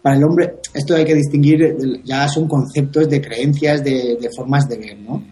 Para 0.00 0.16
el 0.16 0.24
hombre, 0.24 0.54
esto 0.72 0.94
hay 0.94 1.04
que 1.04 1.14
distinguir, 1.14 2.02
ya 2.04 2.26
son 2.28 2.48
conceptos 2.48 3.08
de 3.08 3.20
creencias, 3.20 3.84
de 3.84 4.30
formas 4.34 4.68
de 4.68 4.78
ver, 4.78 4.98
¿no? 4.98 5.22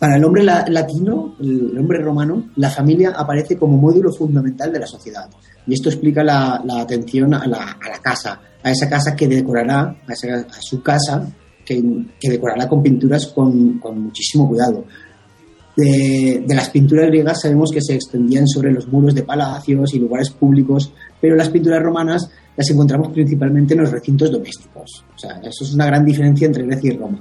Para 0.00 0.16
el 0.16 0.24
hombre 0.24 0.42
la- 0.42 0.64
latino, 0.66 1.36
el 1.40 1.76
hombre 1.78 1.98
romano, 2.02 2.50
la 2.56 2.70
familia 2.70 3.10
aparece 3.16 3.56
como 3.56 3.76
módulo 3.76 4.10
fundamental 4.12 4.72
de 4.72 4.80
la 4.80 4.86
sociedad. 4.86 5.28
Y 5.66 5.74
esto 5.74 5.90
explica 5.90 6.24
la, 6.24 6.60
la 6.64 6.80
atención 6.80 7.32
a 7.34 7.46
la, 7.46 7.58
a 7.80 7.88
la 7.88 7.98
casa, 8.02 8.40
a 8.62 8.70
esa 8.70 8.88
casa 8.88 9.14
que 9.14 9.28
decorará, 9.28 9.82
a, 10.08 10.12
esa- 10.12 10.40
a 10.48 10.60
su 10.62 10.82
casa, 10.82 11.28
que, 11.64 11.82
que 12.18 12.30
decorará 12.30 12.66
con 12.66 12.82
pinturas 12.82 13.26
con, 13.28 13.78
con 13.78 14.00
muchísimo 14.00 14.48
cuidado. 14.48 14.84
De, 15.76 16.44
de 16.46 16.54
las 16.54 16.68
pinturas 16.70 17.06
griegas 17.06 17.42
sabemos 17.42 17.70
que 17.72 17.80
se 17.80 17.94
extendían 17.94 18.46
sobre 18.48 18.72
los 18.72 18.88
muros 18.88 19.14
de 19.14 19.22
palacios 19.22 19.94
y 19.94 19.98
lugares 19.98 20.30
públicos, 20.30 20.92
pero 21.20 21.36
las 21.36 21.48
pinturas 21.48 21.80
romanas 21.82 22.28
las 22.56 22.68
encontramos 22.70 23.08
principalmente 23.12 23.74
en 23.74 23.80
los 23.80 23.90
recintos 23.92 24.30
domésticos. 24.32 25.04
O 25.14 25.18
sea, 25.18 25.38
eso 25.44 25.64
es 25.64 25.72
una 25.74 25.86
gran 25.86 26.04
diferencia 26.04 26.46
entre 26.46 26.64
Grecia 26.66 26.92
y 26.92 26.96
Roma. 26.96 27.20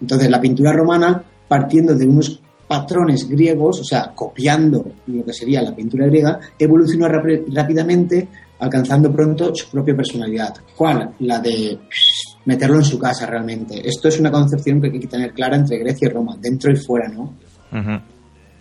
Entonces, 0.00 0.28
la 0.30 0.40
pintura 0.40 0.72
romana, 0.72 1.22
partiendo 1.50 1.94
de 1.96 2.06
unos 2.06 2.40
patrones 2.68 3.28
griegos, 3.28 3.80
o 3.80 3.84
sea, 3.84 4.12
copiando 4.14 4.92
lo 5.08 5.24
que 5.24 5.32
sería 5.32 5.60
la 5.60 5.74
pintura 5.74 6.06
griega, 6.06 6.38
evolucionó 6.56 7.08
rápidamente, 7.08 8.28
alcanzando 8.60 9.10
pronto 9.12 9.52
su 9.52 9.68
propia 9.68 9.96
personalidad. 9.96 10.54
¿Cuál? 10.76 11.10
La 11.18 11.40
de 11.40 11.76
meterlo 12.44 12.76
en 12.76 12.84
su 12.84 12.96
casa 13.00 13.26
realmente. 13.26 13.82
Esto 13.84 14.06
es 14.06 14.20
una 14.20 14.30
concepción 14.30 14.80
que 14.80 14.86
hay 14.86 15.00
que 15.00 15.08
tener 15.08 15.32
clara 15.32 15.56
entre 15.56 15.78
Grecia 15.78 16.06
y 16.06 16.12
Roma, 16.12 16.36
dentro 16.40 16.70
y 16.70 16.76
fuera, 16.76 17.08
¿no? 17.08 17.34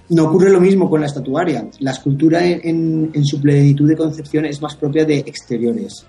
No 0.10 0.24
ocurre 0.26 0.50
lo 0.50 0.60
mismo 0.60 0.90
con 0.90 1.02
la 1.02 1.06
estatuaria. 1.06 1.68
La 1.82 1.92
escultura 1.92 2.44
en, 2.44 2.62
en- 2.64 3.12
en 3.14 3.26
su 3.26 3.40
plenitud 3.40 3.88
de 3.88 3.96
concepción 3.96 4.46
es 4.46 4.60
más 4.60 4.76
propia 4.76 5.06
de 5.06 5.20
exteriores. 5.20 6.08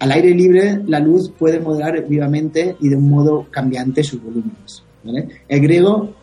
Al 0.00 0.12
aire 0.12 0.34
libre, 0.34 0.82
la 0.86 1.00
luz 1.00 1.30
puede 1.38 1.58
modelar 1.60 2.06
vivamente 2.06 2.76
y 2.78 2.90
de 2.90 2.96
un 2.96 3.08
modo 3.08 3.46
cambiante 3.50 4.04
sus 4.04 4.22
volúmenes. 4.22 4.82
El 5.48 5.60
griego 5.60 6.14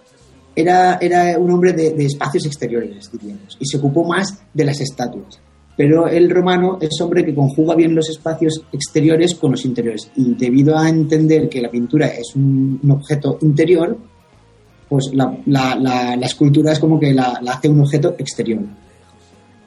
era, 0.55 0.97
era 1.01 1.37
un 1.37 1.51
hombre 1.51 1.73
de, 1.73 2.05
espacios 2.05 2.45
exteriores, 2.45 3.09
diríamos, 3.11 3.57
y 3.59 3.65
se 3.65 3.77
ocupó 3.77 4.03
más 4.03 4.43
de 4.53 4.65
las 4.65 4.79
estatuas. 4.81 5.39
Pero 5.75 6.07
el 6.07 6.29
romano 6.29 6.77
es 6.79 7.01
hombre 7.01 7.25
que 7.25 7.33
conjuga 7.33 7.75
bien 7.75 7.95
los 7.95 8.07
espacios 8.09 8.63
exteriores 8.71 9.33
con 9.33 9.51
los 9.51 9.65
interiores. 9.65 10.11
Y 10.15 10.35
debido 10.35 10.77
a 10.77 10.87
entender 10.87 11.49
que 11.49 11.61
la 11.61 11.71
pintura 11.71 12.07
es 12.07 12.35
un, 12.35 12.79
objeto 12.91 13.39
interior, 13.41 13.97
pues 14.87 15.11
la, 15.13 16.19
escultura 16.21 16.73
es 16.73 16.79
como 16.79 16.99
que 16.99 17.11
la 17.11 17.41
hace 17.47 17.69
un 17.69 17.81
objeto 17.81 18.15
exterior. 18.19 18.61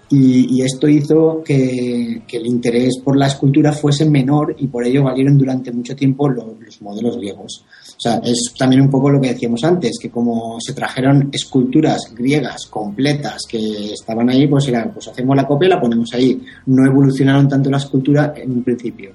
Y, 0.09 0.57
y 0.59 0.63
esto 0.63 0.87
hizo 0.89 1.43
que, 1.45 2.23
que 2.29 2.37
el 2.37 2.47
interés 2.47 3.01
por 3.03 3.17
la 3.17 3.27
escultura 3.27 3.73
fuese 3.73 4.05
menor 4.09 4.55
y 4.57 4.69
por 4.69 4.87
ello 4.87 5.03
valieron 5.03 5.37
durante 5.37 5.73
mucho 5.73 5.97
tiempo 5.97 6.29
lo- 6.29 6.57
los 6.61 6.81
modelos 6.81 7.17
griegos. 7.17 7.65
O 7.97 8.01
sea, 8.01 8.21
es 8.23 8.55
también 8.57 8.83
un 8.83 8.91
poco 8.91 9.11
lo 9.11 9.21
que 9.21 9.33
decíamos 9.33 9.65
antes, 9.65 9.99
que 10.01 10.09
como 10.09 10.59
se 10.61 10.75
trajeron 10.75 11.29
esculturas 11.33 12.15
griegas 12.17 12.67
completas 12.67 13.43
que 13.49 13.93
estaban 13.95 14.31
ahí, 14.31 14.47
pues 14.47 14.69
era, 14.69 14.89
pues 14.93 15.09
hacemos 15.09 15.35
la 15.35 15.45
copia 15.47 15.67
y 15.67 15.71
la 15.71 15.81
ponemos 15.81 16.13
ahí. 16.15 16.41
No 16.67 16.87
evolucionaron 16.87 17.49
tanto 17.49 17.69
la 17.69 17.79
escultura 17.79 18.33
en 18.37 18.53
un 18.53 18.63
principio. 18.63 19.11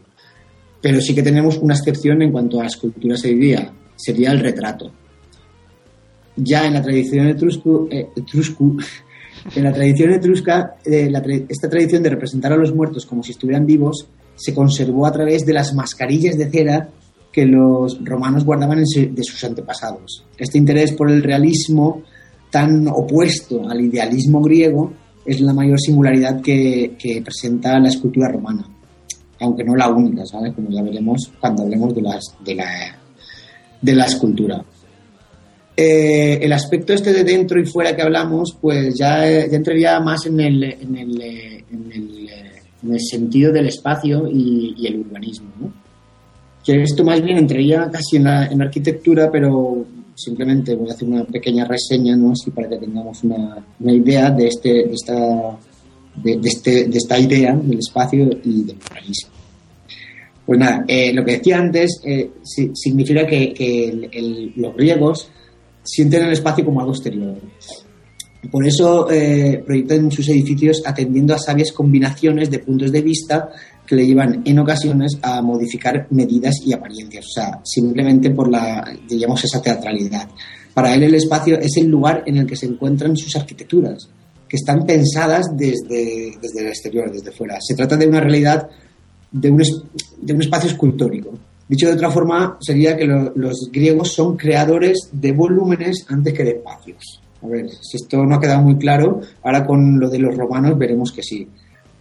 Pero 0.81 0.99
sí 0.99 1.15
que 1.15 1.23
tenemos 1.23 1.57
una 1.59 1.75
excepción 1.75 2.21
en 2.21 2.33
cuanto 2.33 2.59
a 2.59 2.65
escultura 2.65 3.15
se 3.15 3.29
diría, 3.29 3.71
sería 3.95 4.31
el 4.31 4.39
retrato 4.41 4.91
ya 6.35 6.65
en 6.65 6.73
la 6.73 6.81
tradición 6.81 7.27
etrusco, 7.27 7.87
eh, 7.91 8.07
etrusco, 8.15 8.75
en 9.55 9.63
la 9.63 9.73
tradición 9.73 10.11
etrusca, 10.13 10.75
eh, 10.85 11.11
esta 11.49 11.69
tradición 11.69 12.03
de 12.03 12.09
representar 12.09 12.53
a 12.53 12.57
los 12.57 12.73
muertos 12.73 13.05
como 13.05 13.23
si 13.23 13.31
estuvieran 13.31 13.65
vivos 13.65 14.07
se 14.35 14.53
conservó 14.53 15.05
a 15.05 15.11
través 15.11 15.45
de 15.45 15.53
las 15.53 15.73
mascarillas 15.73 16.37
de 16.37 16.49
cera 16.49 16.89
que 17.31 17.45
los 17.45 18.03
romanos 18.03 18.43
guardaban 18.43 18.83
de 18.83 19.23
sus 19.23 19.43
antepasados. 19.43 20.25
Este 20.37 20.57
interés 20.57 20.91
por 20.93 21.09
el 21.09 21.23
realismo 21.23 22.03
tan 22.49 22.87
opuesto 22.87 23.69
al 23.69 23.81
idealismo 23.81 24.41
griego 24.41 24.91
es 25.25 25.39
la 25.39 25.53
mayor 25.53 25.79
singularidad 25.79 26.41
que, 26.41 26.95
que 26.99 27.21
presenta 27.21 27.79
la 27.79 27.87
escultura 27.87 28.29
romana, 28.29 28.67
aunque 29.39 29.63
no 29.63 29.75
la 29.75 29.89
única, 29.89 30.25
¿sabes? 30.25 30.53
Como 30.53 30.69
ya 30.69 30.81
veremos 30.81 31.31
cuando 31.39 31.63
hablemos 31.63 31.95
de, 31.95 32.01
las, 32.01 32.35
de, 32.43 32.55
la, 32.55 32.69
de 33.81 33.95
la 33.95 34.05
escultura. 34.05 34.63
Eh, 35.83 36.37
el 36.45 36.53
aspecto 36.53 36.93
este 36.93 37.11
de 37.11 37.23
dentro 37.23 37.59
y 37.59 37.65
fuera 37.65 37.95
que 37.95 38.03
hablamos, 38.03 38.55
pues 38.61 38.93
ya, 38.99 39.27
eh, 39.27 39.47
ya 39.49 39.57
entraría 39.57 39.99
más 39.99 40.27
en 40.27 40.39
el, 40.39 40.63
en 40.63 40.95
el, 40.95 41.21
eh, 41.21 41.63
en 41.71 41.91
el, 41.91 42.29
eh, 42.29 42.51
en 42.83 42.93
el 42.93 42.99
sentido 43.01 43.51
del 43.51 43.65
espacio 43.67 44.27
y, 44.31 44.75
y 44.77 44.85
el 44.85 44.99
urbanismo. 44.99 45.49
¿no? 45.59 45.73
Que 46.63 46.83
esto 46.83 47.03
más 47.03 47.19
bien 47.23 47.37
entraría 47.39 47.89
casi 47.91 48.17
en 48.17 48.25
la, 48.25 48.45
en 48.45 48.59
la 48.59 48.65
arquitectura, 48.65 49.31
pero 49.31 49.83
simplemente 50.13 50.75
voy 50.75 50.89
a 50.89 50.93
hacer 50.93 51.07
una 51.07 51.23
pequeña 51.23 51.65
reseña, 51.65 52.15
¿no? 52.15 52.33
Así 52.33 52.51
para 52.51 52.69
que 52.69 52.77
tengamos 52.77 53.23
una, 53.23 53.57
una 53.79 53.93
idea 53.93 54.29
de, 54.29 54.47
este, 54.47 54.69
de, 54.69 54.93
esta, 54.93 55.57
de, 56.23 56.37
de 56.37 56.47
este, 56.47 56.71
de 56.85 56.97
esta 56.97 57.17
idea 57.17 57.55
del 57.55 57.79
espacio 57.79 58.29
y 58.43 58.63
del 58.65 58.75
urbanismo. 58.77 59.31
Pues 60.45 60.59
nada, 60.59 60.83
eh, 60.87 61.11
lo 61.13 61.23
que 61.25 61.37
decía 61.37 61.57
antes 61.57 62.01
eh, 62.03 62.29
si- 62.43 62.71
significa 62.75 63.25
que, 63.25 63.51
que 63.53 63.89
el- 63.89 64.09
el- 64.11 64.53
los 64.57 64.75
griegos 64.75 65.29
sienten 65.83 66.25
el 66.25 66.33
espacio 66.33 66.65
como 66.65 66.79
algo 66.79 66.93
exterior. 66.93 67.35
Por 68.49 68.65
eso 68.65 69.09
eh, 69.11 69.61
proyectan 69.65 70.11
sus 70.11 70.27
edificios 70.29 70.81
atendiendo 70.85 71.35
a 71.35 71.39
sabias 71.39 71.71
combinaciones 71.71 72.49
de 72.49 72.59
puntos 72.59 72.91
de 72.91 73.01
vista 73.01 73.49
que 73.85 73.95
le 73.95 74.07
llevan 74.07 74.41
en 74.45 74.57
ocasiones 74.57 75.19
a 75.21 75.41
modificar 75.41 76.07
medidas 76.09 76.55
y 76.65 76.73
apariencias, 76.73 77.25
o 77.25 77.31
sea, 77.31 77.59
simplemente 77.63 78.31
por 78.31 78.49
la, 78.49 78.91
digamos, 79.07 79.43
esa 79.43 79.61
teatralidad. 79.61 80.27
Para 80.73 80.95
él 80.95 81.03
el 81.03 81.15
espacio 81.15 81.59
es 81.59 81.77
el 81.77 81.87
lugar 81.87 82.23
en 82.25 82.37
el 82.37 82.47
que 82.47 82.55
se 82.55 82.65
encuentran 82.65 83.15
sus 83.15 83.35
arquitecturas, 83.35 84.09
que 84.47 84.57
están 84.57 84.85
pensadas 84.85 85.45
desde, 85.55 86.37
desde 86.41 86.61
el 86.61 86.67
exterior, 86.67 87.11
desde 87.11 87.31
fuera. 87.31 87.57
Se 87.59 87.75
trata 87.75 87.97
de 87.97 88.07
una 88.07 88.21
realidad, 88.21 88.69
de 89.31 89.51
un, 89.51 89.61
de 90.21 90.33
un 90.33 90.41
espacio 90.41 90.69
escultórico. 90.69 91.31
Dicho 91.71 91.87
de 91.87 91.93
otra 91.93 92.11
forma, 92.11 92.57
sería 92.59 92.97
que 92.97 93.05
lo- 93.05 93.31
los 93.33 93.69
griegos 93.71 94.11
son 94.13 94.35
creadores 94.35 95.07
de 95.13 95.31
volúmenes 95.31 96.05
antes 96.09 96.33
que 96.33 96.43
de 96.43 96.49
espacios. 96.51 97.21
A 97.41 97.47
ver, 97.47 97.69
si 97.69 97.95
esto 97.95 98.25
no 98.25 98.35
ha 98.35 98.41
quedado 98.41 98.61
muy 98.61 98.75
claro, 98.77 99.21
ahora 99.41 99.65
con 99.65 99.97
lo 99.97 100.09
de 100.09 100.19
los 100.19 100.35
romanos 100.35 100.77
veremos 100.77 101.13
que 101.13 101.23
sí. 101.23 101.47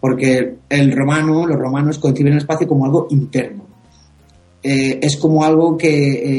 Porque 0.00 0.56
el 0.68 0.90
romano, 0.90 1.46
los 1.46 1.56
romanos 1.56 1.98
conciben 2.00 2.32
el 2.32 2.38
espacio 2.40 2.66
como 2.66 2.84
algo 2.84 3.06
interno. 3.10 3.64
Eh, 4.60 4.98
es 5.00 5.16
como 5.16 5.44
algo 5.44 5.76
que, 5.76 5.88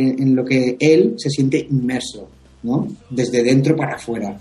eh, 0.09 0.15
en 0.19 0.35
lo 0.35 0.43
que 0.43 0.75
él 0.77 1.13
se 1.17 1.29
siente 1.29 1.65
inmerso, 1.71 2.27
¿no? 2.63 2.85
Desde 3.09 3.41
dentro 3.43 3.77
para 3.77 3.95
afuera. 3.95 4.37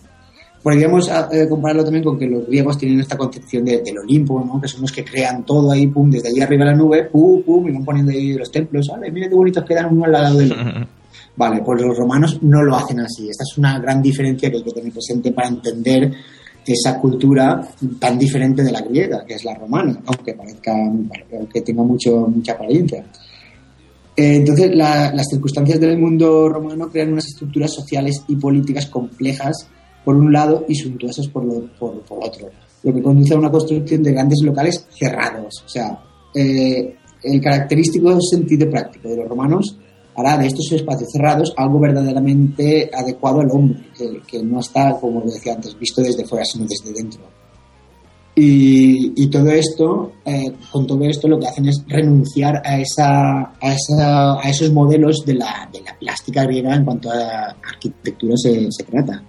Podríamos 0.62 1.08
eh, 1.32 1.46
compararlo 1.48 1.84
también 1.84 2.04
con 2.04 2.18
que 2.18 2.26
los 2.26 2.46
griegos 2.46 2.76
tienen 2.76 3.00
esta 3.00 3.16
concepción 3.16 3.64
de- 3.64 3.80
del 3.82 3.98
Olimpo, 3.98 4.44
¿no? 4.44 4.60
que 4.60 4.68
son 4.68 4.82
los 4.82 4.92
que 4.92 5.02
crean 5.04 5.44
todo 5.46 5.72
ahí, 5.72 5.86
pum, 5.86 6.10
desde 6.10 6.28
allí 6.28 6.40
arriba 6.42 6.64
de 6.66 6.70
la 6.72 6.76
nube, 6.76 7.04
pum, 7.04 7.42
pum, 7.42 7.66
y 7.68 7.72
van 7.72 7.84
poniendo 7.84 8.12
ahí 8.12 8.34
los 8.34 8.50
templos, 8.50 8.86
¿vale? 8.88 9.10
Mira 9.10 9.28
qué 9.28 9.34
bonitos 9.34 9.64
quedan 9.64 9.86
uno 9.90 10.04
al 10.04 10.12
lado 10.12 10.38
del 10.38 10.52
otro. 10.52 10.64
Vale, 11.36 11.62
pues 11.64 11.80
los 11.80 11.96
romanos 11.96 12.38
no 12.42 12.62
lo 12.62 12.76
hacen 12.76 13.00
así. 13.00 13.30
Esta 13.30 13.44
es 13.44 13.56
una 13.56 13.78
gran 13.78 14.02
diferencia 14.02 14.50
que 14.50 14.56
hay 14.58 14.62
que 14.62 14.72
tener 14.72 14.92
presente 14.92 15.32
para 15.32 15.48
entender 15.48 16.12
esa 16.66 16.98
cultura 17.00 17.66
tan 17.98 18.18
diferente 18.18 18.62
de 18.62 18.70
la 18.72 18.82
griega, 18.82 19.24
que 19.26 19.34
es 19.34 19.44
la 19.44 19.54
romana, 19.54 19.98
aunque 20.04 20.34
parezca, 20.34 20.72
aunque 20.74 21.62
tenga 21.62 21.82
mucho, 21.82 22.26
mucha 22.28 22.52
apariencia. 22.52 23.04
Eh, 24.16 24.36
Entonces, 24.36 24.74
la- 24.74 25.12
las 25.14 25.26
circunstancias 25.30 25.80
del 25.80 25.96
mundo 25.98 26.48
romano 26.48 26.90
crean 26.90 27.12
unas 27.12 27.26
estructuras 27.26 27.72
sociales 27.72 28.22
y 28.28 28.36
políticas 28.36 28.86
complejas 28.86 29.68
por 30.04 30.16
un 30.16 30.32
lado 30.32 30.64
y 30.68 30.74
suntuosas 30.74 31.28
por, 31.28 31.44
lo- 31.44 31.66
por, 31.78 32.00
por 32.02 32.18
otro, 32.24 32.48
lo 32.82 32.94
que 32.94 33.02
conduce 33.02 33.34
a 33.34 33.38
una 33.38 33.50
construcción 33.50 34.02
de 34.02 34.12
grandes 34.12 34.40
locales 34.42 34.86
cerrados. 34.90 35.62
O 35.64 35.68
sea, 35.68 36.02
eh, 36.34 36.96
el 37.22 37.40
característico 37.40 38.18
sentido 38.20 38.68
práctico 38.70 39.08
de 39.08 39.16
los 39.16 39.28
romanos 39.28 39.76
hará 40.16 40.36
de 40.38 40.46
estos 40.46 40.70
espacios 40.72 41.10
cerrados 41.12 41.52
algo 41.56 41.78
verdaderamente 41.80 42.90
adecuado 42.92 43.40
al 43.40 43.50
hombre, 43.50 43.80
que, 43.96 44.20
que 44.26 44.42
no 44.42 44.60
está, 44.60 44.98
como 45.00 45.20
decía 45.22 45.54
antes, 45.54 45.78
visto 45.78 46.02
desde 46.02 46.24
fuera, 46.26 46.44
sino 46.44 46.66
desde 46.66 46.92
dentro. 46.92 47.20
Y, 48.34 49.12
y 49.22 49.28
todo 49.28 49.48
esto, 49.50 50.12
eh, 50.24 50.52
con 50.70 50.86
todo 50.86 51.04
esto 51.04 51.26
lo 51.28 51.38
que 51.38 51.48
hacen 51.48 51.66
es 51.68 51.82
renunciar 51.88 52.62
a, 52.64 52.78
esa, 52.80 53.52
a, 53.60 53.74
esa, 53.74 54.34
a 54.40 54.48
esos 54.48 54.72
modelos 54.72 55.24
de 55.26 55.34
la, 55.34 55.68
de 55.72 55.80
la 55.82 55.98
plástica 55.98 56.44
griega 56.44 56.74
en 56.74 56.84
cuanto 56.84 57.10
a 57.10 57.48
arquitectura 57.72 58.34
se, 58.36 58.68
se 58.70 58.84
trata. 58.84 59.22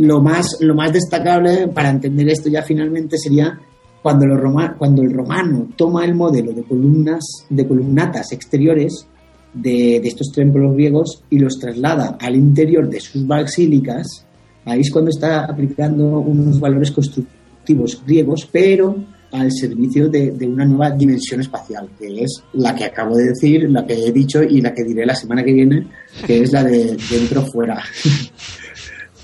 Lo 0.00 0.22
más, 0.22 0.56
lo 0.60 0.74
más 0.74 0.92
destacable 0.92 1.68
para 1.68 1.90
entender 1.90 2.28
esto 2.30 2.48
ya 2.48 2.62
finalmente 2.62 3.18
sería 3.18 3.60
cuando, 4.02 4.24
el 4.24 5.12
romano 5.12 5.68
toma 5.76 6.06
el 6.06 6.14
modelo 6.14 6.52
de 6.52 6.62
columnas, 6.62 7.22
de 7.50 7.68
columnatas 7.68 8.32
exteriores 8.32 9.06
de, 9.52 10.00
de 10.00 10.08
estos 10.08 10.32
templos 10.32 10.74
griegos 10.74 11.22
y 11.28 11.38
los 11.38 11.58
traslada 11.58 12.16
al 12.18 12.34
interior 12.34 12.88
de 12.88 12.98
sus 12.98 13.26
basílicas, 13.26 14.24
ahí 14.64 14.80
es 14.80 14.90
cuando 14.90 15.10
está 15.10 15.44
aplicando 15.44 16.18
unos 16.20 16.58
valores 16.58 16.90
constructivos 16.92 18.02
griegos, 18.06 18.48
pero 18.50 18.96
al 19.32 19.52
servicio 19.52 20.08
de, 20.08 20.30
de 20.30 20.46
una 20.46 20.64
nueva 20.64 20.90
dimensión 20.92 21.40
espacial, 21.40 21.90
que 21.98 22.22
es 22.22 22.42
la 22.54 22.74
que 22.74 22.84
acabo 22.84 23.16
de 23.16 23.28
decir, 23.28 23.68
la 23.70 23.86
que 23.86 23.94
he 23.94 24.12
dicho 24.12 24.42
y 24.42 24.62
la 24.62 24.72
que 24.72 24.82
diré 24.82 25.04
la 25.04 25.14
semana 25.14 25.44
que 25.44 25.52
viene, 25.52 25.86
que 26.26 26.40
es 26.40 26.52
la 26.52 26.64
de 26.64 26.96
dentro 27.10 27.42
fuera. 27.42 27.82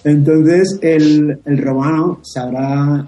Entonces, 0.07 0.79
el, 0.83 1.41
el 1.45 1.59
romano 1.59 2.21
sabrá, 2.23 3.05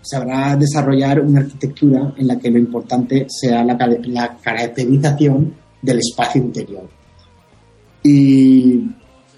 sabrá 0.00 0.56
desarrollar 0.56 1.20
una 1.20 1.40
arquitectura 1.40 2.14
en 2.16 2.26
la 2.26 2.38
que 2.38 2.50
lo 2.50 2.56
importante 2.56 3.26
sea 3.28 3.62
la, 3.62 3.76
la 4.04 4.38
caracterización 4.42 5.52
del 5.82 5.98
espacio 5.98 6.40
interior. 6.40 6.88
Y 8.02 8.80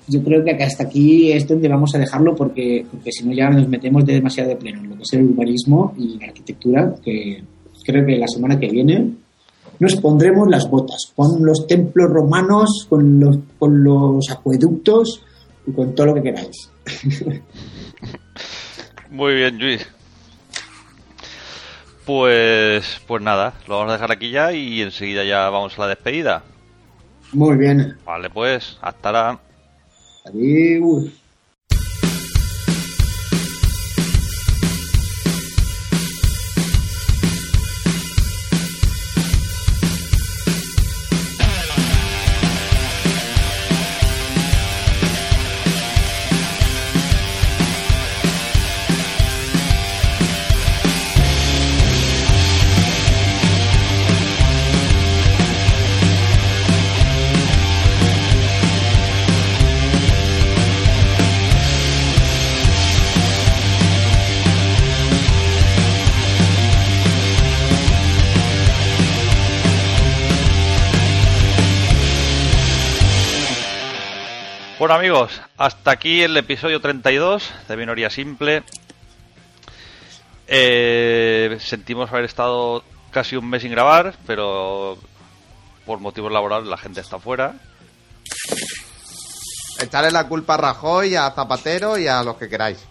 yo 0.06 0.22
creo 0.22 0.44
que 0.44 0.52
hasta 0.62 0.84
aquí 0.84 1.32
es 1.32 1.48
donde 1.48 1.68
vamos 1.68 1.92
a 1.96 1.98
dejarlo 1.98 2.36
porque, 2.36 2.86
porque 2.88 3.10
si 3.10 3.26
no 3.26 3.32
ya 3.32 3.50
nos 3.50 3.68
metemos 3.68 4.06
de 4.06 4.12
demasiado 4.12 4.50
de 4.50 4.56
pleno 4.56 4.78
en 4.78 4.90
lo 4.90 4.94
que 4.94 5.02
es 5.02 5.12
el 5.14 5.24
urbanismo 5.24 5.92
y 5.98 6.16
la 6.16 6.26
arquitectura, 6.26 6.94
que 7.04 7.42
creo 7.84 8.06
que 8.06 8.18
la 8.18 8.28
semana 8.28 8.56
que 8.60 8.68
viene 8.68 9.14
nos 9.80 9.96
pondremos 9.96 10.48
las 10.48 10.70
botas 10.70 11.10
con 11.16 11.44
los 11.44 11.66
templos 11.66 12.08
romanos, 12.08 12.86
con 12.88 13.18
los, 13.18 13.36
con 13.58 13.82
los 13.82 14.30
acueductos 14.30 15.22
y 15.66 15.72
con 15.72 15.92
todo 15.92 16.06
lo 16.06 16.14
que 16.14 16.22
queráis. 16.22 16.70
Muy 19.10 19.34
bien, 19.34 19.58
Luis. 19.58 19.86
Pues, 22.06 23.00
pues 23.06 23.22
nada, 23.22 23.54
lo 23.68 23.76
vamos 23.78 23.90
a 23.90 23.94
dejar 23.94 24.12
aquí 24.12 24.30
ya 24.30 24.52
y 24.52 24.82
enseguida 24.82 25.24
ya 25.24 25.48
vamos 25.50 25.78
a 25.78 25.82
la 25.82 25.88
despedida. 25.88 26.42
Muy 27.32 27.56
bien. 27.56 27.96
Vale, 28.04 28.30
pues, 28.30 28.78
hasta 28.80 29.12
la... 29.12 29.38
Adiós. 30.24 31.19
Amigos, 75.00 75.40
hasta 75.56 75.92
aquí 75.92 76.20
el 76.20 76.36
episodio 76.36 76.78
32 76.78 77.50
de 77.66 77.76
Minoría 77.78 78.10
Simple. 78.10 78.62
Eh, 80.46 81.56
sentimos 81.58 82.12
haber 82.12 82.26
estado 82.26 82.84
casi 83.10 83.34
un 83.34 83.48
mes 83.48 83.62
sin 83.62 83.70
grabar, 83.70 84.12
pero 84.26 84.98
por 85.86 86.00
motivos 86.00 86.30
laborales 86.30 86.68
la 86.68 86.76
gente 86.76 87.00
está 87.00 87.18
fuera. 87.18 87.54
Echarle 89.80 90.10
la 90.10 90.28
culpa 90.28 90.52
a 90.52 90.58
Rajoy, 90.58 91.16
a 91.16 91.30
Zapatero 91.30 91.96
y 91.96 92.06
a 92.06 92.22
los 92.22 92.36
que 92.36 92.50
queráis. 92.50 92.84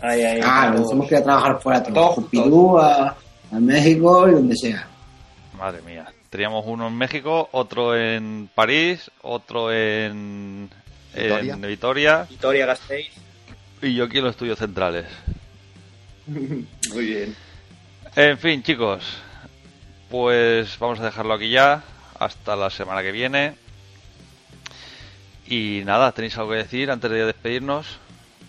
Ay, 0.00 0.22
ay, 0.22 0.40
Ah, 0.42 0.72
nos 0.76 0.90
hemos 0.90 1.06
que 1.06 1.14
ir 1.14 1.20
a 1.20 1.24
trabajar 1.24 1.62
fuera 1.62 1.84
todos. 1.84 2.16
Pompidou, 2.16 2.78
a, 2.78 3.16
a 3.52 3.60
México 3.60 4.28
y 4.28 4.32
donde 4.32 4.56
sea. 4.56 4.88
Madre 5.56 5.82
mía. 5.82 6.04
Teníamos 6.30 6.64
uno 6.66 6.88
en 6.88 6.98
México, 6.98 7.48
otro 7.52 7.96
en 7.96 8.50
París, 8.56 9.08
otro 9.22 9.72
en, 9.72 10.68
Vitoria. 11.14 11.54
en 11.54 11.60
Vitoria 11.60 12.26
Victoria 12.28 12.66
Gasteiz. 12.66 13.12
y 13.82 13.94
yo 13.94 14.04
aquí 14.04 14.18
en 14.18 14.24
los 14.24 14.32
estudios 14.32 14.58
centrales. 14.58 15.06
Muy 16.26 17.06
bien. 17.06 17.34
En 18.16 18.38
fin, 18.38 18.62
chicos, 18.62 19.02
pues 20.10 20.78
vamos 20.78 21.00
a 21.00 21.04
dejarlo 21.04 21.34
aquí 21.34 21.50
ya. 21.50 21.82
Hasta 22.18 22.54
la 22.56 22.70
semana 22.70 23.02
que 23.02 23.12
viene. 23.12 23.54
Y 25.46 25.82
nada, 25.84 26.12
¿tenéis 26.12 26.38
algo 26.38 26.52
que 26.52 26.58
decir 26.58 26.90
antes 26.90 27.10
de 27.10 27.26
despedirnos? 27.26 27.98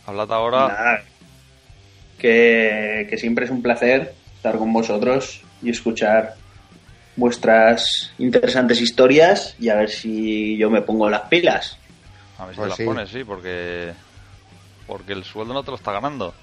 Hablad 0.05 0.31
ahora. 0.31 0.67
Nada. 0.67 1.03
Que, 2.17 3.07
que 3.09 3.17
siempre 3.17 3.45
es 3.45 3.51
un 3.51 3.61
placer 3.61 4.13
estar 4.35 4.57
con 4.57 4.71
vosotros 4.71 5.41
y 5.61 5.71
escuchar 5.71 6.35
vuestras 7.15 8.11
interesantes 8.17 8.79
historias 8.79 9.55
y 9.59 9.69
a 9.69 9.75
ver 9.75 9.89
si 9.89 10.57
yo 10.57 10.69
me 10.69 10.81
pongo 10.81 11.09
las 11.09 11.21
pilas. 11.21 11.77
A 12.37 12.45
ver 12.45 12.55
si 12.55 12.59
Pues 12.61 12.65
te 12.65 12.69
las 12.69 12.77
sí. 12.77 12.83
pones, 12.85 13.09
sí, 13.09 13.23
porque. 13.23 13.93
Porque 14.87 15.13
el 15.13 15.23
sueldo 15.23 15.53
no 15.53 15.63
te 15.63 15.71
lo 15.71 15.77
está 15.77 15.91
ganando. 15.91 16.33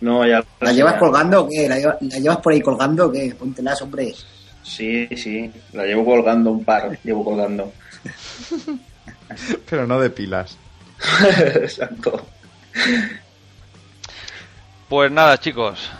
No, 0.00 0.24
ya 0.26 0.44
¿La 0.60 0.72
llevas 0.72 0.94
colgando 0.94 1.42
o 1.44 1.48
qué? 1.48 1.68
¿La, 1.68 1.76
lleva- 1.78 1.96
la 2.00 2.18
llevas 2.18 2.36
por 2.38 2.52
ahí 2.52 2.60
colgando 2.60 3.06
o 3.06 3.12
qué? 3.12 3.34
Póntelas, 3.38 3.80
hombre. 3.82 4.14
Sí, 4.62 5.08
sí, 5.16 5.50
la 5.72 5.84
llevo 5.84 6.04
colgando 6.04 6.50
un 6.50 6.64
par, 6.64 6.98
llevo 7.02 7.24
colgando. 7.24 7.72
Pero 9.68 9.86
no 9.86 9.98
de 10.00 10.10
pilas. 10.10 10.56
Exacto. 11.54 12.26
Pues 14.88 15.10
nada, 15.10 15.38
chicos. 15.38 15.90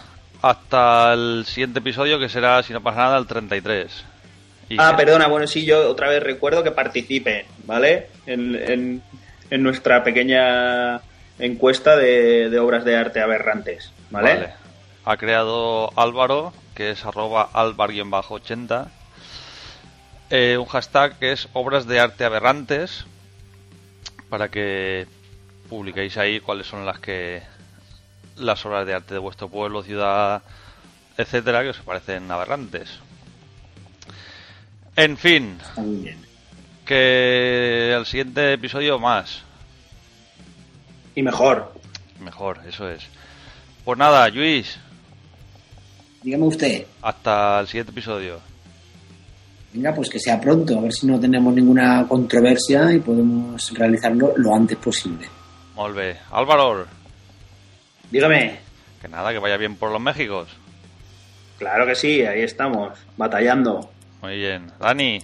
Hasta 0.42 1.12
el 1.14 1.44
siguiente 1.46 1.80
episodio, 1.80 2.18
que 2.18 2.28
será, 2.28 2.62
si 2.62 2.72
no 2.72 2.82
pasa 2.82 2.98
nada, 2.98 3.18
el 3.18 3.26
33. 3.26 4.04
Y 4.70 4.76
Ah, 4.78 4.94
perdona, 4.96 5.26
bueno, 5.28 5.46
sí, 5.46 5.64
yo 5.64 5.90
otra 5.90 6.08
vez 6.08 6.22
recuerdo 6.22 6.62
que 6.62 6.70
participe, 6.70 7.46
¿vale? 7.64 8.08
En, 8.26 8.54
en- 8.54 9.02
en 9.50 9.62
nuestra 9.62 10.04
pequeña 10.04 11.00
encuesta 11.38 11.96
de, 11.96 12.50
de 12.50 12.58
obras 12.58 12.84
de 12.84 12.96
arte 12.96 13.20
aberrantes, 13.20 13.92
¿vale? 14.10 14.34
Vale. 14.34 14.52
Ha 15.04 15.16
creado 15.16 15.90
Álvaro, 15.98 16.52
que 16.74 16.90
es 16.90 17.04
arroba 17.04 17.48
alvar-80, 17.52 18.88
eh, 20.30 20.58
un 20.58 20.66
hashtag 20.66 21.18
que 21.18 21.32
es 21.32 21.48
obras 21.54 21.86
de 21.86 22.00
arte 22.00 22.24
aberrantes, 22.24 23.06
para 24.28 24.48
que 24.48 25.06
publiquéis 25.68 26.18
ahí 26.18 26.40
cuáles 26.40 26.66
son 26.66 26.84
las 26.84 26.98
que 26.98 27.42
las 28.36 28.64
obras 28.66 28.86
de 28.86 28.94
arte 28.94 29.14
de 29.14 29.20
vuestro 29.20 29.48
pueblo, 29.48 29.82
ciudad, 29.82 30.42
etcétera, 31.16 31.62
que 31.62 31.70
os 31.70 31.78
parecen 31.78 32.30
aberrantes. 32.30 32.98
En 34.96 35.16
fin, 35.16 35.58
muy 35.76 35.96
bien. 36.02 36.27
Que 36.88 37.92
al 37.94 38.06
siguiente 38.06 38.54
episodio 38.54 38.98
más. 38.98 39.42
Y 41.14 41.22
mejor. 41.22 41.74
Mejor, 42.18 42.60
eso 42.66 42.88
es. 42.88 43.02
Pues 43.84 43.98
nada, 43.98 44.26
Luis, 44.30 44.78
Dígame 46.22 46.44
usted. 46.46 46.86
hasta 47.02 47.60
el 47.60 47.66
siguiente 47.66 47.92
episodio. 47.92 48.40
Venga, 49.72 49.94
pues 49.94 50.08
que 50.08 50.18
sea 50.18 50.40
pronto, 50.40 50.78
a 50.78 50.80
ver 50.80 50.92
si 50.94 51.06
no 51.06 51.20
tenemos 51.20 51.52
ninguna 51.54 52.06
controversia 52.08 52.90
y 52.92 53.00
podemos 53.00 53.70
realizarlo 53.74 54.32
lo 54.36 54.54
antes 54.54 54.78
posible. 54.78 55.28
Molt 55.76 55.94
bé. 55.94 56.16
Álvaro, 56.32 56.86
Dígame. 58.10 58.58
que 59.02 59.08
nada, 59.08 59.30
que 59.32 59.38
vaya 59.38 59.58
bien 59.58 59.76
por 59.76 59.92
los 59.92 60.00
Méxicos. 60.00 60.48
Claro 61.58 61.84
que 61.86 61.94
sí, 61.94 62.22
ahí 62.22 62.40
estamos, 62.40 62.98
batallando. 63.16 63.90
Muy 64.22 64.36
bien. 64.38 64.72
Dani, 64.80 65.18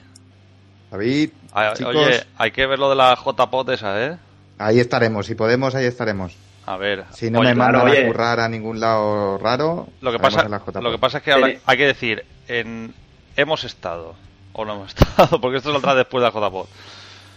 David, 0.95 1.31
a- 1.53 1.75
chicos, 1.75 1.95
oye, 1.97 2.25
hay 2.39 2.51
que 2.53 2.67
ver 2.67 2.79
lo 2.79 2.89
de 2.89 2.95
la 2.97 3.17
JPOT 3.17 3.69
esa, 3.71 4.01
¿eh? 4.05 4.17
ahí 4.59 4.79
estaremos. 4.79 5.27
Si 5.27 5.35
podemos, 5.35 5.75
ahí 5.75 5.87
estaremos. 5.87 6.37
A 6.67 6.77
ver. 6.77 7.05
Si 7.13 7.31
no 7.31 7.41
oye, 7.41 7.49
me 7.51 7.55
mandan 7.57 7.89
oye. 7.89 8.05
a 8.05 8.07
currar 8.07 8.39
a 8.41 8.49
ningún 8.49 8.79
lado 8.81 9.37
raro, 9.39 9.89
lo 10.01 10.13
que 10.13 10.19
pasa, 10.19 10.49
lo 10.49 10.91
que 10.93 10.99
pasa 10.99 11.19
es 11.19 11.25
que 11.25 11.33
ahora 11.33 11.47
Tiene- 11.47 11.61
hay 11.67 11.77
que 11.77 11.87
decir 11.87 12.25
en 12.49 12.95
hemos 13.37 13.65
estado 13.65 14.15
o 14.53 14.65
no 14.65 14.75
hemos 14.75 14.95
estado, 14.97 15.41
porque 15.41 15.59
esto 15.59 15.73
saldrá 15.73 15.95
después 15.97 16.23
de 16.23 16.29
la 16.29 16.33
JPOT. 16.33 16.69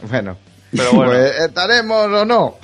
Bueno, 0.04 0.38
Pero 0.72 0.92
bueno, 0.94 1.12
pues 1.12 1.36
estaremos 1.40 2.06
o 2.06 2.26
no. 2.26 2.56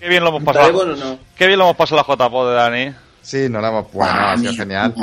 qué 0.00 0.08
bien 0.08 0.22
lo 0.22 0.28
hemos 0.30 0.42
¿Estaremos 0.42 0.82
pasado. 0.84 1.08
o 1.08 1.12
no? 1.14 1.18
Qué 1.36 1.46
bien 1.48 1.58
lo 1.58 1.64
hemos 1.64 1.76
pasado 1.76 1.96
la 2.08 2.14
JPOT 2.14 2.48
de 2.48 2.54
Dani. 2.54 2.94
Sí, 3.26 3.48
no 3.48 3.60
la 3.60 3.70
hemos 3.70 3.92
bueno, 3.92 4.12
ha 4.12 4.36
sido 4.36 4.54
genial. 4.54 4.94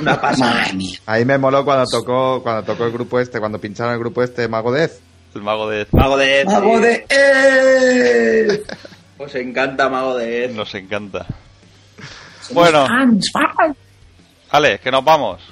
Una 0.00 0.20
pasada. 0.20 0.66
Ahí 1.06 1.24
me 1.24 1.38
moló 1.38 1.64
cuando 1.64 1.84
tocó, 1.86 2.40
cuando 2.40 2.62
tocó 2.62 2.84
el 2.84 2.92
grupo 2.92 3.18
este, 3.18 3.40
cuando 3.40 3.58
pincharon 3.58 3.94
el 3.94 3.98
grupo 3.98 4.22
este 4.22 4.46
Mago 4.46 4.70
Dez. 4.70 5.00
El 5.34 5.42
mago 5.42 5.68
de 5.68 5.84
Mago 5.90 6.16
de 6.16 6.40
Ed. 6.42 6.46
¡Mago 6.46 6.76
sí. 6.76 6.82
de 6.84 7.06
¡Eh! 7.08 8.62
Os 9.18 9.34
encanta 9.34 9.88
Mago 9.88 10.16
de 10.16 10.44
Ed. 10.44 10.50
nos 10.52 10.72
encanta. 10.76 11.26
Bueno, 12.52 12.86
vale, 14.52 14.78
que 14.78 14.90
nos 14.92 15.04
vamos. 15.04 15.42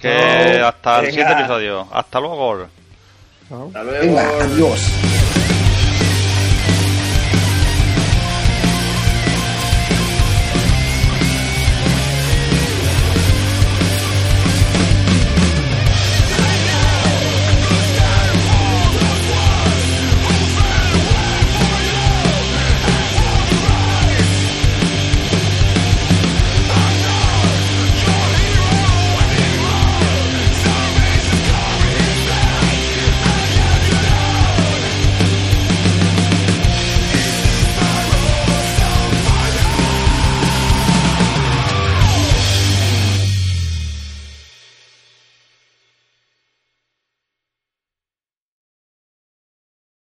Que 0.00 0.58
No, 0.58 0.66
hasta 0.66 0.98
el 0.98 1.10
siguiente 1.10 1.32
episodio. 1.34 1.86
Hasta 1.92 2.18
luego. 2.18 2.66
Hasta 3.50 3.82
luego. 3.84 4.00
Venga, 4.00 4.28
adiós. 4.42 5.37